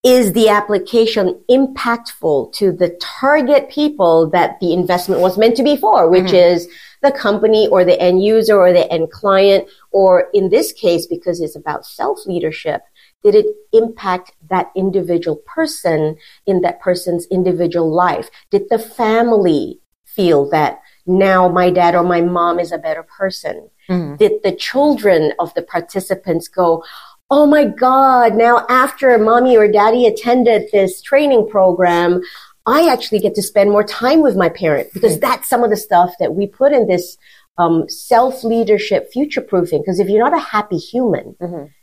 is 0.03 0.33
the 0.33 0.47
application 0.49 1.41
impactful 1.49 2.53
to 2.53 2.71
the 2.71 2.95
target 3.01 3.69
people 3.69 4.29
that 4.29 4.59
the 4.59 4.71
investment 4.73 5.21
was 5.21 5.37
meant 5.37 5.55
to 5.57 5.63
be 5.63 5.75
for, 5.75 6.09
which 6.09 6.31
is 6.33 6.67
the 7.01 7.11
company 7.11 7.67
or 7.67 7.83
the 7.83 7.99
end 7.99 8.23
user 8.23 8.59
or 8.59 8.73
the 8.73 8.91
end 8.91 9.11
client, 9.11 9.67
or 9.91 10.29
in 10.33 10.49
this 10.49 10.71
case, 10.71 11.05
because 11.05 11.41
it's 11.41 11.55
about 11.55 11.85
self 11.85 12.25
leadership, 12.25 12.81
did 13.23 13.35
it 13.35 13.45
impact 13.73 14.33
that 14.49 14.71
individual 14.75 15.37
person 15.37 16.17
in 16.45 16.61
that 16.61 16.79
person's 16.79 17.25
individual 17.27 17.93
life? 17.93 18.29
Did 18.51 18.69
the 18.69 18.79
family 18.79 19.79
feel 20.05 20.49
that 20.49 20.79
now 21.05 21.47
my 21.47 21.69
dad 21.69 21.95
or 21.95 22.03
my 22.03 22.21
mom 22.21 22.59
is 22.59 22.71
a 22.71 22.77
better 22.77 23.03
person? 23.03 23.69
Mm-hmm. 23.89 24.15
Did 24.15 24.43
the 24.43 24.55
children 24.55 25.33
of 25.39 25.53
the 25.53 25.63
participants 25.63 26.47
go, 26.47 26.83
Oh 27.29 27.45
my 27.45 27.65
God, 27.65 28.35
now 28.35 28.65
after 28.69 29.17
mommy 29.17 29.57
or 29.57 29.67
daddy 29.67 30.05
attended 30.05 30.69
this 30.71 31.01
training 31.01 31.49
program, 31.49 32.21
I 32.67 32.91
actually 32.91 33.19
get 33.19 33.33
to 33.35 33.41
spend 33.41 33.71
more 33.71 33.83
time 33.83 34.21
with 34.21 34.35
my 34.35 34.49
parent 34.49 34.93
because 34.93 35.19
that's 35.19 35.47
some 35.47 35.63
of 35.63 35.69
the 35.69 35.77
stuff 35.77 36.13
that 36.19 36.35
we 36.35 36.47
put 36.47 36.73
in 36.73 36.87
this 36.87 37.17
um, 37.57 37.87
self 37.87 38.43
leadership 38.43 39.11
future 39.11 39.41
proofing. 39.41 39.81
Because 39.81 39.99
if 39.99 40.09
you're 40.09 40.23
not 40.23 40.37
a 40.37 40.43
happy 40.43 40.77
human, 40.77 41.35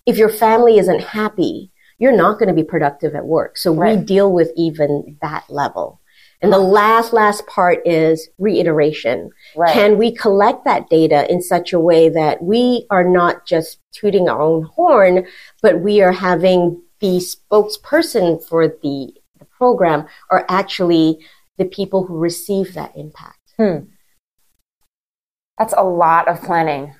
if 0.07 0.19
your 0.19 0.29
family 0.29 0.79
isn't 0.79 1.01
happy, 1.01 1.73
you're 1.99 2.17
not 2.17 2.39
going 2.39 2.49
to 2.49 2.55
be 2.55 2.65
productive 2.65 3.15
at 3.15 3.25
work. 3.25 3.57
So 3.57 3.73
we 3.73 3.97
deal 3.97 4.31
with 4.31 4.53
even 4.57 5.17
that 5.23 5.45
level. 5.49 6.01
And 6.43 6.53
the 6.53 6.59
last, 6.59 7.15
last 7.15 7.47
part 7.47 7.81
is 7.87 8.29
reiteration. 8.37 9.31
Right. 9.57 9.73
Can 9.73 9.97
we 9.97 10.15
collect 10.15 10.67
that 10.67 10.91
data 10.91 11.31
in 11.33 11.41
such 11.41 11.73
a 11.73 11.81
way 11.81 12.11
that 12.11 12.43
we 12.43 12.87
are 12.91 13.05
not 13.05 13.47
just 13.47 13.79
tooting 13.93 14.29
our 14.29 14.43
own 14.43 14.65
horn, 14.65 15.27
but 15.63 15.81
we 15.81 16.03
are 16.03 16.13
having 16.13 16.83
the 17.01 17.17
spokesperson 17.17 18.47
for 18.47 18.69
the 18.69 19.15
program 19.59 20.07
are 20.31 20.45
actually 20.49 21.19
the 21.59 21.65
people 21.65 22.05
who 22.07 22.19
receive 22.19 22.75
that 22.75 22.93
impact? 22.97 23.39
That's 25.59 25.75
a 25.77 25.83
lot 25.85 26.29
of 26.29 26.43
planning. 26.43 26.95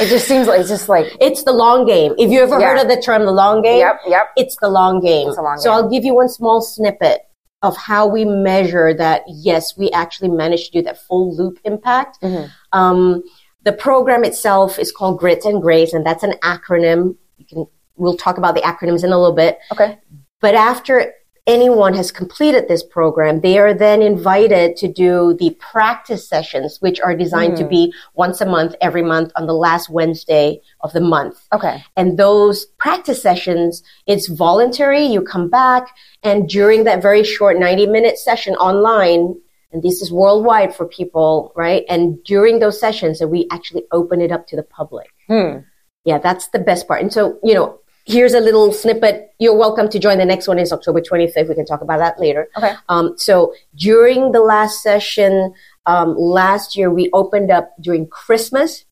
It 0.00 0.08
just 0.08 0.26
seems 0.26 0.46
like 0.46 0.60
it's 0.60 0.68
just 0.68 0.88
like 0.88 1.14
It's 1.20 1.42
the 1.42 1.52
long 1.52 1.84
game. 1.84 2.14
If 2.16 2.30
you 2.30 2.40
ever 2.40 2.58
Yeah. 2.58 2.68
heard 2.68 2.78
of 2.82 2.88
the 2.88 3.00
term 3.02 3.26
the 3.26 3.32
long 3.32 3.60
game, 3.60 3.78
Yep, 3.80 4.00
yep. 4.06 4.28
it's 4.36 4.56
the 4.60 4.68
long 4.68 5.00
game. 5.00 5.28
It's 5.28 5.36
the 5.36 5.42
long 5.42 5.58
so 5.58 5.70
game. 5.70 5.72
I'll 5.74 5.90
give 5.90 6.04
you 6.04 6.14
one 6.14 6.28
small 6.28 6.62
snippet 6.62 7.22
of 7.62 7.76
how 7.76 8.06
we 8.06 8.24
measure 8.24 8.94
that. 8.94 9.22
Yes, 9.26 9.76
we 9.76 9.90
actually 9.90 10.30
managed 10.30 10.66
to 10.66 10.78
do 10.78 10.82
that 10.82 10.96
full 10.98 11.36
loop 11.36 11.58
impact. 11.64 12.18
Mm-hmm. 12.22 12.46
Um, 12.72 13.22
the 13.64 13.72
program 13.72 14.24
itself 14.24 14.78
is 14.78 14.90
called 14.90 15.18
Grit 15.18 15.44
and 15.44 15.60
Grace, 15.60 15.92
and 15.92 16.06
that's 16.06 16.22
an 16.22 16.34
acronym. 16.42 17.16
You 17.36 17.44
can 17.44 17.66
we'll 17.96 18.16
talk 18.16 18.38
about 18.38 18.54
the 18.54 18.62
acronyms 18.62 19.04
in 19.04 19.12
a 19.12 19.18
little 19.18 19.34
bit. 19.36 19.58
okay. 19.72 19.98
But 20.40 20.54
after 20.54 21.12
anyone 21.46 21.94
has 21.94 22.12
completed 22.12 22.68
this 22.68 22.82
program, 22.82 23.40
they 23.40 23.58
are 23.58 23.74
then 23.74 24.02
invited 24.02 24.76
to 24.76 24.88
do 24.88 25.36
the 25.38 25.56
practice 25.58 26.28
sessions, 26.28 26.78
which 26.80 27.00
are 27.00 27.16
designed 27.16 27.56
to 27.56 27.66
be 27.66 27.92
once 28.14 28.40
a 28.40 28.46
month, 28.46 28.74
every 28.80 29.02
month 29.02 29.32
on 29.36 29.46
the 29.46 29.54
last 29.54 29.90
Wednesday 29.90 30.60
of 30.80 30.92
the 30.92 31.00
month. 31.00 31.46
Okay. 31.52 31.82
And 31.96 32.18
those 32.18 32.66
practice 32.78 33.22
sessions, 33.22 33.82
it's 34.06 34.28
voluntary. 34.28 35.04
You 35.04 35.22
come 35.22 35.48
back 35.48 35.94
and 36.22 36.48
during 36.48 36.84
that 36.84 37.02
very 37.02 37.24
short 37.24 37.58
90 37.58 37.86
minute 37.86 38.18
session 38.18 38.54
online, 38.56 39.34
and 39.72 39.82
this 39.82 40.02
is 40.02 40.12
worldwide 40.12 40.74
for 40.74 40.86
people, 40.86 41.52
right? 41.56 41.84
And 41.88 42.22
during 42.24 42.58
those 42.58 42.80
sessions, 42.80 43.18
that 43.18 43.28
we 43.28 43.46
actually 43.50 43.84
open 43.92 44.20
it 44.20 44.32
up 44.32 44.46
to 44.48 44.56
the 44.56 44.62
public. 44.62 45.08
Hmm. 45.28 45.58
Yeah, 46.04 46.18
that's 46.18 46.48
the 46.48 46.58
best 46.58 46.88
part. 46.88 47.02
And 47.02 47.12
so, 47.12 47.38
you 47.44 47.54
know, 47.54 47.79
here's 48.06 48.34
a 48.34 48.40
little 48.40 48.72
snippet. 48.72 49.30
You're 49.38 49.56
welcome 49.56 49.88
to 49.88 49.98
join. 49.98 50.18
The 50.18 50.24
next 50.24 50.48
one 50.48 50.58
is 50.58 50.72
October 50.72 51.00
25th. 51.00 51.48
We 51.48 51.54
can 51.54 51.66
talk 51.66 51.80
about 51.80 51.98
that 51.98 52.20
later. 52.20 52.48
Okay. 52.56 52.74
Um, 52.88 53.14
so 53.16 53.54
during 53.74 54.32
the 54.32 54.40
last 54.40 54.82
session, 54.82 55.54
um, 55.86 56.16
last 56.16 56.76
year, 56.76 56.90
we 56.90 57.10
opened 57.12 57.50
up 57.50 57.72
during 57.80 58.06
Christmas 58.06 58.84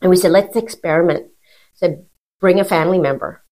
and 0.00 0.10
we 0.10 0.16
said, 0.16 0.32
let's 0.32 0.56
experiment. 0.56 1.26
Said, 1.74 2.06
bring 2.40 2.60
a 2.60 2.64
family 2.64 2.98
member. 2.98 3.42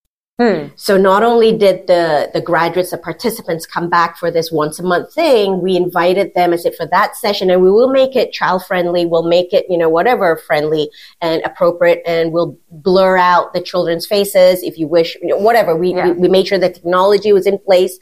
Hmm. 0.40 0.66
So 0.74 0.96
not 0.98 1.22
only 1.22 1.56
did 1.56 1.86
the, 1.86 2.28
the 2.34 2.40
graduates, 2.40 2.90
the 2.90 2.98
participants 2.98 3.66
come 3.66 3.88
back 3.88 4.16
for 4.16 4.32
this 4.32 4.50
once 4.50 4.80
a 4.80 4.82
month 4.82 5.14
thing, 5.14 5.60
we 5.62 5.76
invited 5.76 6.34
them, 6.34 6.52
I 6.52 6.56
said, 6.56 6.74
for 6.74 6.86
that 6.86 7.14
session, 7.14 7.50
and 7.50 7.62
we 7.62 7.70
will 7.70 7.92
make 7.92 8.16
it 8.16 8.32
child 8.32 8.66
friendly, 8.66 9.06
we'll 9.06 9.28
make 9.28 9.52
it, 9.52 9.64
you 9.68 9.78
know, 9.78 9.88
whatever 9.88 10.36
friendly 10.36 10.90
and 11.20 11.40
appropriate, 11.44 12.02
and 12.04 12.32
we'll 12.32 12.58
blur 12.72 13.16
out 13.16 13.52
the 13.54 13.60
children's 13.60 14.06
faces 14.08 14.64
if 14.64 14.76
you 14.76 14.88
wish, 14.88 15.16
you 15.22 15.28
know, 15.28 15.36
whatever. 15.36 15.76
We, 15.76 15.94
Yeah. 15.94 16.06
we, 16.10 16.22
we 16.22 16.28
made 16.28 16.48
sure 16.48 16.58
the 16.58 16.68
technology 16.70 17.32
was 17.32 17.46
in 17.46 17.58
place. 17.58 17.96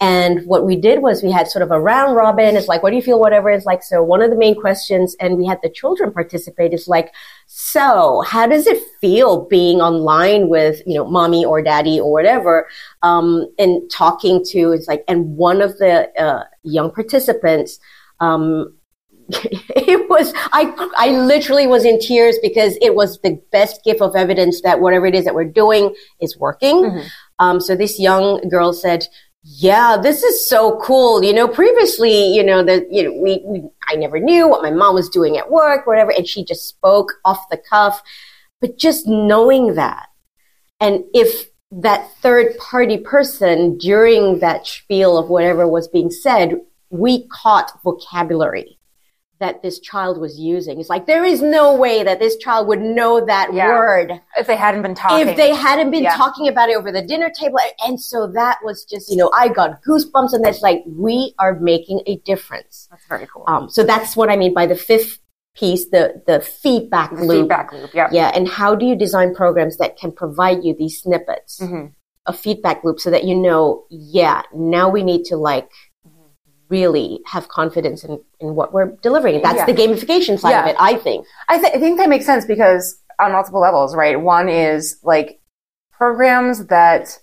And 0.00 0.44
what 0.44 0.66
we 0.66 0.76
did 0.76 1.02
was 1.02 1.22
we 1.22 1.30
had 1.30 1.48
sort 1.48 1.62
of 1.62 1.70
a 1.70 1.80
round 1.80 2.16
robin. 2.16 2.56
It's 2.56 2.68
like, 2.68 2.82
what 2.82 2.90
do 2.90 2.96
you 2.96 3.02
feel? 3.02 3.20
Whatever. 3.20 3.50
It's 3.50 3.64
like, 3.64 3.82
so 3.82 4.02
one 4.02 4.22
of 4.22 4.30
the 4.30 4.36
main 4.36 4.60
questions, 4.60 5.16
and 5.20 5.38
we 5.38 5.46
had 5.46 5.60
the 5.62 5.70
children 5.70 6.12
participate 6.12 6.72
is 6.72 6.88
like, 6.88 7.14
so 7.46 8.22
how 8.26 8.46
does 8.46 8.66
it 8.66 8.82
feel 9.00 9.46
being 9.46 9.80
online 9.80 10.48
with, 10.48 10.82
you 10.84 10.94
know, 10.94 11.04
mommy 11.04 11.44
or 11.44 11.62
daddy 11.62 12.00
or 12.00 12.10
whatever? 12.10 12.66
Um, 13.02 13.46
and 13.58 13.88
talking 13.90 14.44
to, 14.46 14.72
it's 14.72 14.88
like, 14.88 15.04
and 15.06 15.36
one 15.36 15.62
of 15.62 15.78
the, 15.78 16.10
uh, 16.20 16.44
young 16.64 16.90
participants, 16.90 17.78
um, 18.20 18.74
it 19.30 20.08
was 20.10 20.34
I 20.52 20.70
I 20.98 21.12
literally 21.12 21.66
was 21.66 21.86
in 21.86 21.98
tears 21.98 22.38
because 22.42 22.76
it 22.82 22.94
was 22.94 23.20
the 23.20 23.40
best 23.52 23.82
gift 23.82 24.02
of 24.02 24.14
evidence 24.14 24.60
that 24.60 24.80
whatever 24.80 25.06
it 25.06 25.14
is 25.14 25.24
that 25.24 25.34
we're 25.34 25.44
doing 25.44 25.94
is 26.20 26.36
working. 26.36 26.76
Mm-hmm. 26.84 27.06
Um, 27.38 27.60
so 27.60 27.74
this 27.74 27.98
young 27.98 28.46
girl 28.50 28.74
said, 28.74 29.06
"Yeah, 29.44 29.96
this 29.96 30.22
is 30.22 30.48
so 30.48 30.78
cool. 30.80 31.22
You 31.22 31.32
know, 31.34 31.46
previously, 31.46 32.34
you 32.34 32.42
know, 32.42 32.64
that 32.64 32.90
you 32.90 33.04
know, 33.04 33.12
we, 33.12 33.42
we 33.44 33.62
I 33.86 33.94
never 33.94 34.18
knew 34.18 34.48
what 34.48 34.62
my 34.62 34.70
mom 34.70 34.94
was 34.94 35.08
doing 35.10 35.36
at 35.36 35.50
work, 35.50 35.86
whatever, 35.86 36.12
and 36.12 36.26
she 36.26 36.44
just 36.44 36.66
spoke 36.66 37.12
off 37.24 37.48
the 37.50 37.58
cuff. 37.58 38.02
But 38.60 38.78
just 38.78 39.06
knowing 39.06 39.74
that, 39.74 40.06
and 40.80 41.04
if 41.12 41.48
that 41.70 42.10
third 42.22 42.56
party 42.58 42.98
person 42.98 43.76
during 43.78 44.38
that 44.38 44.66
spiel 44.66 45.18
of 45.18 45.28
whatever 45.28 45.68
was 45.68 45.88
being 45.88 46.10
said, 46.10 46.60
we 46.90 47.26
caught 47.28 47.82
vocabulary 47.82 48.78
that 49.40 49.62
this 49.62 49.80
child 49.80 50.18
was 50.20 50.38
using. 50.38 50.78
It's 50.80 50.88
like 50.88 51.06
there 51.06 51.24
is 51.24 51.42
no 51.42 51.74
way 51.74 52.02
that 52.04 52.20
this 52.20 52.36
child 52.36 52.68
would 52.68 52.80
know 52.80 53.24
that 53.26 53.52
Yeah. 53.52 53.68
word 53.68 54.20
If 54.38 54.46
they 54.46 54.56
hadn't 54.56 54.82
been 54.82 54.94
talking. 54.94 55.26
if 55.28 55.36
they 55.36 55.54
hadn't 55.54 55.90
been 55.90 56.04
Yeah. 56.04 56.16
talking 56.16 56.46
about 56.48 56.68
it 56.70 56.76
over 56.76 56.92
the 56.92 57.02
dinner 57.02 57.30
table. 57.30 57.58
And 57.84 58.00
so 58.00 58.28
that 58.28 58.58
was 58.64 58.84
just, 58.84 59.10
you 59.10 59.16
know, 59.16 59.30
I 59.34 59.48
got 59.48 59.82
goosebumps 59.82 60.32
and 60.32 60.44
that's 60.44 60.62
like, 60.62 60.84
we 60.86 61.34
are 61.40 61.58
making 61.58 62.02
a 62.06 62.16
difference. 62.18 62.86
That's 62.90 63.06
very 63.08 63.26
cool. 63.32 63.44
Um, 63.48 63.68
so 63.68 63.82
that's 63.82 64.16
what 64.16 64.30
I 64.30 64.36
mean 64.36 64.54
by 64.54 64.66
the 64.66 64.76
fifth 64.76 65.18
piece, 65.56 65.88
the, 65.90 66.22
the 66.26 66.40
feedback 66.40 67.10
the 67.10 67.24
loop. 67.24 67.42
feedback 67.42 67.72
loop. 67.72 67.90
Yeah. 67.92 68.08
Yeah. 68.12 68.30
And 68.34 68.48
how 68.48 68.74
do 68.74 68.86
you 68.86 68.94
design 68.96 69.34
programs 69.34 69.76
that 69.78 69.96
can 69.96 70.12
provide 70.12 70.62
you 70.64 70.74
these 70.78 71.00
snippets 71.00 71.58
Mhm. 71.60 71.92
of 72.26 72.36
feedback 72.38 72.82
loop 72.84 72.98
so 73.00 73.10
that 73.10 73.24
you 73.24 73.34
know, 73.34 73.84
yeah, 73.90 74.42
now 74.54 74.88
we 74.88 75.02
need 75.02 75.24
to 75.26 75.36
like 75.36 75.68
really 76.68 77.20
have 77.26 77.48
confidence 77.48 78.04
in, 78.04 78.20
in 78.40 78.54
what 78.54 78.72
we're 78.72 78.92
delivering. 79.02 79.42
That's 79.42 79.58
Yeah. 79.58 79.66
the 79.66 79.74
gamification 79.74 80.38
side 80.38 80.58
of 80.60 80.66
it, 80.66 80.76
I 80.78 80.96
think. 80.96 81.26
I, 81.48 81.58
th- 81.58 81.74
I 81.74 81.78
think 81.78 81.98
that 81.98 82.08
makes 82.08 82.24
sense 82.26 82.44
because 82.44 82.98
on 83.20 83.32
multiple 83.32 83.60
levels, 83.60 83.94
right? 83.94 84.20
One 84.20 84.48
is 84.48 84.98
like 85.02 85.40
programs 85.92 86.66
that 86.66 87.18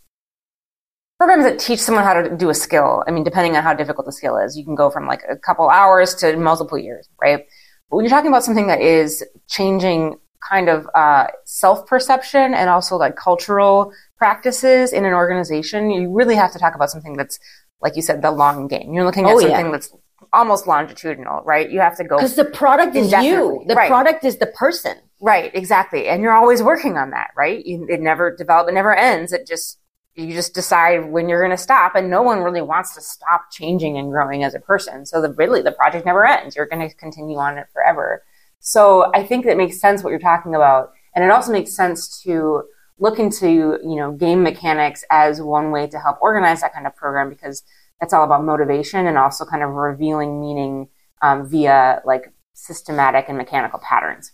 programs 1.19 1.43
that 1.43 1.59
teach 1.59 1.79
someone 1.79 2.03
how 2.03 2.13
to 2.19 2.35
do 2.35 2.49
a 2.49 2.53
skill. 2.53 3.03
I 3.07 3.11
mean, 3.11 3.23
depending 3.23 3.55
on 3.55 3.63
how 3.63 3.73
difficult 3.73 4.05
the 4.07 4.11
skill 4.11 4.37
is, 4.37 4.57
you 4.57 4.65
can 4.65 4.75
go 4.75 4.89
from 4.89 5.05
like 5.07 5.21
a 5.29 5.35
couple 5.35 5.69
hours 5.69 6.15
to 6.15 6.35
multiple 6.37 6.77
years, 6.79 7.07
right? 7.21 7.45
But 7.89 7.95
when 7.95 8.05
you're 8.05 8.09
talking 8.09 8.29
about 8.31 8.43
something 8.43 8.67
that 8.67 8.81
is 8.81 9.23
changing 9.47 10.15
kind 10.49 10.67
of 10.69 10.87
uh, 10.95 11.27
self 11.45 11.85
perception 11.85 12.55
and 12.55 12.69
also 12.69 12.97
like 12.97 13.15
cultural 13.15 13.93
practices 14.17 14.91
in 14.93 15.05
an 15.05 15.13
organization, 15.13 15.91
you 15.91 16.11
really 16.11 16.33
have 16.35 16.51
to 16.53 16.59
talk 16.59 16.73
about 16.73 16.89
something 16.89 17.15
that's, 17.17 17.37
like 17.81 17.95
you 17.95 18.01
said, 18.01 18.21
the 18.21 18.31
long 18.31 18.67
game. 18.67 18.93
You're 18.93 19.05
looking 19.05 19.25
at 19.25 19.31
Oh, 19.31 19.39
yeah. 19.39 19.47
something 19.49 19.71
that's 19.71 19.93
almost 20.33 20.67
longitudinal, 20.67 21.41
right? 21.43 21.69
You 21.69 21.79
have 21.79 21.97
to 21.97 22.03
go 22.03 22.17
Because 22.17 22.35
the 22.35 22.45
product 22.45 22.95
is 22.95 23.11
you. 23.11 23.63
The 23.67 23.75
right. 23.75 23.89
product 23.89 24.23
is 24.23 24.37
the 24.37 24.47
person. 24.47 24.97
Right, 25.19 25.51
exactly. 25.53 26.07
And 26.07 26.23
you're 26.23 26.33
always 26.33 26.63
working 26.63 26.97
on 26.97 27.11
that, 27.11 27.31
right? 27.37 27.63
You, 27.65 27.85
it 27.89 28.01
never 28.01 28.35
develop, 28.35 28.69
it 28.69 28.73
never 28.73 28.95
ends. 28.95 29.33
It 29.33 29.45
just, 29.45 29.79
you 30.15 30.33
just 30.33 30.53
decide 30.53 31.11
when 31.11 31.29
you're 31.29 31.41
going 31.41 31.55
to 31.55 31.61
stop 31.61 31.95
and 31.95 32.09
no 32.09 32.21
one 32.21 32.39
really 32.39 32.61
wants 32.61 32.95
to 32.95 33.01
stop 33.01 33.51
changing 33.51 33.97
and 33.97 34.11
growing 34.11 34.43
as 34.43 34.55
a 34.55 34.59
person. 34.59 35.05
So 35.05 35.21
the 35.21 35.31
really, 35.33 35.61
the 35.61 35.71
project 35.71 36.05
never 36.05 36.25
ends. 36.25 36.55
You're 36.55 36.65
going 36.65 36.87
to 36.87 36.95
continue 36.95 37.37
on 37.37 37.57
it 37.57 37.67
forever. 37.73 38.23
So 38.59 39.11
I 39.13 39.23
think 39.23 39.45
that 39.45 39.57
makes 39.57 39.79
sense 39.79 40.03
what 40.03 40.09
you're 40.11 40.19
talking 40.19 40.55
about. 40.55 40.91
And 41.15 41.23
it 41.23 41.31
also 41.31 41.51
makes 41.51 41.75
sense 41.75 42.21
to 42.23 42.63
look 43.01 43.19
into, 43.19 43.79
you 43.83 43.95
know, 43.95 44.11
game 44.11 44.43
mechanics 44.43 45.03
as 45.09 45.41
one 45.41 45.71
way 45.71 45.87
to 45.87 45.99
help 45.99 46.21
organize 46.21 46.61
that 46.61 46.73
kind 46.73 46.87
of 46.87 46.95
program 46.95 47.29
because 47.29 47.63
that's 47.99 48.13
all 48.13 48.23
about 48.23 48.45
motivation 48.45 49.07
and 49.07 49.17
also 49.17 49.43
kind 49.43 49.63
of 49.63 49.71
revealing 49.71 50.39
meaning 50.39 50.87
um, 51.21 51.49
via 51.49 52.01
like 52.05 52.31
systematic 52.53 53.25
and 53.27 53.37
mechanical 53.37 53.79
patterns. 53.79 54.31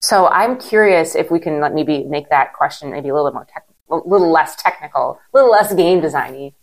So 0.00 0.28
I'm 0.28 0.58
curious 0.58 1.16
if 1.16 1.30
we 1.30 1.40
can 1.40 1.60
let 1.60 1.74
maybe 1.74 2.04
make 2.04 2.30
that 2.30 2.54
question 2.54 2.90
maybe 2.92 3.08
a 3.08 3.14
little 3.14 3.30
bit 3.30 3.34
more 3.34 3.48
tech, 3.52 3.64
a 3.90 3.96
little 3.96 4.30
less 4.30 4.54
technical, 4.54 5.18
a 5.34 5.36
little 5.36 5.50
less 5.50 5.74
game 5.74 6.00
designy. 6.00 6.54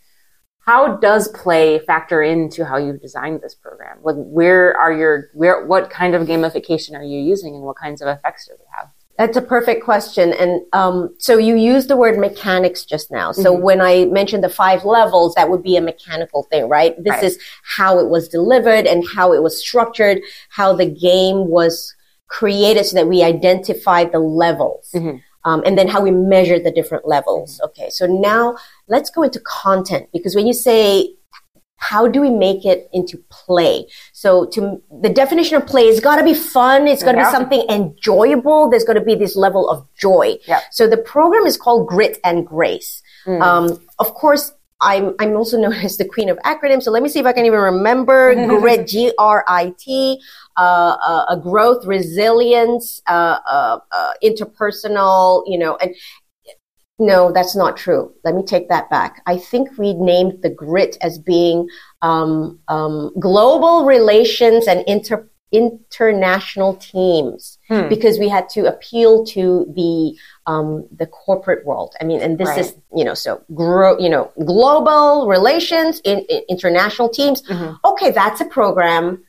How 0.60 0.96
does 0.96 1.28
play 1.28 1.78
factor 1.80 2.22
into 2.22 2.64
how 2.64 2.78
you've 2.78 3.00
designed 3.00 3.40
this 3.40 3.54
program? 3.54 3.98
Like, 4.02 4.16
where 4.16 4.76
are 4.76 4.92
your 4.92 5.28
where? 5.32 5.64
What 5.64 5.90
kind 5.90 6.14
of 6.14 6.26
gamification 6.26 6.96
are 6.96 7.04
you 7.04 7.20
using, 7.20 7.54
and 7.54 7.62
what 7.62 7.76
kinds 7.76 8.02
of 8.02 8.08
effects 8.08 8.48
does 8.48 8.58
it 8.58 8.66
have? 8.76 8.88
That's 9.18 9.36
a 9.36 9.42
perfect 9.42 9.82
question. 9.84 10.32
And 10.34 10.60
um, 10.72 11.14
so 11.18 11.38
you 11.38 11.56
used 11.56 11.88
the 11.88 11.96
word 11.96 12.18
mechanics 12.18 12.84
just 12.84 13.10
now. 13.10 13.32
So 13.32 13.52
Mm-hmm. 13.54 13.62
when 13.62 13.80
I 13.80 14.04
mentioned 14.06 14.44
the 14.44 14.48
five 14.50 14.84
levels, 14.84 15.34
that 15.34 15.48
would 15.50 15.62
be 15.62 15.76
a 15.76 15.80
mechanical 15.80 16.42
thing, 16.50 16.68
right? 16.68 16.94
This 17.02 17.12
Right. 17.12 17.24
is 17.24 17.38
how 17.76 17.98
it 17.98 18.08
was 18.08 18.28
delivered 18.28 18.86
and 18.86 19.04
how 19.14 19.32
it 19.32 19.42
was 19.42 19.58
structured, 19.58 20.20
how 20.50 20.74
the 20.74 20.86
game 20.86 21.48
was 21.48 21.94
created 22.28 22.84
so 22.84 22.94
that 22.96 23.08
we 23.08 23.22
identified 23.22 24.12
the 24.12 24.18
levels. 24.18 24.90
Mhm. 24.94 25.22
Um, 25.44 25.62
and 25.64 25.78
then 25.78 25.86
how 25.86 26.00
we 26.02 26.10
measure 26.10 26.58
the 26.58 26.72
different 26.72 27.06
levels. 27.06 27.60
Okay, 27.64 27.88
so 27.88 28.04
now 28.06 28.56
let's 28.88 29.10
go 29.10 29.22
into 29.22 29.38
content 29.40 30.08
because 30.12 30.34
when 30.34 30.46
you 30.46 30.52
say 30.52 31.14
how 31.76 32.08
do 32.08 32.20
we 32.20 32.30
make 32.30 32.64
it 32.64 32.88
into 32.92 33.18
play? 33.28 33.86
So 34.12 34.46
to 34.46 34.82
the 35.02 35.08
definition 35.10 35.56
of 35.56 35.66
play 35.66 35.82
is 35.82 36.00
got 36.00 36.16
to 36.16 36.24
be 36.24 36.34
fun. 36.34 36.88
It's 36.88 37.02
got 37.02 37.12
to 37.12 37.18
Yeah. 37.18 37.30
be 37.30 37.36
something 37.36 37.64
enjoyable. 37.68 38.70
There's 38.70 38.84
got 38.84 38.94
to 38.94 39.00
be 39.00 39.14
this 39.14 39.36
level 39.36 39.68
of 39.68 39.86
joy. 39.94 40.38
Yeah. 40.46 40.60
So 40.70 40.86
the 40.86 40.96
program 40.96 41.44
is 41.46 41.56
called 41.56 41.86
Grit 41.86 42.18
and 42.24 42.46
Grace. 42.46 43.02
Um, 43.26 43.80
of 43.98 44.14
course, 44.14 44.52
I'm 44.80 45.14
I'm 45.18 45.36
also 45.36 45.58
known 45.62 45.72
as 45.74 45.96
the 45.96 46.04
queen 46.04 46.28
of 46.28 46.38
acronyms. 46.38 46.82
So 46.84 46.90
let 46.90 47.02
me 47.02 47.08
see 47.08 47.18
if 47.18 47.26
I 47.26 47.32
can 47.32 47.44
even 47.46 47.58
remember 47.58 48.34
Grit, 48.60 48.86
G 48.86 49.12
R 49.18 49.44
I 49.48 49.74
T, 49.78 50.20
uh, 50.56 50.96
uh, 51.02 51.24
a 51.30 51.36
growth, 51.36 51.84
resilience, 51.86 53.02
uh, 53.06 53.38
uh, 53.50 53.78
uh, 53.90 54.12
interpersonal. 54.22 55.42
You 55.46 55.58
know, 55.58 55.76
and 55.76 55.94
no, 56.98 57.30
that's 57.32 57.54
not 57.54 57.76
true. 57.76 58.12
Let 58.24 58.34
me 58.34 58.42
take 58.42 58.68
that 58.68 58.88
back. 58.88 59.22
I 59.26 59.36
think 59.36 59.76
we 59.78 59.92
named 59.94 60.42
the 60.42 60.50
grit 60.50 60.96
as 61.02 61.18
being 61.18 61.68
um, 62.02 62.58
um, 62.68 63.12
global 63.20 63.84
relations 63.84 64.66
and 64.66 64.82
inter- 64.86 65.28
international 65.52 66.74
teams 66.76 67.58
Hmm. 67.68 67.88
because 67.88 68.18
we 68.18 68.28
had 68.28 68.48
to 68.50 68.66
appeal 68.66 69.24
to 69.26 69.66
the 69.74 70.16
um, 70.46 70.86
the 70.96 71.06
corporate 71.06 71.66
world. 71.66 71.94
I 72.00 72.04
mean, 72.04 72.20
and 72.20 72.38
this 72.38 72.48
Right. 72.48 72.58
is 72.60 72.74
you 72.94 73.04
know 73.04 73.14
so 73.14 73.42
grow 73.54 73.98
you 73.98 74.08
know 74.08 74.30
global 74.44 75.26
relations 75.28 76.00
in, 76.04 76.20
in 76.28 76.42
international 76.48 77.08
teams. 77.08 77.42
Okay, 77.84 78.10
that's 78.12 78.40
a 78.40 78.44
program 78.44 79.22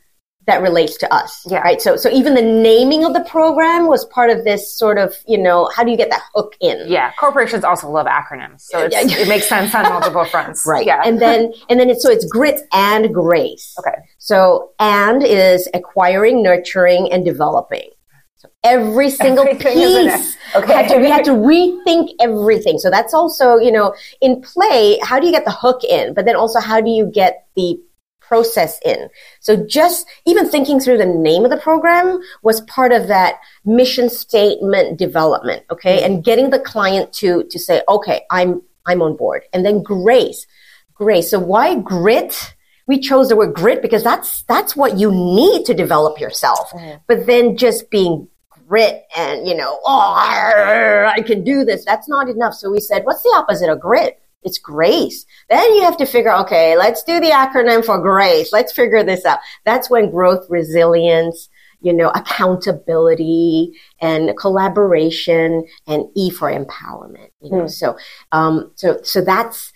that 0.48 0.60
relates 0.60 0.96
to 0.98 1.14
us. 1.14 1.44
Yeah. 1.46 1.60
Right. 1.60 1.80
So 1.80 1.94
so 1.96 2.08
even 2.10 2.34
the 2.34 2.42
naming 2.42 3.04
of 3.04 3.12
the 3.14 3.20
program 3.22 3.86
was 3.86 4.04
part 4.06 4.30
of 4.30 4.44
this 4.44 4.76
sort 4.76 4.98
of 4.98 5.14
you 5.28 5.38
know 5.38 5.70
how 5.74 5.84
do 5.84 5.90
you 5.92 5.96
get 5.96 6.10
that 6.10 6.22
hook 6.34 6.54
in? 6.60 6.84
Yeah, 6.88 7.12
corporations 7.20 7.62
also 7.62 7.88
love 7.88 8.06
acronyms, 8.06 8.62
so 8.62 8.88
it 8.90 9.28
makes 9.28 9.48
sense 9.48 9.74
on 9.74 9.84
multiple 9.84 10.24
fronts. 10.32 10.64
Right. 10.66 10.84
Yeah. 10.84 11.02
And 11.04 11.22
then 11.22 11.52
and 11.70 11.78
then 11.78 11.88
it's 11.90 12.02
so 12.02 12.10
it's 12.10 12.24
grit 12.24 12.60
and 12.72 13.14
grace. 13.14 13.76
okay. 13.78 13.96
So 14.18 14.72
and 14.80 15.22
is 15.22 15.68
acquiring, 15.72 16.42
nurturing, 16.42 17.12
and 17.12 17.24
developing. 17.24 17.90
So 18.36 18.48
every 18.62 19.10
single 19.10 19.46
Everything 19.48 19.78
is 19.78 19.96
in 19.96 20.06
it. 20.08 20.16
piece. 20.20 20.36
Okay. 20.54 20.72
had 20.72 20.88
to- 20.90 20.98
we 20.98 21.10
had 21.10 21.24
to 21.24 21.32
rethink 21.32 22.10
everything. 22.20 22.78
So 22.78 22.88
that's 22.88 23.12
also, 23.12 23.56
you 23.56 23.72
know, 23.72 23.94
in 24.20 24.40
play, 24.42 24.98
how 25.02 25.18
do 25.18 25.26
you 25.26 25.32
get 25.32 25.44
the 25.44 25.50
hook 25.50 25.82
in? 25.82 26.14
But 26.14 26.24
then 26.24 26.36
also 26.36 26.60
how 26.60 26.80
do 26.80 26.88
you 26.88 27.06
get 27.12 27.46
the 27.56 27.76
process 28.28 28.78
in? 28.84 29.08
So 29.40 29.56
just 29.66 30.06
even 30.26 30.48
thinking 30.48 30.78
through 30.78 30.98
the 30.98 31.06
name 31.06 31.44
of 31.44 31.50
the 31.50 31.56
program 31.56 32.20
was 32.42 32.60
part 32.62 32.92
of 32.92 33.08
that 33.08 33.40
mission 33.64 34.08
statement 34.10 34.98
development. 34.98 35.64
Okay. 35.70 35.96
Mm-hmm. 35.96 36.06
And 36.06 36.24
getting 36.24 36.50
the 36.50 36.60
client 36.60 37.12
to, 37.14 37.44
to 37.44 37.58
say, 37.58 37.82
okay, 37.88 38.22
I'm, 38.30 38.62
I'm 38.86 39.02
on 39.02 39.16
board. 39.16 39.42
And 39.52 39.64
then 39.64 39.82
grace, 39.82 40.46
grace. 40.94 41.30
So 41.30 41.40
why 41.40 41.74
grit? 41.76 42.54
We 42.86 42.98
chose 43.00 43.28
the 43.28 43.36
word 43.36 43.54
grit 43.54 43.82
because 43.82 44.02
that's, 44.02 44.42
that's 44.44 44.74
what 44.74 44.98
you 44.98 45.10
need 45.10 45.66
to 45.66 45.74
develop 45.74 46.20
yourself. 46.20 46.70
Mm-hmm. 46.70 46.98
But 47.06 47.26
then 47.26 47.56
just 47.56 47.90
being 47.90 48.28
grit 48.66 49.04
and, 49.16 49.46
you 49.46 49.54
know, 49.54 49.78
oh, 49.84 51.10
I 51.14 51.22
can 51.26 51.44
do 51.44 51.64
this. 51.64 51.84
That's 51.84 52.08
not 52.08 52.28
enough. 52.28 52.54
So 52.54 52.70
we 52.70 52.80
said, 52.80 53.04
what's 53.04 53.22
the 53.22 53.34
opposite 53.36 53.70
of 53.70 53.80
grit? 53.80 54.20
It's 54.42 54.58
grace. 54.58 55.26
Then 55.50 55.74
you 55.74 55.82
have 55.82 55.96
to 55.98 56.06
figure, 56.06 56.32
okay, 56.32 56.76
let's 56.76 57.02
do 57.02 57.20
the 57.20 57.30
acronym 57.30 57.84
for 57.84 58.00
grace. 58.00 58.52
Let's 58.52 58.72
figure 58.72 59.02
this 59.02 59.24
out. 59.24 59.40
That's 59.64 59.90
when 59.90 60.10
growth, 60.10 60.46
resilience, 60.48 61.48
you 61.80 61.92
know, 61.92 62.10
accountability 62.10 63.72
and 64.00 64.36
collaboration 64.36 65.64
and 65.86 66.04
E 66.14 66.30
for 66.30 66.50
empowerment, 66.50 67.30
you 67.40 67.50
know, 67.50 67.66
so, 67.66 67.96
um, 68.32 68.72
so, 68.76 69.00
so 69.02 69.20
that's, 69.20 69.72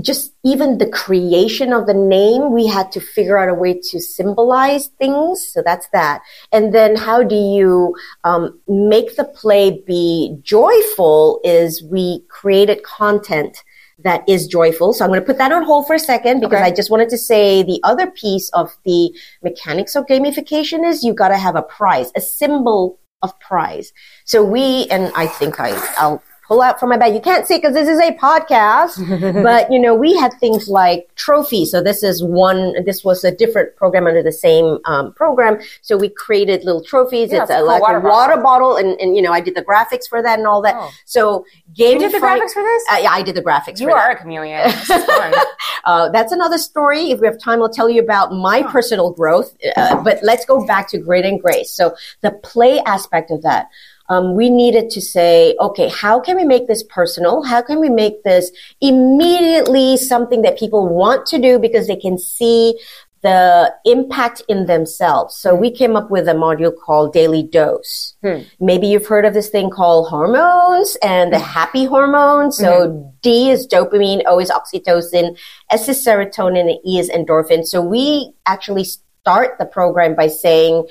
just 0.00 0.32
even 0.42 0.78
the 0.78 0.88
creation 0.88 1.72
of 1.74 1.86
the 1.86 1.92
name, 1.92 2.50
we 2.50 2.66
had 2.66 2.90
to 2.92 2.98
figure 2.98 3.36
out 3.36 3.50
a 3.50 3.54
way 3.54 3.78
to 3.78 4.00
symbolize 4.00 4.86
things. 4.98 5.46
So 5.46 5.62
that's 5.62 5.86
that. 5.92 6.22
And 6.50 6.74
then 6.74 6.96
how 6.96 7.22
do 7.22 7.34
you 7.34 7.94
um, 8.24 8.58
make 8.66 9.16
the 9.16 9.24
play 9.24 9.82
be 9.86 10.38
joyful? 10.40 11.42
Is 11.44 11.82
we 11.82 12.24
created 12.30 12.82
content 12.84 13.62
that 14.04 14.28
is 14.28 14.46
joyful. 14.46 14.92
So 14.92 15.04
I'm 15.04 15.10
going 15.10 15.20
to 15.20 15.26
put 15.26 15.38
that 15.38 15.52
on 15.52 15.64
hold 15.64 15.86
for 15.86 15.94
a 15.94 15.98
second 15.98 16.40
because 16.40 16.60
Okay. 16.60 16.66
I 16.66 16.70
just 16.70 16.90
wanted 16.90 17.08
to 17.10 17.18
say 17.18 17.62
the 17.62 17.80
other 17.84 18.10
piece 18.10 18.48
of 18.50 18.76
the 18.84 19.10
mechanics 19.42 19.94
of 19.94 20.06
gamification 20.06 20.86
is 20.86 21.02
you 21.02 21.14
got 21.14 21.28
to 21.28 21.38
have 21.38 21.56
a 21.56 21.62
prize, 21.62 22.10
a 22.16 22.20
symbol 22.20 22.98
of 23.22 23.38
prize. 23.40 23.92
So 24.24 24.42
we, 24.44 24.86
and 24.90 25.12
I 25.14 25.26
think 25.26 25.60
I, 25.60 25.70
I'll 25.96 26.22
pull 26.52 26.62
out 26.62 26.78
from 26.78 26.90
my 26.90 26.98
bag. 26.98 27.14
You 27.14 27.20
can't 27.20 27.46
see 27.46 27.56
because 27.56 27.72
this 27.72 27.88
is 27.88 27.98
a 27.98 28.12
podcast, 28.12 29.42
but 29.42 29.72
you 29.72 29.78
know, 29.78 29.94
we 29.94 30.16
had 30.16 30.32
things 30.34 30.68
like 30.68 31.08
trophies. 31.14 31.70
So 31.70 31.82
this 31.82 32.02
is 32.02 32.22
one, 32.22 32.84
this 32.84 33.02
was 33.02 33.24
a 33.24 33.34
different 33.34 33.74
program 33.76 34.06
under 34.06 34.22
the 34.22 34.32
same 34.32 34.78
um, 34.84 35.12
program. 35.14 35.58
So 35.80 35.96
we 35.96 36.10
created 36.10 36.64
little 36.64 36.84
trophies. 36.84 37.32
Yeah, 37.32 37.42
it's 37.42 37.50
it's 37.50 37.58
a, 37.58 37.60
cool 37.60 37.66
like 37.66 37.82
water 37.82 37.98
a 37.98 38.00
water 38.00 38.42
bottle. 38.42 38.76
And, 38.76 39.00
and, 39.00 39.16
you 39.16 39.22
know, 39.22 39.32
I 39.32 39.40
did 39.40 39.54
the 39.54 39.64
graphics 39.64 40.08
for 40.08 40.22
that 40.22 40.38
and 40.38 40.46
all 40.46 40.62
that. 40.62 40.74
Oh. 40.76 40.90
So 41.06 41.46
You 41.74 41.98
did 41.98 42.12
the 42.12 42.18
graphics 42.18 42.52
for 42.52 42.62
this? 42.62 42.84
Uh, 42.92 42.98
yeah, 43.02 43.10
I 43.12 43.22
did 43.22 43.34
the 43.34 43.42
graphics 43.42 43.80
you 43.80 43.88
for 43.88 43.94
that. 43.94 44.06
are 44.06 44.10
a 44.10 44.18
chameleon. 44.18 44.68
This 44.68 44.90
is 44.90 45.04
fun. 45.04 45.34
Uh, 45.84 46.08
that's 46.10 46.30
another 46.30 46.58
story. 46.58 47.10
If 47.10 47.18
we 47.18 47.26
have 47.26 47.40
time, 47.40 47.60
I'll 47.60 47.68
tell 47.68 47.90
you 47.90 48.00
about 48.00 48.32
my 48.32 48.62
personal 48.62 49.10
growth. 49.10 49.56
Uh, 49.76 50.00
but 50.00 50.20
let's 50.22 50.44
go 50.44 50.64
back 50.64 50.88
to 50.90 50.98
grit 50.98 51.24
and 51.24 51.42
grace. 51.42 51.72
So 51.72 51.96
the 52.20 52.30
play 52.30 52.78
aspect 52.86 53.32
of 53.32 53.42
that. 53.42 53.68
Um, 54.08 54.34
we 54.34 54.50
needed 54.50 54.90
to 54.90 55.00
say, 55.00 55.54
okay, 55.60 55.88
how 55.88 56.20
can 56.20 56.36
we 56.36 56.44
make 56.44 56.66
this 56.66 56.82
personal? 56.82 57.42
How 57.42 57.62
can 57.62 57.80
we 57.80 57.88
make 57.88 58.22
this 58.24 58.50
immediately 58.80 59.96
something 59.96 60.42
that 60.42 60.58
people 60.58 60.88
want 60.88 61.26
to 61.26 61.38
do 61.38 61.58
because 61.58 61.86
they 61.86 61.96
can 61.96 62.18
see 62.18 62.78
the 63.22 63.72
impact 63.84 64.42
in 64.48 64.66
themselves. 64.66 65.36
So 65.36 65.54
we 65.54 65.70
came 65.70 65.94
up 65.94 66.10
with 66.10 66.26
a 66.28 66.32
module 66.32 66.76
called 66.76 67.12
Daily 67.12 67.44
Dose. 67.44 68.16
Maybe 68.58 68.88
you've 68.88 69.06
heard 69.06 69.24
of 69.24 69.32
this 69.32 69.48
thing 69.48 69.70
called 69.70 70.08
hormones 70.08 70.96
and 71.02 71.32
the 71.32 71.38
happy 71.38 71.84
hormones. 71.84 72.56
So 72.56 73.14
D 73.22 73.50
is 73.50 73.66
dopamine, 73.68 74.22
O 74.26 74.40
is 74.40 74.50
oxytocin, 74.50 75.38
S 75.70 75.88
is 75.88 76.04
serotonin, 76.04 76.68
and 76.68 76.78
E 76.84 76.98
is 76.98 77.08
endorphin. 77.10 77.64
So 77.64 77.80
we 77.80 78.32
actually 78.44 78.84
start 78.84 79.56
the 79.58 79.66
program 79.66 80.16
by 80.16 80.26
saying, 80.26 80.88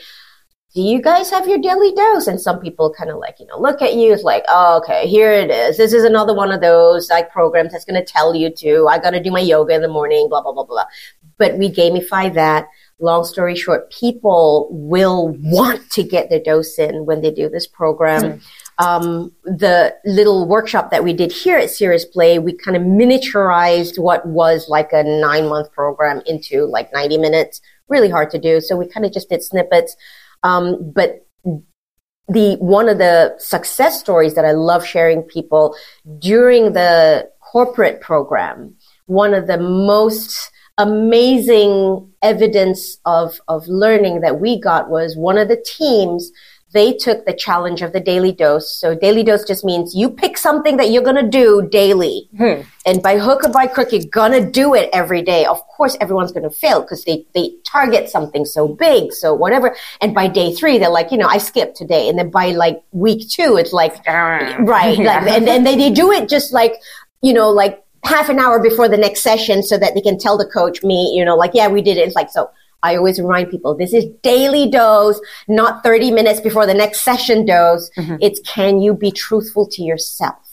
do 0.73 0.81
you 0.81 1.01
guys 1.01 1.29
have 1.29 1.47
your 1.47 1.57
daily 1.57 1.91
dose? 1.93 2.27
And 2.27 2.39
some 2.39 2.59
people 2.59 2.93
kind 2.97 3.09
of 3.09 3.17
like, 3.17 3.39
you 3.39 3.45
know, 3.45 3.59
look 3.59 3.81
at 3.81 3.95
you. 3.95 4.13
It's 4.13 4.23
like, 4.23 4.45
oh, 4.47 4.77
okay, 4.77 5.05
here 5.05 5.31
it 5.33 5.49
is. 5.49 5.75
This 5.75 5.91
is 5.91 6.05
another 6.05 6.33
one 6.33 6.51
of 6.51 6.61
those 6.61 7.09
like 7.09 7.29
programs 7.29 7.73
that's 7.73 7.83
going 7.83 7.99
to 7.99 8.09
tell 8.09 8.33
you 8.33 8.49
to, 8.55 8.87
I 8.87 8.97
got 8.97 9.11
to 9.11 9.21
do 9.21 9.31
my 9.31 9.41
yoga 9.41 9.75
in 9.75 9.81
the 9.81 9.89
morning, 9.89 10.29
blah, 10.29 10.41
blah, 10.41 10.53
blah, 10.53 10.63
blah. 10.63 10.85
But 11.37 11.57
we 11.57 11.69
gamify 11.69 12.33
that. 12.35 12.67
Long 12.99 13.25
story 13.25 13.55
short, 13.55 13.91
people 13.91 14.69
will 14.71 15.35
want 15.39 15.89
to 15.91 16.03
get 16.03 16.29
their 16.29 16.39
dose 16.39 16.77
in 16.77 17.05
when 17.05 17.21
they 17.21 17.31
do 17.31 17.49
this 17.49 17.67
program. 17.67 18.39
Um, 18.77 19.31
the 19.43 19.95
little 20.05 20.47
workshop 20.47 20.91
that 20.91 21.03
we 21.03 21.11
did 21.11 21.31
here 21.31 21.57
at 21.57 21.71
Serious 21.71 22.05
Play, 22.05 22.39
we 22.39 22.53
kind 22.53 22.77
of 22.77 22.83
miniaturized 22.83 23.99
what 23.99 24.25
was 24.25 24.69
like 24.69 24.93
a 24.93 25.03
nine 25.03 25.49
month 25.49 25.71
program 25.71 26.21
into 26.25 26.65
like 26.65 26.93
90 26.93 27.17
minutes. 27.17 27.59
Really 27.89 28.09
hard 28.09 28.29
to 28.31 28.39
do. 28.39 28.61
So 28.61 28.77
we 28.77 28.87
kind 28.87 29.05
of 29.05 29.11
just 29.11 29.29
did 29.29 29.43
snippets. 29.43 29.97
Um, 30.43 30.91
but 30.93 31.25
the 32.27 32.55
one 32.59 32.87
of 32.87 32.97
the 32.97 33.35
success 33.37 33.99
stories 33.99 34.35
that 34.35 34.45
I 34.45 34.51
love 34.51 34.85
sharing 34.85 35.21
people 35.23 35.75
during 36.19 36.73
the 36.73 37.29
corporate 37.39 38.01
program, 38.01 38.75
one 39.05 39.33
of 39.33 39.47
the 39.47 39.57
most 39.57 40.51
amazing 40.77 42.09
evidence 42.21 42.97
of, 43.05 43.39
of 43.47 43.67
learning 43.67 44.21
that 44.21 44.39
we 44.39 44.59
got 44.59 44.89
was 44.89 45.17
one 45.17 45.37
of 45.37 45.47
the 45.47 45.63
teams 45.65 46.31
they 46.73 46.93
took 46.93 47.25
the 47.25 47.33
challenge 47.33 47.81
of 47.81 47.91
the 47.91 47.99
daily 47.99 48.31
dose. 48.31 48.71
So 48.71 48.95
daily 48.95 49.23
dose 49.23 49.43
just 49.43 49.65
means 49.65 49.93
you 49.93 50.09
pick 50.09 50.37
something 50.37 50.77
that 50.77 50.89
you're 50.89 51.03
going 51.03 51.21
to 51.23 51.27
do 51.27 51.67
daily. 51.69 52.29
Hmm. 52.37 52.61
And 52.85 53.03
by 53.03 53.17
hook 53.17 53.43
or 53.43 53.49
by 53.49 53.67
crook, 53.67 53.91
you're 53.91 54.03
going 54.11 54.31
to 54.31 54.49
do 54.49 54.73
it 54.73 54.89
every 54.93 55.21
day. 55.21 55.45
Of 55.45 55.61
course, 55.67 55.97
everyone's 55.99 56.31
going 56.31 56.43
to 56.43 56.55
fail 56.55 56.81
because 56.81 57.03
they, 57.03 57.25
they 57.33 57.51
target 57.65 58.09
something 58.09 58.45
so 58.45 58.67
big. 58.67 59.11
So 59.11 59.33
whatever. 59.33 59.75
And 59.99 60.15
by 60.15 60.27
day 60.27 60.53
three, 60.53 60.77
they're 60.77 60.89
like, 60.89 61.11
you 61.11 61.17
know, 61.17 61.27
I 61.27 61.39
skipped 61.39 61.75
today. 61.75 62.07
And 62.07 62.17
then 62.17 62.29
by 62.29 62.51
like 62.51 62.81
week 62.91 63.29
two, 63.29 63.57
it's 63.57 63.73
like, 63.73 64.05
right. 64.07 64.97
Like, 64.97 65.27
and 65.27 65.45
then 65.45 65.63
they, 65.63 65.75
they 65.75 65.91
do 65.91 66.11
it 66.11 66.29
just 66.29 66.53
like, 66.53 66.75
you 67.21 67.33
know, 67.33 67.49
like 67.49 67.83
half 68.03 68.29
an 68.29 68.39
hour 68.39 68.61
before 68.61 68.87
the 68.87 68.97
next 68.97 69.21
session 69.21 69.61
so 69.61 69.77
that 69.77 69.93
they 69.93 70.01
can 70.01 70.17
tell 70.17 70.37
the 70.37 70.47
coach 70.47 70.83
me, 70.83 71.13
you 71.15 71.25
know, 71.25 71.35
like, 71.35 71.51
yeah, 71.53 71.67
we 71.67 71.81
did 71.81 71.97
it. 71.97 72.07
It's 72.07 72.15
like, 72.15 72.29
so 72.31 72.49
I 72.83 72.95
always 72.95 73.19
remind 73.19 73.51
people 73.51 73.75
this 73.75 73.93
is 73.93 74.05
daily 74.23 74.69
dose, 74.69 75.19
not 75.47 75.83
30 75.83 76.11
minutes 76.11 76.41
before 76.41 76.65
the 76.65 76.73
next 76.73 77.01
session 77.01 77.45
dose. 77.45 77.89
Mm-hmm. 77.97 78.17
It's 78.21 78.39
can 78.41 78.81
you 78.81 78.93
be 78.93 79.11
truthful 79.11 79.67
to 79.67 79.83
yourself? 79.83 80.51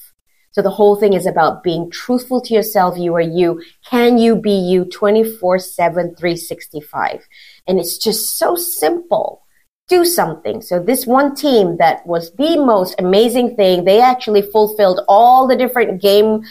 So 0.59 0.63
the 0.63 0.71
whole 0.71 0.97
thing 0.97 1.13
is 1.13 1.27
about 1.27 1.63
being 1.63 1.91
truthful 1.91 2.41
to 2.41 2.55
yourself. 2.55 2.99
You 2.99 3.15
are 3.15 3.21
you. 3.21 3.63
Can 3.89 4.19
you 4.19 4.35
be 4.35 4.51
you 4.51 4.87
24 4.87 5.59
7, 5.59 6.17
365? 6.17 7.21
And 7.67 7.79
it's 7.79 7.97
just 7.97 8.39
so 8.39 8.57
simple. 8.57 9.43
Do 9.89 10.05
something. 10.05 10.61
So 10.61 10.81
this 10.81 11.07
one 11.07 11.35
team 11.35 11.77
that 11.79 12.07
was 12.07 12.33
the 12.35 12.57
most 12.57 12.95
amazing 12.99 13.57
thing, 13.57 13.85
they 13.85 14.01
actually 14.01 14.43
fulfilled 14.43 15.01
all 15.09 15.47
the 15.47 15.57
different 15.57 16.03
game 16.03 16.43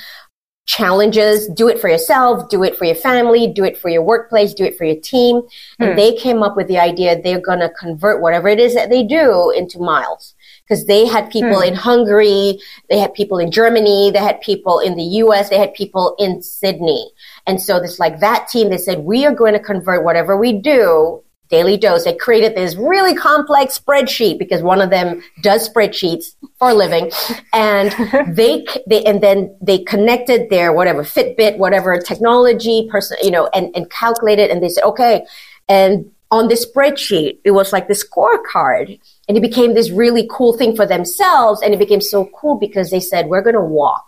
challenges. 0.67 1.47
Do 1.47 1.67
it 1.67 1.79
for 1.79 1.89
yourself, 1.89 2.49
do 2.49 2.63
it 2.63 2.77
for 2.77 2.85
your 2.85 2.95
family, 2.95 3.51
do 3.51 3.63
it 3.63 3.77
for 3.77 3.89
your 3.89 4.03
workplace, 4.03 4.53
do 4.53 4.65
it 4.65 4.77
for 4.77 4.83
your 4.83 4.99
team. 4.99 5.41
And 5.79 5.91
hmm. 5.91 5.95
they 5.95 6.15
came 6.15 6.43
up 6.43 6.55
with 6.55 6.67
the 6.67 6.77
idea 6.77 7.19
they're 7.19 7.41
going 7.41 7.59
to 7.59 7.69
convert 7.69 8.21
whatever 8.21 8.47
it 8.47 8.59
is 8.59 8.75
that 8.75 8.89
they 8.89 9.03
do 9.03 9.51
into 9.55 9.79
miles. 9.79 10.35
Because 10.63 10.85
they 10.85 11.05
had 11.07 11.31
people 11.31 11.61
hmm. 11.61 11.69
in 11.69 11.73
Hungary, 11.73 12.59
they 12.89 12.99
had 12.99 13.13
people 13.13 13.39
in 13.39 13.49
Germany, 13.49 14.11
they 14.11 14.19
had 14.19 14.41
people 14.41 14.79
in 14.79 14.95
the 14.95 15.03
US, 15.23 15.49
they 15.49 15.57
had 15.57 15.73
people 15.73 16.15
in 16.19 16.41
Sydney. 16.41 17.09
And 17.47 17.61
so 17.61 17.79
this 17.79 17.97
like 17.97 18.19
that 18.19 18.49
team, 18.49 18.69
they 18.69 18.77
said, 18.77 18.99
we 18.99 19.25
are 19.25 19.33
going 19.33 19.53
to 19.53 19.59
convert 19.59 20.03
whatever 20.03 20.37
we 20.37 20.51
do 20.51 21.23
Daily 21.49 21.77
Dose. 21.77 22.03
They 22.03 22.15
created 22.15 22.55
this 22.55 22.75
really 22.75 23.15
complex 23.15 23.79
spreadsheet 23.79 24.39
because 24.39 24.61
one 24.61 24.81
of 24.81 24.89
them 24.89 25.21
does 25.41 25.67
spreadsheets 25.67 26.35
for 26.59 26.69
a 26.71 26.73
living, 26.73 27.11
and 27.53 27.91
they 28.35 28.65
they 28.87 29.03
and 29.03 29.21
then 29.21 29.55
they 29.61 29.79
connected 29.79 30.49
their 30.49 30.73
whatever 30.73 31.03
Fitbit, 31.03 31.57
whatever 31.57 31.99
technology 31.99 32.87
person, 32.89 33.17
you 33.21 33.31
know, 33.31 33.47
and 33.53 33.75
and 33.75 33.89
calculated, 33.89 34.49
and 34.49 34.61
they 34.61 34.69
said 34.69 34.83
okay, 34.83 35.25
and 35.67 36.11
on 36.29 36.49
this 36.49 36.65
spreadsheet 36.65 37.39
it 37.45 37.51
was 37.51 37.71
like 37.71 37.87
the 37.87 37.93
scorecard, 37.93 38.99
and 39.27 39.37
it 39.37 39.41
became 39.41 39.73
this 39.73 39.91
really 39.91 40.27
cool 40.31 40.57
thing 40.57 40.75
for 40.75 40.85
themselves, 40.85 41.61
and 41.61 41.73
it 41.73 41.79
became 41.79 42.01
so 42.01 42.29
cool 42.35 42.55
because 42.55 42.91
they 42.91 42.99
said 42.99 43.27
we're 43.27 43.41
going 43.41 43.55
to 43.55 43.61
walk 43.61 44.05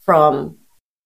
from 0.00 0.58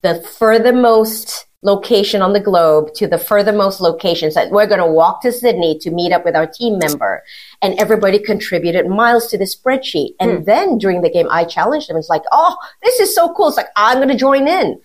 the 0.02 0.22
furthermost 0.22 1.47
location 1.62 2.22
on 2.22 2.32
the 2.32 2.40
globe 2.40 2.94
to 2.94 3.06
the 3.08 3.18
furthermost 3.18 3.80
locations 3.80 4.34
that 4.34 4.50
we're 4.50 4.66
going 4.66 4.80
to 4.80 4.86
walk 4.86 5.22
to 5.22 5.32
Sydney 5.32 5.78
to 5.80 5.90
meet 5.90 6.12
up 6.12 6.24
with 6.24 6.36
our 6.36 6.46
team 6.46 6.78
member. 6.78 7.22
And 7.62 7.78
everybody 7.78 8.18
contributed 8.18 8.86
miles 8.86 9.28
to 9.28 9.38
the 9.38 9.44
spreadsheet. 9.44 10.10
And 10.20 10.38
hmm. 10.38 10.44
then 10.44 10.78
during 10.78 11.02
the 11.02 11.10
game, 11.10 11.26
I 11.30 11.44
challenged 11.44 11.88
them. 11.88 11.96
It's 11.96 12.08
like, 12.08 12.22
oh, 12.30 12.56
this 12.82 13.00
is 13.00 13.14
so 13.14 13.34
cool. 13.34 13.48
It's 13.48 13.56
like, 13.56 13.66
I'm 13.76 13.98
going 13.98 14.08
to 14.08 14.16
join 14.16 14.46
in. 14.46 14.80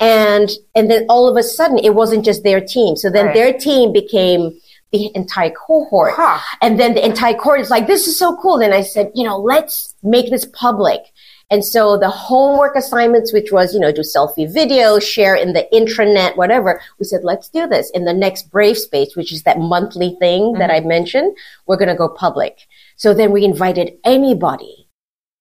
And, 0.00 0.50
and 0.74 0.90
then 0.90 1.06
all 1.08 1.28
of 1.28 1.36
a 1.36 1.42
sudden 1.42 1.78
it 1.78 1.94
wasn't 1.94 2.24
just 2.24 2.42
their 2.42 2.60
team. 2.60 2.96
So 2.96 3.08
then 3.08 3.26
Right. 3.26 3.34
their 3.34 3.52
team 3.52 3.92
became 3.92 4.58
the 4.92 5.10
entire 5.14 5.50
cohort. 5.50 6.14
Huh. 6.16 6.38
And 6.60 6.78
then 6.78 6.94
the 6.94 7.04
entire 7.04 7.34
cohort 7.34 7.60
is 7.60 7.70
like, 7.70 7.86
this 7.86 8.06
is 8.06 8.18
so 8.18 8.36
cool. 8.36 8.58
Then 8.58 8.72
I 8.72 8.82
said, 8.82 9.10
you 9.14 9.24
know, 9.24 9.38
let's 9.38 9.94
make 10.02 10.30
this 10.30 10.44
public. 10.44 11.00
And 11.48 11.64
so 11.64 11.96
the 11.96 12.10
homework 12.10 12.74
assignments, 12.74 13.32
which 13.32 13.52
was, 13.52 13.72
you 13.72 13.78
know, 13.78 13.92
do 13.92 14.00
selfie 14.00 14.52
videos, 14.52 15.02
share 15.02 15.36
in 15.36 15.52
the 15.52 15.68
intranet, 15.72 16.36
whatever, 16.36 16.80
we 16.98 17.04
said, 17.04 17.22
let's 17.22 17.48
do 17.48 17.68
this 17.68 17.88
in 17.90 18.04
the 18.04 18.12
next 18.12 18.50
Brave 18.50 18.76
Space, 18.76 19.14
which 19.14 19.32
is 19.32 19.44
that 19.44 19.60
monthly 19.60 20.16
thing 20.18 20.54
that 20.54 20.70
I 20.70 20.80
mm-hmm. 20.80 20.88
mentioned. 20.88 21.36
We're 21.66 21.76
going 21.76 21.88
to 21.88 21.94
go 21.94 22.08
public. 22.08 22.58
So 22.96 23.14
then 23.14 23.30
we 23.30 23.44
invited 23.44 23.92
anybody 24.04 24.88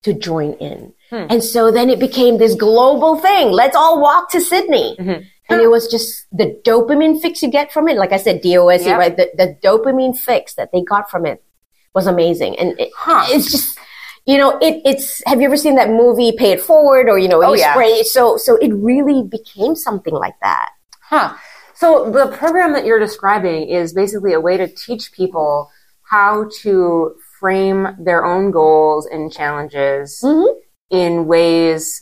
to 0.03 0.13
join 0.13 0.53
in. 0.53 0.93
Hmm. 1.09 1.25
And 1.31 1.43
so 1.43 1.71
then 1.71 1.89
it 1.89 1.99
became 1.99 2.37
this 2.37 2.53
global 2.53 3.17
thing. 3.17 3.51
Let's 3.51 3.75
all 3.75 3.99
walk 3.99 4.29
to 4.31 4.41
Sydney. 4.41 4.95
Mm-hmm. 4.99 5.23
And 5.49 5.61
it 5.61 5.69
was 5.69 5.87
just 5.87 6.25
the 6.31 6.59
dopamine 6.63 7.21
fix 7.21 7.41
you 7.41 7.49
get 7.49 7.71
from 7.71 7.87
it. 7.87 7.97
Like 7.97 8.11
I 8.11 8.17
said, 8.17 8.41
DOS, 8.41 8.85
Yep. 8.85 8.99
right? 8.99 9.17
The, 9.17 9.29
the 9.35 9.57
dopamine 9.63 10.17
fix 10.17 10.55
that 10.55 10.71
they 10.71 10.83
got 10.83 11.09
from 11.09 11.25
it 11.25 11.43
was 11.93 12.07
amazing. 12.07 12.57
And 12.59 12.79
it, 12.79 12.91
Huh. 12.95 13.25
it's 13.29 13.51
just, 13.51 13.79
you 14.25 14.37
know, 14.37 14.57
it, 14.59 14.81
it's, 14.85 15.21
have 15.25 15.39
you 15.39 15.45
ever 15.47 15.57
seen 15.57 15.75
that 15.75 15.89
movie 15.89 16.31
Pay 16.37 16.51
It 16.53 16.61
Forward 16.61 17.07
or, 17.09 17.17
you 17.19 17.27
know, 17.27 17.43
Oh, 17.43 17.53
you 17.53 17.59
yeah. 17.59 17.73
spray, 17.73 18.03
so, 18.03 18.37
so 18.37 18.55
it 18.57 18.73
really 18.73 19.23
became 19.23 19.75
something 19.75 20.13
like 20.13 20.35
that. 20.41 20.69
Huh. 21.01 21.35
So 21.75 22.09
the 22.09 22.27
program 22.35 22.73
that 22.73 22.85
you're 22.85 22.99
describing 22.99 23.69
is 23.69 23.93
basically 23.93 24.33
a 24.33 24.39
way 24.39 24.57
to 24.57 24.67
teach 24.67 25.11
people 25.11 25.69
how 26.09 26.49
to 26.61 27.15
frame 27.39 27.89
their 27.99 28.25
own 28.25 28.51
goals 28.51 29.05
and 29.05 29.31
challenges 29.31 30.19
Mhm. 30.23 30.55
in 30.89 31.27
ways 31.27 32.01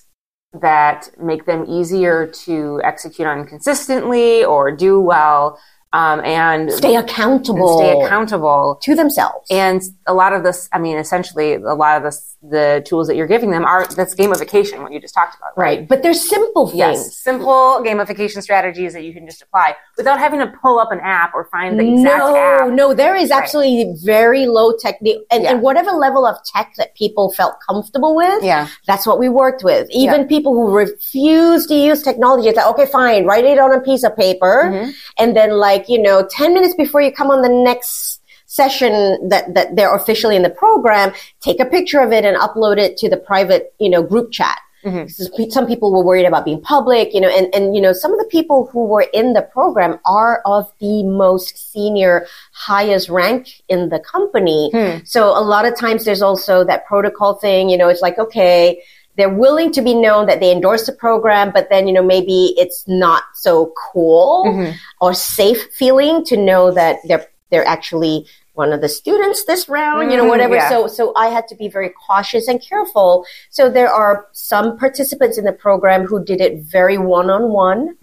that 0.61 1.09
make 1.19 1.45
them 1.45 1.65
easier 1.67 2.27
to 2.27 2.79
execute 2.83 3.27
on 3.27 3.45
consistently 3.47 4.45
or 4.45 4.69
do 4.71 4.99
well. 5.01 5.57
Um, 5.94 6.20
and 6.26 6.72
Stay 6.72 6.95
and 6.95 7.07
accountable. 7.07 7.78
stay 7.80 7.91
accountable. 8.02 8.80
to 8.82 8.95
themselves. 8.95 9.48
And 9.52 9.82
a 10.07 10.14
lot 10.14 10.34
of 10.34 10.44
this, 10.44 10.68
I 10.74 10.80
mean, 10.80 10.98
essentially, 10.98 11.53
a 11.53 11.76
lot 11.76 11.98
of 11.98 12.03
this, 12.03 12.36
the 12.41 12.84
tools 12.86 13.07
that 13.07 13.15
you're 13.15 13.28
giving 13.28 13.52
them 13.52 13.64
are 13.64 13.86
that's 13.88 14.15
gamification, 14.15 14.82
what 14.82 14.91
you 14.91 14.99
just 14.99 15.14
talked 15.14 15.38
about, 15.38 15.56
right? 15.56 15.80
right. 15.80 15.88
But 15.88 16.03
there's 16.03 16.20
simple 16.28 16.65
things. 16.68 16.78
Yes, 16.80 17.15
simple 17.18 17.82
gamification 17.86 18.41
strategies 18.41 18.91
that 18.94 19.03
you 19.03 19.14
can 19.14 19.26
just 19.26 19.41
apply 19.41 19.76
without 19.98 20.20
having 20.20 20.40
to 20.40 20.48
pull 20.61 20.80
up 20.80 20.91
an 20.91 20.99
app 20.99 21.34
or 21.36 21.45
find 21.45 21.80
the 21.80 21.94
exact 21.94 22.18
no, 22.18 22.36
app. 22.36 22.70
no, 22.74 22.94
there 22.94 23.15
is 23.15 23.32
absolutely 23.32 23.95
very 24.03 24.45
low 24.48 24.76
technique, 24.76 25.20
and, 25.32 25.44
Yeah. 25.44 25.52
and 25.52 25.61
whatever 25.61 25.91
level 25.91 26.26
of 26.26 26.36
tech 26.44 26.74
that 26.78 26.95
people 26.95 27.32
felt 27.32 27.56
comfortable 27.65 28.15
with, 28.15 28.44
Yeah. 28.44 28.68
that's 28.88 29.06
what 29.07 29.20
we 29.20 29.30
worked 29.30 29.64
with. 29.64 29.88
Even 29.91 30.22
Yeah. 30.22 30.28
people 30.28 30.53
who 30.53 30.72
refuse 30.76 31.68
to 31.68 31.76
use 31.76 32.02
technology, 32.03 32.49
it's 32.49 32.57
like, 32.57 32.68
okay, 32.68 32.86
fine, 32.88 33.26
write 33.26 33.45
it 33.45 33.60
on 33.60 33.72
a 33.74 33.80
piece 33.80 34.03
of 34.03 34.15
paper, 34.18 34.70
Mm-hmm. 34.74 34.90
and 35.20 35.36
then 35.36 35.52
like 35.52 35.82
you 35.88 36.01
know, 36.01 36.27
ten 36.30 36.53
minutes 36.53 36.76
before 36.76 37.01
you 37.01 37.11
come 37.11 37.30
on 37.30 37.41
the 37.41 37.49
next 37.49 38.22
session 38.45 39.30
that 39.30 39.53
that 39.53 39.76
they're 39.76 39.95
officially 39.95 40.35
in 40.35 40.43
the 40.43 40.49
program, 40.49 41.11
take 41.39 41.60
a 41.60 41.65
picture 41.65 41.99
of 41.99 42.11
it 42.11 42.26
and 42.26 42.38
upload 42.38 42.77
it 42.77 42.97
to 42.97 43.10
the 43.10 43.18
private 43.18 43.73
you 43.80 43.89
know 43.89 44.03
group 44.03 44.31
chat. 44.31 44.60
Mm-hmm. 44.85 45.49
Some 45.49 45.65
people 45.65 45.93
were 45.93 46.03
worried 46.03 46.26
about 46.26 46.43
being 46.43 46.60
public, 46.61 47.14
you 47.14 47.22
know, 47.22 47.30
and, 47.30 47.47
and, 47.55 47.73
you 47.73 47.81
know, 47.81 47.93
some 47.93 48.11
of 48.11 48.19
the 48.19 48.26
people 48.26 48.65
who 48.65 48.85
were 48.85 49.07
in 49.14 49.31
the 49.31 49.41
program 49.41 49.97
are 50.03 50.41
of 50.45 50.69
the 50.80 51.03
most 51.03 51.72
senior, 51.72 52.27
highest 52.51 53.07
rank 53.07 53.61
in 53.69 53.88
the 53.88 53.99
company. 53.99 54.69
So 55.05 55.30
a 55.30 55.39
lot 55.39 55.65
of 55.65 55.77
times 55.77 56.03
there's 56.03 56.22
also 56.22 56.65
that 56.65 56.85
protocol 56.85 57.35
thing, 57.35 57.69
you 57.69 57.77
know, 57.77 57.88
it's 57.88 58.01
like, 58.01 58.19
okay, 58.19 58.84
they're 59.15 59.30
willing 59.30 59.72
to 59.73 59.81
be 59.81 59.94
known 59.94 60.26
that 60.27 60.40
they 60.40 60.52
endorse 60.52 60.85
the 60.85 60.94
program, 60.94 61.52
but 61.52 61.69
then, 61.69 61.88
you 61.88 61.94
know, 61.94 62.03
maybe 62.03 62.53
it's 62.57 62.88
not 62.88 63.23
so 63.34 63.73
cool 63.91 64.45
mm-hmm. 64.48 64.76
or 65.02 65.14
safe 65.14 65.72
feeling 65.73 66.26
to 66.26 66.38
know 66.38 66.72
that 66.72 66.98
they're, 67.06 67.27
they're 67.52 67.65
actually 67.65 68.26
one 68.53 68.71
of 68.71 68.81
the 68.81 68.89
students 68.89 69.45
this 69.45 69.67
round, 69.67 70.11
you 70.11 70.17
know, 70.17 70.25
Mhm, 70.25 70.30
whatever. 70.30 70.55
yeah. 70.55 70.69
So, 70.69 70.88
so 70.88 71.11
I 71.15 71.27
had 71.27 71.47
to 71.47 71.55
be 71.55 71.67
very 71.67 71.89
cautious 72.07 72.47
and 72.47 72.61
careful. 72.61 73.25
So 73.49 73.69
there 73.69 73.91
are 73.91 74.27
some 74.31 74.77
participants 74.77 75.38
in 75.39 75.45
the 75.45 75.51
program 75.53 76.05
who 76.05 76.23
did 76.23 76.39
it 76.39 76.63
very 76.63 76.97
one 76.97 77.30
on 77.31 77.51
one. 77.51 77.95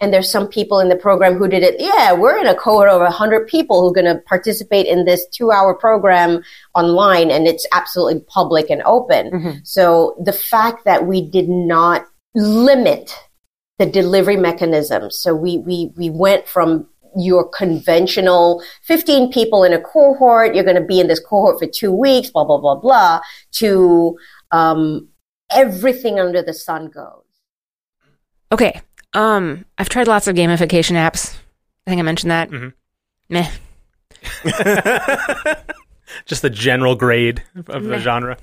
And 0.00 0.12
there's 0.12 0.30
some 0.30 0.48
people 0.48 0.80
in 0.80 0.90
the 0.90 0.96
program 0.96 1.34
who 1.38 1.48
did 1.48 1.62
it. 1.62 1.76
Yeah, 1.80 2.12
we're 2.12 2.36
in 2.38 2.46
a 2.46 2.54
cohort 2.54 2.90
of 2.90 3.00
100 3.00 3.46
people 3.46 3.80
who 3.80 3.88
are 3.88 3.92
going 4.02 4.14
to 4.16 4.20
participate 4.22 4.86
in 4.86 5.06
this 5.06 5.26
two 5.28 5.50
hour 5.50 5.72
program 5.74 6.42
online 6.74 7.30
and 7.30 7.46
it's 7.46 7.66
absolutely 7.72 8.20
public 8.20 8.68
and 8.68 8.82
open. 8.84 9.60
So 9.64 10.16
the 10.22 10.32
fact 10.32 10.84
that 10.84 11.06
we 11.06 11.22
did 11.26 11.48
not 11.48 12.04
limit 12.34 13.14
the 13.78 13.86
delivery 13.86 14.36
mechanism. 14.36 15.10
So 15.10 15.34
we, 15.34 15.58
we, 15.58 15.92
we 15.96 16.10
went 16.10 16.46
from 16.46 16.86
your 17.16 17.48
conventional 17.48 18.62
15 18.82 19.32
people 19.32 19.64
in 19.64 19.72
a 19.72 19.80
cohort, 19.80 20.54
you're 20.54 20.64
going 20.64 20.80
to 20.80 20.84
be 20.84 21.00
in 21.00 21.06
this 21.06 21.20
cohort 21.20 21.58
for 21.58 21.66
two 21.66 21.92
weeks, 21.92 22.30
blah, 22.30 22.44
blah, 22.44 22.58
blah, 22.58 22.74
blah, 22.74 23.20
to 23.52 24.16
um, 24.50 25.08
everything 25.50 26.18
under 26.18 26.42
the 26.42 26.54
sun 26.54 26.88
goes. 26.88 27.22
Okay. 28.52 28.80
Um, 29.12 29.64
I've 29.78 29.88
tried 29.88 30.08
lots 30.08 30.26
of 30.26 30.36
gamification 30.36 30.96
apps. 30.96 31.36
I 31.86 31.90
think 31.90 31.98
I 31.98 32.02
mentioned 32.02 32.30
that. 32.30 32.50
Mm-hmm. 32.50 32.68
Meh. 33.28 33.50
Just 36.26 36.42
the 36.42 36.50
general 36.50 36.94
grade 36.94 37.42
of 37.68 37.84
the 37.84 37.98
genre. 37.98 38.38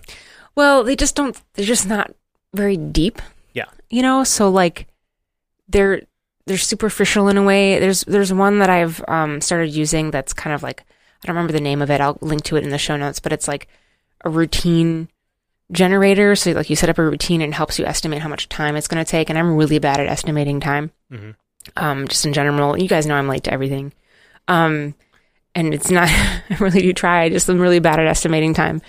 Well, 0.56 0.84
they 0.84 0.96
just 0.96 1.16
don't. 1.16 1.40
They're 1.54 1.66
just 1.66 1.88
not 1.88 2.14
very 2.54 2.76
deep. 2.76 3.22
Yeah. 3.54 3.66
You 3.90 4.02
know, 4.02 4.24
so 4.24 4.50
like 4.50 4.88
they're 5.70 6.02
they're 6.46 6.58
superficial 6.58 7.28
in 7.28 7.38
a 7.38 7.44
way. 7.44 7.80
There's 7.80 8.02
there's 8.02 8.34
one 8.34 8.60
that 8.60 8.70
I've 8.70 9.04
um 9.08 9.42
started 9.42 9.70
using 9.70 10.12
that's 10.12 10.34
kind 10.34 10.54
of 10.54 10.64
like 10.64 10.82
I 11.24 11.28
don't 11.28 11.36
remember 11.36 11.54
the 11.54 11.62
name 11.62 11.82
of 11.82 11.90
it. 11.92 12.02
I'll 12.02 12.18
link 12.22 12.44
to 12.46 12.56
it 12.56 12.64
in 12.64 12.70
the 12.72 12.78
show 12.78 12.98
notes, 12.98 13.20
but 13.20 13.32
it's 13.34 13.48
like 13.48 13.68
a 14.26 14.30
routine 14.30 15.08
generator. 15.72 16.36
So 16.36 16.52
like 16.52 16.70
you 16.70 16.76
set 16.76 16.90
up 16.90 16.98
a 16.98 17.04
routine 17.04 17.42
and 17.42 17.54
it 17.54 17.56
helps 17.56 17.80
you 17.80 17.86
estimate 17.86 18.22
how 18.22 18.30
much 18.30 18.50
time 18.50 18.76
it's 18.76 18.88
going 18.88 19.04
to 19.04 19.10
take. 19.10 19.30
And 19.30 19.38
I'm 19.38 19.56
really 19.56 19.80
bad 19.80 20.00
at 20.00 20.08
estimating 20.08 20.60
time. 20.60 20.92
Mhm. 21.12 21.36
Um, 21.78 22.08
just 22.08 22.26
in 22.26 22.34
general, 22.34 22.78
you 22.78 22.88
guys 22.88 23.06
know 23.06 23.16
I'm 23.16 23.28
late 23.28 23.44
to 23.44 23.54
everything. 23.54 23.94
Um, 24.48 24.96
and 25.56 25.74
it's 25.74 25.92
not. 25.92 26.10
I 26.10 26.58
really 26.60 26.82
do 26.82 26.94
try. 26.94 27.24
I 27.24 27.30
just 27.30 27.50
am 27.50 27.60
really 27.60 27.80
bad 27.80 28.00
at 28.00 28.08
estimating 28.08 28.54
time. 28.54 28.82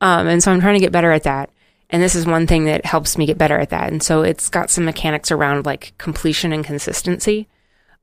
Um, 0.00 0.26
and 0.26 0.42
so 0.42 0.52
I'm 0.52 0.60
trying 0.60 0.74
to 0.74 0.80
get 0.80 0.92
better 0.92 1.12
at 1.12 1.22
that. 1.22 1.50
And 1.90 2.02
this 2.02 2.14
is 2.14 2.26
one 2.26 2.46
thing 2.46 2.64
that 2.64 2.84
helps 2.84 3.16
me 3.16 3.26
get 3.26 3.38
better 3.38 3.58
at 3.58 3.70
that. 3.70 3.92
And 3.92 4.02
so 4.02 4.22
it's 4.22 4.48
got 4.48 4.70
some 4.70 4.84
mechanics 4.84 5.30
around 5.30 5.66
like 5.66 5.94
completion 5.98 6.52
and 6.52 6.64
consistency. 6.64 7.48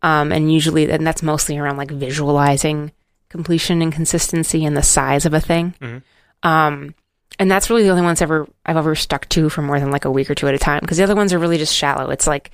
Um, 0.01 0.31
and 0.31 0.51
usually, 0.51 0.89
and 0.89 1.05
that's 1.05 1.23
mostly 1.23 1.57
around 1.57 1.77
like 1.77 1.91
visualizing 1.91 2.91
completion 3.29 3.81
and 3.81 3.91
consistency 3.91 4.63
and 4.63 4.77
the 4.77 4.83
size 4.83 5.25
of 5.25 5.33
a 5.33 5.41
thing. 5.41 5.73
Um, 6.43 6.95
and 7.39 7.49
that's 7.49 7.69
really 7.69 7.83
the 7.83 7.89
only 7.89 8.03
ones 8.03 8.21
ever 8.21 8.47
I've 8.65 8.77
ever 8.77 8.95
stuck 8.95 9.27
to 9.29 9.49
for 9.49 9.61
more 9.61 9.79
than 9.79 9.91
like 9.91 10.05
a 10.05 10.11
week 10.11 10.29
or 10.29 10.35
two 10.35 10.47
at 10.47 10.53
a 10.53 10.59
time 10.59 10.81
because 10.81 10.97
the 10.97 11.03
other 11.03 11.15
ones 11.15 11.33
are 11.33 11.39
really 11.39 11.57
just 11.57 11.75
shallow. 11.75 12.09
It's 12.11 12.27
like 12.27 12.51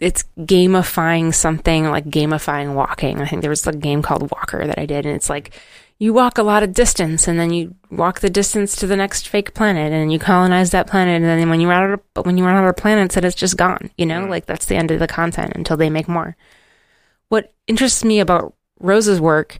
it's 0.00 0.24
gamifying 0.38 1.34
something 1.34 1.90
like 1.90 2.06
gamifying 2.06 2.74
walking. 2.74 3.20
I 3.20 3.26
think 3.26 3.42
there 3.42 3.50
was 3.50 3.66
a 3.66 3.72
game 3.72 4.00
called 4.00 4.30
Walkr 4.30 4.66
that 4.66 4.78
I 4.78 4.86
did, 4.86 5.04
and 5.06 5.14
it's 5.14 5.28
like 5.28 5.52
you 5.98 6.12
walk 6.12 6.38
a 6.38 6.42
lot 6.42 6.62
of 6.62 6.72
distance, 6.72 7.26
and 7.26 7.38
then 7.38 7.52
you 7.52 7.74
walk 7.90 8.20
the 8.20 8.30
distance 8.30 8.76
to 8.76 8.86
the 8.86 8.96
next 8.96 9.28
fake 9.28 9.52
planet, 9.52 9.92
and 9.92 10.12
you 10.12 10.18
colonize 10.18 10.70
that 10.70 10.86
planet, 10.86 11.16
and 11.16 11.24
then 11.24 11.50
when 11.50 11.60
you 11.60 11.68
run 11.68 11.82
out 11.82 12.00
of 12.16 12.26
when 12.26 12.38
you 12.38 12.44
run 12.44 12.56
out 12.56 12.68
of 12.68 12.76
planets, 12.76 13.16
it's 13.16 13.34
just 13.34 13.56
gone. 13.56 13.90
You 13.96 14.06
know, 14.06 14.26
like 14.26 14.46
that's 14.46 14.66
the 14.66 14.76
end 14.76 14.90
of 14.90 15.00
the 15.00 15.08
content 15.08 15.52
until 15.54 15.76
they 15.76 15.90
make 15.90 16.08
more. 16.08 16.36
What 17.28 17.52
interests 17.66 18.04
me 18.04 18.20
about 18.20 18.54
Rose's 18.78 19.20
work 19.20 19.58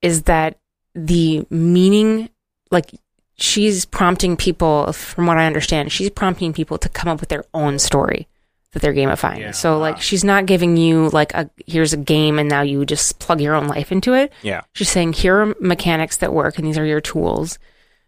is 0.00 0.22
that 0.22 0.58
the 0.94 1.46
meaning, 1.50 2.30
like 2.70 2.90
she's 3.36 3.84
prompting 3.84 4.36
people, 4.36 4.92
from 4.92 5.26
what 5.26 5.38
I 5.38 5.46
understand, 5.46 5.92
she's 5.92 6.10
prompting 6.10 6.52
people 6.52 6.78
to 6.78 6.88
come 6.88 7.08
up 7.08 7.20
with 7.20 7.28
their 7.28 7.44
own 7.52 7.78
story 7.78 8.28
that 8.72 8.82
they're 8.82 8.94
gamifying. 8.94 9.40
Yeah. 9.40 9.50
So 9.52 9.78
like 9.78 10.00
she's 10.00 10.24
not 10.24 10.46
giving 10.46 10.76
you 10.76 11.08
like 11.10 11.32
a 11.34 11.50
here's 11.66 11.92
a 11.92 11.96
game 11.96 12.38
and 12.38 12.48
now 12.48 12.62
you 12.62 12.84
just 12.84 13.18
plug 13.18 13.40
your 13.40 13.54
own 13.54 13.66
life 13.66 13.90
into 13.90 14.14
it. 14.14 14.32
Yeah. 14.42 14.62
She's 14.74 14.90
saying 14.90 15.14
here 15.14 15.36
are 15.40 15.54
mechanics 15.60 16.18
that 16.18 16.32
work 16.32 16.58
and 16.58 16.66
these 16.66 16.78
are 16.78 16.84
your 16.84 17.00
tools. 17.00 17.58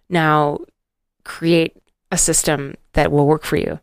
Now 0.09 0.59
create 1.25 1.77
a 2.11 2.19
system 2.19 2.75
that 2.93 3.11
will 3.11 3.27
work 3.27 3.45
for 3.45 3.57
you. 3.57 3.81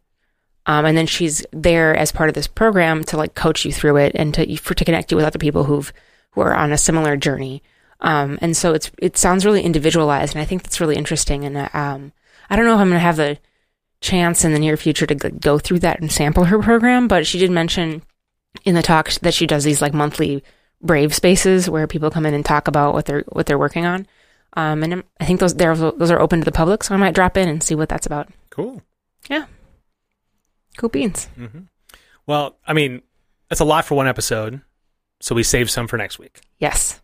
Um, 0.68 0.86
and 0.86 0.98
then 0.98 1.08
she's 1.08 1.45
there 1.52 1.95
as 1.95 2.12
part 2.12 2.30
of 2.30 2.36
this 2.36 2.48
program 2.48 3.04
to 3.06 3.18
like 3.18 3.36
coach 3.36 3.64
you 3.66 3.72
through 3.72 3.98
it 3.98 4.12
and 4.16 4.34
to 4.34 4.58
for 4.58 4.74
to 4.74 4.86
connect 4.86 5.12
you 5.12 5.18
with 5.18 5.26
other 5.26 5.40
people 5.40 5.64
who've 5.64 5.91
who 6.32 6.41
are 6.41 6.54
on 6.54 6.72
a 6.72 6.78
similar 6.78 7.16
journey. 7.16 7.64
Um, 8.02 8.38
and 8.41 8.56
so 8.56 8.74
it's 8.74 8.91
it 8.99 9.18
sounds 9.18 9.45
really 9.45 9.64
individualized, 9.64 10.36
and 10.36 10.41
I 10.41 10.45
think 10.45 10.64
that's 10.64 10.80
really 10.80 10.98
interesting. 10.98 11.45
And 11.45 11.58
uh, 11.58 11.70
um, 11.74 12.12
I 12.49 12.56
don't 12.56 12.66
know 12.66 12.76
if 12.76 12.80
I'm 12.80 12.90
going 12.90 12.99
to 12.99 12.99
have 12.99 13.16
the 13.16 13.40
chance 14.02 14.45
in 14.45 14.53
the 14.53 14.60
near 14.60 14.78
future 14.78 15.06
to 15.07 15.15
go 15.15 15.57
through 15.60 15.80
that 15.80 15.99
and 15.99 16.11
sample 16.11 16.45
her 16.45 16.60
program, 16.61 17.07
but 17.07 17.26
she 17.26 17.40
did 17.40 17.52
mention 17.52 18.03
in 18.64 18.76
the 18.76 18.82
talk 18.82 19.11
that 19.22 19.34
she 19.34 19.48
does 19.48 19.64
these 19.64 19.82
like 19.82 19.94
monthly 19.94 20.44
brave 20.82 21.14
spaces 21.15 21.69
where 21.69 21.88
people 21.88 22.11
come 22.11 22.26
in 22.26 22.34
and 22.34 22.45
talk 22.45 22.68
about 22.68 22.94
what 22.94 23.06
they're 23.06 23.24
what 23.30 23.45
they're 23.45 23.57
working 23.57 23.86
on. 23.86 24.06
Um, 24.53 24.84
and 24.84 24.94
I'm- 24.94 25.03
think 25.26 25.40
those 25.40 25.53
those 25.56 26.11
are 26.11 26.19
open 26.19 26.40
to 26.40 26.45
the 26.45 26.52
public, 26.52 26.84
so 26.84 26.94
I 26.94 26.98
might 26.98 27.15
drop 27.15 27.38
in 27.38 27.49
and 27.49 27.61
see 27.61 27.76
what 27.76 27.90
that's 27.90 28.06
about. 28.06 28.30
Cool. 28.49 28.82
Yeah. 29.30 29.45
Cool 30.78 30.90
beans. 30.90 31.28
Well, 32.26 32.57
I 32.68 32.74
mean, 32.74 33.02
that's 33.49 33.61
a 33.61 33.65
lot 33.65 33.86
for 33.86 33.95
one 33.95 34.07
episode, 34.07 34.61
so 35.19 35.34
we 35.36 35.44
save 35.44 35.69
some 35.69 35.88
for 35.88 35.98
next 35.98 36.19
week. 36.19 36.41
Yes. 36.60 37.02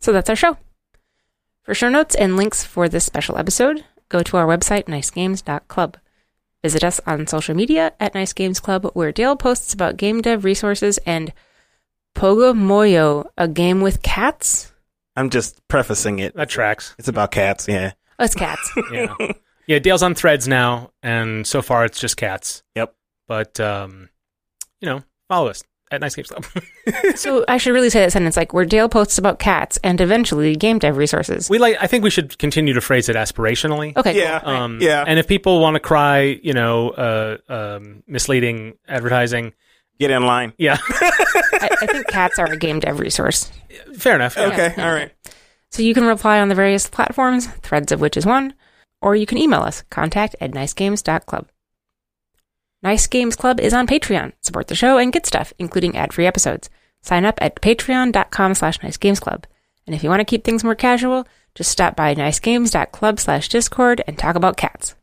So 0.00 0.12
that's 0.12 0.28
our 0.30 0.36
show. 0.36 0.56
For 1.62 1.74
show 1.74 1.88
notes 1.88 2.14
and 2.16 2.36
links 2.36 2.64
for 2.64 2.88
this 2.88 3.04
special 3.04 3.38
episode, 3.38 3.84
go 4.12 4.22
to 4.22 4.36
our 4.36 4.46
website, 4.46 4.84
nicegames.club. 4.84 5.96
Visit 6.62 6.84
us 6.84 7.00
on 7.06 7.26
social 7.26 7.56
media 7.56 7.92
at 7.98 8.14
Nice 8.14 8.32
Games 8.32 8.60
Club, 8.60 8.88
where 8.94 9.10
Dale 9.10 9.34
posts 9.34 9.74
about 9.74 9.96
game 9.96 10.20
dev 10.20 10.44
resources 10.44 10.98
and 10.98 11.32
Pogo 12.14 12.54
Moyo, 12.54 13.26
a 13.36 13.48
game 13.48 13.80
with 13.80 14.02
cats. 14.02 14.72
I'm 15.16 15.30
just 15.30 15.66
prefacing 15.66 16.20
it. 16.20 16.36
That 16.36 16.48
tracks. 16.48 16.94
It's 16.98 17.08
about 17.08 17.32
cats. 17.32 17.66
Yeah. 17.66 17.92
Oh, 18.18 18.24
it's 18.24 18.34
cats. 18.34 18.70
Yeah. 18.92 19.14
yeah, 19.66 19.78
Dale's 19.78 20.02
on 20.02 20.14
threads 20.14 20.46
now, 20.46 20.92
and 21.02 21.46
so 21.46 21.62
far 21.62 21.84
it's 21.84 21.98
just 21.98 22.16
cats. 22.16 22.62
Yep. 22.76 22.94
But, 23.26 23.58
um, 23.58 24.10
you 24.80 24.88
know, 24.88 25.02
follow 25.28 25.48
us 25.48 25.64
at 25.92 26.00
Nice 26.00 26.16
Games 26.16 26.28
Club. 26.28 26.44
so 27.14 27.44
I 27.46 27.58
should 27.58 27.72
really 27.72 27.90
say 27.90 28.00
that 28.00 28.10
sentence 28.12 28.36
like 28.36 28.52
where 28.52 28.64
Dale 28.64 28.88
posts 28.88 29.18
about 29.18 29.38
cats 29.38 29.78
and 29.84 30.00
eventually 30.00 30.56
game 30.56 30.78
dev 30.78 30.96
resources. 30.96 31.48
we 31.50 31.58
like, 31.58 31.76
I 31.80 31.86
think 31.86 32.02
we 32.02 32.10
should 32.10 32.36
continue 32.38 32.72
to 32.72 32.80
phrase 32.80 33.08
it 33.08 33.16
aspirationally. 33.16 33.96
Okay. 33.96 34.16
Yeah. 34.16 34.40
Cool. 34.40 34.50
Um, 34.50 34.78
Yeah. 34.80 35.04
And 35.06 35.18
if 35.18 35.28
people 35.28 35.60
want 35.60 35.74
to 35.74 35.80
cry, 35.80 36.40
you 36.42 36.54
know, 36.54 36.90
uh, 36.90 37.36
um, 37.48 38.02
misleading 38.06 38.78
advertising, 38.88 39.52
Get 40.00 40.10
in 40.10 40.24
line. 40.24 40.52
yeah, 40.58 40.78
I, 40.90 41.68
I 41.82 41.86
think 41.86 42.08
cats 42.08 42.38
are 42.40 42.46
a 42.50 42.56
game 42.56 42.80
dev 42.80 42.98
resource. 42.98 43.52
fair 43.96 44.16
enough. 44.16 44.36
Okay. 44.36 44.74
Yeah. 44.76 44.88
All 44.88 44.92
right. 44.92 45.12
So 45.70 45.82
you 45.82 45.94
can 45.94 46.04
reply 46.04 46.40
on 46.40 46.48
the 46.48 46.56
various 46.56 46.88
platforms, 46.88 47.46
threads 47.46 47.92
of 47.92 48.00
which 48.00 48.16
is 48.16 48.26
one, 48.26 48.54
or 49.00 49.14
you 49.14 49.26
can 49.26 49.38
email 49.38 49.60
us, 49.60 49.84
contact 49.90 50.34
at 50.40 50.50
nicegames.club. 50.50 51.46
Nice 52.82 53.06
Games 53.06 53.36
Club 53.36 53.60
is 53.60 53.72
on 53.72 53.86
Patreon. 53.86 54.32
Support 54.40 54.66
the 54.66 54.74
show 54.74 54.98
and 54.98 55.12
get 55.12 55.26
stuff, 55.26 55.52
including 55.58 55.96
ad-free 55.96 56.26
episodes. 56.26 56.68
Sign 57.02 57.24
up 57.24 57.38
at 57.40 57.60
patreon.com 57.60 58.54
slash 58.54 58.78
nicegamesclub. 58.78 59.44
And 59.86 59.94
if 59.94 60.02
you 60.02 60.08
want 60.08 60.20
to 60.20 60.24
keep 60.24 60.44
things 60.44 60.64
more 60.64 60.74
casual, 60.74 61.26
just 61.54 61.70
stop 61.70 61.96
by 61.96 62.14
nicegames.club 62.14 63.20
slash 63.20 63.48
discord 63.48 64.02
and 64.06 64.18
talk 64.18 64.36
about 64.36 64.56
cats. 64.56 64.94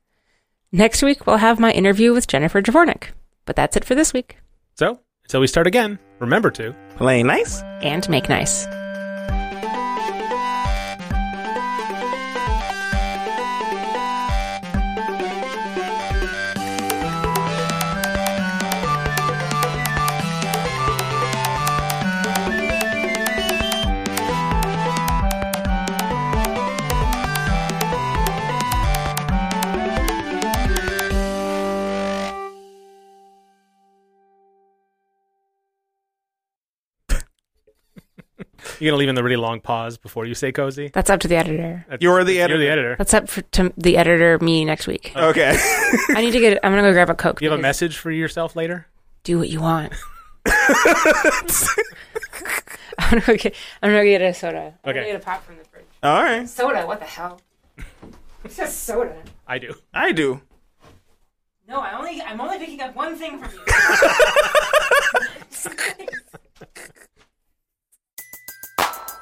Next 0.72 1.02
week, 1.02 1.26
we'll 1.26 1.38
have 1.38 1.60
my 1.60 1.72
interview 1.72 2.14
with 2.14 2.28
Jennifer 2.28 2.62
Javornik. 2.62 3.10
But 3.46 3.56
that's 3.56 3.76
it 3.76 3.86
for 3.86 3.96
this 3.96 4.14
week. 4.14 4.38
So, 4.76 5.00
until 5.24 5.42
we 5.42 5.48
start 5.48 5.68
again, 5.68 6.00
remember 6.20 6.52
to 6.52 6.76
Play 7.00 7.24
nice. 7.24 7.62
And 7.82 8.08
make 8.10 8.28
nice. 8.28 8.68
You're 38.80 38.92
gonna 38.92 38.98
leave 39.00 39.10
in 39.10 39.16
the 39.16 39.24
really 39.24 39.36
long 39.36 39.60
pause 39.62 39.98
before 39.98 40.26
you 40.26 40.34
say 40.34 40.52
cozy. 40.52 40.90
That's 40.94 41.10
up 41.10 41.20
to 41.22 41.28
the 41.28 41.36
editor. 41.36 41.86
That's- 41.88 42.02
You're 42.02 42.24
the 42.24 42.40
editor. 42.42 42.62
You're 42.64 42.72
editor. 42.72 42.82
the 42.88 42.90
editor. 42.90 42.96
That's 42.98 43.14
up 43.14 43.30
for, 43.30 43.42
to 43.42 43.74
the 43.78 43.98
editor, 43.98 44.40
me 44.40 44.66
next 44.66 44.88
week. 44.88 45.12
Okay. 45.16 45.52
I 46.10 46.22
need 46.22 46.32
to 46.32 46.40
get. 46.40 46.60
I'm 46.64 46.72
gonna 46.72 46.82
go 46.84 46.92
grab 46.94 47.10
a 47.10 47.16
coke. 47.16 47.40
Do 47.40 47.46
you 47.46 47.52
have 47.52 47.60
a 47.60 47.62
because 47.62 47.68
message 47.70 47.98
for 47.98 48.12
yourself 48.12 48.56
later? 48.56 48.88
Do 49.24 49.38
what 49.40 49.50
you 49.50 49.62
want. 49.62 49.94
I'm 52.98 53.10
gonna 53.12 53.22
go 53.26 53.36
get. 53.38 53.56
I'm 53.82 53.90
gonna 53.92 54.00
go 54.02 54.06
get 54.06 54.22
a 54.22 54.34
soda. 54.34 54.74
I'm 54.84 54.90
Okay. 54.90 55.00
gonna 55.00 55.06
get 55.14 55.16
a 55.22 55.26
pop 55.26 55.44
from 55.44 55.58
the 55.58 55.64
fridge. 55.66 55.86
All 56.04 56.24
right. 56.24 56.48
Soda. 56.48 56.86
What 56.86 57.00
the 57.00 57.06
hell? 57.06 57.42
It 58.44 58.52
says 58.52 58.76
soda. 58.76 59.16
I 59.48 59.58
do. 59.58 59.74
I 59.94 60.12
do. 60.12 60.42
No, 61.68 61.80
I 61.82 61.98
only. 61.98 62.22
I'm 62.22 62.40
only 62.42 62.58
picking 62.58 62.82
up 62.82 62.96
one 62.96 63.16
thing 63.16 63.38
from 63.40 63.52
you. 63.54 63.62